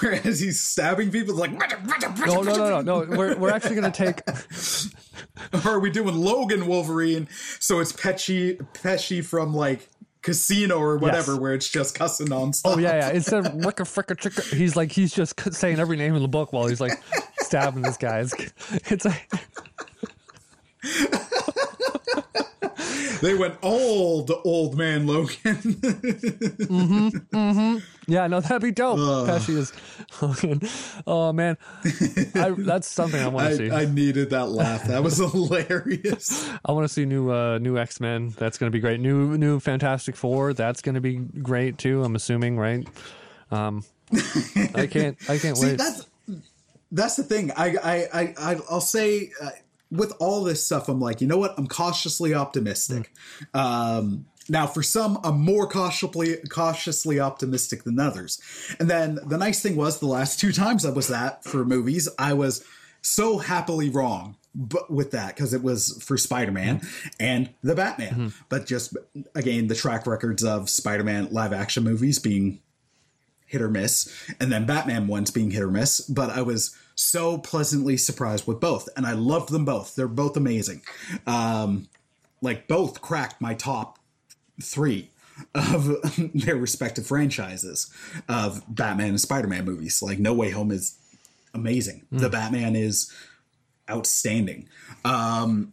whereas 0.00 0.38
he's 0.38 0.60
stabbing 0.60 1.10
people 1.10 1.34
like. 1.34 1.50
No, 1.50 2.42
no, 2.42 2.54
no, 2.54 2.80
no, 2.80 2.80
no. 2.80 3.16
We're 3.16 3.36
we're 3.36 3.50
actually 3.50 3.74
gonna 3.74 3.90
take. 3.90 4.22
Or 5.52 5.72
are 5.72 5.80
we 5.80 5.90
doing 5.90 6.14
Logan 6.14 6.66
Wolverine? 6.66 7.26
So 7.58 7.80
it's 7.80 7.92
Pesci 7.92 8.58
Pesci 8.74 9.24
from 9.24 9.54
like 9.54 9.88
Casino 10.22 10.78
or 10.78 10.96
whatever, 10.98 11.32
Yes. 11.32 11.40
where 11.40 11.54
it's 11.54 11.68
just 11.68 11.94
cussing 11.94 12.28
nonstop. 12.28 12.62
Oh 12.76 12.78
yeah, 12.78 12.96
yeah. 12.96 13.10
Instead 13.12 13.46
of 13.46 13.52
ricka 13.54 13.84
fricka 13.86 14.16
chicka, 14.16 14.54
he's 14.54 14.76
like 14.76 14.92
he's 14.92 15.12
just 15.14 15.38
saying 15.54 15.78
every 15.78 15.96
name 15.96 16.14
in 16.14 16.22
the 16.22 16.28
book 16.28 16.52
while 16.52 16.66
he's 16.66 16.80
like 16.80 16.92
stabbing 17.40 17.82
this 17.82 17.96
guy. 17.96 18.20
It's, 18.20 18.34
it's 18.90 19.04
like 19.04 19.28
They 23.20 23.34
went 23.34 23.56
old 23.62 24.30
old 24.44 24.78
man 24.78 25.06
Logan. 25.06 25.80
yeah, 28.06 28.26
no, 28.26 28.40
that'd 28.40 28.62
be 28.62 28.70
dope. 28.70 28.98
Pesci 28.98 29.56
is. 29.56 29.72
Logan. 30.22 30.62
Oh 31.06 31.32
man, 31.32 31.58
I, 32.34 32.54
that's 32.56 32.88
something 32.88 33.20
I 33.20 33.28
want 33.28 33.48
to 33.50 33.56
see. 33.56 33.70
I, 33.70 33.84
needed 33.84 34.30
that 34.30 34.48
laugh. 34.48 34.84
That 34.84 35.02
was 35.02 35.18
hilarious. 35.32 36.48
I 36.64 36.72
want 36.72 36.84
to 36.86 36.88
see 36.92 37.04
new 37.04 37.30
uh, 37.30 37.58
new 37.58 37.76
X 37.76 38.00
Men. 38.00 38.30
That's 38.38 38.56
going 38.58 38.70
to 38.70 38.74
be 38.74 38.80
great. 38.80 39.00
New 39.00 39.36
new 39.36 39.60
Fantastic 39.60 40.16
Four. 40.16 40.54
That's 40.54 40.80
going 40.80 40.94
to 40.94 41.00
be 41.00 41.16
great 41.16 41.76
too. 41.78 42.02
I'm 42.02 42.16
assuming, 42.16 42.56
right? 42.58 42.86
Um, 43.50 43.84
I 44.74 44.86
can't. 44.90 45.16
I 45.28 45.36
can't 45.38 45.56
See, 45.58 45.66
wait. 45.66 45.78
that's 45.78 46.06
that's 46.90 47.16
the 47.16 47.24
thing. 47.24 47.50
I 47.52 47.76
I 47.82 47.94
I 48.12 48.34
I- 48.38 48.60
I'll 48.70 48.80
say 48.80 49.30
uh, 49.42 49.50
with 49.90 50.12
all 50.20 50.44
this 50.44 50.64
stuff, 50.64 50.88
I'm 50.88 51.00
like, 51.00 51.20
you 51.20 51.26
know 51.26 51.38
what? 51.38 51.54
I'm 51.58 51.66
cautiously 51.66 52.34
optimistic. 52.34 53.12
Um, 53.54 54.26
now, 54.48 54.66
for 54.66 54.82
some, 54.82 55.18
I'm 55.22 55.40
more 55.40 55.68
cautiously 55.68 56.36
cautiously 56.48 57.20
optimistic 57.20 57.84
than 57.84 58.00
others. 58.00 58.40
And 58.80 58.90
then 58.90 59.18
the 59.24 59.38
nice 59.38 59.62
thing 59.62 59.76
was, 59.76 60.00
the 60.00 60.06
last 60.06 60.40
two 60.40 60.52
times 60.52 60.84
I 60.84 60.90
was 60.90 61.08
that 61.08 61.44
for 61.44 61.64
movies, 61.64 62.08
I 62.18 62.32
was 62.32 62.64
so 63.02 63.38
happily 63.38 63.90
wrong. 63.90 64.36
But 64.52 64.90
with 64.90 65.12
that, 65.12 65.36
because 65.36 65.54
it 65.54 65.62
was 65.62 66.02
for 66.02 66.16
Spider 66.16 66.50
Man 66.50 66.80
and 67.20 67.50
the 67.62 67.76
Batman, 67.76 68.32
but 68.48 68.66
just 68.66 68.96
again 69.36 69.68
the 69.68 69.76
track 69.76 70.08
records 70.08 70.42
of 70.42 70.68
Spider 70.68 71.04
Man 71.04 71.28
live 71.30 71.52
action 71.52 71.84
movies 71.84 72.18
being 72.18 72.60
hit 73.46 73.62
or 73.62 73.70
miss, 73.70 74.12
and 74.40 74.50
then 74.50 74.66
Batman 74.66 75.06
ones 75.06 75.30
being 75.30 75.52
hit 75.52 75.62
or 75.62 75.70
miss. 75.70 76.00
But 76.00 76.30
I 76.30 76.42
was 76.42 76.76
so 77.00 77.38
pleasantly 77.38 77.96
surprised 77.96 78.46
with 78.46 78.60
both, 78.60 78.88
and 78.96 79.06
I 79.06 79.12
loved 79.12 79.50
them 79.50 79.64
both. 79.64 79.94
They're 79.94 80.08
both 80.08 80.36
amazing. 80.36 80.82
Um, 81.26 81.88
like 82.42 82.68
both 82.68 83.00
cracked 83.00 83.40
my 83.40 83.54
top 83.54 83.98
three 84.62 85.10
of 85.54 85.88
their 86.34 86.56
respective 86.56 87.06
franchises 87.06 87.92
of 88.28 88.62
Batman 88.68 89.10
and 89.10 89.20
Spider 89.20 89.48
Man 89.48 89.64
movies. 89.64 90.02
Like 90.02 90.18
No 90.18 90.34
Way 90.34 90.50
Home 90.50 90.70
is 90.70 90.98
amazing. 91.54 92.06
The 92.12 92.28
Batman 92.28 92.76
is 92.76 93.12
outstanding. 93.90 94.68
Um, 95.04 95.72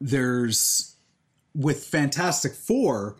there's 0.00 0.96
with 1.54 1.84
Fantastic 1.84 2.54
Four 2.54 3.16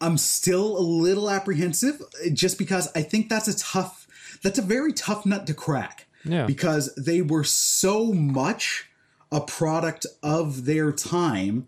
I'm 0.00 0.18
still 0.18 0.76
a 0.76 0.80
little 0.80 1.30
apprehensive 1.30 2.02
just 2.32 2.58
because 2.58 2.90
I 2.94 3.02
think 3.02 3.28
that's 3.28 3.48
a 3.48 3.56
tough, 3.56 4.05
that's 4.42 4.58
a 4.58 4.62
very 4.62 4.92
tough 4.92 5.26
nut 5.26 5.46
to 5.46 5.54
crack. 5.54 6.06
Yeah. 6.24 6.46
Because 6.46 6.94
they 6.96 7.22
were 7.22 7.44
so 7.44 8.12
much 8.12 8.88
a 9.30 9.40
product 9.40 10.06
of 10.22 10.64
their 10.64 10.92
time 10.92 11.66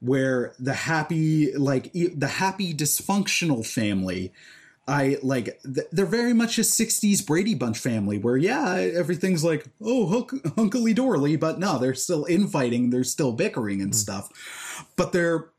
where 0.00 0.54
the 0.58 0.74
happy, 0.74 1.54
like, 1.54 1.92
the 1.92 2.28
happy 2.28 2.74
dysfunctional 2.74 3.64
family. 3.66 4.32
I 4.88 5.18
like 5.22 5.60
they're 5.62 6.04
very 6.04 6.32
much 6.34 6.58
a 6.58 6.62
60s 6.62 7.24
Brady 7.24 7.54
Bunch 7.54 7.78
family 7.78 8.18
where 8.18 8.36
yeah 8.36 8.74
everything's 8.74 9.44
like 9.44 9.66
oh 9.80 10.06
hunk- 10.08 10.42
hunkily 10.56 10.94
dorly 10.94 11.36
but 11.36 11.60
no 11.60 11.78
they're 11.78 11.94
still 11.94 12.24
infighting 12.24 12.90
they're 12.90 13.04
still 13.04 13.30
bickering 13.30 13.80
and 13.82 13.90
hmm. 13.90 13.98
stuff 13.98 14.88
but 14.96 15.12
they're 15.12 15.50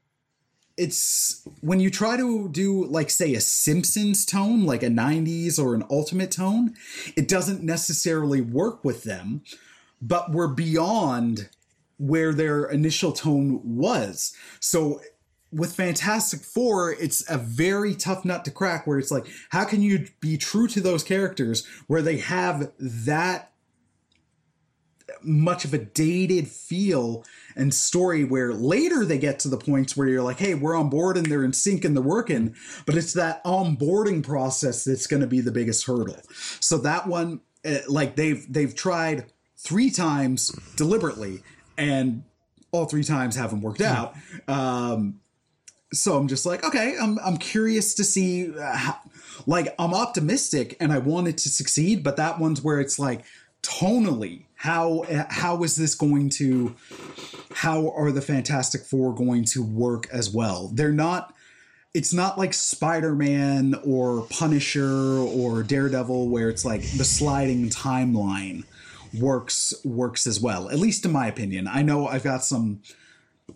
it's 0.78 1.48
when 1.62 1.80
you 1.80 1.90
try 1.90 2.18
to 2.18 2.50
do 2.50 2.86
like 2.86 3.10
say 3.10 3.34
a 3.34 3.42
simpsons 3.42 4.26
tone 4.26 4.66
like 4.66 4.84
a 4.84 4.88
90s 4.88 5.60
or 5.60 5.76
an 5.76 5.84
ultimate 5.90 6.32
tone 6.32 6.74
it 7.16 7.28
doesn't 7.28 7.62
necessarily 7.62 8.42
work 8.42 8.84
with 8.84 9.04
them 9.04 9.42
but 10.02 10.32
we're 10.32 10.48
beyond 10.48 11.50
where 12.02 12.34
their 12.34 12.66
initial 12.66 13.12
tone 13.12 13.62
was. 13.64 14.36
So 14.60 15.02
with 15.52 15.76
fantastic 15.76 16.42
four 16.42 16.94
it's 16.94 17.30
a 17.30 17.38
very 17.38 17.94
tough 17.94 18.24
nut 18.24 18.46
to 18.46 18.52
crack 18.52 18.88
where 18.88 18.98
it's 18.98 19.12
like 19.12 19.28
how 19.50 19.66
can 19.66 19.82
you 19.82 20.08
be 20.22 20.38
true 20.38 20.66
to 20.66 20.80
those 20.80 21.04
characters 21.04 21.68
where 21.88 22.02
they 22.02 22.18
have 22.18 22.72
that 22.80 23.51
much 25.22 25.66
of 25.66 25.74
a 25.74 25.78
dated 25.78 26.48
feel 26.48 27.24
and 27.56 27.74
story 27.74 28.24
where 28.24 28.54
later 28.54 29.06
they 29.06 29.18
get 29.18 29.40
to 29.40 29.48
the 29.48 29.58
points 29.58 29.96
where 29.96 30.08
you're 30.08 30.22
like, 30.22 30.40
hey, 30.40 30.54
we're 30.54 30.76
on 30.76 30.90
board 30.90 31.18
and 31.18 31.26
they're 31.26 31.44
in 31.44 31.54
sync 31.54 31.86
and 31.86 31.96
they're 31.96 32.04
working. 32.04 32.56
But 32.86 32.96
it's 32.96 33.14
that 33.14 33.44
onboarding 33.44 34.24
process 34.24 34.84
that's 34.84 35.08
going 35.08 35.22
to 35.22 35.28
be 35.28 35.42
the 35.42 35.52
biggest 35.52 35.86
hurdle. 35.86 36.18
So 36.60 36.78
that 36.80 37.08
one, 37.08 37.42
eh, 37.64 37.82
like 37.88 38.16
they've 38.16 38.46
they've 38.52 38.74
tried 38.74 39.26
three 39.58 39.90
times 39.90 40.50
deliberately, 40.76 41.44
and 41.78 42.24
all 42.72 42.86
three 42.86 43.04
times 43.04 43.36
haven't 43.36 43.62
worked 43.62 43.82
out. 43.82 44.16
Um, 44.48 45.20
so 45.94 46.18
I'm 46.18 46.28
just 46.28 46.46
like, 46.46 46.64
okay, 46.64 46.96
I'm 47.00 47.20
I'm 47.20 47.38
curious 47.38 47.94
to 47.96 48.04
see, 48.04 48.58
uh, 48.58 48.76
how, 48.76 48.98
like 49.46 49.74
I'm 49.78 49.94
optimistic 49.94 50.78
and 50.80 50.92
I 50.92 51.00
want 51.00 51.28
it 51.28 51.38
to 51.40 51.50
succeed, 51.50 52.04
but 52.04 52.18
that 52.18 52.40
one's 52.40 52.62
where 52.62 52.80
it's 52.80 52.98
like 52.98 53.24
tonally, 53.64 54.44
how 54.56 55.04
how 55.30 55.64
is 55.64 55.76
this 55.76 55.96
going 55.96 56.30
to, 56.30 56.76
how 57.54 57.90
are 57.92 58.12
the 58.12 58.22
Fantastic 58.22 58.82
Four 58.82 59.14
going 59.14 59.46
to 59.46 59.64
work 59.64 60.08
as 60.12 60.30
well? 60.30 60.70
They're 60.74 60.92
not. 60.92 61.34
It's 61.94 62.14
not 62.14 62.38
like 62.38 62.54
Spider 62.54 63.14
Man 63.14 63.76
or 63.84 64.26
Punisher 64.30 65.18
or 65.18 65.62
Daredevil, 65.62 66.30
where 66.30 66.50
it's 66.50 66.64
like 66.64 66.82
the 66.96 67.04
sliding 67.04 67.70
timeline 67.70 68.64
works 69.20 69.74
works 69.84 70.26
as 70.26 70.40
well. 70.40 70.70
At 70.70 70.80
least 70.80 71.06
in 71.06 71.12
my 71.12 71.28
opinion. 71.28 71.68
I 71.68 71.82
know 71.82 72.08
I've 72.08 72.24
got 72.24 72.46
some 72.46 72.82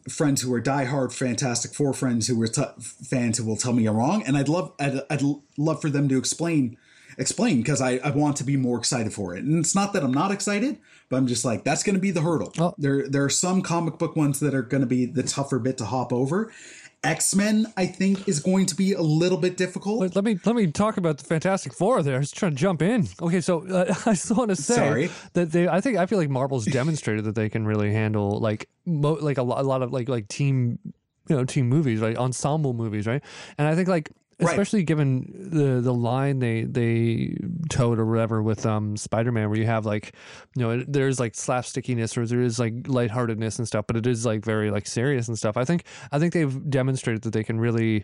friends 0.10 0.42
who 0.42 0.54
are 0.54 0.62
diehard 0.62 1.14
Fantastic 1.14 1.74
Four 1.74 1.94
friends 1.94 2.28
who 2.28 2.42
are 2.42 2.48
t- 2.48 2.64
fans 2.80 3.38
who 3.38 3.46
will 3.46 3.56
tell 3.56 3.74
me 3.74 3.86
I'm 3.86 3.96
wrong, 3.96 4.24
and 4.24 4.38
I'd 4.38 4.50
love 4.50 4.74
I'd, 4.80 5.02
I'd 5.10 5.22
love 5.58 5.82
for 5.82 5.90
them 5.90 6.10
to 6.10 6.18
explain 6.18 6.78
explain 7.18 7.58
because 7.58 7.82
I, 7.82 7.98
I 8.04 8.12
want 8.12 8.38
to 8.38 8.44
be 8.44 8.58
more 8.58 8.78
excited 8.78 9.14
for 9.14 9.36
it. 9.36 9.44
And 9.44 9.60
it's 9.60 9.76
not 9.76 9.94
that 9.94 10.04
I'm 10.04 10.14
not 10.14 10.32
excited, 10.32 10.78
but 11.10 11.18
I'm 11.18 11.28
just 11.28 11.46
like 11.46 11.64
that's 11.64 11.84
going 11.84 11.96
to 11.96 12.02
be 12.02 12.12
the 12.12 12.22
hurdle. 12.22 12.54
Oh. 12.60 12.74
There 12.78 13.08
there 13.08 13.24
are 13.24 13.30
some 13.30 13.62
comic 13.62 13.98
book 13.98 14.16
ones 14.16 14.40
that 14.40 14.54
are 14.54 14.62
going 14.62 14.82
to 14.82 14.88
be 14.88 15.06
the 15.06 15.24
tougher 15.24 15.60
bit 15.60 15.78
to 15.80 15.86
hop 15.86 16.12
over. 16.12 16.52
X 17.04 17.36
Men, 17.36 17.72
I 17.78 17.86
think, 17.86 18.28
is 18.28 18.40
going 18.40 18.66
to 18.66 18.76
be 18.76 18.94
a 18.94 19.02
little 19.02 19.38
bit 19.38 19.58
difficult. 19.58 20.00
Wait, 20.00 20.16
let 20.16 20.26
me 20.26 20.40
let 20.44 20.56
me 20.56 20.72
talk 20.72 20.98
about 20.98 21.20
the 21.20 21.24
Fantastic 21.24 21.74
Four. 21.74 22.02
There, 22.02 22.16
I 22.16 22.18
was 22.18 22.32
trying 22.32 22.54
to 22.54 22.58
jump 22.58 22.82
in. 22.82 23.08
Okay, 23.22 23.42
so 23.42 23.68
uh, 23.68 23.94
I 24.06 24.14
just 24.14 24.32
want 24.32 24.50
to 24.50 24.56
say 24.56 24.76
Sorry. 24.76 25.10
that 25.34 25.52
they. 25.52 25.68
I 25.68 25.82
think 25.82 25.98
I 25.98 26.08
feel 26.08 26.18
like 26.18 26.30
Marvel's 26.30 26.66
demonstrated 26.66 27.26
that 27.26 27.36
they 27.36 27.48
can 27.48 27.66
really 27.66 27.92
handle 27.92 28.40
like 28.40 28.68
mo- 28.86 29.20
like 29.22 29.38
a 29.38 29.44
lot, 29.44 29.60
a 29.60 29.68
lot 29.68 29.84
of 29.84 29.94
like 29.94 30.10
like 30.10 30.28
team 30.28 30.80
you 31.30 31.36
know 31.36 31.46
team 31.46 31.70
movies, 31.70 32.00
right? 32.00 32.18
Ensemble 32.18 32.74
movies, 32.74 33.06
right? 33.06 33.24
And 33.58 33.68
I 33.68 33.76
think 33.76 33.88
like 33.88 34.12
Right. 34.40 34.50
especially 34.52 34.84
given 34.84 35.32
the 35.34 35.80
the 35.80 35.94
line 35.94 36.40
they 36.40 36.64
they 36.64 37.38
towed 37.70 38.00
or 38.00 38.06
whatever 38.06 38.44
with 38.44 38.66
um 38.66 38.98
Spider-Man 38.98 39.50
where 39.50 39.58
you 39.58 39.66
have 39.66 39.86
like 39.86 40.14
you 40.58 40.62
know 40.62 40.84
there's 40.88 41.20
like 41.22 41.34
slapstickiness 41.34 42.18
or 42.18 42.26
there 42.26 42.42
is 42.42 42.60
like 42.60 42.74
lightheartedness 42.88 43.58
and 43.60 43.66
stuff 43.68 43.86
but 43.88 43.96
it 43.96 44.06
is 44.06 44.26
like 44.26 44.44
very 44.44 44.72
like 44.72 44.88
serious 44.88 45.30
and 45.30 45.38
stuff 45.38 45.56
I 45.56 45.64
think 45.64 45.86
I 46.12 46.20
think 46.20 46.34
they've 46.34 46.70
demonstrated 46.70 47.22
that 47.24 47.32
they 47.32 47.44
can 47.46 47.60
really 47.62 48.04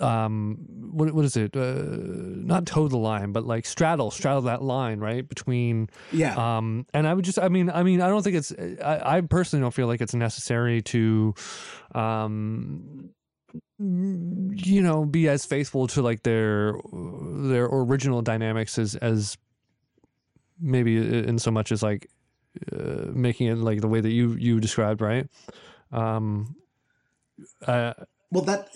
um 0.00 0.58
what 0.90 1.12
what 1.14 1.24
is 1.24 1.36
it 1.36 1.56
uh 1.56 1.82
not 1.86 2.66
toe 2.66 2.88
the 2.88 2.96
line 2.98 3.30
but 3.32 3.46
like 3.46 3.64
straddle 3.64 4.10
straddle 4.10 4.42
that 4.42 4.60
line 4.60 4.98
right 4.98 5.28
between 5.28 5.88
Yeah. 6.10 6.34
um 6.58 6.84
and 6.92 7.06
i 7.06 7.14
would 7.14 7.24
just 7.24 7.38
i 7.38 7.48
mean 7.48 7.70
i 7.70 7.84
mean 7.84 8.00
i 8.00 8.08
don't 8.08 8.22
think 8.22 8.34
it's 8.34 8.52
i, 8.84 9.18
I 9.18 9.20
personally 9.20 9.62
don't 9.62 9.72
feel 9.72 9.86
like 9.86 10.00
it's 10.00 10.12
necessary 10.14 10.82
to 10.82 11.34
um 11.94 13.10
you 13.78 14.82
know 14.82 15.04
be 15.04 15.28
as 15.28 15.44
faithful 15.44 15.86
to 15.86 16.00
like 16.00 16.22
their 16.22 16.74
their 16.92 17.64
original 17.66 18.22
dynamics 18.22 18.78
as 18.78 18.94
as 18.96 19.36
maybe 20.60 20.96
in 20.96 21.38
so 21.38 21.50
much 21.50 21.72
as 21.72 21.82
like 21.82 22.08
uh, 22.72 23.06
making 23.12 23.48
it 23.48 23.58
like 23.58 23.80
the 23.80 23.88
way 23.88 24.00
that 24.00 24.12
you 24.12 24.34
you 24.34 24.60
described 24.60 25.00
right? 25.00 25.28
Um 25.92 26.56
uh, 27.66 27.94
Well, 28.30 28.44
that 28.44 28.68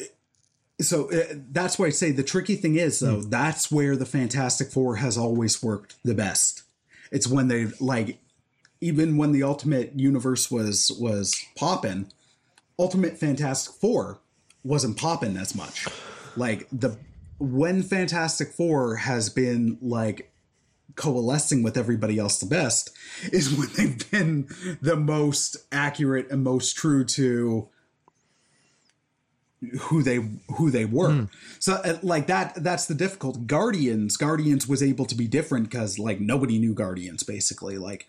so 0.81 1.11
uh, 1.13 1.35
that's 1.51 1.79
why 1.79 1.87
I 1.87 1.91
say 1.91 2.13
the 2.13 2.23
tricky 2.23 2.57
thing 2.57 2.77
is 2.77 3.01
though 3.01 3.21
that's 3.23 3.71
where 3.71 3.97
the 3.97 4.07
Fantastic 4.07 4.71
Four 4.71 4.97
has 4.97 5.17
always 5.17 5.63
worked 5.63 5.97
the 6.05 6.15
best. 6.15 6.63
It's 7.11 7.27
when 7.27 7.49
they 7.49 7.67
like 7.81 8.19
even 8.81 9.17
when 9.17 9.33
the 9.33 9.43
Ultimate 9.43 9.99
Universe 9.99 10.51
was 10.51 10.97
was 11.01 11.41
popping, 11.57 12.11
Ultimate 12.79 13.17
Fantastic 13.17 13.75
Four 13.75 14.21
wasn't 14.65 14.97
popping 14.97 15.37
as 15.37 15.55
much. 15.55 15.87
Like 16.37 16.69
the 16.73 16.99
when 17.39 17.83
Fantastic 17.83 18.53
Four 18.53 18.97
has 18.97 19.29
been 19.29 19.79
like 19.81 20.33
coalescing 20.97 21.63
with 21.63 21.77
everybody 21.77 22.19
else 22.19 22.41
the 22.41 22.47
best 22.47 22.91
is 23.33 23.57
when 23.57 23.69
they've 23.77 24.11
been 24.11 24.49
the 24.83 24.97
most 24.97 25.57
accurate 25.71 26.29
and 26.31 26.43
most 26.43 26.77
true 26.77 27.05
to 27.05 27.69
who 29.81 30.03
they 30.03 30.17
who 30.57 30.71
they 30.71 30.85
were. 30.85 31.29
So 31.59 31.75
uh, 31.75 31.99
like 32.03 32.29
that 32.29 32.63
that's 32.63 32.87
the 32.87 32.95
difficult. 32.95 33.47
Guardians 33.47 34.17
Guardians 34.17 34.69
was 34.69 34.83
able 34.83 35.05
to 35.07 35.15
be 35.15 35.27
different 35.27 35.71
cuz 35.71 35.99
like 35.99 36.21
nobody 36.21 36.59
knew 36.59 36.75
Guardians 36.75 37.23
basically 37.23 37.79
like 37.79 38.07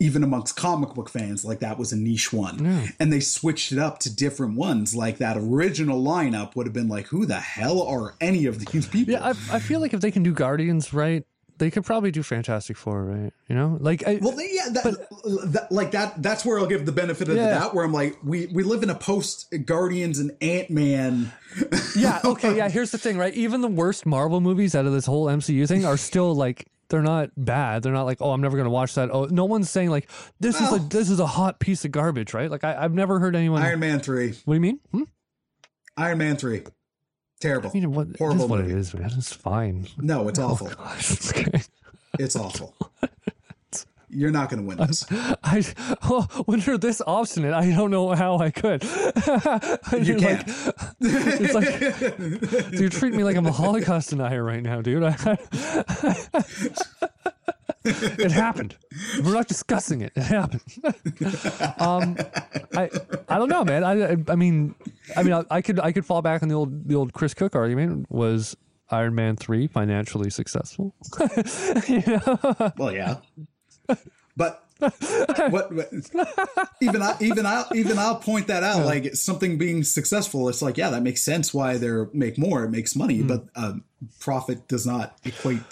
even 0.00 0.22
amongst 0.22 0.56
comic 0.56 0.94
book 0.94 1.08
fans 1.10 1.44
like 1.44 1.60
that 1.60 1.78
was 1.78 1.92
a 1.92 1.96
niche 1.96 2.32
one. 2.32 2.90
And 2.98 3.12
they 3.12 3.20
switched 3.20 3.72
it 3.72 3.78
up 3.78 3.98
to 4.00 4.14
different 4.14 4.56
ones 4.56 4.94
like 4.94 5.18
that 5.18 5.36
original 5.36 6.02
lineup 6.02 6.56
would 6.56 6.66
have 6.66 6.74
been 6.74 6.88
like 6.88 7.06
who 7.08 7.26
the 7.26 7.40
hell 7.40 7.82
are 7.82 8.14
any 8.20 8.46
of 8.46 8.64
these 8.64 8.86
people? 8.86 9.12
yeah 9.12 9.24
I, 9.24 9.56
I 9.56 9.58
feel 9.60 9.80
like 9.80 9.92
if 9.92 10.00
they 10.00 10.10
can 10.10 10.22
do 10.22 10.32
guardians 10.32 10.92
right 10.92 11.24
they 11.58 11.70
could 11.70 11.84
probably 11.84 12.10
do 12.10 12.22
fantastic 12.22 12.76
four 12.76 13.04
right 13.04 13.32
you 13.48 13.54
know 13.56 13.76
like 13.80 14.06
I, 14.06 14.18
Well, 14.20 14.34
yeah, 14.40 14.68
that, 14.70 14.84
that, 15.52 15.66
like 15.70 15.90
that. 15.92 16.22
That's 16.22 16.44
where 16.44 16.58
I'll 16.58 16.66
give 16.66 16.84
the 16.86 16.92
benefit 16.92 17.28
of 17.28 17.36
Yeah. 17.36 17.44
the 17.54 17.60
doubt. 17.60 17.74
Where 17.74 17.84
I'm 17.84 17.92
like, 17.92 18.16
we 18.22 18.46
we 18.46 18.62
live 18.62 18.82
in 18.82 18.90
a 18.90 18.94
post 18.94 19.52
Guardians 19.64 20.18
and 20.18 20.32
Ant 20.40 20.70
Man. 20.70 21.32
Yeah, 21.96 22.20
okay, 22.24 22.54
yeah, 22.54 22.68
here's 22.68 22.90
the 22.90 22.98
thing, 22.98 23.16
right? 23.16 23.32
Even 23.32 23.62
the 23.62 23.68
worst 23.68 24.04
Marvel 24.04 24.42
movies 24.42 24.74
out 24.74 24.84
of 24.84 24.92
this 24.92 25.06
whole 25.06 25.24
MCU 25.26 25.66
thing 25.66 25.86
are 25.86 25.96
still 25.96 26.34
like 26.34 26.66
they're 26.90 27.00
not 27.02 27.30
bad. 27.36 27.82
They're 27.82 27.92
not 27.94 28.04
like, 28.04 28.18
oh, 28.20 28.32
I'm 28.32 28.42
never 28.42 28.56
gonna 28.58 28.68
watch 28.70 28.94
that. 28.96 29.08
Oh, 29.10 29.24
no 29.24 29.46
one's 29.46 29.70
saying 29.70 29.88
like 29.90 30.10
this 30.38 30.56
is 30.56 30.70
Well- 30.70 30.74
a 30.76 30.88
this 30.88 31.08
is 31.08 31.18
a 31.20 31.26
hot 31.26 31.58
piece 31.58 31.84
of 31.86 31.92
garbage, 31.92 32.34
right? 32.34 32.50
Like 32.50 32.64
I, 32.64 32.76
I've 32.84 32.92
never 32.92 33.18
heard 33.18 33.34
anyone. 33.34 33.62
Iron 33.62 33.80
Man 33.80 34.00
three. 34.00 34.34
what 34.44 34.52
do 34.52 34.54
you 34.54 34.60
mean? 34.60 34.80
Hmm? 34.92 35.02
Iron 35.96 36.18
Man 36.18 36.36
three. 36.36 36.62
Terrible. 37.40 37.70
I 37.70 37.74
mean, 37.74 37.92
what, 37.92 38.08
Horrible 38.18 38.44
is 38.44 38.50
what 38.50 38.60
it 38.60 38.66
movie. 38.68 38.80
is, 38.80 38.94
man. 38.94 39.10
It's 39.16 39.32
fine. 39.32 39.86
No, 39.98 40.28
it's 40.28 40.38
oh, 40.38 40.46
awful. 40.48 40.68
Gosh, 40.68 41.30
okay. 41.30 41.60
It's 42.18 42.34
awful. 42.36 42.74
You're 44.08 44.30
not 44.30 44.48
going 44.48 44.62
to 44.62 44.66
win 44.68 44.78
this. 44.86 45.04
I 45.10 45.62
oh, 46.04 46.22
when 46.46 46.60
you're 46.60 46.78
this 46.78 47.02
obstinate, 47.06 47.52
I 47.52 47.68
don't 47.72 47.90
know 47.90 48.14
how 48.14 48.38
I 48.38 48.50
could. 48.50 48.82
You 48.84 48.88
You're 50.00 50.18
like- 50.20 50.46
can't. 50.46 50.76
it's 51.00 51.52
like 51.54 52.72
you 52.80 52.88
treat 52.88 53.12
me 53.12 53.24
like 53.24 53.36
I'm 53.36 53.44
a 53.46 53.52
Holocaust 53.52 54.10
denier 54.10 54.42
right 54.42 54.62
now, 54.62 54.80
dude. 54.80 55.02
It 57.86 58.32
happened. 58.32 58.76
We're 59.22 59.34
not 59.34 59.48
discussing 59.48 60.00
it. 60.02 60.12
It 60.16 60.22
happened. 60.24 60.62
um, 61.80 62.16
I 62.74 62.90
I 63.28 63.38
don't 63.38 63.48
know, 63.48 63.64
man. 63.64 63.84
I 63.84 64.16
I, 64.30 64.36
mean, 64.36 64.74
I 65.16 65.22
mean, 65.22 65.32
I, 65.32 65.44
I 65.50 65.62
could 65.62 65.80
I 65.80 65.92
could 65.92 66.04
fall 66.04 66.22
back 66.22 66.42
on 66.42 66.48
the 66.48 66.54
old 66.54 66.88
the 66.88 66.94
old 66.94 67.12
Chris 67.12 67.34
Cook 67.34 67.54
argument. 67.54 68.06
Was 68.10 68.56
Iron 68.90 69.14
Man 69.14 69.36
three 69.36 69.66
financially 69.66 70.30
successful? 70.30 70.94
well, 72.76 72.92
yeah. 72.92 73.16
But 74.36 74.62
what, 75.50 75.72
what 75.72 75.90
even 76.80 77.00
I 77.02 77.16
even 77.20 77.46
I 77.46 77.64
even 77.74 77.98
I'll 77.98 78.16
point 78.16 78.48
that 78.48 78.62
out. 78.62 78.84
Like 78.84 79.14
something 79.14 79.58
being 79.58 79.82
successful, 79.82 80.48
it's 80.48 80.60
like 80.62 80.76
yeah, 80.76 80.90
that 80.90 81.02
makes 81.02 81.24
sense. 81.24 81.54
Why 81.54 81.78
they're 81.78 82.08
make 82.12 82.36
more, 82.38 82.64
it 82.64 82.70
makes 82.70 82.94
money, 82.94 83.20
Hmm. 83.20 83.26
but 83.28 83.44
um, 83.54 83.84
profit 84.20 84.68
does 84.68 84.86
not 84.86 85.16
equate 85.24 85.62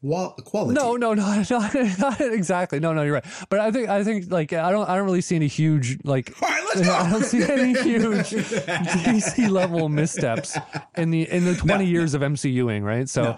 qual- 0.00 0.32
quality. 0.44 0.74
No, 0.74 0.96
no, 0.96 1.14
no, 1.14 1.42
no, 1.50 1.68
not 1.98 2.20
exactly. 2.20 2.80
No, 2.80 2.92
no, 2.92 3.02
you're 3.02 3.14
right. 3.14 3.24
But 3.48 3.60
I 3.60 3.70
think, 3.70 3.88
I 3.88 4.02
think, 4.04 4.30
like, 4.30 4.52
I 4.52 4.70
don't, 4.70 4.88
I 4.88 4.96
don't 4.96 5.04
really 5.04 5.20
see 5.20 5.36
any 5.36 5.46
huge, 5.48 5.98
like, 6.04 6.32
All 6.42 6.48
right. 6.48 6.60
I 6.86 7.10
don't 7.10 7.24
see 7.24 7.42
any 7.42 7.72
huge 7.82 8.30
DC 8.30 9.48
level 9.50 9.88
missteps 9.88 10.56
in 10.96 11.10
the 11.10 11.28
in 11.30 11.44
the 11.44 11.54
20 11.54 11.86
years 11.86 12.14
of 12.14 12.22
MCUing, 12.22 12.82
right? 12.82 13.08
So, 13.08 13.36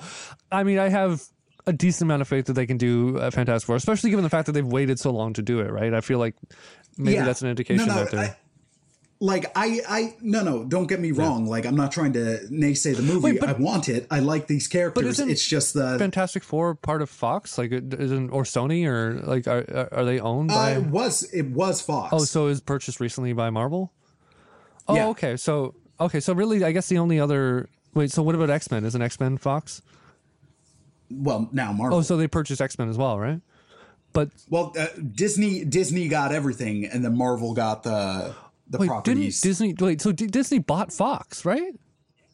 I 0.51 0.63
mean, 0.65 0.79
I 0.79 0.89
have 0.89 1.23
a 1.67 1.73
decent 1.73 2.03
amount 2.09 2.23
of 2.23 2.29
faith 2.29 2.47
that 2.47 2.55
they 2.55 2.67
can 2.67 2.77
do 2.77 3.17
a 3.19 3.31
Fantastic 3.31 3.67
Four, 3.67 3.77
especially 3.77 4.11
given 4.11 4.23
the 4.25 4.31
fact 4.31 4.47
that 4.47 4.53
they've 4.53 4.67
waited 4.67 4.99
so 4.99 5.11
long 5.13 5.33
to 5.35 5.43
do 5.43 5.61
it, 5.61 5.71
right? 5.71 5.95
I 5.95 6.01
feel 6.01 6.19
like 6.19 6.35
maybe 6.99 7.15
Yeah. 7.17 7.25
that's 7.25 7.41
an 7.43 7.49
indication 7.49 7.87
No, 7.87 7.95
no, 7.95 8.05
that 8.05 8.11
they're. 8.11 8.21
I- 8.21 8.37
like 9.23 9.47
I, 9.55 9.81
I 9.89 10.15
no 10.21 10.43
no 10.43 10.65
don't 10.65 10.89
get 10.89 10.99
me 10.99 11.13
wrong 11.13 11.47
like 11.47 11.65
i'm 11.65 11.77
not 11.77 11.93
trying 11.93 12.13
to 12.15 12.41
naysay 12.51 12.97
the 12.97 13.03
movie 13.03 13.21
Wait, 13.33 13.41
but- 13.41 13.51
i 13.51 13.53
want 13.53 13.89
it 13.89 14.05
i 14.11 14.19
like 14.19 14.49
these 14.49 14.67
characters 14.67 15.05
isn't 15.07 15.31
it's 15.31 15.47
just 15.47 15.75
the 15.75 15.97
Fantastic 15.99 16.43
Four 16.43 16.75
part 16.75 17.03
of 17.03 17.09
Fox, 17.09 17.57
like, 17.57 17.71
isn't 17.71 18.31
or 18.31 18.43
Sony 18.43 18.85
or 18.85 19.21
like 19.23 19.47
are 19.47 19.89
are- 19.93 20.05
they 20.05 20.19
owned 20.19 20.51
uh, 20.51 20.55
by? 20.55 20.71
it 20.73 20.87
was 20.87 21.23
it 21.33 21.47
was 21.47 21.81
fox 21.81 22.13
Oh, 22.13 22.19
so 22.25 22.47
it 22.47 22.49
was 22.49 22.61
purchased 22.61 22.99
recently 22.99 23.33
by 23.33 23.49
Marvel? 23.51 23.93
Oh, 24.89 24.97
Yeah. 24.97 25.07
okay. 25.09 25.37
So 25.37 25.77
okay, 26.01 26.19
so 26.19 26.33
really 26.33 26.65
I 26.65 26.73
guess 26.73 26.89
the 26.89 26.99
only 26.99 27.21
other 27.21 27.69
wait, 27.95 28.11
so 28.11 28.25
what 28.25 28.35
about 28.35 28.51
X 28.51 28.73
Men? 28.73 28.85
Is 28.85 28.97
an 28.97 29.03
X 29.03 29.21
Men 29.21 29.39
Fox? 29.39 29.83
well 31.11 31.49
now 31.53 31.73
marvel 31.73 31.99
Oh, 31.99 32.03
so 32.03 32.17
they 32.17 32.27
purchased 32.27 32.61
X 32.61 32.77
Men 32.79 32.89
as 32.89 32.97
well, 32.99 33.21
right? 33.21 33.41
But 34.13 34.31
well 34.51 34.75
uh, 34.77 34.87
disney 35.15 35.65
disney 35.65 36.09
got 36.09 36.33
everything 36.33 36.87
and 36.87 37.05
then 37.05 37.17
marvel 37.17 37.55
got 37.55 37.83
the 37.85 38.35
the 38.73 38.79
wait, 38.79 38.89
properties 38.89 39.41
didn't 39.41 39.51
Disney 39.51 39.75
wait, 39.79 40.01
so 40.01 40.11
D- 40.13 40.27
Disney 40.27 40.59
bought 40.59 40.93
Fox, 40.93 41.45
right? 41.45 41.73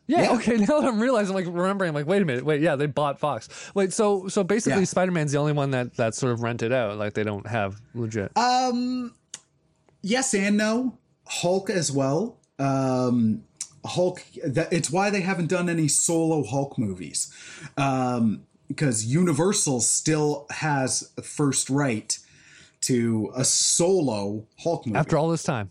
Yeah, 0.07 0.23
Yeah. 0.23 0.33
okay. 0.37 0.57
Now 0.69 0.81
that 0.81 0.89
I'm 0.89 1.01
realizing, 1.01 1.35
like 1.35 1.45
remembering, 1.47 1.91
I'm 1.91 1.95
like, 1.95 2.07
wait 2.07 2.23
a 2.23 2.25
minute, 2.25 2.45
wait, 2.45 2.63
yeah, 2.63 2.77
they 2.77 2.87
bought 2.87 3.21
Fox. 3.21 3.49
Wait, 3.75 3.93
so 3.93 4.27
so 4.29 4.43
basically, 4.43 4.81
Yeah. 4.81 4.85
Spider 4.87 5.13
Man's 5.13 5.33
the 5.33 5.39
only 5.39 5.53
one 5.53 5.71
that 5.73 5.95
that's 5.95 6.17
sort 6.17 6.33
of 6.33 6.43
rented 6.43 6.73
out, 6.73 6.97
like 6.97 7.13
they 7.13 7.25
don't 7.25 7.47
have 7.47 7.81
legit. 7.95 8.33
Um, 8.37 9.15
yes 10.01 10.33
and 10.33 10.57
no 10.57 10.97
hulk 11.27 11.69
as 11.69 11.91
well 11.93 12.39
um 12.61 13.43
hulk 13.85 14.23
that 14.47 14.73
it's 14.73 14.91
why 14.91 15.11
they 15.11 15.21
haven't 15.21 15.49
done 15.49 15.69
any 15.69 15.89
solo 15.89 16.43
hulk 16.45 16.79
movies 16.79 17.31
um 17.77 18.45
because 18.69 19.05
universal 19.05 19.81
still 19.81 20.47
has 20.51 21.11
first 21.23 21.69
right 21.69 22.19
to 22.81 23.31
a 23.37 23.45
solo 23.45 24.47
hulk 24.61 24.87
movie 24.87 24.97
After 24.99 25.19
all 25.19 25.29
this 25.29 25.43
time, 25.43 25.71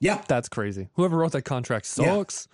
yeah 0.00 0.22
that's 0.28 0.48
crazy. 0.48 0.88
Whoever 0.94 1.16
wrote 1.16 1.32
that 1.32 1.42
contract 1.42 1.86
sucks. 1.86 2.48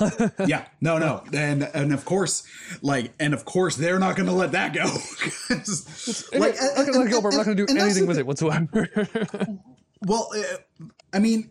yeah 0.46 0.66
no 0.80 0.96
no 0.96 1.24
and 1.32 1.64
and 1.74 1.92
of 1.92 2.04
course 2.04 2.44
like 2.82 3.12
and 3.18 3.34
of 3.34 3.44
course 3.44 3.74
they're 3.74 3.98
not 3.98 4.14
going 4.14 4.28
to 4.28 4.32
let 4.32 4.52
that 4.52 4.72
go 4.72 4.84
Like, 6.38 6.54
not 6.54 6.86
gonna 6.86 6.98
let 6.98 7.08
it 7.08 7.10
go, 7.10 7.20
but 7.20 7.32
we're 7.32 7.38
not 7.38 7.46
gonna 7.46 7.56
do 7.56 7.66
anything 7.68 8.06
with 8.06 8.18
it 8.18 8.26
whatsoever. 8.26 8.88
Well, 10.04 10.30
uh, 10.36 10.86
I 11.12 11.20
mean, 11.20 11.50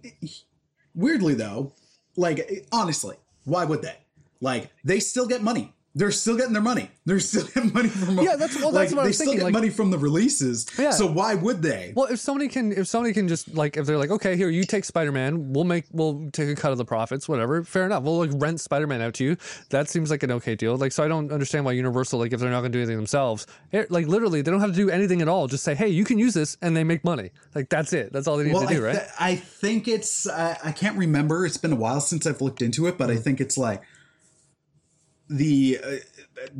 weirdly 0.94 1.36
though, 1.36 1.72
like 2.18 2.68
honestly, 2.72 3.16
why 3.46 3.64
would 3.64 3.82
they? 3.82 3.96
Like 4.42 4.72
they 4.84 5.00
still 5.00 5.26
get 5.26 5.42
money. 5.42 5.74
They're 5.94 6.12
still 6.12 6.38
getting 6.38 6.54
their 6.54 6.62
money. 6.62 6.90
They're 7.06 7.20
still 7.20 7.46
getting 7.46 7.74
money 7.74 7.90
from. 7.90 8.18
Yeah, 8.20 8.36
that's- 8.36 8.60
well, 8.62 8.72
that's 8.72 8.92
like, 8.92 8.98
what 8.98 9.02
I 9.02 9.04
they 9.04 9.08
was 9.10 9.16
still 9.18 9.26
thinking, 9.26 9.40
get 9.40 9.44
like- 9.46 9.54
money 9.54 9.70
from 9.70 9.92
the 9.92 9.98
releases. 9.98 10.66
Yeah. 10.78 10.92
So 10.92 11.06
why 11.06 11.36
would 11.36 11.62
they? 11.62 11.94
Well, 11.96 12.08
if 12.08 12.20
somebody 12.20 12.48
can, 12.50 12.72
if 12.72 12.88
somebody 12.88 13.14
can 13.14 13.28
just 13.28 13.54
like, 13.54 13.78
if 13.78 13.86
they're 13.86 13.98
like, 13.98 14.12
okay, 14.12 14.36
here 14.36 14.50
you 14.50 14.64
take 14.64 14.86
Spider 14.86 15.12
Man, 15.12 15.54
we'll 15.54 15.64
make, 15.64 15.86
we'll 15.92 16.30
take 16.32 16.50
a 16.50 16.56
cut 16.56 16.72
of 16.72 16.78
the 16.78 16.86
profits, 16.86 17.30
whatever. 17.30 17.64
Fair 17.64 17.86
enough. 17.86 18.04
We'll 18.04 18.20
like 18.20 18.32
rent 18.34 18.60
Spider 18.60 18.88
Man 18.88 19.02
out 19.02 19.14
to 19.16 19.24
you. 19.24 19.38
That 19.70 19.90
seems 19.90 20.10
like 20.10 20.24
an 20.24 20.32
okay 20.32 20.56
deal. 20.56 20.76
Like, 20.76 20.92
so 20.92 21.04
I 21.04 21.08
don't 21.08 21.32
understand 21.32 21.66
why 21.66 21.74
Universal, 21.74 22.20
like, 22.20 22.34
if 22.34 22.40
they're 22.40 22.50
not 22.50 22.62
going 22.62 22.72
to 22.72 22.78
do 22.78 22.82
anything 22.82 22.98
themselves, 22.98 23.46
it, 23.72 23.92
like 23.92 24.08
literally, 24.08 24.42
they 24.42 24.50
don't 24.50 24.62
have 24.62 24.72
to 24.72 24.76
do 24.76 24.90
anything 24.90 25.22
at 25.22 25.28
all. 25.28 25.48
Just 25.48 25.64
say, 25.64 25.76
hey, 25.76 25.90
you 25.90 26.04
can 26.04 26.18
use 26.18 26.34
this, 26.34 26.58
and 26.62 26.76
they 26.76 26.84
make 26.84 27.04
money. 27.04 27.32
Like 27.54 27.70
that's 27.70 27.94
it. 27.94 28.12
That's 28.12 28.28
all 28.28 28.38
they 28.38 28.46
need 28.46 28.54
well, 28.54 28.68
to 28.68 28.74
do, 28.74 28.86
I, 28.86 28.88
right? 28.88 29.02
I 29.20 29.36
think 29.36 29.88
it's. 29.88 30.28
I 30.28 30.58
I 30.64 30.72
can't 30.72 30.98
remember. 30.98 31.46
It's 31.46 31.58
been 31.58 31.74
a 31.74 31.76
while 31.76 32.02
since 32.02 32.26
I've 32.26 32.42
looked 32.42 32.62
into 32.62 32.88
it, 32.88 32.98
but. 32.98 33.12
I 33.12 33.16
mm-hmm. 33.16 33.24
think 33.24 33.42
it's 33.42 33.58
like 33.58 33.82
the 35.32 35.80
uh, 35.84 35.90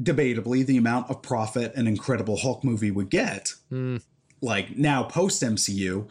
debatably 0.02 0.66
the 0.66 0.78
amount 0.78 1.10
of 1.10 1.22
profit 1.22 1.76
an 1.76 1.88
Incredible 1.88 2.38
Hulk 2.38 2.64
movie 2.64 2.90
would 2.90 3.10
get. 3.10 3.54
Mm. 3.72 4.02
Like 4.42 4.78
now, 4.78 5.04
post 5.04 5.44
MCU, 5.44 6.10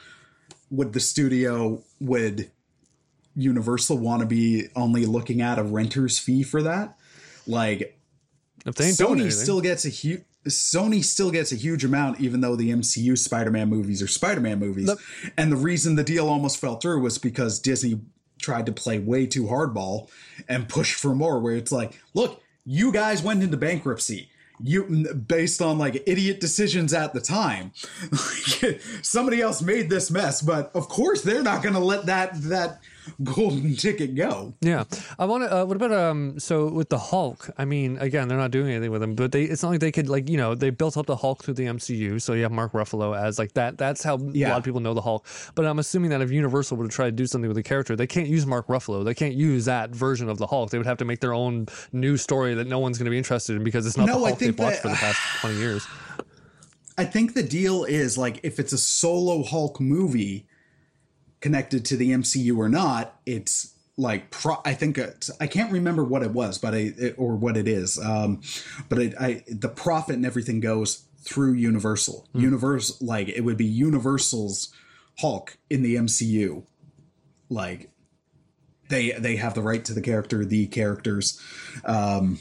would 0.71 0.93
the 0.93 1.01
studio 1.01 1.83
would 2.01 2.51
Universal 3.35 3.99
want 3.99 4.21
to 4.21 4.27
be 4.27 4.69
only 4.77 5.07
looking 5.07 5.41
at 5.41 5.59
a 5.59 5.63
renter's 5.63 6.19
fee 6.19 6.43
for 6.43 6.63
that? 6.63 6.97
Like 7.47 7.99
Sony 8.67 9.33
still 9.33 9.61
gets 9.61 9.85
a 9.85 9.89
huge. 9.89 10.23
Sony 10.47 11.05
still 11.05 11.31
gets 11.31 11.53
a 11.53 11.57
huge 11.57 11.85
amount, 11.85 12.21
even 12.21 12.41
though 12.41 12.57
the 12.57 12.71
MCU 12.71 13.17
Spider-Man 13.19 13.69
movies 13.69 14.01
are 14.01 14.09
Spider-Man 14.09 14.59
movies. 14.59 14.87
The- 14.87 14.99
and 15.37 15.53
the 15.53 15.57
reason 15.57 15.97
the 15.97 16.05
deal 16.05 16.29
almost 16.29 16.59
fell 16.59 16.77
through 16.77 17.01
was 17.01 17.19
because 17.19 17.59
Disney 17.59 18.01
tried 18.41 18.65
to 18.65 18.73
play 18.73 18.99
way 18.99 19.27
too 19.27 19.45
hardball 19.45 20.09
and 20.49 20.67
push 20.67 20.95
for 20.95 21.15
more. 21.15 21.41
Where 21.41 21.57
it's 21.57 21.73
like, 21.73 21.99
look, 22.15 22.43
you 22.65 22.93
guys 22.93 23.23
went 23.23 23.43
into 23.43 23.57
bankruptcy. 23.57 24.29
You 24.63 25.15
based 25.15 25.63
on 25.63 25.79
like 25.79 26.03
idiot 26.07 26.39
decisions 26.41 26.93
at 26.93 27.15
the 27.15 27.21
time. 27.21 27.73
Somebody 29.03 29.41
else 29.41 29.63
made 29.63 29.89
this 29.89 30.11
mess, 30.11 30.43
but 30.43 30.71
of 30.75 30.89
course 30.89 31.23
they're 31.23 31.43
not 31.43 31.63
going 31.63 31.75
to 31.75 31.81
let 31.81 32.07
that 32.07 32.43
that 32.43 32.81
golden 33.23 33.77
ticket 33.77 34.15
go. 34.15 34.55
Yeah, 34.61 34.85
I 35.19 35.25
want 35.25 35.45
to. 35.45 35.55
Uh, 35.55 35.65
what 35.65 35.77
about 35.77 35.93
um? 35.93 36.39
So 36.39 36.69
with 36.69 36.89
the 36.89 36.99
Hulk, 36.99 37.51
I 37.59 37.65
mean, 37.65 37.99
again, 37.99 38.29
they're 38.29 38.39
not 38.39 38.51
doing 38.51 38.71
anything 38.71 38.91
with 38.91 39.03
him, 39.03 39.15
but 39.15 39.33
they. 39.33 39.45
It's 39.45 39.63
not 39.63 39.71
like 39.71 39.81
they 39.81 39.93
could 39.93 40.09
like 40.09 40.29
you 40.29 40.37
know 40.37 40.55
they 40.55 40.71
built 40.71 40.97
up 40.97 41.07
the 41.07 41.17
Hulk 41.17 41.45
through 41.45 41.55
the 41.55 41.65
MCU, 41.65 42.21
so 42.21 42.33
you 42.33 42.43
have 42.43 42.53
Mark 42.53 42.73
Ruffalo 42.73 43.19
as 43.19 43.39
like 43.39 43.53
that. 43.55 43.79
That's 43.79 44.03
how 44.03 44.17
a 44.17 44.49
lot 44.49 44.59
of 44.59 44.65
people 44.65 44.81
know 44.81 44.95
the 44.95 45.01
Hulk. 45.01 45.27
But 45.55 45.67
I'm 45.67 45.79
assuming 45.79 46.11
that 46.11 46.21
if 46.21 46.31
Universal 46.31 46.77
were 46.77 46.85
to 46.85 46.91
try 46.91 47.07
to 47.07 47.13
do 47.13 47.27
something 47.27 47.49
with 47.49 47.57
the 47.57 47.63
character, 47.63 47.97
they 47.97 48.07
can't 48.07 48.29
use 48.29 48.47
Mark 48.47 48.67
Ruffalo. 48.67 49.05
They 49.05 49.15
can't 49.15 49.35
use 49.35 49.65
that 49.65 49.91
version 49.91 50.29
of 50.29 50.39
the 50.39 50.47
Hulk. 50.47 50.71
They 50.71 50.79
would 50.79 50.87
have 50.87 50.99
to 50.99 51.05
make 51.05 51.21
their 51.21 51.35
own 51.35 51.67
new 51.93 52.17
story 52.17 52.55
that 52.55 52.67
no 52.67 52.79
one's 52.79 52.99
going 52.99 53.07
to 53.07 53.11
be 53.11 53.19
interested 53.19 53.57
in 53.57 53.65
because 53.65 53.87
it's 53.87 53.97
not 53.97 54.07
No, 54.07 54.15
the 54.15 54.27
Hulk 54.27 54.39
they've 54.39 54.49
think 54.49 54.59
watched 54.59 54.81
for 54.81 54.89
the 54.89 54.95
past 54.95 55.19
twenty 55.41 55.59
years. 55.59 55.87
I 56.99 57.05
think 57.05 57.33
the 57.33 57.43
deal 57.43 57.85
is 57.85 58.19
like 58.19 58.41
if 58.43 58.59
it's 58.59 58.73
a 58.73 58.79
solo 58.79 59.43
Hulk 59.43 59.81
movie 59.81 60.47
connected 61.41 61.85
to 61.87 61.97
the 61.97 62.11
MCU 62.11 62.57
or 62.57 62.69
not, 62.69 63.21
it's 63.27 63.75
like 63.97 64.31
pro- 64.31 64.61
I 64.65 64.75
think 64.75 64.99
it's, 64.99 65.31
I 65.41 65.47
can't 65.47 65.73
remember 65.73 66.05
what 66.05 66.23
it 66.23 66.33
was, 66.33 66.59
but 66.59 66.75
I 66.75 66.93
it, 66.97 67.15
or 67.19 67.37
what 67.37 67.57
it 67.57 67.69
is. 67.69 67.99
Um, 67.99 68.41
but 68.89 68.99
it, 68.99 69.15
I 69.21 69.45
the 69.49 69.69
profit 69.69 70.17
and 70.17 70.27
everything 70.27 70.61
goes 70.61 71.05
through 71.23 71.53
Universal. 71.53 72.29
Universal 72.35 73.07
like 73.07 73.29
it 73.29 73.43
would 73.43 73.57
be 73.57 73.67
Universal's 73.67 74.73
Hulk 75.19 75.59
in 75.69 75.83
the 75.83 75.97
MCU. 75.97 76.65
Like 77.49 77.91
they 78.89 79.13
they 79.13 79.37
have 79.37 79.55
the 79.55 79.63
right 79.63 79.85
to 79.85 79.93
the 79.93 80.03
character, 80.03 80.45
the 80.45 80.67
characters. 80.67 81.41
Um, 81.85 82.39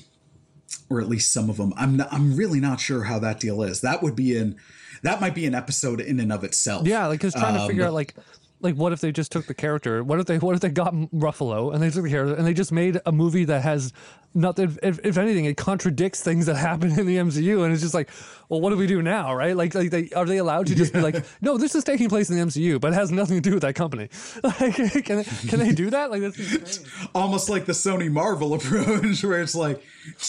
or 0.89 0.99
at 0.99 1.07
least 1.07 1.31
some 1.31 1.49
of 1.49 1.57
them. 1.57 1.73
I'm 1.77 1.97
not, 1.97 2.11
I'm 2.11 2.35
really 2.35 2.59
not 2.59 2.79
sure 2.79 3.03
how 3.03 3.19
that 3.19 3.39
deal 3.39 3.61
is. 3.61 3.81
That 3.81 4.01
would 4.01 4.15
be 4.15 4.35
in 4.35 4.55
that 5.03 5.21
might 5.21 5.35
be 5.35 5.45
an 5.45 5.55
episode 5.55 6.01
in 6.01 6.19
and 6.19 6.31
of 6.31 6.43
itself. 6.43 6.87
Yeah, 6.87 7.07
like 7.07 7.21
just 7.21 7.37
trying 7.37 7.55
to 7.55 7.67
figure 7.67 7.85
out 7.85 7.93
like 7.93 8.15
like 8.61 8.75
what 8.75 8.91
if 8.93 9.01
they 9.01 9.11
just 9.11 9.31
took 9.31 9.45
the 9.47 9.53
character? 9.53 10.03
What 10.03 10.19
if 10.19 10.25
they 10.25 10.37
what 10.37 10.55
if 10.55 10.61
they 10.61 10.69
got 10.69 10.93
Ruffalo 10.93 11.73
and 11.73 11.81
they 11.81 11.89
took 11.89 12.03
the 12.03 12.09
character 12.09 12.35
and 12.35 12.45
they 12.45 12.53
just 12.53 12.71
made 12.71 12.99
a 13.05 13.11
movie 13.11 13.45
that 13.45 13.61
has 13.63 13.93
nothing? 14.33 14.77
If, 14.83 14.99
if 15.05 15.17
anything, 15.17 15.45
it 15.45 15.57
contradicts 15.57 16.21
things 16.21 16.45
that 16.47 16.55
happen 16.69 16.97
in 16.99 17.05
the 17.05 17.17
MCU, 17.17 17.63
and 17.63 17.71
it's 17.73 17.81
just 17.81 17.93
like, 17.93 18.09
well, 18.49 18.61
what 18.61 18.71
do 18.71 18.77
we 18.77 18.87
do 18.87 19.01
now, 19.01 19.33
right? 19.33 19.55
Like, 19.55 19.75
like 19.75 19.91
they 19.91 20.09
are 20.15 20.25
they 20.25 20.37
allowed 20.37 20.67
to 20.67 20.75
just 20.75 20.93
be 20.93 20.99
like, 21.01 21.23
no, 21.41 21.57
this 21.57 21.75
is 21.75 21.83
taking 21.83 22.09
place 22.09 22.29
in 22.29 22.37
the 22.37 22.45
MCU, 22.45 22.79
but 22.81 22.91
it 22.91 22.95
has 22.95 23.11
nothing 23.11 23.37
to 23.37 23.41
do 23.49 23.53
with 23.53 23.61
that 23.63 23.75
company. 23.75 24.09
Like, 24.59 24.75
can 25.05 25.17
they, 25.17 25.23
can 25.47 25.59
they 25.59 25.71
do 25.71 25.89
that? 25.91 26.09
Like, 26.11 26.21
that's 26.21 26.79
almost 27.13 27.49
like 27.49 27.65
the 27.65 27.73
Sony 27.73 28.11
Marvel 28.11 28.53
approach, 28.55 29.23
where 29.23 29.41
it's 29.41 29.55
like, 29.55 29.81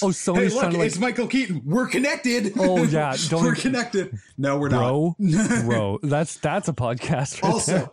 oh, 0.02 0.10
hey, 0.12 0.48
look, 0.48 0.70
to 0.70 0.78
like, 0.78 0.86
it's 0.86 0.98
Michael 0.98 1.26
Keaton. 1.26 1.62
We're 1.64 1.86
connected. 1.86 2.52
Oh, 2.58 2.82
yeah, 2.84 3.16
don't- 3.28 3.42
we're 3.42 3.54
connected. 3.54 4.18
No, 4.36 4.58
we're 4.58 4.68
bro, 4.70 5.16
not. 5.18 5.64
bro, 5.64 5.98
that's 6.02 6.36
that's 6.36 6.68
a 6.68 6.72
podcast. 6.72 7.42
Right 7.42 7.64
there. 7.66 7.78
Also, 7.82 7.92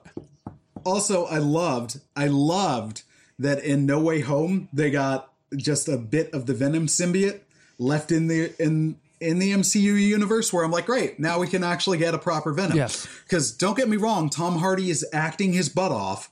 also, 0.88 1.26
I 1.26 1.38
loved, 1.38 2.00
I 2.16 2.28
loved 2.28 3.04
that 3.38 3.64
in 3.64 3.86
No 3.86 4.00
Way 4.00 4.22
Home 4.22 4.70
they 4.74 4.90
got 4.90 5.32
just 5.56 5.88
a 5.88 5.98
bit 5.98 6.34
of 6.34 6.46
the 6.46 6.54
Venom 6.54 6.88
symbiote 6.88 7.42
left 7.78 8.12
in 8.12 8.28
the 8.28 8.54
in 8.60 8.98
in 9.20 9.40
the 9.40 9.52
MCU 9.52 9.82
universe 9.82 10.54
where 10.54 10.64
I'm 10.64 10.72
like, 10.72 10.86
great, 10.86 11.20
now 11.20 11.40
we 11.40 11.48
can 11.48 11.64
actually 11.64 11.98
get 11.98 12.14
a 12.14 12.20
proper 12.20 12.54
Venom. 12.54 12.78
Yes. 12.78 13.08
Because 13.24 13.52
don't 13.52 13.76
get 13.76 13.90
me 13.90 13.98
wrong, 13.98 14.30
Tom 14.30 14.58
Hardy 14.58 14.90
is 14.90 15.06
acting 15.12 15.54
his 15.54 15.70
butt 15.70 15.92
off 15.92 16.32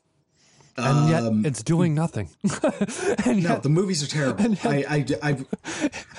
and 0.78 1.10
yet 1.10 1.24
um, 1.24 1.46
it's 1.46 1.64
doing 1.64 1.96
nothing. 1.96 2.30
and 3.26 3.44
No, 3.44 3.50
yet, 3.50 3.64
the 3.64 3.70
movies 3.70 4.04
are 4.04 4.08
terrible. 4.08 4.56
I, 4.64 4.84
I, 4.90 5.06
I, 5.24 5.46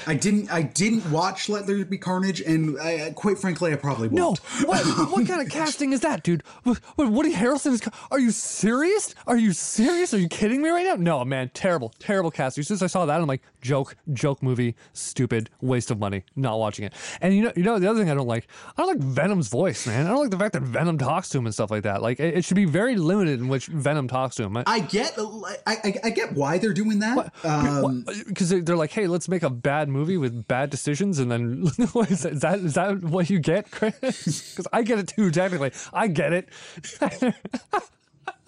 I 0.07 0.15
didn't 0.15 0.51
I 0.51 0.63
didn't 0.63 1.11
watch 1.11 1.49
Let 1.49 1.67
There 1.67 1.85
Be 1.85 1.99
Carnage, 1.99 2.41
and 2.41 2.81
I, 2.81 3.13
quite 3.15 3.39
frankly, 3.39 3.73
I 3.73 3.77
probably 3.77 4.09
won't. 4.09 4.39
what, 4.65 4.85
what 5.11 5.27
kind 5.29 5.43
of 5.43 5.49
casting 5.51 5.93
is 5.93 6.01
that, 6.01 6.23
dude? 6.23 6.43
What, 6.63 6.79
what, 6.97 7.13
Woody 7.13 7.33
Harrelson 7.33 7.73
is. 7.73 7.83
Are 8.11 8.19
you 8.19 8.31
serious? 8.31 9.15
Are 9.27 9.37
you 9.37 9.53
serious? 9.53 10.15
Are 10.15 10.19
you 10.19 10.29
kidding 10.29 10.63
me 10.63 10.71
right 10.71 10.85
now? 10.87 10.95
No, 10.95 11.25
man, 11.25 11.51
terrible, 11.53 11.93
terrible 11.99 12.31
casting. 12.31 12.63
As 12.63 12.83
I 12.83 12.87
saw 12.87 13.05
that, 13.07 13.21
I'm 13.21 13.27
like, 13.27 13.43
joke, 13.61 13.97
joke 14.13 14.43
movie, 14.43 14.75
stupid, 14.93 15.51
waste 15.61 15.91
of 15.91 15.99
money, 15.99 16.25
not 16.35 16.59
watching 16.59 16.87
it. 16.87 16.95
And 17.21 17.35
you 17.35 17.43
know, 17.43 17.53
you 17.57 17.63
know, 17.63 17.79
the 17.79 17.91
other 17.91 18.01
thing 18.01 18.11
I 18.11 18.15
don't 18.15 18.27
like, 18.27 18.49
I 18.77 18.83
don't 18.83 18.89
like 18.89 19.07
Venom's 19.07 19.49
voice, 19.49 19.87
man. 19.87 20.07
I 20.07 20.11
don't 20.11 20.21
like 20.21 20.31
the 20.31 20.39
fact 20.39 20.55
that 20.55 20.63
Venom 20.63 20.97
talks 20.97 21.29
to 21.31 21.39
him 21.39 21.47
and 21.47 21.55
stuff 21.55 21.71
like 21.71 21.83
that. 21.83 22.01
Like, 22.01 22.21
it, 22.21 22.39
it 22.39 22.45
should 22.45 22.55
be 22.55 22.65
very 22.65 22.97
limited 22.97 23.41
in 23.41 23.49
which 23.49 23.67
Venom 23.67 24.09
talks 24.09 24.37
to 24.37 24.45
him. 24.45 24.46
I 24.67 24.81
get 24.81 25.15
I, 25.19 25.57
I, 25.67 25.95
I 26.05 26.11
get 26.11 26.33
why 26.33 26.59
they're 26.59 26.73
doing 26.73 27.01
that. 27.01 27.33
Um, 27.45 28.05
because 28.27 28.51
they're 28.51 28.77
like, 28.77 28.93
hey, 28.93 29.07
let's 29.07 29.29
make 29.29 29.43
a 29.43 29.51
bad 29.51 29.89
movie 29.89 30.17
with 30.17 30.47
bad 30.47 30.71
decisions, 30.71 31.19
and 31.19 31.31
then 31.31 31.63
is, 32.09 32.23
that, 32.23 32.33
is 32.33 32.41
that 32.41 32.59
is 32.59 32.75
that 32.75 33.03
what 33.03 33.31
you 33.31 33.39
get, 33.39 33.71
Chris? 33.71 34.53
Because 34.57 34.69
I 34.73 34.83
get 34.83 34.99
it 34.99 35.09
too. 35.09 35.31
Technically, 35.31 35.73
I 35.93 36.09
get 36.09 36.33
it. 36.33 36.49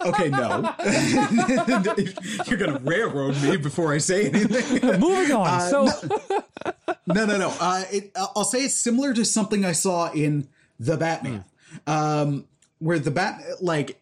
okay, 0.03 0.29
no, 0.29 0.73
you're 2.47 2.57
gonna 2.57 2.79
railroad 2.83 3.41
me 3.41 3.57
before 3.57 3.93
I 3.93 3.97
say 3.97 4.29
anything. 4.29 4.99
Moving 4.99 5.35
on. 5.35 5.47
Uh, 5.47 5.59
so 5.59 5.87
no, 7.07 7.25
no, 7.25 7.37
no. 7.37 7.53
Uh, 7.59 7.83
it, 7.91 8.11
I'll 8.15 8.43
say 8.43 8.63
it's 8.63 8.75
similar 8.75 9.13
to 9.13 9.25
something 9.25 9.65
I 9.65 9.73
saw 9.73 10.11
in 10.11 10.47
the 10.79 10.97
Batman, 10.97 11.45
um, 11.87 12.45
where 12.79 12.99
the 12.99 13.11
Bat 13.11 13.43
like 13.61 14.01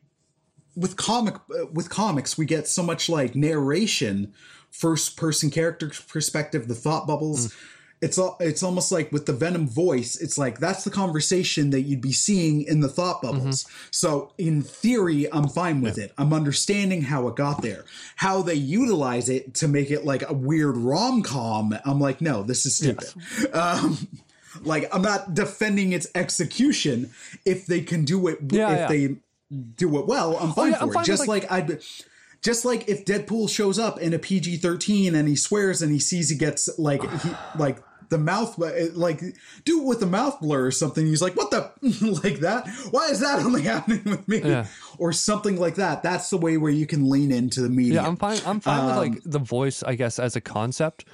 with 0.77 0.95
comic 0.95 1.35
with 1.73 1.89
comics 1.89 2.37
we 2.37 2.45
get 2.45 2.67
so 2.67 2.83
much 2.83 3.09
like 3.09 3.35
narration, 3.35 4.33
first 4.69 5.17
person 5.17 5.49
character 5.49 5.91
perspective, 6.07 6.67
the 6.67 6.75
thought 6.75 7.07
bubbles. 7.07 7.53
It's 7.99 8.19
al- 8.19 8.37
it's 8.39 8.61
almost 8.61 8.91
like 8.91 9.11
with 9.11 9.25
the 9.25 9.33
Venom 9.33 9.67
voice, 9.67 10.15
it's 10.21 10.37
like 10.37 10.59
that's 10.59 10.83
the 10.83 10.91
conversation 10.91 11.71
that 11.71 11.81
you'd 11.81 11.99
be 11.99 12.11
seeing 12.11 12.61
in 12.61 12.81
the 12.81 12.87
thought 12.87 13.23
bubbles. 13.23 13.65
So 13.89 14.33
in 14.37 14.61
theory, 14.61 15.25
I'm 15.33 15.47
fine 15.47 15.81
with 15.81 15.97
it. 15.97 16.13
I'm 16.15 16.31
understanding 16.31 17.01
how 17.01 17.27
it 17.27 17.35
got 17.35 17.63
there. 17.63 17.85
How 18.17 18.43
they 18.43 18.53
utilize 18.53 19.29
it 19.29 19.55
to 19.55 19.67
make 19.67 19.89
it 19.89 20.05
like 20.05 20.29
a 20.29 20.33
weird 20.33 20.77
rom 20.77 21.23
com, 21.23 21.75
I'm 21.85 21.99
like, 21.99 22.21
no, 22.21 22.43
this 22.43 22.67
is 22.67 22.77
stupid. 22.77 23.09
Um, 23.51 24.07
like 24.61 24.87
I'm 24.93 25.01
not 25.01 25.33
defending 25.33 25.91
its 25.91 26.05
execution. 26.13 27.09
If 27.45 27.65
they 27.65 27.81
can 27.81 28.05
do 28.05 28.27
it, 28.27 28.37
Yeah, 28.51 28.73
if 28.73 28.77
yeah. 28.77 28.87
they 28.87 29.15
do 29.75 29.97
it 29.99 30.05
well, 30.07 30.37
I'm 30.37 30.51
fine 30.53 30.71
yeah, 30.71 30.77
I'm 30.81 30.87
for 30.89 30.93
fine 30.95 31.03
it. 31.03 31.07
Just 31.07 31.27
like- 31.27 31.49
like, 31.49 31.51
I'd. 31.51 31.81
Just 32.43 32.65
like 32.65 32.87
if 32.87 33.03
Deadpool 33.03 33.49
shows 33.49 33.79
up 33.79 33.99
in 33.99 34.13
a 34.13 34.19
PG 34.19 34.57
thirteen 34.57 35.15
and 35.15 35.27
he 35.27 35.35
swears 35.35 35.81
and 35.81 35.91
he 35.91 35.97
sees 35.99 36.29
he 36.29 36.37
gets 36.37 36.69
like 36.77 37.01
he 37.23 37.31
like 37.57 37.79
the 38.09 38.19
mouth 38.19 38.57
like 38.95 39.21
do 39.65 39.81
it 39.81 39.85
with 39.85 39.99
the 39.99 40.05
mouth 40.05 40.39
blur 40.39 40.67
or 40.67 40.71
something. 40.71 41.05
He's 41.07 41.21
like, 41.21 41.35
what 41.35 41.49
the 41.49 41.71
like 42.23 42.41
that? 42.41 42.67
Why 42.91 43.07
is 43.07 43.21
that 43.21 43.39
only 43.43 43.61
happening 43.73 44.03
with 44.05 44.27
me? 44.27 44.41
Yeah. 44.43 44.67
Or 44.99 45.11
something 45.13 45.57
like 45.59 45.75
that. 45.75 46.03
That's 46.03 46.29
the 46.29 46.37
way 46.37 46.57
where 46.57 46.71
you 46.71 46.85
can 46.85 47.09
lean 47.09 47.31
into 47.31 47.59
the 47.61 47.69
media. 47.69 47.95
yeah, 48.03 48.07
I'm 48.07 48.17
fine. 48.17 48.39
I'm 48.45 48.59
fine 48.59 48.85
with 48.85 48.93
Um, 48.93 48.97
like 48.99 49.21
the 49.25 49.39
voice, 49.39 49.81
I 49.81 49.95
guess, 49.95 50.19
as 50.19 50.35
a 50.35 50.41
concept. 50.41 51.05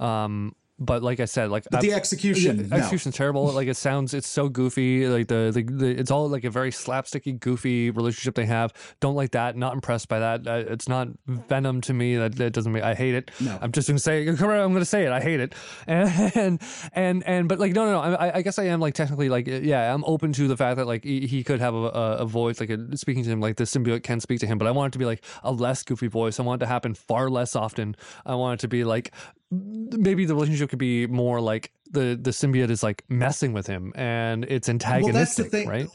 Um, 0.00 0.56
but 0.84 1.02
like 1.02 1.20
I 1.20 1.26
said, 1.26 1.50
like 1.50 1.64
but 1.70 1.80
the 1.80 1.92
execution, 1.92 2.68
no. 2.68 2.76
execution's 2.76 3.16
terrible. 3.16 3.44
Like 3.52 3.68
it 3.68 3.76
sounds, 3.76 4.14
it's 4.14 4.28
so 4.28 4.48
goofy. 4.48 5.06
Like 5.06 5.28
the, 5.28 5.50
the, 5.54 5.62
the 5.62 5.98
it's 5.98 6.10
all 6.10 6.28
like 6.28 6.44
a 6.44 6.50
very 6.50 6.70
slapsticky, 6.70 7.38
goofy 7.38 7.90
relationship 7.90 8.34
they 8.34 8.46
have. 8.46 8.72
Don't 9.00 9.14
like 9.14 9.30
that. 9.32 9.56
Not 9.56 9.74
impressed 9.74 10.08
by 10.08 10.18
that. 10.18 10.46
Uh, 10.46 10.64
it's 10.68 10.88
not 10.88 11.08
Venom 11.26 11.80
to 11.82 11.94
me. 11.94 12.16
That, 12.16 12.36
that 12.36 12.52
doesn't 12.52 12.72
mean 12.72 12.82
I 12.82 12.94
hate 12.94 13.14
it. 13.14 13.30
No. 13.40 13.58
I'm 13.60 13.72
just 13.72 13.88
gonna 13.88 13.98
say. 13.98 14.26
I'm 14.28 14.36
gonna 14.36 14.84
say 14.84 15.04
it. 15.04 15.12
I 15.12 15.20
hate 15.20 15.40
it. 15.40 15.54
And 15.86 16.60
and 16.92 17.22
and 17.26 17.48
but 17.48 17.58
like 17.58 17.72
no 17.72 17.84
no 17.84 17.92
no. 17.92 18.16
I, 18.16 18.36
I 18.36 18.42
guess 18.42 18.58
I 18.58 18.64
am 18.64 18.80
like 18.80 18.94
technically 18.94 19.28
like 19.28 19.46
yeah. 19.46 19.92
I'm 19.92 20.04
open 20.04 20.32
to 20.34 20.48
the 20.48 20.56
fact 20.56 20.76
that 20.76 20.86
like 20.86 21.04
he, 21.04 21.26
he 21.26 21.44
could 21.44 21.60
have 21.60 21.74
a, 21.74 21.78
a, 21.78 22.16
a 22.18 22.26
voice 22.26 22.60
like 22.60 22.70
a, 22.70 22.96
speaking 22.96 23.24
to 23.24 23.30
him 23.30 23.40
like 23.40 23.56
the 23.56 23.64
symbiote 23.64 24.02
can 24.02 24.20
speak 24.20 24.40
to 24.40 24.46
him. 24.46 24.58
But 24.58 24.68
I 24.68 24.70
want 24.70 24.90
it 24.90 24.92
to 24.94 24.98
be 24.98 25.04
like 25.04 25.24
a 25.42 25.52
less 25.52 25.82
goofy 25.82 26.08
voice. 26.08 26.40
I 26.40 26.42
want 26.42 26.60
it 26.60 26.64
to 26.64 26.68
happen 26.68 26.94
far 26.94 27.30
less 27.30 27.54
often. 27.54 27.96
I 28.26 28.34
want 28.34 28.60
it 28.60 28.62
to 28.62 28.68
be 28.68 28.84
like 28.84 29.12
maybe 29.52 30.24
the 30.24 30.34
relationship 30.34 30.70
could 30.70 30.78
be 30.78 31.06
more 31.06 31.40
like 31.40 31.72
the 31.90 32.18
the 32.20 32.30
symbiote 32.30 32.70
is 32.70 32.82
like 32.82 33.04
messing 33.08 33.52
with 33.52 33.66
him 33.66 33.92
and 33.94 34.44
it's 34.46 34.68
antagonistic, 34.68 35.14
that's 35.14 35.34
the 35.36 35.44
thing. 35.44 35.68
right? 35.68 35.88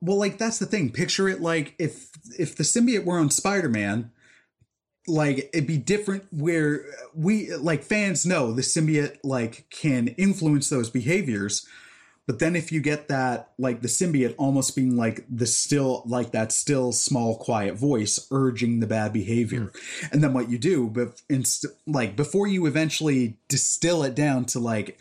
Well, 0.00 0.18
like 0.18 0.38
that's 0.38 0.58
the 0.58 0.66
thing. 0.66 0.90
Picture 0.90 1.28
it 1.28 1.40
like 1.40 1.74
if 1.78 2.08
if 2.38 2.56
the 2.56 2.62
symbiote 2.62 3.04
were 3.04 3.18
on 3.18 3.30
Spider 3.30 3.68
Man, 3.68 4.10
like 5.06 5.50
it'd 5.52 5.66
be 5.66 5.76
different. 5.76 6.24
Where 6.30 6.84
we 7.14 7.54
like 7.54 7.82
fans 7.82 8.24
know 8.24 8.52
the 8.52 8.62
symbiote 8.62 9.18
like 9.22 9.68
can 9.70 10.08
influence 10.08 10.70
those 10.70 10.88
behaviors, 10.88 11.66
but 12.28 12.40
then 12.40 12.54
if 12.54 12.70
you 12.70 12.82
get 12.82 13.08
that 13.08 13.52
like 13.58 13.80
the 13.80 13.88
symbiote 13.88 14.34
almost 14.36 14.76
being 14.76 14.98
like 14.98 15.24
the 15.30 15.46
still 15.46 16.02
like 16.04 16.32
that 16.32 16.52
still 16.52 16.92
small 16.92 17.38
quiet 17.38 17.74
voice 17.74 18.28
urging 18.30 18.80
the 18.80 18.86
bad 18.86 19.14
behavior, 19.14 19.72
and 20.12 20.22
then 20.22 20.34
what 20.34 20.50
you 20.50 20.58
do, 20.58 20.88
but 20.88 21.22
inst- 21.30 21.64
like 21.86 22.16
before 22.16 22.46
you 22.46 22.66
eventually 22.66 23.38
distill 23.48 24.02
it 24.02 24.14
down 24.14 24.44
to 24.44 24.60
like 24.60 24.98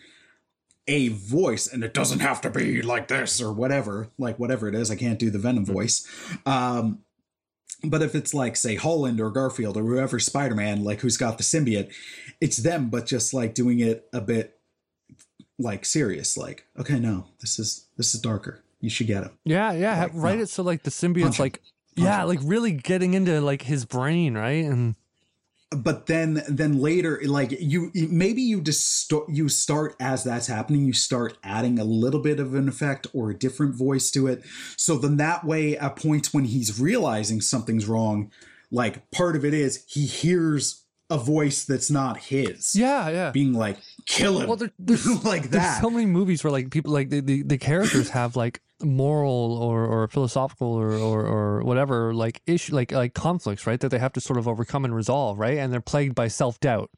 a 0.87 1.09
voice 1.09 1.67
and 1.67 1.83
it 1.83 1.93
doesn't 1.93 2.19
have 2.19 2.39
to 2.39 2.49
be 2.49 2.81
like 2.81 3.09
this 3.09 3.41
or 3.41 3.51
whatever 3.51 4.07
like 4.17 4.39
whatever 4.39 4.69
it 4.69 4.73
is 4.73 4.89
i 4.89 4.95
can't 4.95 5.19
do 5.19 5.29
the 5.29 5.37
venom 5.37 5.65
voice 5.65 6.07
um 6.45 6.99
but 7.83 8.01
if 8.01 8.15
it's 8.15 8.33
like 8.33 8.55
say 8.55 8.75
holland 8.75 9.19
or 9.19 9.29
garfield 9.29 9.75
or 9.75 9.83
whoever 9.83 10.17
spider-man 10.17 10.85
like 10.85 11.01
who's 11.01 11.17
got 11.17 11.37
the 11.37 11.43
symbiote 11.43 11.93
it's 12.39 12.55
them 12.55 12.89
but 12.89 13.05
just 13.05 13.33
like 13.33 13.53
doing 13.53 13.79
it 13.79 14.07
a 14.13 14.21
bit 14.21 14.56
like 15.59 15.85
serious 15.85 16.37
like 16.37 16.65
okay 16.79 16.99
no 16.99 17.25
this 17.41 17.57
is 17.57 17.87
this 17.97 18.13
is 18.13 18.21
darker 18.21 18.63
you 18.79 18.89
should 18.89 19.07
get 19.07 19.23
it 19.23 19.31
Yeah, 19.43 19.73
yeah. 19.73 20.03
Like, 20.03 20.11
write 20.13 20.37
no. 20.37 20.43
it 20.43 20.49
so 20.49 20.63
like 20.63 20.83
the 20.83 20.91
symbiote's 20.91 21.37
him. 21.37 21.45
like 21.45 21.61
yeah, 21.97 22.23
like 22.23 22.39
really 22.43 22.71
getting 22.71 23.15
into 23.15 23.41
like 23.41 23.63
his 23.63 23.85
brain, 23.85 24.35
right? 24.35 24.63
And 24.63 24.95
but 25.71 26.05
then 26.05 26.43
then 26.47 26.79
later 26.79 27.19
like 27.25 27.51
you 27.59 27.91
maybe 27.93 28.41
you 28.41 28.61
just 28.61 29.11
you 29.27 29.49
start 29.49 29.95
as 29.99 30.23
that's 30.23 30.47
happening 30.47 30.85
you 30.85 30.93
start 30.93 31.37
adding 31.43 31.77
a 31.77 31.83
little 31.83 32.21
bit 32.21 32.39
of 32.39 32.55
an 32.55 32.69
effect 32.69 33.05
or 33.13 33.29
a 33.29 33.37
different 33.37 33.75
voice 33.75 34.09
to 34.09 34.27
it 34.27 34.41
so 34.77 34.97
then 34.97 35.17
that 35.17 35.43
way 35.43 35.77
at 35.77 35.97
points 35.97 36.33
when 36.33 36.45
he's 36.45 36.79
realizing 36.79 37.41
something's 37.41 37.85
wrong 37.85 38.31
like 38.71 39.11
part 39.11 39.35
of 39.35 39.43
it 39.43 39.53
is 39.53 39.83
he 39.89 40.05
hears 40.05 40.85
a 41.09 41.17
voice 41.17 41.65
that's 41.65 41.91
not 41.91 42.17
his 42.17 42.73
yeah, 42.73 43.09
yeah. 43.09 43.31
being 43.31 43.51
like 43.51 43.77
kill 44.07 44.39
him. 44.39 44.47
Well, 44.47 44.57
there- 44.57 44.71
there's- 44.79 45.05
like 45.23 45.43
There's 45.51 45.63
that. 45.63 45.81
so 45.81 45.89
many 45.91 46.05
movies 46.07 46.43
where 46.43 46.51
like 46.51 46.71
people 46.71 46.91
like 46.93 47.09
the, 47.09 47.19
the, 47.21 47.43
the 47.43 47.57
characters 47.59 48.09
have 48.09 48.35
like 48.35 48.61
moral 48.83 49.53
or, 49.61 49.85
or 49.85 50.07
philosophical 50.07 50.67
or, 50.67 50.93
or, 50.93 51.25
or 51.25 51.61
whatever 51.63 52.13
like 52.13 52.41
issue 52.45 52.73
like 52.75 52.91
like 52.91 53.13
conflicts 53.13 53.65
right 53.65 53.79
that 53.79 53.89
they 53.89 53.97
have 53.99 54.13
to 54.13 54.21
sort 54.21 54.37
of 54.37 54.47
overcome 54.47 54.85
and 54.85 54.95
resolve 54.95 55.37
right? 55.39 55.57
And 55.57 55.71
they're 55.73 55.81
plagued 55.81 56.15
by 56.15 56.27
self 56.27 56.59
doubt 56.59 56.89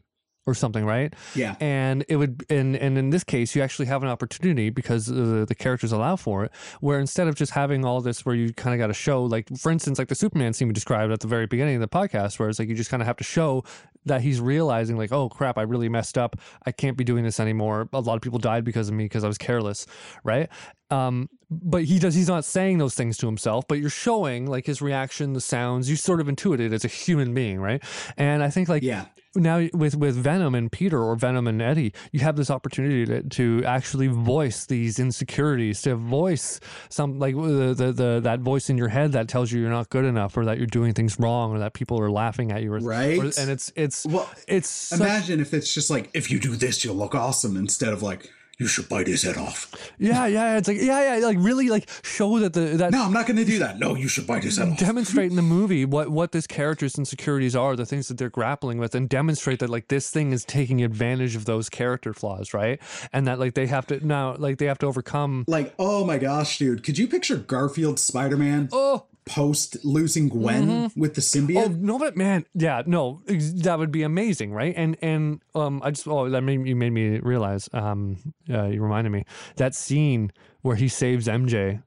or 0.50 0.54
something 0.56 0.86
right? 0.86 1.14
Yeah. 1.36 1.56
And 1.60 2.04
it 2.10 2.16
would 2.16 2.46
and 2.50 2.76
and 2.76 2.98
in 2.98 3.12
this 3.12 3.24
case 3.24 3.56
you 3.56 3.62
actually 3.62 3.86
have 3.86 4.04
an 4.04 4.10
opportunity 4.10 4.70
because 4.70 5.10
uh, 5.10 5.46
the 5.48 5.56
characters 5.56 5.92
allow 5.92 6.16
for 6.16 6.46
it 6.46 6.52
where 6.80 7.00
instead 7.00 7.28
of 7.28 7.36
just 7.36 7.52
having 7.52 7.86
all 7.86 8.02
this 8.02 8.26
where 8.26 8.36
you 8.36 8.54
kind 8.54 8.74
of 8.74 8.80
got 8.80 8.88
to 8.88 8.94
show 8.94 9.24
like 9.24 9.48
for 9.58 9.72
instance 9.72 10.00
like 10.00 10.08
the 10.08 10.16
superman 10.16 10.54
scene 10.54 10.68
we 10.68 10.74
described 10.74 11.12
at 11.12 11.20
the 11.20 11.28
very 11.28 11.46
beginning 11.46 11.76
of 11.76 11.82
the 11.82 11.88
podcast 11.88 12.40
where 12.40 12.50
it's 12.50 12.60
like 12.60 12.68
you 12.68 12.76
just 12.76 12.90
kind 12.90 13.02
of 13.02 13.08
have 13.08 13.18
to 13.18 13.24
show 13.24 13.64
that 14.06 14.22
he's 14.22 14.40
realizing 14.42 14.98
like 14.98 15.12
oh 15.12 15.30
crap 15.30 15.58
i 15.58 15.62
really 15.62 15.90
messed 15.90 16.18
up. 16.18 16.36
I 16.66 16.72
can't 16.72 16.98
be 16.98 17.04
doing 17.04 17.24
this 17.24 17.40
anymore. 17.40 17.90
A 17.94 18.00
lot 18.00 18.16
of 18.16 18.22
people 18.22 18.40
died 18.40 18.64
because 18.64 18.90
of 18.90 18.96
me 18.96 19.06
because 19.06 19.24
i 19.24 19.28
was 19.28 19.38
careless 19.38 19.86
right? 20.24 20.50
Um 20.90 21.30
but 21.52 21.84
he 21.86 22.00
does 22.00 22.16
he's 22.16 22.28
not 22.28 22.46
saying 22.46 22.78
those 22.78 22.96
things 22.96 23.18
to 23.18 23.26
himself 23.26 23.68
but 23.68 23.80
you're 23.80 23.90
showing 23.90 24.48
like 24.48 24.66
his 24.66 24.82
reaction 24.82 25.34
the 25.34 25.42
sounds. 25.42 25.90
You 25.90 25.96
sort 25.96 26.20
of 26.20 26.28
intuit 26.28 26.60
it 26.60 26.74
as 26.74 26.84
a 26.84 26.88
human 26.88 27.34
being 27.34 27.60
right? 27.60 27.84
And 28.18 28.44
i 28.44 28.50
think 28.50 28.70
like 28.70 28.84
yeah 28.84 29.06
now 29.40 29.68
with 29.74 29.96
with 29.96 30.16
Venom 30.16 30.54
and 30.56 30.72
Peter 30.72 31.02
or 31.02 31.16
Venom 31.16 31.48
and 31.48 31.62
Eddie, 31.62 31.94
you 32.12 32.20
have 32.22 32.36
this 32.36 32.50
opportunity 32.52 33.06
to, 33.06 33.24
to 33.24 33.64
actually 33.66 34.08
voice 34.08 34.66
these 34.66 35.00
insecurities, 35.00 35.82
to 35.84 35.96
voice 35.96 36.60
some 36.90 37.20
like 37.20 37.36
the, 37.36 37.74
the 37.76 37.92
the 37.92 38.20
that 38.24 38.40
voice 38.42 38.70
in 38.70 38.78
your 38.78 38.90
head 38.90 39.12
that 39.14 39.28
tells 39.28 39.52
you 39.52 39.62
you're 39.62 39.70
not 39.70 39.90
good 39.90 40.06
enough 40.06 40.36
or 40.38 40.46
that 40.46 40.58
you're 40.58 40.68
doing 40.68 40.94
things 40.94 41.20
wrong 41.20 41.52
or 41.52 41.60
that 41.60 41.74
people 41.74 42.00
are 42.00 42.12
laughing 42.12 42.52
at 42.52 42.62
you, 42.64 42.74
or, 42.74 42.80
Right. 42.80 43.18
or- 43.18 43.24
and 43.40 43.50
it's 43.50 43.72
it's 43.76 44.06
Well, 44.06 44.30
it's 44.48 44.70
such- 44.70 45.00
imagine 45.00 45.40
if 45.40 45.54
it's 45.54 45.74
just 45.74 45.90
like 45.90 46.10
if 46.14 46.30
you 46.32 46.40
do 46.40 46.56
this 46.56 46.84
you'll 46.84 46.96
look 46.96 47.16
awesome 47.16 47.58
instead 47.58 47.94
of 47.94 48.02
like 48.02 48.30
you 48.60 48.68
should 48.68 48.88
bite 48.90 49.08
his 49.08 49.24
head 49.24 49.38
off 49.38 49.72
yeah 49.98 50.26
yeah 50.28 50.58
it's 50.58 50.68
like 50.68 50.78
yeah 50.80 51.18
yeah 51.18 51.26
like 51.26 51.38
really 51.40 51.70
like 51.70 51.90
show 52.04 52.38
that 52.40 52.54
the 52.54 52.62
that 52.78 52.92
no 52.92 53.04
i'm 53.06 53.14
not 53.14 53.26
gonna 53.26 53.46
do 53.46 53.60
that 53.60 53.80
no 53.80 53.96
you 53.96 54.08
should 54.08 54.28
bite 54.28 54.44
his 54.44 54.58
head 54.58 54.70
off 54.70 54.78
demonstrate 54.78 55.30
in 55.30 55.36
the 55.36 55.42
movie 55.42 55.86
what 55.86 56.10
what 56.10 56.32
this 56.34 56.46
character's 56.46 56.98
insecurities 56.98 57.56
are, 57.56 57.76
the 57.76 57.86
things 57.86 58.08
that 58.10 58.18
they're 58.18 58.30
grappling 58.30 58.78
with, 58.78 58.94
and 58.96 59.08
demonstrate 59.10 59.60
that 59.60 59.70
like 59.70 59.88
this 59.88 60.10
thing 60.10 60.32
is 60.32 60.44
taking 60.44 60.84
advantage 60.84 61.36
of 61.36 61.46
those 61.46 61.70
character 61.70 62.14
flaws, 62.14 62.54
right? 62.54 62.80
And 63.14 63.26
that 63.28 63.40
like 63.40 63.54
they 63.54 63.68
have 63.68 63.88
to 63.88 64.06
now 64.06 64.36
like 64.38 64.58
they 64.58 64.66
have 64.66 64.78
to 64.80 64.86
overcome. 64.88 65.46
like 65.48 65.74
oh 65.80 66.04
my 66.06 66.18
gosh 66.18 66.58
dude 66.58 66.84
could 66.84 66.98
you 66.98 67.08
picture 67.08 67.38
garfield 67.38 68.00
spider-man 68.00 68.70
Oh, 68.72 69.06
post 69.30 69.78
losing 69.86 70.28
Gwen 70.28 70.92
with 70.96 71.14
the 71.14 71.22
symbiote. 71.22 71.58
Oh 71.58 71.70
symbiote. 71.70 71.80
no, 71.80 72.00
but 72.00 72.18
man, 72.18 72.46
yeah, 72.56 72.82
no, 72.86 73.22
that 73.28 73.78
would 73.78 73.92
be 73.92 74.04
amazing, 74.04 74.52
right? 74.52 74.74
And 74.76 74.98
and 75.02 75.42
um, 75.54 75.82
I 75.84 75.92
just 75.92 76.08
oh 76.08 76.30
that 76.30 76.42
made 76.42 76.68
you 76.68 76.76
made 76.76 76.92
me 76.92 77.20
realize. 77.20 77.70
Um, 77.72 78.18
uh, 78.50 78.66
you 78.66 78.82
reminded 78.82 79.12
me 79.12 79.26
that 79.58 79.76
scene 79.76 80.32
where 80.62 80.76
he 80.76 80.88
saves 80.88 81.28
MJ, 81.28 81.84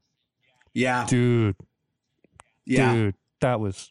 yeah, 0.73 1.05
dude, 1.09 1.56
yeah. 2.64 2.94
dude, 2.94 3.14
that 3.40 3.59
was 3.59 3.90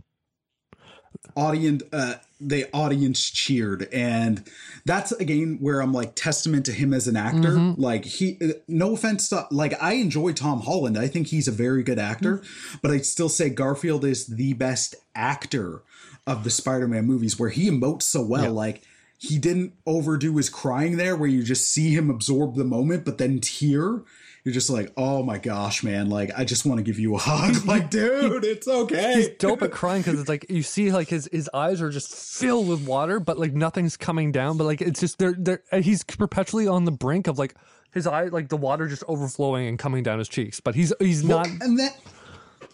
audience 1.36 1.84
uh 1.94 2.16
the 2.40 2.68
audience 2.74 3.30
cheered. 3.30 3.88
And 3.94 4.44
that's 4.86 5.12
again 5.14 5.60
where 5.62 5.80
i'm 5.80 5.94
like 5.94 6.16
testament 6.16 6.66
to 6.66 6.72
him 6.72 6.94
as 6.94 7.08
an 7.08 7.16
actor. 7.16 7.52
Like 7.78 8.06
he 8.06 8.38
uh, 8.42 8.54
no 8.68 8.94
offense 8.94 9.30
to, 9.30 9.48
like 9.52 9.74
i 9.82 9.94
enjoy 9.94 10.34
tom 10.34 10.62
holland. 10.62 10.98
I 10.98 11.08
think 11.08 11.28
he's 11.28 11.48
a 11.48 11.52
very 11.52 11.84
good 11.84 12.00
actor. 12.00 12.42
But 12.82 12.92
i'd 12.92 13.06
still 13.06 13.30
say 13.30 13.50
garfield 13.50 14.04
is 14.04 14.28
the 14.28 14.54
best 14.54 14.96
actor 15.16 15.84
of 16.28 16.44
the 16.44 16.50
spider-man 16.50 17.06
movies 17.06 17.40
where 17.40 17.50
he 17.50 17.70
emotes 17.70 18.04
so 18.04 18.22
well. 18.22 18.54
Like 18.54 18.84
he 19.18 19.38
didn't 19.38 19.74
overdo 19.86 20.36
his 20.38 20.50
crying 20.50 20.98
there 20.98 21.16
where 21.16 21.30
you 21.30 21.44
just 21.44 21.70
see 21.70 21.96
him 21.96 22.10
absorb 22.10 22.56
the 22.56 22.64
moment 22.64 23.06
but 23.06 23.20
then 23.20 23.40
tear 23.40 24.02
you're 24.44 24.54
just 24.54 24.70
like 24.70 24.92
oh 24.98 25.22
my 25.24 25.38
gosh 25.38 25.84
man 25.84 26.10
like 26.10 26.32
i 26.38 26.44
just 26.44 26.66
want 26.66 26.78
to 26.78 26.84
give 26.84 26.98
you 26.98 27.16
a 27.16 27.18
hug 27.22 27.66
like 27.66 27.90
dude 27.90 28.44
it's 28.44 28.68
okay 28.68 29.14
He's 29.16 29.30
dope 29.38 29.62
at 29.62 29.72
crying 29.72 30.02
because 30.02 30.20
it's 30.20 30.30
like 30.30 30.46
you 30.50 30.64
see 30.64 30.92
like 30.92 31.08
his 31.10 31.30
his 31.32 31.50
eyes 31.54 31.82
are 31.82 31.90
just 31.90 32.14
filled 32.14 32.68
with 32.68 32.86
water, 32.88 33.20
but 33.20 33.38
like 33.38 33.54
nothing's 33.54 33.98
coming 33.98 34.32
down. 34.32 34.58
But 34.58 34.66
like 34.66 34.82
it's 34.82 35.00
just 35.00 35.18
they're 35.20 35.36
they're 35.38 35.64
uh, 35.72 35.82
he's 35.82 36.04
perpetually 36.04 36.68
on 36.68 36.86
the 36.86 36.92
brink 36.92 37.28
of 37.28 37.38
like 37.38 37.56
his 37.94 38.08
eye 38.08 38.26
like 38.26 38.50
the 38.50 38.58
water 38.58 38.88
just 38.88 39.04
overflowing 39.08 39.68
and 39.68 39.78
coming 39.78 40.04
down 40.04 40.20
his 40.20 40.28
cheeks. 40.30 40.60
But 40.60 40.76
he's 40.76 40.94
he's 41.00 41.24
not. 41.24 41.48
and 41.48 41.78
then 41.78 41.92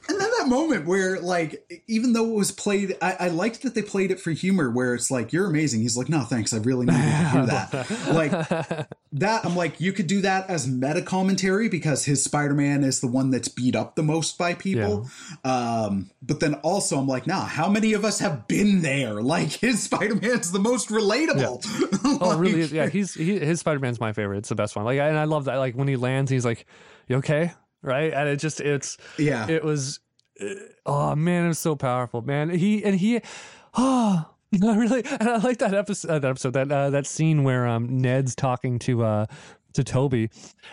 and 0.10 0.20
then 0.20 0.30
that 0.40 0.48
moment 0.48 0.86
where 0.86 1.20
like 1.20 1.82
even 1.88 2.14
though 2.14 2.30
it 2.30 2.36
was 2.36 2.52
played 2.52 2.96
I, 3.02 3.16
I 3.20 3.28
liked 3.30 3.64
that 3.64 3.76
they 3.76 3.82
played 3.82 4.12
it 4.12 4.20
for 4.20 4.32
humor 4.32 4.70
where 4.70 4.94
it's 4.94 5.12
like 5.12 5.34
you're 5.34 5.48
amazing 5.48 5.82
he's 5.82 5.98
like 5.98 6.10
no 6.10 6.22
thanks 6.22 6.54
i 6.54 6.58
really 6.58 6.86
needed 6.86 7.02
to 7.02 7.30
hear 7.30 7.46
that 7.46 7.74
like 8.14 8.32
that 9.14 9.46
i'm 9.46 9.56
like 9.56 9.80
you 9.82 9.92
could 9.94 10.08
do 10.08 10.22
that 10.22 10.50
as 10.50 10.68
meta 10.68 11.02
commentary 11.02 11.70
because 11.70 12.06
his 12.06 12.24
spider-man 12.24 12.84
is 12.84 13.02
the 13.02 13.08
one 13.08 13.32
that's 13.32 13.48
beat 13.48 13.76
up 13.76 13.96
the 13.96 14.04
most 14.04 14.38
by 14.38 14.54
people 14.54 15.10
um 15.44 16.10
but 16.22 16.40
then 16.40 16.56
also 16.56 16.98
i'm 16.98 17.08
like 17.08 17.28
nah 17.28 17.46
how 17.46 17.70
many 17.70 17.94
of 17.94 18.06
us 18.06 18.20
have 18.20 18.48
been 18.48 18.82
there 18.82 19.22
like 19.22 19.50
his 19.52 19.84
spider-man's 19.84 20.52
the 20.52 20.60
most 20.60 20.90
relatable 20.90 21.64
Oh, 22.22 22.38
really? 22.38 22.64
Yeah, 22.64 22.88
he's 22.90 23.14
he, 23.14 23.40
his 23.40 23.60
Spider 23.60 23.80
Man's 23.80 24.00
my 24.00 24.14
favorite. 24.14 24.40
It's 24.40 24.50
the 24.50 24.56
best 24.56 24.76
one. 24.76 24.86
Like, 24.86 25.00
and 25.00 25.18
I 25.18 25.26
love 25.26 25.46
that. 25.46 25.56
Like 25.56 25.76
when 25.76 25.88
he 25.88 25.96
lands, 25.96 26.32
he's 26.32 26.46
like, 26.46 26.66
"You 27.08 27.18
okay?" 27.18 27.52
Right? 27.88 28.14
And 28.14 28.28
it 28.30 28.38
just 28.38 28.60
it's 28.62 28.98
yeah. 29.18 29.50
it 29.50 29.64
was 29.64 30.00
uh, 30.42 30.54
oh 30.86 31.16
man 31.16 31.46
it 31.46 31.48
was 31.48 31.60
so 31.60 31.76
powerful 31.76 32.22
man. 32.22 32.50
He 32.50 32.84
and 32.84 33.00
he 33.00 33.22
oh 33.76 34.26
I 34.64 34.76
really 34.76 35.04
and 35.06 35.30
I 35.30 35.38
like 35.38 35.60
that 35.60 35.74
episode 35.74 36.10
uh, 36.10 36.20
that 36.20 36.30
episode 36.30 36.54
that 36.54 36.72
uh, 36.72 36.90
that 36.90 37.08
scene 37.08 37.44
where 37.44 37.66
um 37.66 37.98
Ned's 38.00 38.36
talking 38.36 38.80
to 38.80 39.04
uh 39.04 39.26
to 39.74 39.84
Tobey 39.84 40.30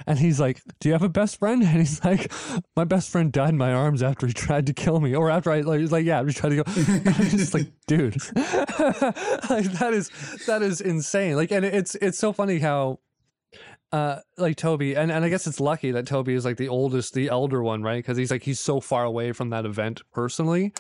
and 0.06 0.18
he's 0.18 0.40
like 0.40 0.62
do 0.80 0.88
you 0.88 0.92
have 0.92 1.02
a 1.02 1.08
best 1.08 1.38
friend? 1.38 1.62
And 1.66 1.78
he's 1.78 2.02
like 2.04 2.32
my 2.76 2.84
best 2.84 3.10
friend 3.10 3.30
died 3.32 3.50
in 3.50 3.58
my 3.58 3.72
arms 3.72 4.02
after 4.02 4.26
he 4.26 4.32
tried 4.32 4.66
to 4.66 4.72
kill 4.72 5.00
me 5.00 5.14
or 5.14 5.30
after 5.30 5.50
I 5.50 5.60
like 5.60 5.80
he's 5.80 5.92
like 5.92 6.04
yeah 6.04 6.24
he 6.24 6.32
tried 6.32 6.50
to 6.50 6.56
go 6.56 6.64
I'm 6.66 7.30
just 7.30 7.54
like 7.54 7.70
dude. 7.86 8.16
Like 8.34 9.70
that 9.78 9.90
is 9.92 10.10
that 10.46 10.62
is 10.62 10.80
insane. 10.80 11.36
Like 11.36 11.52
and 11.52 11.64
it's 11.64 11.94
it's 11.96 12.18
so 12.18 12.32
funny 12.32 12.58
how 12.58 13.00
uh 13.92 14.18
like 14.38 14.56
Tobey 14.56 14.94
and 14.96 15.12
and 15.12 15.24
I 15.24 15.28
guess 15.28 15.46
it's 15.46 15.60
lucky 15.60 15.90
that 15.92 16.06
Tobey 16.06 16.34
is 16.34 16.44
like 16.44 16.56
the 16.56 16.68
oldest 16.68 17.14
the 17.14 17.28
elder 17.28 17.62
one 17.62 17.82
right? 17.82 17.98
Because 17.98 18.16
he's 18.16 18.30
like 18.30 18.42
he's 18.42 18.60
so 18.60 18.80
far 18.80 19.04
away 19.04 19.32
from 19.32 19.50
that 19.50 19.64
event 19.64 20.02
personally 20.12 20.72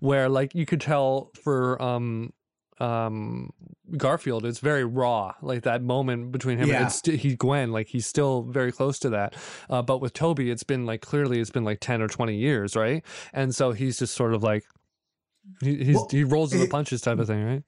where 0.00 0.28
like 0.28 0.54
you 0.54 0.64
could 0.64 0.80
tell 0.80 1.30
for 1.42 1.80
um 1.82 2.32
um 2.80 3.50
Garfield 3.96 4.46
it's 4.46 4.58
very 4.58 4.84
raw 4.84 5.34
like 5.42 5.62
that 5.64 5.82
moment 5.82 6.32
between 6.32 6.56
him 6.58 6.68
Yeah. 6.68 6.76
and 6.78 6.86
it's 6.86 6.96
st- 6.96 7.20
he 7.20 7.36
Gwen 7.36 7.70
like 7.70 7.88
he's 7.88 8.06
still 8.06 8.42
very 8.44 8.72
close 8.72 8.98
to 9.00 9.10
that. 9.10 9.34
Uh, 9.68 9.82
but 9.82 9.98
with 10.00 10.14
Tobey 10.14 10.50
it's 10.50 10.62
been 10.64 10.86
like 10.86 11.02
clearly 11.02 11.40
it's 11.40 11.50
been 11.50 11.64
like 11.64 11.80
10 11.80 12.00
or 12.00 12.08
20 12.08 12.34
years 12.34 12.74
right? 12.74 13.04
And 13.34 13.54
so 13.54 13.72
he's 13.72 13.98
just 13.98 14.14
sort 14.14 14.32
of 14.34 14.42
like 14.42 14.64
he 15.62 15.84
he's, 15.84 15.96
Well, 15.96 16.08
he 16.10 16.24
rolls 16.24 16.52
with 16.52 16.62
the 16.62 16.68
punches 16.68 17.02
type 17.02 17.18
of 17.18 17.26
thing 17.26 17.44
right? 17.44 17.62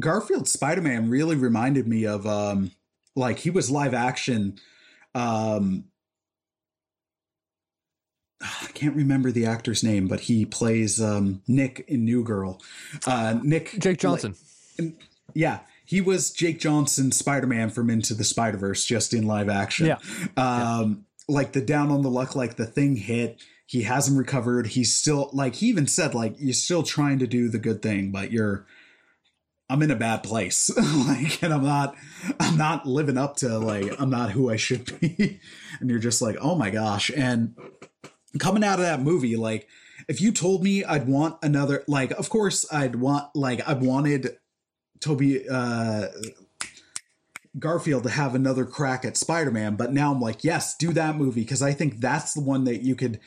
Garfield 0.00 0.48
Spider 0.48 0.82
Man 0.82 1.08
really 1.08 1.36
reminded 1.36 1.86
me 1.86 2.04
of 2.04 2.26
um 2.26 2.72
like 3.16 3.38
he 3.38 3.50
was 3.50 3.70
live 3.70 3.94
action 3.94 4.58
um 5.14 5.84
I 8.42 8.68
can't 8.74 8.94
remember 8.96 9.30
the 9.32 9.46
actor's 9.46 9.82
name, 9.82 10.06
but 10.06 10.20
he 10.20 10.44
plays 10.44 11.00
um 11.00 11.42
Nick 11.48 11.84
in 11.88 12.04
New 12.04 12.24
Girl. 12.24 12.60
Uh 13.06 13.38
Nick 13.42 13.78
Jake 13.78 13.98
Johnson 13.98 14.34
yeah, 15.34 15.60
he 15.84 16.00
was 16.00 16.30
Jake 16.30 16.58
Johnson 16.58 17.12
Spider 17.12 17.46
Man 17.46 17.70
from 17.70 17.90
Into 17.90 18.14
the 18.14 18.24
Spider 18.24 18.56
Verse 18.56 18.84
just 18.84 19.12
in 19.12 19.26
live 19.26 19.48
action. 19.48 19.86
Yeah. 19.86 19.98
Um, 20.36 21.06
like 21.28 21.52
the 21.52 21.60
down 21.60 21.90
on 21.90 22.02
the 22.02 22.10
luck, 22.10 22.36
like 22.36 22.56
the 22.56 22.66
thing 22.66 22.96
hit. 22.96 23.42
He 23.66 23.82
hasn't 23.82 24.18
recovered. 24.18 24.68
He's 24.68 24.94
still 24.94 25.30
like 25.32 25.56
he 25.56 25.66
even 25.68 25.86
said 25.86 26.14
like 26.14 26.34
you're 26.38 26.52
still 26.52 26.82
trying 26.82 27.18
to 27.20 27.26
do 27.26 27.48
the 27.48 27.58
good 27.58 27.82
thing, 27.82 28.10
but 28.10 28.32
you're. 28.32 28.66
I'm 29.70 29.82
in 29.82 29.90
a 29.90 29.96
bad 29.96 30.22
place, 30.22 30.70
like, 31.06 31.42
and 31.42 31.52
I'm 31.52 31.64
not. 31.64 31.96
I'm 32.38 32.56
not 32.56 32.86
living 32.86 33.16
up 33.16 33.36
to 33.36 33.58
like 33.58 33.98
I'm 33.98 34.10
not 34.10 34.30
who 34.32 34.50
I 34.50 34.56
should 34.56 35.00
be, 35.00 35.40
and 35.80 35.88
you're 35.88 35.98
just 35.98 36.20
like, 36.20 36.36
oh 36.40 36.54
my 36.54 36.70
gosh, 36.70 37.10
and 37.10 37.56
coming 38.38 38.64
out 38.64 38.78
of 38.78 38.84
that 38.84 39.00
movie, 39.00 39.36
like 39.36 39.68
if 40.08 40.20
you 40.20 40.32
told 40.32 40.62
me 40.62 40.84
I'd 40.84 41.06
want 41.06 41.36
another, 41.42 41.84
like, 41.86 42.10
of 42.12 42.28
course 42.28 42.66
I'd 42.72 42.96
want, 42.96 43.34
like, 43.34 43.66
I 43.66 43.74
wanted 43.74 44.36
Tobey 45.00 45.48
uh, 45.48 46.08
Garfield 47.58 48.02
to 48.04 48.10
have 48.10 48.34
another 48.34 48.64
crack 48.64 49.04
at 49.04 49.16
Spider 49.16 49.50
Man, 49.50 49.76
but 49.76 49.92
now 49.92 50.12
I'm 50.12 50.20
like, 50.20 50.44
yes, 50.44 50.76
do 50.76 50.92
that 50.92 51.16
movie 51.16 51.42
because 51.42 51.62
I 51.62 51.72
think 51.72 52.00
that's 52.00 52.34
the 52.34 52.40
one 52.40 52.64
that 52.64 52.82
you 52.82 52.94
could 52.94 53.20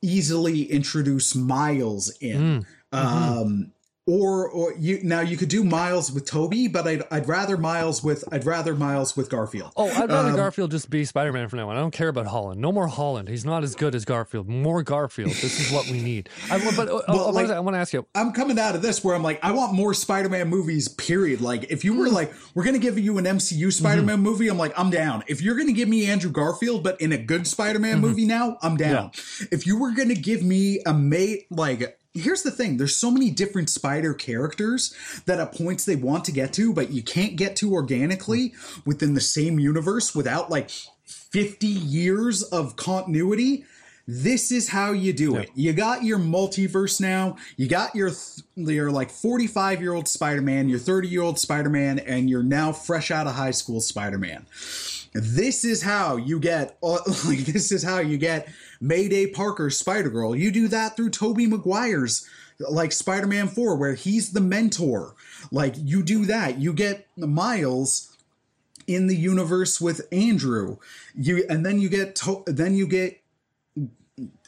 easily 0.00 0.64
introduce 0.64 1.34
Miles 1.34 2.14
in. 2.20 2.66
Um, 2.92 3.72
or 4.06 4.48
or 4.48 4.74
you 4.78 4.98
now 5.04 5.20
you 5.20 5.36
could 5.36 5.48
do 5.48 5.62
Miles 5.62 6.10
with 6.10 6.24
Tobey, 6.26 6.66
but 6.66 6.86
I'd 6.88 7.02
I'd 7.12 7.28
rather 7.28 7.56
Miles 7.56 8.02
with 8.02 8.24
I'd 8.32 8.44
rather 8.44 8.74
Miles 8.74 9.16
with 9.16 9.30
Garfield. 9.30 9.72
Oh, 9.76 9.88
I'd 9.90 10.10
rather 10.10 10.30
Um, 10.30 10.36
Garfield 10.36 10.72
just 10.72 10.90
be 10.90 11.04
Spider 11.04 11.32
Man 11.32 11.48
from 11.48 11.58
now 11.60 11.70
on. 11.70 11.76
I 11.76 11.80
don't 11.80 11.92
care 11.92 12.08
about 12.08 12.26
Holland. 12.26 12.60
No 12.60 12.72
more 12.72 12.88
Holland. 12.88 13.28
He's 13.28 13.44
not 13.44 13.62
as 13.62 13.76
good 13.76 13.94
as 13.94 14.04
Garfield. 14.04 14.48
More 14.48 14.82
Garfield. 14.82 15.30
This 15.30 15.60
is 15.60 15.70
what 15.72 15.86
we 15.88 16.02
need. 16.02 16.28
I, 16.50 16.58
but 16.76 16.88
uh, 16.88 17.02
Well, 17.08 17.28
I, 17.28 17.30
like- 17.30 17.50
I 17.50 17.60
want 17.60 17.74
to 17.76 17.78
ask 17.78 17.92
you. 17.92 18.04
I'm 18.14 18.32
coming 18.32 18.58
out 18.58 18.74
of 18.74 18.82
this 18.82 19.04
where 19.04 19.14
I'm 19.14 19.22
like, 19.22 19.38
I 19.44 19.52
want 19.52 19.72
more 19.72 19.94
Spider-Man 19.94 20.48
movies, 20.48 20.88
period. 20.88 21.40
Like, 21.40 21.70
if 21.70 21.84
you 21.84 21.96
were 21.96 22.08
like, 22.08 22.32
we're 22.54 22.64
gonna 22.64 22.78
give 22.80 22.98
you 22.98 23.18
an 23.18 23.24
MCU 23.24 23.72
Spider-Man 23.72 24.18
movie, 24.20 24.48
I'm 24.48 24.58
like, 24.58 24.76
I'm 24.76 24.90
down. 24.90 25.22
If 25.28 25.40
you're 25.42 25.56
gonna 25.56 25.72
give 25.72 25.88
me 25.88 26.06
Andrew 26.06 26.30
Garfield, 26.32 26.82
but 26.82 27.00
in 27.00 27.12
a 27.12 27.18
good 27.18 27.46
Spider-Man 27.46 28.00
movie 28.00 28.26
now, 28.26 28.58
I'm 28.62 28.76
down. 28.76 29.12
If 29.52 29.66
you 29.66 29.78
were 29.78 29.92
gonna 29.92 30.14
give 30.14 30.42
me 30.42 30.80
a 30.84 30.92
mate, 30.92 31.46
like, 31.50 31.98
here's 32.14 32.42
the 32.42 32.50
thing: 32.50 32.76
there's 32.76 32.96
so 32.96 33.10
many 33.10 33.30
different 33.30 33.70
Spider 33.70 34.14
characters 34.14 34.94
that 35.26 35.40
at 35.40 35.54
points 35.54 35.84
they 35.84 35.96
want 35.96 36.24
to 36.26 36.32
get 36.32 36.52
to, 36.54 36.72
but 36.72 36.90
you 36.90 37.02
can't 37.02 37.36
get 37.36 37.56
to 37.56 37.72
organically 37.72 38.54
within 38.84 39.14
the 39.14 39.20
same 39.20 39.58
universe 39.58 40.14
without 40.14 40.50
like 40.50 40.70
50 41.04 41.66
years 41.66 42.42
of 42.42 42.76
continuity. 42.76 43.64
This 44.08 44.50
is 44.50 44.68
how 44.68 44.90
you 44.90 45.12
do 45.12 45.36
it. 45.36 45.50
You 45.54 45.72
got 45.72 46.02
your 46.02 46.18
multiverse 46.18 47.00
now. 47.00 47.36
You 47.56 47.68
got 47.68 47.94
your 47.94 48.10
th- 48.10 48.42
your 48.56 48.90
like 48.90 49.10
45 49.10 49.80
year 49.80 49.94
old 49.94 50.08
Spider 50.08 50.42
Man, 50.42 50.68
your 50.68 50.80
30 50.80 51.06
year 51.06 51.22
old 51.22 51.38
Spider 51.38 51.70
Man, 51.70 52.00
and 52.00 52.28
you're 52.28 52.42
now 52.42 52.72
fresh 52.72 53.12
out 53.12 53.28
of 53.28 53.34
high 53.34 53.52
school 53.52 53.80
Spider 53.80 54.18
Man. 54.18 54.44
This 55.14 55.64
is 55.64 55.82
how 55.82 56.16
you 56.16 56.40
get 56.40 56.78
uh, 56.82 56.98
like 57.26 57.40
this 57.40 57.70
is 57.70 57.82
how 57.82 58.00
you 58.00 58.18
get 58.18 58.48
Mayday 58.82 59.28
Parker 59.28 59.70
Spider 59.70 60.10
Girl. 60.10 60.34
You 60.34 60.50
do 60.50 60.66
that 60.68 60.96
through 60.96 61.10
Tobey 61.10 61.46
Maguire's 61.46 62.28
like 62.58 62.90
Spider 62.90 63.28
Man 63.28 63.46
4, 63.46 63.76
where 63.76 63.94
he's 63.94 64.32
the 64.32 64.40
mentor. 64.40 65.14
Like 65.52 65.74
you 65.78 66.02
do 66.02 66.26
that. 66.26 66.58
You 66.58 66.72
get 66.72 67.06
Miles 67.16 68.16
in 68.88 69.06
the 69.06 69.16
universe 69.16 69.80
with 69.80 70.06
Andrew. 70.10 70.78
You 71.14 71.44
and 71.48 71.64
then 71.64 71.80
you 71.80 71.88
get 71.88 72.16
to, 72.16 72.42
then 72.46 72.74
you 72.74 72.88
get 72.88 73.20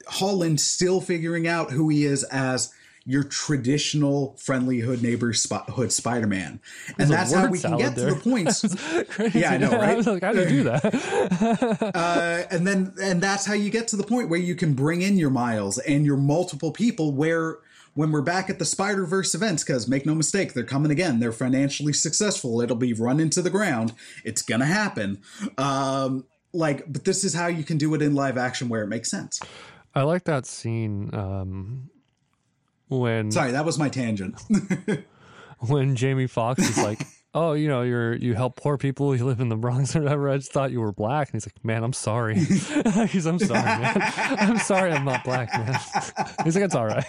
Holland 0.08 0.60
still 0.60 1.00
figuring 1.00 1.46
out 1.46 1.70
who 1.70 1.88
he 1.88 2.04
is 2.04 2.24
as 2.24 2.73
your 3.06 3.22
traditional 3.22 4.34
friendly 4.38 4.80
hood 4.80 5.02
neighbor 5.02 5.32
spot, 5.34 5.68
hood 5.70 5.92
Spider-Man. 5.92 6.60
And 6.98 7.08
a 7.08 7.12
that's 7.12 7.32
how 7.32 7.48
we 7.48 7.58
can 7.58 7.76
get 7.76 7.94
to 7.94 8.00
there. 8.00 8.14
the 8.14 8.20
points. 8.20 8.62
Crazy. 9.10 9.40
Yeah, 9.40 9.52
I 9.52 9.58
know, 9.58 9.70
I 9.72 9.76
right? 9.76 9.96
was 9.96 10.06
like, 10.06 10.22
how 10.22 10.32
do 10.32 10.40
you 10.40 10.48
do 10.48 10.62
that? 10.64 11.92
uh, 11.94 12.44
and 12.50 12.66
then 12.66 12.94
and 13.00 13.20
that's 13.20 13.44
how 13.44 13.54
you 13.54 13.70
get 13.70 13.88
to 13.88 13.96
the 13.96 14.04
point 14.04 14.30
where 14.30 14.40
you 14.40 14.54
can 14.54 14.74
bring 14.74 15.02
in 15.02 15.18
your 15.18 15.30
Miles 15.30 15.78
and 15.78 16.06
your 16.06 16.16
multiple 16.16 16.72
people 16.72 17.12
where 17.12 17.58
when 17.94 18.10
we're 18.10 18.22
back 18.22 18.48
at 18.48 18.58
the 18.58 18.64
Spider-Verse 18.64 19.34
events 19.34 19.64
cuz 19.64 19.86
make 19.86 20.06
no 20.06 20.14
mistake 20.14 20.54
they're 20.54 20.64
coming 20.64 20.90
again 20.90 21.20
they're 21.20 21.32
financially 21.32 21.92
successful 21.92 22.60
it'll 22.60 22.76
be 22.76 22.92
run 22.92 23.20
into 23.20 23.40
the 23.42 23.50
ground 23.50 23.92
it's 24.24 24.42
going 24.42 24.60
to 24.60 24.66
happen 24.66 25.20
um 25.58 26.24
like 26.52 26.92
but 26.92 27.04
this 27.04 27.22
is 27.24 27.34
how 27.34 27.46
you 27.46 27.62
can 27.62 27.78
do 27.78 27.94
it 27.94 28.02
in 28.02 28.14
live 28.14 28.36
action 28.36 28.68
where 28.68 28.82
it 28.82 28.88
makes 28.88 29.10
sense 29.10 29.40
I 29.94 30.02
like 30.02 30.24
that 30.24 30.44
scene 30.44 31.14
um, 31.14 31.88
when 33.00 33.30
Sorry, 33.30 33.52
that 33.52 33.64
was 33.64 33.78
my 33.78 33.88
tangent. 33.88 34.40
when 35.58 35.96
Jamie 35.96 36.26
Foxx 36.26 36.68
is 36.68 36.78
like, 36.78 37.06
"Oh, 37.34 37.52
you 37.52 37.68
know, 37.68 37.82
you're 37.82 38.14
you 38.14 38.34
help 38.34 38.56
poor 38.56 38.76
people. 38.76 39.14
You 39.16 39.24
live 39.24 39.40
in 39.40 39.48
the 39.48 39.56
Bronx 39.56 39.94
or 39.96 40.02
whatever." 40.02 40.28
I 40.28 40.36
just 40.36 40.52
thought 40.52 40.70
you 40.70 40.80
were 40.80 40.92
black, 40.92 41.28
and 41.28 41.34
he's 41.34 41.46
like, 41.46 41.64
"Man, 41.64 41.82
I'm 41.84 41.92
sorry." 41.92 42.34
he's, 43.08 43.26
"I'm 43.26 43.38
sorry, 43.38 43.62
man. 43.62 44.12
I'm 44.38 44.58
sorry, 44.58 44.92
I'm 44.92 45.04
not 45.04 45.24
black, 45.24 45.52
man." 45.52 45.78
he's 46.44 46.54
like, 46.54 46.64
"It's 46.64 46.74
all 46.74 46.86
right." 46.86 47.04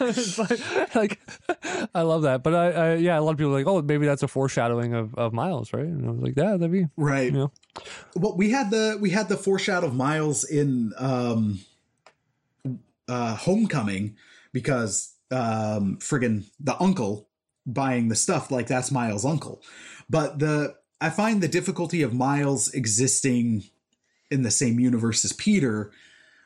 it's 0.00 0.38
like, 0.38 0.94
like, 0.94 1.20
I 1.94 2.02
love 2.02 2.22
that, 2.22 2.42
but 2.42 2.54
I, 2.54 2.70
I, 2.70 2.94
yeah, 2.96 3.18
a 3.18 3.20
lot 3.20 3.32
of 3.32 3.38
people 3.38 3.52
are 3.54 3.58
like, 3.58 3.66
"Oh, 3.66 3.82
maybe 3.82 4.06
that's 4.06 4.22
a 4.22 4.28
foreshadowing 4.28 4.94
of, 4.94 5.14
of 5.14 5.32
Miles, 5.32 5.72
right?" 5.72 5.84
And 5.84 6.06
I 6.06 6.10
was 6.10 6.20
like, 6.20 6.34
"Yeah, 6.36 6.56
that'd 6.56 6.72
be 6.72 6.86
right. 6.96 7.26
you 7.26 7.38
know." 7.38 7.52
Well, 8.16 8.36
we 8.36 8.50
had 8.50 8.70
the 8.70 8.98
we 9.00 9.10
had 9.10 9.28
the 9.28 9.36
foreshadow 9.36 9.86
of 9.86 9.94
Miles 9.94 10.44
in 10.44 10.92
um 10.98 11.60
uh 13.08 13.36
Homecoming 13.36 14.16
because 14.52 15.14
um 15.30 15.98
friggin' 16.00 16.44
the 16.58 16.80
uncle 16.80 17.28
buying 17.66 18.08
the 18.08 18.16
stuff 18.16 18.50
like 18.50 18.66
that's 18.66 18.90
Miles' 18.90 19.24
uncle. 19.24 19.62
But 20.08 20.38
the 20.38 20.76
I 21.00 21.10
find 21.10 21.42
the 21.42 21.48
difficulty 21.48 22.02
of 22.02 22.12
Miles 22.12 22.72
existing 22.72 23.64
in 24.30 24.42
the 24.42 24.50
same 24.50 24.78
universe 24.78 25.24
as 25.24 25.32
Peter 25.32 25.90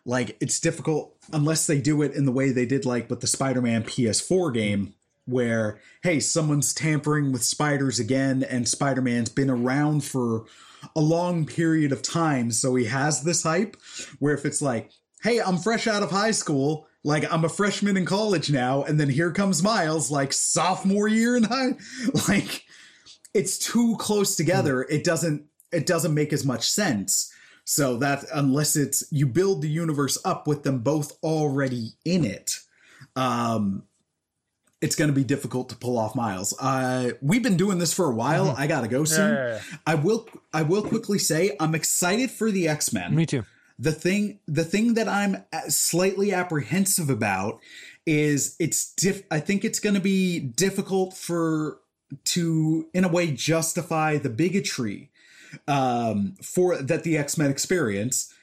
like 0.06 0.36
it's 0.40 0.61
difficult 0.61 1.16
unless 1.32 1.66
they 1.66 1.81
do 1.81 2.02
it 2.02 2.12
in 2.12 2.24
the 2.24 2.32
way 2.32 2.51
they 2.51 2.66
did 2.66 2.85
like 2.85 3.09
with 3.09 3.20
the 3.20 3.27
Spider-Man 3.27 3.85
PS4 3.85 4.52
game 4.52 4.94
where 5.27 5.81
hey 6.02 6.20
someone's 6.20 6.74
tampering 6.74 7.32
with 7.32 7.43
spiders 7.43 7.98
again 7.98 8.43
and 8.43 8.69
Spider-Man's 8.69 9.31
been 9.31 9.51
around 9.51 10.05
for 10.05 10.44
a 10.94 11.01
long 11.01 11.47
period 11.47 11.93
of 11.93 12.02
time 12.02 12.51
so 12.51 12.74
he 12.74 12.85
has 12.85 13.23
this 13.23 13.43
hype 13.43 13.77
where 14.19 14.35
if 14.35 14.44
it's 14.44 14.61
like 14.61 14.90
hey 15.23 15.40
I'm 15.40 15.56
fresh 15.56 15.86
out 15.86 16.02
of 16.02 16.11
high 16.11 16.32
school 16.32 16.86
like 17.05 17.31
I'm 17.32 17.44
a 17.44 17.48
freshman 17.48 17.97
in 17.97 18.05
college 18.05 18.51
now 18.51 18.82
and 18.82 18.98
then 18.98 19.09
here 19.09 19.31
comes 19.31 19.62
Miles 19.62 20.10
like 20.10 20.32
sophomore 20.32 21.06
year 21.06 21.36
in 21.36 21.44
high 21.44 21.74
like 22.28 22.64
it's 23.32 23.59
too 23.59 23.97
close 23.98 24.35
together 24.35 24.82
it 24.82 25.05
doesn't 25.05 25.44
it 25.72 25.86
doesn't 25.86 26.14
make 26.14 26.32
as 26.32 26.44
much 26.44 26.68
sense 26.68 27.32
so 27.64 27.97
that 27.97 28.24
unless 28.32 28.76
it's 28.76 29.05
you 29.10 29.26
build 29.26 29.62
the 29.62 29.68
universe 29.68 30.18
up 30.24 30.47
with 30.47 30.62
them 30.62 30.81
both 30.81 31.18
already 31.22 31.93
in 32.05 32.24
it, 32.24 32.59
um, 33.16 33.85
it's 34.82 34.97
going 34.97 35.09
to 35.09 35.14
be 35.14 35.24
difficult 35.24 35.70
to 35.70 35.76
pull 35.76 35.98
off 35.98 36.14
Miles. 36.14 36.55
Uh, 36.60 37.12
we've 37.22 37.43
been 37.43 37.56
doing 37.56 37.78
this 37.78 37.94
for 37.94 38.05
a 38.05 38.14
while. 38.14 38.55
I 38.56 38.66
gotta 38.66 38.89
go 38.89 39.05
soon. 39.05 39.35
yeah, 39.35 39.48
yeah. 39.48 39.60
I 39.86 39.94
will. 39.94 40.28
I 40.52 40.62
will 40.62 40.82
quickly 40.82 41.18
say 41.18 41.56
I'm 41.59 41.74
excited 41.74 42.31
for 42.31 42.51
the 42.51 42.68
X 42.68 42.93
Men. 42.93 43.14
Me 43.14 43.24
too. 43.24 43.44
The 43.78 43.92
thing, 43.92 44.40
the 44.46 44.64
thing 44.64 44.94
that 44.94 45.09
I'm 45.09 45.44
slightly 45.68 46.32
apprehensive 46.32 47.10
about 47.10 47.60
is 48.06 48.56
it's 48.59 48.92
diff. 48.94 49.22
I 49.30 49.40
think 49.40 49.64
it's 49.64 49.80
going 49.80 49.94
to 49.94 50.01
be 50.01 50.38
difficult 50.38 51.14
for 51.14 51.80
to, 52.24 52.88
in 52.92 53.05
a 53.05 53.09
way, 53.09 53.32
justify 53.32 54.18
the 54.18 54.30
bigotry 54.30 55.10
um, 55.66 56.34
for 56.42 56.76
that 56.76 57.05
the 57.05 57.16
X 57.16 57.38
Men 57.38 57.51
experience 57.51 58.34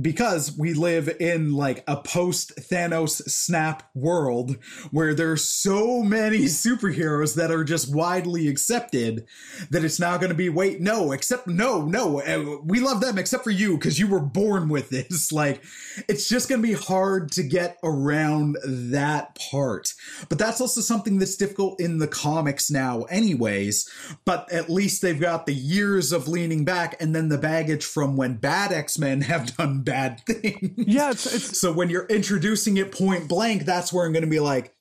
because 0.00 0.56
we 0.56 0.74
live 0.74 1.08
in 1.18 1.52
like 1.52 1.82
a 1.88 1.96
post 1.96 2.52
Thanos 2.56 3.22
snap 3.28 3.90
world 3.94 4.56
where 4.90 5.14
there's 5.14 5.44
so 5.44 6.02
many 6.02 6.38
superheroes 6.44 7.34
that 7.34 7.50
are 7.50 7.64
just 7.64 7.92
widely 7.92 8.46
accepted 8.48 9.26
that 9.70 9.84
it's 9.84 9.98
now 9.98 10.16
going 10.16 10.28
to 10.28 10.36
be 10.36 10.48
wait 10.48 10.80
no 10.80 11.10
except 11.10 11.48
no 11.48 11.84
no 11.84 12.20
uh, 12.20 12.58
we 12.64 12.78
love 12.78 13.00
them 13.00 13.18
except 13.18 13.42
for 13.42 13.50
you 13.50 13.76
because 13.76 13.98
you 13.98 14.06
were 14.06 14.20
born 14.20 14.68
with 14.68 14.90
this. 14.90 15.30
Like 15.42 15.64
it's 16.08 16.28
just 16.28 16.48
going 16.48 16.60
to 16.60 16.68
be 16.68 16.74
hard 16.74 17.32
to 17.32 17.42
get 17.42 17.78
around 17.82 18.58
that 18.64 19.38
part. 19.50 19.92
But 20.28 20.38
that's 20.38 20.60
also 20.60 20.80
something 20.80 21.18
that's 21.18 21.36
difficult 21.36 21.80
in 21.80 21.98
the 21.98 22.06
comics 22.06 22.70
now 22.70 23.02
anyways 23.02 23.90
but 24.24 24.50
at 24.52 24.70
least 24.70 25.02
they've 25.02 25.20
got 25.20 25.46
the 25.46 25.54
years 25.54 26.12
of 26.12 26.28
leaning 26.28 26.64
back 26.64 26.96
and 27.00 27.14
then 27.14 27.28
the 27.28 27.38
baggage 27.38 27.84
from 27.84 28.16
when 28.16 28.36
bad 28.36 28.72
X-Men 28.72 29.20
have 29.22 29.56
done 29.56 29.71
bad 29.80 30.20
things. 30.26 30.72
Yeah, 30.76 31.10
it's, 31.10 31.32
it's 31.34 31.58
So 31.60 31.72
when 31.72 31.90
you're 31.90 32.06
introducing 32.06 32.76
it 32.76 32.92
point 32.92 33.28
blank, 33.28 33.64
that's 33.64 33.92
where 33.92 34.06
I'm 34.06 34.12
going 34.12 34.24
to 34.24 34.30
be 34.30 34.40
like, 34.40 34.74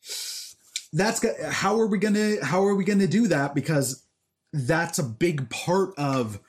that's 0.94 1.26
how 1.46 1.80
are 1.80 1.88
we 1.88 1.98
going 1.98 2.16
to 2.16 2.40
how 2.44 2.66
are 2.66 2.76
we 2.76 2.84
going 2.84 3.00
to 3.00 3.08
do 3.08 3.28
that? 3.30 3.56
Because 3.56 4.06
that's 4.52 5.00
a 5.00 5.04
big 5.04 5.50
part 5.50 5.94
of 5.98 6.40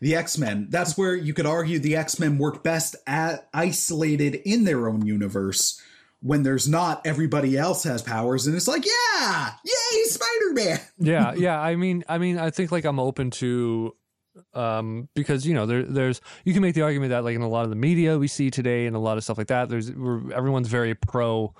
the 0.00 0.16
X 0.16 0.36
Men. 0.36 0.66
That's 0.70 0.98
where 0.98 1.14
you 1.14 1.32
could 1.32 1.46
argue 1.46 1.78
the 1.78 1.96
X 1.96 2.18
Men 2.18 2.36
work 2.38 2.62
best 2.64 2.96
at 3.06 3.48
isolated 3.54 4.34
in 4.44 4.64
their 4.64 4.88
own 4.88 5.06
universe. 5.06 5.80
When 6.20 6.42
there's 6.42 6.66
not 6.66 7.06
everybody 7.06 7.56
else 7.56 7.84
has 7.84 8.00
powers, 8.00 8.46
and 8.46 8.56
it's 8.56 8.66
like, 8.66 8.84
yeah, 8.86 9.52
yay, 9.62 10.04
Spider 10.04 10.52
Man. 10.54 10.80
yeah 10.98 11.34
yeah 11.36 11.60
i 11.60 11.76
mean 11.76 12.02
i 12.08 12.16
mean 12.16 12.38
i 12.38 12.48
think 12.48 12.72
like 12.72 12.86
i'm 12.86 12.98
open 12.98 13.30
to 13.30 13.94
um 14.54 15.08
because 15.14 15.46
you 15.46 15.54
know 15.54 15.66
there 15.66 15.82
there's 15.82 16.20
you 16.44 16.52
can 16.52 16.62
make 16.62 16.74
the 16.74 16.82
argument 16.82 17.10
that 17.10 17.24
like 17.24 17.36
in 17.36 17.42
a 17.42 17.48
lot 17.48 17.64
of 17.64 17.70
the 17.70 17.76
media 17.76 18.18
we 18.18 18.28
see 18.28 18.50
today 18.50 18.86
and 18.86 18.96
a 18.96 18.98
lot 18.98 19.16
of 19.16 19.24
stuff 19.24 19.38
like 19.38 19.46
that 19.46 19.68
there's 19.68 19.90
everyone's 19.90 20.68
very 20.68 20.94
pro 20.94 21.52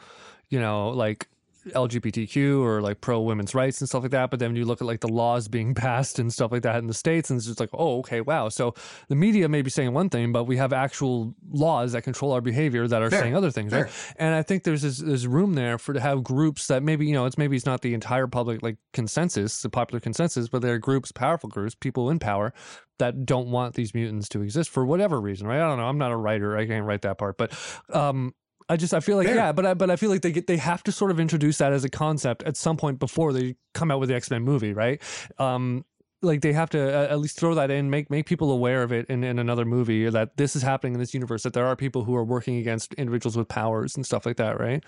you 0.48 0.60
know 0.60 0.88
like 0.90 1.28
LGBTQ 1.73 2.61
or 2.61 2.81
like 2.81 3.01
pro 3.01 3.20
women's 3.20 3.55
rights 3.55 3.81
and 3.81 3.89
stuff 3.89 4.03
like 4.03 4.11
that. 4.12 4.31
But 4.31 4.41
then 4.41 4.55
you 4.57 4.65
look 4.65 4.81
at 4.81 4.86
like 4.86 5.01
the 5.01 5.09
laws 5.09 5.49
being 5.49 5.74
passed 5.85 6.19
and 6.19 6.32
stuff 6.32 6.53
like 6.53 6.62
that 6.62 6.77
in 6.77 6.86
the 6.86 6.95
states, 6.95 7.31
and 7.31 7.39
it's 7.39 7.47
just 7.47 7.61
like, 7.61 7.70
oh, 7.73 7.99
okay, 7.99 8.20
wow. 8.20 8.49
So 8.49 8.74
the 9.09 9.15
media 9.15 9.49
may 9.49 9.62
be 9.62 9.70
saying 9.70 9.93
one 9.93 10.09
thing, 10.09 10.32
but 10.32 10.45
we 10.45 10.57
have 10.57 10.73
actual 10.73 11.35
laws 11.51 11.93
that 11.93 12.03
control 12.03 12.32
our 12.32 12.41
behavior 12.41 12.86
that 12.86 13.03
are 13.03 13.11
Fair. 13.11 13.23
saying 13.23 13.36
other 13.36 13.51
things, 13.51 13.73
right? 13.73 13.91
And 14.16 14.35
I 14.35 14.43
think 14.43 14.65
there's 14.65 14.82
this, 14.82 14.99
there's 14.99 15.27
room 15.27 15.55
there 15.55 15.78
for 15.78 15.93
to 15.93 16.01
have 16.01 16.23
groups 16.23 16.66
that 16.69 16.82
maybe 16.82 17.07
you 17.07 17.12
know 17.12 17.27
it's 17.27 17.39
maybe 17.39 17.57
it's 17.57 17.66
not 17.66 17.81
the 17.82 17.95
entire 17.95 18.27
public 18.27 18.62
like 18.62 18.77
consensus, 18.93 19.62
the 19.62 19.70
popular 19.70 20.01
consensus, 20.01 20.49
but 20.49 20.62
there 20.62 20.74
are 20.74 20.78
groups, 20.78 21.12
powerful 21.12 21.49
groups, 21.49 21.74
people 21.74 22.11
in 22.11 22.19
power 22.19 22.53
that 22.99 23.27
don't 23.27 23.49
want 23.49 23.74
these 23.74 23.95
mutants 23.95 24.28
to 24.28 24.43
exist 24.43 24.70
for 24.70 24.85
whatever 24.85 25.20
reason, 25.20 25.47
right? 25.47 25.61
I 25.61 25.69
don't 25.69 25.78
know. 25.78 25.86
I'm 25.86 25.99
not 25.99 26.12
a 26.12 26.16
writer. 26.16 26.57
I 26.57 26.66
can't 26.66 26.86
write 26.86 27.03
that 27.03 27.19
part, 27.19 27.36
but 27.36 27.53
um, 27.93 28.35
I 28.69 28.77
just 28.77 28.95
I 28.95 29.01
feel 29.01 29.16
like 29.19 29.27
Fair. 29.27 29.36
yeah, 29.36 29.53
but 29.53 29.66
I 29.66 29.74
but 29.74 29.91
I 29.91 29.97
feel 29.97 30.11
like 30.11 30.23
they 30.23 30.32
get 30.32 30.47
they 30.47 30.57
have 30.57 30.82
to 30.85 30.93
sort 30.93 31.11
of 31.11 31.20
introduce 31.20 31.59
that 31.59 31.73
as 31.73 31.85
a 31.85 31.89
concept 31.91 32.43
at 32.45 32.57
some 32.57 32.77
point 32.77 32.99
before 32.99 33.32
they 33.32 33.57
come 33.74 33.91
out 33.91 34.01
with 34.01 34.09
the 34.09 34.15
X 34.15 34.31
Men 34.31 34.43
movie, 34.43 34.73
right? 34.73 35.03
Um, 35.39 35.85
like 36.23 36.41
they 36.41 36.55
have 36.55 36.70
to 36.70 36.81
uh, 36.81 37.12
at 37.12 37.19
least 37.19 37.39
throw 37.39 37.55
that 37.57 37.70
in, 37.70 37.91
make 37.91 38.09
make 38.11 38.24
people 38.24 38.51
aware 38.51 38.82
of 38.82 38.93
it 38.93 39.05
in, 39.11 39.23
in 39.23 39.39
another 39.39 39.66
movie 39.66 40.09
that 40.09 40.39
this 40.39 40.57
is 40.57 40.62
happening 40.62 40.95
in 40.95 41.01
this 41.01 41.12
universe, 41.12 41.43
that 41.43 41.53
there 41.53 41.66
are 41.66 41.77
people 41.77 42.05
who 42.05 42.16
are 42.16 42.24
working 42.24 42.57
against 42.57 42.95
individuals 42.95 43.36
with 43.36 43.49
powers 43.49 43.97
and 43.97 44.07
stuff 44.07 44.24
like 44.24 44.39
that, 44.39 44.59
right? 44.59 44.82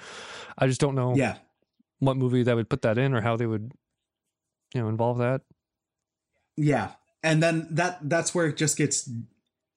I 0.56 0.66
just 0.66 0.80
don't 0.80 0.94
know 0.94 1.14
Yeah, 1.14 1.36
what 1.98 2.16
movie 2.16 2.42
that 2.44 2.56
would 2.56 2.70
put 2.70 2.80
that 2.82 2.96
in 2.96 3.12
or 3.12 3.20
how 3.20 3.36
they 3.36 3.46
would, 3.46 3.72
you 4.74 4.80
know, 4.80 4.88
involve 4.88 5.18
that. 5.18 5.42
Yeah. 6.56 6.92
And 7.22 7.42
then 7.42 7.66
that 7.72 7.98
that's 8.08 8.34
where 8.34 8.46
it 8.46 8.56
just 8.56 8.78
gets 8.78 9.10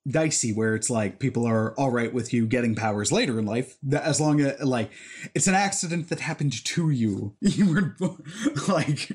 dicey 0.09 0.51
where 0.53 0.75
it's 0.75 0.89
like 0.89 1.19
people 1.19 1.45
are 1.45 1.73
all 1.73 1.91
right 1.91 2.13
with 2.13 2.33
you 2.33 2.45
getting 2.45 2.75
powers 2.75 3.11
later 3.11 3.37
in 3.37 3.45
life 3.45 3.77
that 3.83 4.03
as 4.03 4.19
long 4.19 4.39
as 4.41 4.59
like 4.61 4.91
it's 5.35 5.47
an 5.47 5.55
accident 5.55 6.09
that 6.09 6.19
happened 6.19 6.63
to 6.65 6.89
you 6.89 7.35
you 7.41 7.71
were 7.71 7.95
like 8.67 9.09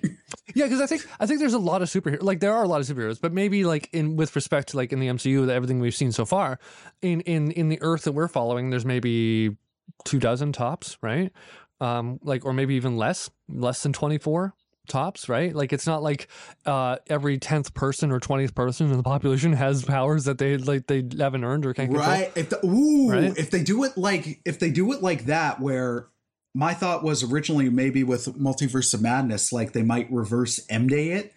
Yeah, 0.54 0.66
because 0.66 0.80
I 0.80 0.86
think 0.86 1.06
I 1.18 1.26
think 1.26 1.40
there's 1.40 1.54
a 1.54 1.58
lot 1.58 1.82
of 1.82 1.88
superheroes. 1.88 2.22
Like 2.22 2.40
there 2.40 2.52
are 2.52 2.62
a 2.62 2.68
lot 2.68 2.80
of 2.80 2.86
superheroes, 2.86 3.20
but 3.20 3.32
maybe 3.32 3.64
like 3.64 3.88
in 3.92 4.16
with 4.16 4.34
respect 4.36 4.68
to 4.68 4.76
like 4.76 4.92
in 4.92 5.00
the 5.00 5.08
MCU, 5.08 5.48
everything 5.48 5.80
we've 5.80 5.94
seen 5.94 6.12
so 6.12 6.24
far, 6.24 6.58
in 7.02 7.22
in 7.22 7.50
in 7.52 7.68
the 7.68 7.78
Earth 7.82 8.02
that 8.02 8.12
we're 8.12 8.28
following, 8.28 8.70
there's 8.70 8.84
maybe 8.84 9.56
two 10.04 10.20
dozen 10.20 10.52
tops, 10.52 10.96
right? 11.02 11.32
Um, 11.80 12.20
like 12.22 12.44
or 12.44 12.52
maybe 12.52 12.74
even 12.74 12.96
less, 12.96 13.30
less 13.48 13.82
than 13.82 13.92
twenty 13.92 14.18
four 14.18 14.54
tops, 14.86 15.28
right? 15.28 15.55
Like 15.55 15.73
it's 15.73 15.86
not 15.86 16.02
like 16.02 16.28
uh 16.66 16.97
every 17.09 17.39
tenth 17.39 17.74
person 17.74 18.11
or 18.11 18.20
twentieth 18.20 18.55
person 18.55 18.90
in 18.90 18.97
the 18.97 19.02
population 19.02 19.52
has 19.52 19.85
powers 19.85 20.24
that 20.24 20.39
they 20.39 20.56
like 20.56 20.86
they 20.86 21.05
haven't 21.19 21.44
earned 21.44 21.66
or 21.66 21.74
can't 21.74 21.90
control. 21.90 22.06
right 22.09 22.32
if 22.36 22.51
the, 22.51 22.65
ooh 22.66 23.11
Right? 23.11 23.39
if 23.39 23.51
they 23.51 23.62
do 23.62 23.85
it 23.85 23.97
like 23.97 24.40
if 24.44 24.59
they 24.59 24.70
do 24.70 24.93
it 24.93 25.02
like 25.02 25.27
that 25.27 25.61
where 25.61 26.09
my 26.55 26.74
thought 26.74 27.02
was 27.02 27.23
originally 27.31 27.69
maybe 27.69 28.05
with 28.05 28.27
multiverse 28.39 28.94
of 28.94 29.02
madness 29.02 29.52
like 29.52 29.73
they 29.73 29.82
might 29.82 30.11
reverse 30.12 30.61
m 30.69 30.86
day 30.89 31.11
it 31.11 31.32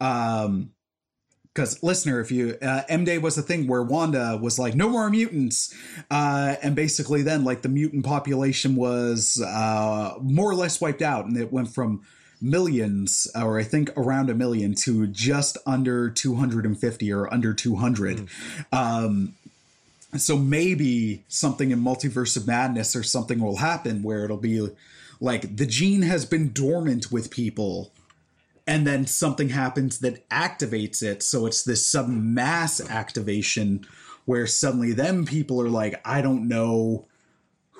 um 0.00 0.70
because 1.54 1.82
listener 1.82 2.18
if 2.20 2.30
you 2.32 2.56
uh, 2.62 2.82
m 2.88 3.04
day 3.04 3.18
was 3.18 3.36
the 3.36 3.42
thing 3.42 3.66
where 3.66 3.82
wanda 3.82 4.38
was 4.40 4.58
like 4.58 4.74
no 4.74 4.88
more 4.88 5.10
mutants 5.10 5.74
uh 6.10 6.56
and 6.62 6.74
basically 6.74 7.22
then 7.22 7.44
like 7.44 7.62
the 7.62 7.68
mutant 7.68 8.04
population 8.04 8.74
was 8.76 9.40
uh 9.46 10.14
more 10.22 10.50
or 10.50 10.54
less 10.54 10.80
wiped 10.80 11.02
out 11.02 11.26
and 11.26 11.36
it 11.36 11.52
went 11.52 11.68
from 11.72 12.02
millions 12.42 13.30
or 13.34 13.58
i 13.58 13.62
think 13.62 13.90
around 13.96 14.28
a 14.28 14.34
million 14.34 14.74
to 14.74 15.06
just 15.06 15.56
under 15.66 16.10
250 16.10 17.12
or 17.12 17.32
under 17.32 17.54
200 17.54 18.28
um 18.72 19.34
so 20.16 20.36
maybe 20.36 21.22
something 21.28 21.70
in 21.70 21.80
multiverse 21.80 22.36
of 22.36 22.46
madness 22.46 22.94
or 22.94 23.02
something 23.02 23.40
will 23.40 23.56
happen 23.56 24.02
where 24.02 24.24
it'll 24.24 24.36
be 24.36 24.68
like 25.20 25.56
the 25.56 25.66
gene 25.66 26.02
has 26.02 26.26
been 26.26 26.52
dormant 26.52 27.10
with 27.10 27.30
people 27.30 27.90
and 28.66 28.86
then 28.86 29.06
something 29.06 29.48
happens 29.48 29.98
that 29.98 30.28
activates 30.28 31.02
it. 31.02 31.20
So 31.22 31.46
it's 31.46 31.64
this 31.64 31.84
sudden 31.84 32.32
mass 32.32 32.80
activation 32.80 33.84
where 34.24 34.46
suddenly 34.46 34.92
them 34.92 35.24
people 35.24 35.60
are 35.60 35.68
like 35.68 36.00
i 36.04 36.22
don't 36.22 36.46
know 36.46 37.06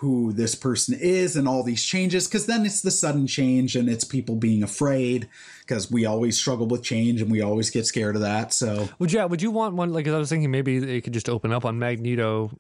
who 0.03 0.33
this 0.33 0.57
person 0.57 0.99
is 1.01 1.37
and 1.37 1.47
all 1.47 1.63
these 1.63 1.85
changes 1.85 2.27
because 2.27 2.47
then 2.47 2.67
it's 2.67 2.81
the 2.81 2.91
sudden 2.91 3.25
change 3.25 3.77
and 3.77 3.89
it's 3.89 4.03
people 4.03 4.35
being 4.35 4.61
afraid 4.61 5.29
because 5.61 5.93
we 5.93 6.05
always 6.05 6.37
struggle 6.37 6.67
with 6.67 6.83
change 6.83 7.23
and 7.23 7.31
we 7.31 7.41
always 7.41 7.71
get 7.71 7.87
scared 7.87 8.17
of 8.17 8.23
that 8.23 8.53
so 8.53 8.89
Would 8.99 9.13
you? 9.13 9.25
Would 9.25 9.41
you 9.41 9.53
want 9.53 9.77
one? 9.77 9.93
Like 9.93 10.09
I 10.09 10.19
was 10.19 10.29
thinking, 10.29 10.51
maybe 10.51 10.81
they 10.81 11.01
could 11.01 11.13
just 11.13 11.29
open 11.29 11.53
up 11.53 11.65
on 11.65 11.79
Magneto 11.79 12.51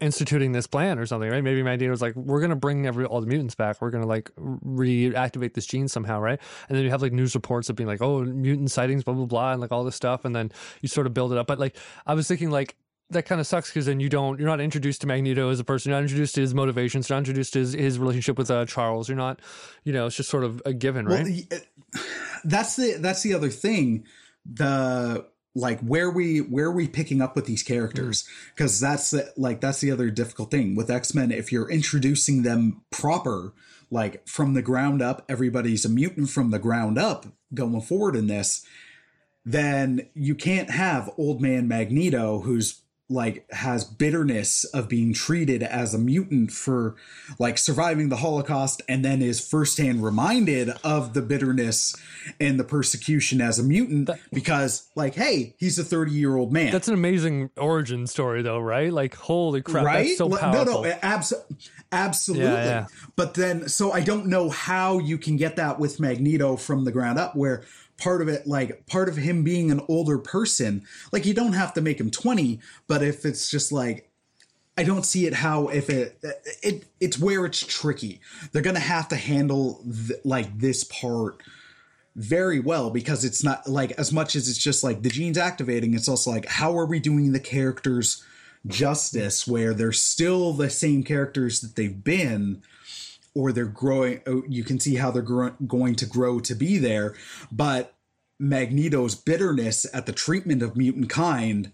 instituting 0.00 0.52
this 0.52 0.66
plan 0.66 0.98
or 0.98 1.04
something, 1.04 1.28
right? 1.28 1.44
Maybe 1.44 1.62
Magneto's 1.62 2.00
like, 2.00 2.16
we're 2.16 2.40
gonna 2.40 2.56
bring 2.56 2.86
every 2.86 3.04
all 3.04 3.20
the 3.20 3.26
mutants 3.26 3.54
back. 3.54 3.82
We're 3.82 3.90
gonna 3.90 4.06
like 4.06 4.30
reactivate 4.38 5.52
this 5.52 5.66
gene 5.66 5.88
somehow, 5.88 6.20
right? 6.20 6.40
And 6.68 6.78
then 6.78 6.84
you 6.84 6.90
have 6.90 7.02
like 7.02 7.12
news 7.12 7.34
reports 7.34 7.68
of 7.68 7.76
being 7.76 7.86
like, 7.86 8.00
oh, 8.00 8.22
mutant 8.22 8.70
sightings, 8.70 9.04
blah 9.04 9.12
blah 9.12 9.26
blah, 9.26 9.52
and 9.52 9.60
like 9.60 9.72
all 9.72 9.84
this 9.84 9.96
stuff, 9.96 10.24
and 10.24 10.34
then 10.34 10.52
you 10.80 10.88
sort 10.88 11.06
of 11.06 11.12
build 11.12 11.32
it 11.32 11.38
up. 11.38 11.46
But 11.46 11.58
like, 11.58 11.76
I 12.06 12.14
was 12.14 12.26
thinking 12.26 12.50
like. 12.50 12.76
That 13.10 13.24
kind 13.24 13.40
of 13.40 13.46
sucks 13.46 13.70
because 13.70 13.86
then 13.86 14.00
you 14.00 14.08
don't, 14.08 14.38
you're 14.38 14.48
not 14.48 14.60
introduced 14.60 15.00
to 15.00 15.06
Magneto 15.06 15.48
as 15.50 15.60
a 15.60 15.64
person. 15.64 15.90
You're 15.90 15.98
not 15.98 16.04
introduced 16.04 16.34
to 16.34 16.42
his 16.42 16.54
motivations. 16.54 17.08
You're 17.08 17.16
not 17.16 17.20
introduced 17.20 17.54
to 17.54 17.60
his, 17.60 17.72
his 17.72 17.98
relationship 17.98 18.36
with 18.36 18.50
uh, 18.50 18.66
Charles. 18.66 19.08
You're 19.08 19.16
not, 19.16 19.40
you 19.84 19.94
know, 19.94 20.06
it's 20.06 20.16
just 20.16 20.28
sort 20.28 20.44
of 20.44 20.60
a 20.66 20.74
given, 20.74 21.06
right? 21.06 21.26
Well, 21.50 21.60
that's 22.44 22.76
the 22.76 22.98
that's 23.00 23.22
the 23.22 23.32
other 23.32 23.48
thing. 23.48 24.04
The 24.44 25.26
like 25.58 25.80
where 25.80 26.10
we 26.10 26.38
where 26.38 26.70
we 26.70 26.86
picking 26.86 27.20
up 27.20 27.34
with 27.34 27.46
these 27.46 27.62
characters 27.62 28.26
because 28.54 28.80
that's 28.80 29.10
the, 29.10 29.32
like 29.36 29.60
that's 29.60 29.80
the 29.80 29.90
other 29.90 30.10
difficult 30.10 30.50
thing 30.50 30.76
with 30.76 30.90
x-men 30.90 31.32
if 31.32 31.50
you're 31.50 31.70
introducing 31.70 32.42
them 32.42 32.82
proper 32.90 33.52
like 33.90 34.26
from 34.26 34.54
the 34.54 34.62
ground 34.62 35.02
up 35.02 35.24
everybody's 35.28 35.84
a 35.84 35.88
mutant 35.88 36.30
from 36.30 36.50
the 36.50 36.58
ground 36.58 36.98
up 36.98 37.26
going 37.52 37.80
forward 37.80 38.14
in 38.14 38.26
this 38.28 38.64
then 39.44 40.08
you 40.14 40.34
can't 40.34 40.70
have 40.70 41.10
old 41.18 41.40
man 41.40 41.66
magneto 41.66 42.40
who's 42.40 42.82
like 43.10 43.50
has 43.52 43.84
bitterness 43.84 44.64
of 44.64 44.88
being 44.88 45.14
treated 45.14 45.62
as 45.62 45.94
a 45.94 45.98
mutant 45.98 46.52
for 46.52 46.94
like 47.38 47.56
surviving 47.56 48.10
the 48.10 48.16
holocaust 48.16 48.82
and 48.86 49.02
then 49.02 49.22
is 49.22 49.40
firsthand 49.46 50.02
reminded 50.02 50.70
of 50.84 51.14
the 51.14 51.22
bitterness 51.22 51.96
and 52.38 52.60
the 52.60 52.64
persecution 52.64 53.40
as 53.40 53.58
a 53.58 53.62
mutant 53.62 54.08
that, 54.08 54.18
because 54.30 54.90
like 54.94 55.14
hey 55.14 55.54
he's 55.58 55.78
a 55.78 55.84
30 55.84 56.12
year 56.12 56.36
old 56.36 56.52
man 56.52 56.70
that's 56.70 56.88
an 56.88 56.94
amazing 56.94 57.48
origin 57.56 58.06
story 58.06 58.42
though 58.42 58.58
right 58.58 58.92
like 58.92 59.14
holy 59.14 59.62
crap 59.62 59.86
right 59.86 60.16
so 60.18 60.28
powerful. 60.28 60.82
no 60.82 60.82
no 60.82 60.98
abs- 61.02 61.32
absolutely 61.90 62.44
yeah, 62.44 62.64
yeah. 62.64 62.86
but 63.16 63.32
then 63.34 63.66
so 63.68 63.90
i 63.90 64.00
don't 64.00 64.26
know 64.26 64.50
how 64.50 64.98
you 64.98 65.16
can 65.16 65.36
get 65.38 65.56
that 65.56 65.78
with 65.78 65.98
magneto 65.98 66.56
from 66.56 66.84
the 66.84 66.92
ground 66.92 67.18
up 67.18 67.34
where 67.34 67.64
part 67.98 68.22
of 68.22 68.28
it 68.28 68.46
like 68.46 68.86
part 68.86 69.08
of 69.08 69.16
him 69.16 69.42
being 69.42 69.70
an 69.70 69.80
older 69.88 70.18
person 70.18 70.84
like 71.12 71.26
you 71.26 71.34
don't 71.34 71.52
have 71.52 71.74
to 71.74 71.80
make 71.80 72.00
him 72.00 72.10
20 72.10 72.60
but 72.86 73.02
if 73.02 73.24
it's 73.26 73.50
just 73.50 73.72
like 73.72 74.08
i 74.76 74.84
don't 74.84 75.04
see 75.04 75.26
it 75.26 75.34
how 75.34 75.68
if 75.68 75.90
it 75.90 76.18
it 76.62 76.84
it's 77.00 77.18
where 77.18 77.44
it's 77.44 77.64
tricky. 77.64 78.20
They're 78.52 78.62
gonna 78.62 78.80
have 78.80 79.08
to 79.08 79.16
handle 79.16 79.82
th- 79.84 80.20
like 80.24 80.58
this 80.58 80.84
part 80.84 81.42
very 82.16 82.58
well 82.58 82.90
because 82.90 83.24
it's 83.24 83.44
not 83.44 83.68
like 83.68 83.92
as 83.92 84.12
much 84.12 84.34
as 84.34 84.48
it's 84.48 84.58
just 84.58 84.82
like 84.82 85.02
the 85.02 85.08
genes 85.08 85.38
activating 85.38 85.94
it's 85.94 86.08
also 86.08 86.30
like 86.30 86.46
how 86.46 86.76
are 86.76 86.86
we 86.86 86.98
doing 86.98 87.30
the 87.30 87.38
characters 87.38 88.24
justice 88.66 89.46
where 89.46 89.72
they're 89.72 89.92
still 89.92 90.52
the 90.52 90.68
same 90.68 91.04
characters 91.04 91.60
that 91.60 91.76
they've 91.76 92.02
been 92.02 92.60
or 93.34 93.52
they're 93.52 93.66
growing 93.66 94.20
oh, 94.26 94.42
you 94.48 94.64
can 94.64 94.78
see 94.80 94.96
how 94.96 95.10
they're 95.10 95.22
gro- 95.22 95.54
going 95.66 95.94
to 95.94 96.06
grow 96.06 96.40
to 96.40 96.54
be 96.54 96.78
there 96.78 97.14
but 97.50 97.94
magneto's 98.38 99.14
bitterness 99.14 99.86
at 99.92 100.06
the 100.06 100.12
treatment 100.12 100.62
of 100.62 100.76
mutant 100.76 101.10
kind 101.10 101.72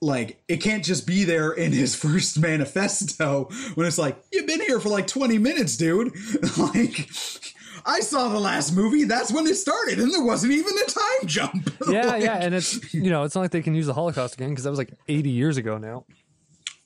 like 0.00 0.42
it 0.48 0.56
can't 0.56 0.84
just 0.84 1.06
be 1.06 1.24
there 1.24 1.52
in 1.52 1.72
his 1.72 1.94
first 2.02 2.38
manifesto 2.38 3.44
when 3.74 3.86
it's 3.86 3.98
like 3.98 4.22
you've 4.32 4.46
been 4.46 4.60
here 4.60 4.80
for 4.80 4.88
like 4.88 5.06
20 5.06 5.38
minutes 5.38 5.76
dude 5.76 6.12
like 6.58 7.08
I 7.84 8.00
saw 8.00 8.28
the 8.28 8.38
last 8.38 8.74
movie. 8.74 9.04
That's 9.04 9.32
when 9.32 9.46
it 9.46 9.56
started, 9.56 9.98
and 9.98 10.12
there 10.12 10.22
wasn't 10.22 10.52
even 10.52 10.72
a 10.78 10.90
time 10.90 11.26
jump. 11.26 11.70
Yeah, 11.88 12.06
like, 12.06 12.22
yeah, 12.22 12.36
and 12.36 12.54
it's 12.54 12.94
you 12.94 13.10
know 13.10 13.24
it's 13.24 13.34
not 13.34 13.40
like 13.40 13.50
they 13.50 13.60
can 13.60 13.74
use 13.74 13.86
the 13.86 13.92
Holocaust 13.92 14.34
again 14.34 14.50
because 14.50 14.62
that 14.64 14.70
was 14.70 14.78
like 14.78 14.94
80 15.08 15.30
years 15.30 15.56
ago 15.56 15.78
now. 15.78 16.04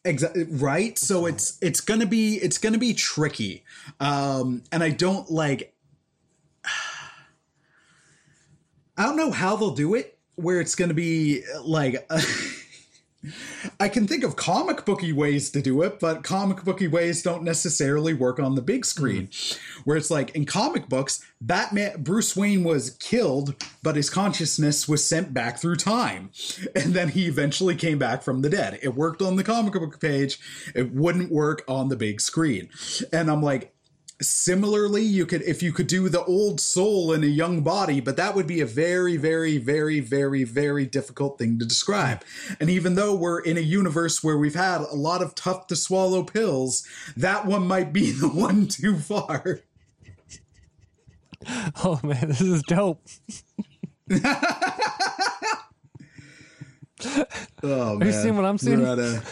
Exactly 0.06 0.44
right. 0.44 0.96
So 0.96 1.26
it's 1.26 1.58
it's 1.60 1.80
gonna 1.80 2.06
be 2.06 2.36
it's 2.36 2.58
gonna 2.58 2.78
be 2.78 2.94
tricky, 2.94 3.64
um, 3.98 4.62
and 4.70 4.82
I 4.82 4.90
don't 4.90 5.28
like. 5.30 5.74
I 8.98 9.02
don't 9.02 9.16
know 9.16 9.30
how 9.32 9.56
they'll 9.56 9.72
do 9.74 9.94
it. 9.94 10.16
Where 10.36 10.60
it's 10.60 10.76
gonna 10.76 10.94
be 10.94 11.42
like. 11.64 12.08
I 13.78 13.88
can 13.88 14.06
think 14.06 14.24
of 14.24 14.36
comic 14.36 14.84
booky 14.84 15.12
ways 15.12 15.50
to 15.50 15.62
do 15.62 15.82
it, 15.82 16.00
but 16.00 16.22
comic 16.22 16.64
booky 16.64 16.88
ways 16.88 17.22
don't 17.22 17.42
necessarily 17.42 18.14
work 18.14 18.38
on 18.38 18.54
the 18.54 18.62
big 18.62 18.84
screen. 18.84 19.28
Mm. 19.28 19.58
Where 19.84 19.96
it's 19.96 20.10
like 20.10 20.34
in 20.34 20.44
comic 20.44 20.88
books, 20.88 21.24
Batman 21.40 22.02
Bruce 22.02 22.36
Wayne 22.36 22.64
was 22.64 22.90
killed, 22.90 23.54
but 23.82 23.96
his 23.96 24.10
consciousness 24.10 24.88
was 24.88 25.06
sent 25.06 25.34
back 25.34 25.58
through 25.58 25.76
time. 25.76 26.30
And 26.76 26.94
then 26.94 27.08
he 27.08 27.26
eventually 27.26 27.74
came 27.74 27.98
back 27.98 28.22
from 28.22 28.42
the 28.42 28.50
dead. 28.50 28.78
It 28.82 28.94
worked 28.94 29.22
on 29.22 29.36
the 29.36 29.44
comic 29.44 29.72
book 29.72 29.98
page, 29.98 30.38
it 30.74 30.92
wouldn't 30.92 31.32
work 31.32 31.64
on 31.66 31.88
the 31.88 31.96
big 31.96 32.20
screen. 32.20 32.68
And 33.12 33.30
I'm 33.30 33.42
like, 33.42 33.75
Similarly, 34.22 35.02
you 35.02 35.26
could 35.26 35.42
if 35.42 35.62
you 35.62 35.72
could 35.72 35.88
do 35.88 36.08
the 36.08 36.24
old 36.24 36.58
soul 36.58 37.12
in 37.12 37.22
a 37.22 37.26
young 37.26 37.60
body, 37.60 38.00
but 38.00 38.16
that 38.16 38.34
would 38.34 38.46
be 38.46 38.62
a 38.62 38.66
very, 38.66 39.18
very, 39.18 39.58
very, 39.58 40.00
very, 40.00 40.42
very 40.42 40.86
difficult 40.86 41.38
thing 41.38 41.58
to 41.58 41.66
describe. 41.66 42.24
And 42.58 42.70
even 42.70 42.94
though 42.94 43.14
we're 43.14 43.40
in 43.40 43.58
a 43.58 43.60
universe 43.60 44.24
where 44.24 44.38
we've 44.38 44.54
had 44.54 44.80
a 44.80 44.94
lot 44.94 45.20
of 45.20 45.34
tough 45.34 45.66
to 45.66 45.76
swallow 45.76 46.22
pills, 46.22 46.86
that 47.14 47.44
one 47.44 47.66
might 47.66 47.92
be 47.92 48.10
the 48.12 48.28
one 48.28 48.68
too 48.68 48.96
far. 48.96 49.60
Oh 51.84 52.00
man, 52.02 52.28
this 52.28 52.40
is 52.40 52.62
dope. 52.62 53.06
oh 54.10 54.16
man. 57.62 58.02
Are 58.02 58.06
you 58.06 58.12
seeing 58.12 58.36
what 58.36 58.46
I'm 58.46 58.56
seeing? 58.56 58.82
A, 58.82 59.22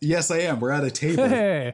yes, 0.00 0.32
I 0.32 0.38
am. 0.38 0.58
We're 0.58 0.72
at 0.72 0.82
a 0.82 0.90
table. 0.90 1.28
Hey. 1.28 1.72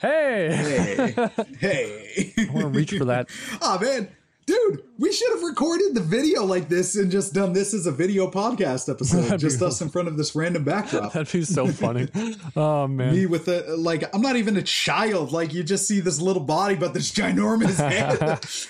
Hey, 0.00 0.54
hey, 0.54 1.28
hey! 1.58 2.32
I 2.38 2.52
want 2.52 2.72
to 2.72 2.78
reach 2.78 2.92
for 2.92 3.06
that. 3.06 3.28
oh 3.62 3.80
man, 3.80 4.08
dude, 4.46 4.84
we 4.96 5.12
should 5.12 5.32
have 5.32 5.42
recorded 5.42 5.92
the 5.94 6.00
video 6.00 6.44
like 6.44 6.68
this 6.68 6.94
and 6.94 7.10
just 7.10 7.34
done 7.34 7.52
this 7.52 7.74
as 7.74 7.86
a 7.86 7.90
video 7.90 8.30
podcast 8.30 8.88
episode, 8.88 9.38
just 9.40 9.60
us 9.60 9.80
in 9.80 9.88
front 9.88 10.06
of 10.06 10.16
this 10.16 10.36
random 10.36 10.62
backdrop. 10.62 11.12
That'd 11.14 11.32
be 11.32 11.42
so 11.42 11.66
funny. 11.66 12.06
oh 12.56 12.86
man, 12.86 13.12
me 13.12 13.26
with 13.26 13.46
the 13.46 13.74
like, 13.76 14.04
I'm 14.14 14.22
not 14.22 14.36
even 14.36 14.56
a 14.56 14.62
child. 14.62 15.32
Like, 15.32 15.52
you 15.52 15.64
just 15.64 15.88
see 15.88 15.98
this 15.98 16.20
little 16.20 16.44
body, 16.44 16.76
but 16.76 16.94
this 16.94 17.10
ginormous 17.10 17.76
head. 17.76 18.22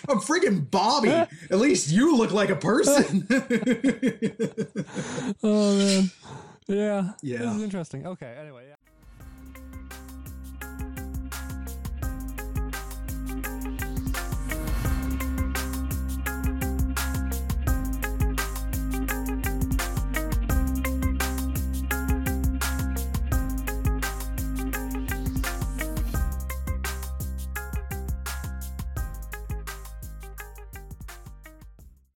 I'm 0.08 0.20
freaking 0.20 0.70
Bobby. 0.70 1.10
At 1.10 1.28
least 1.58 1.90
you 1.90 2.16
look 2.16 2.32
like 2.32 2.48
a 2.48 2.56
person. 2.56 3.26
oh 5.42 5.76
man, 5.76 6.10
yeah, 6.66 7.10
yeah, 7.22 7.38
this 7.38 7.56
is 7.56 7.62
interesting. 7.62 8.06
Okay, 8.06 8.34
anyway. 8.40 8.64
Yeah. 8.68 8.74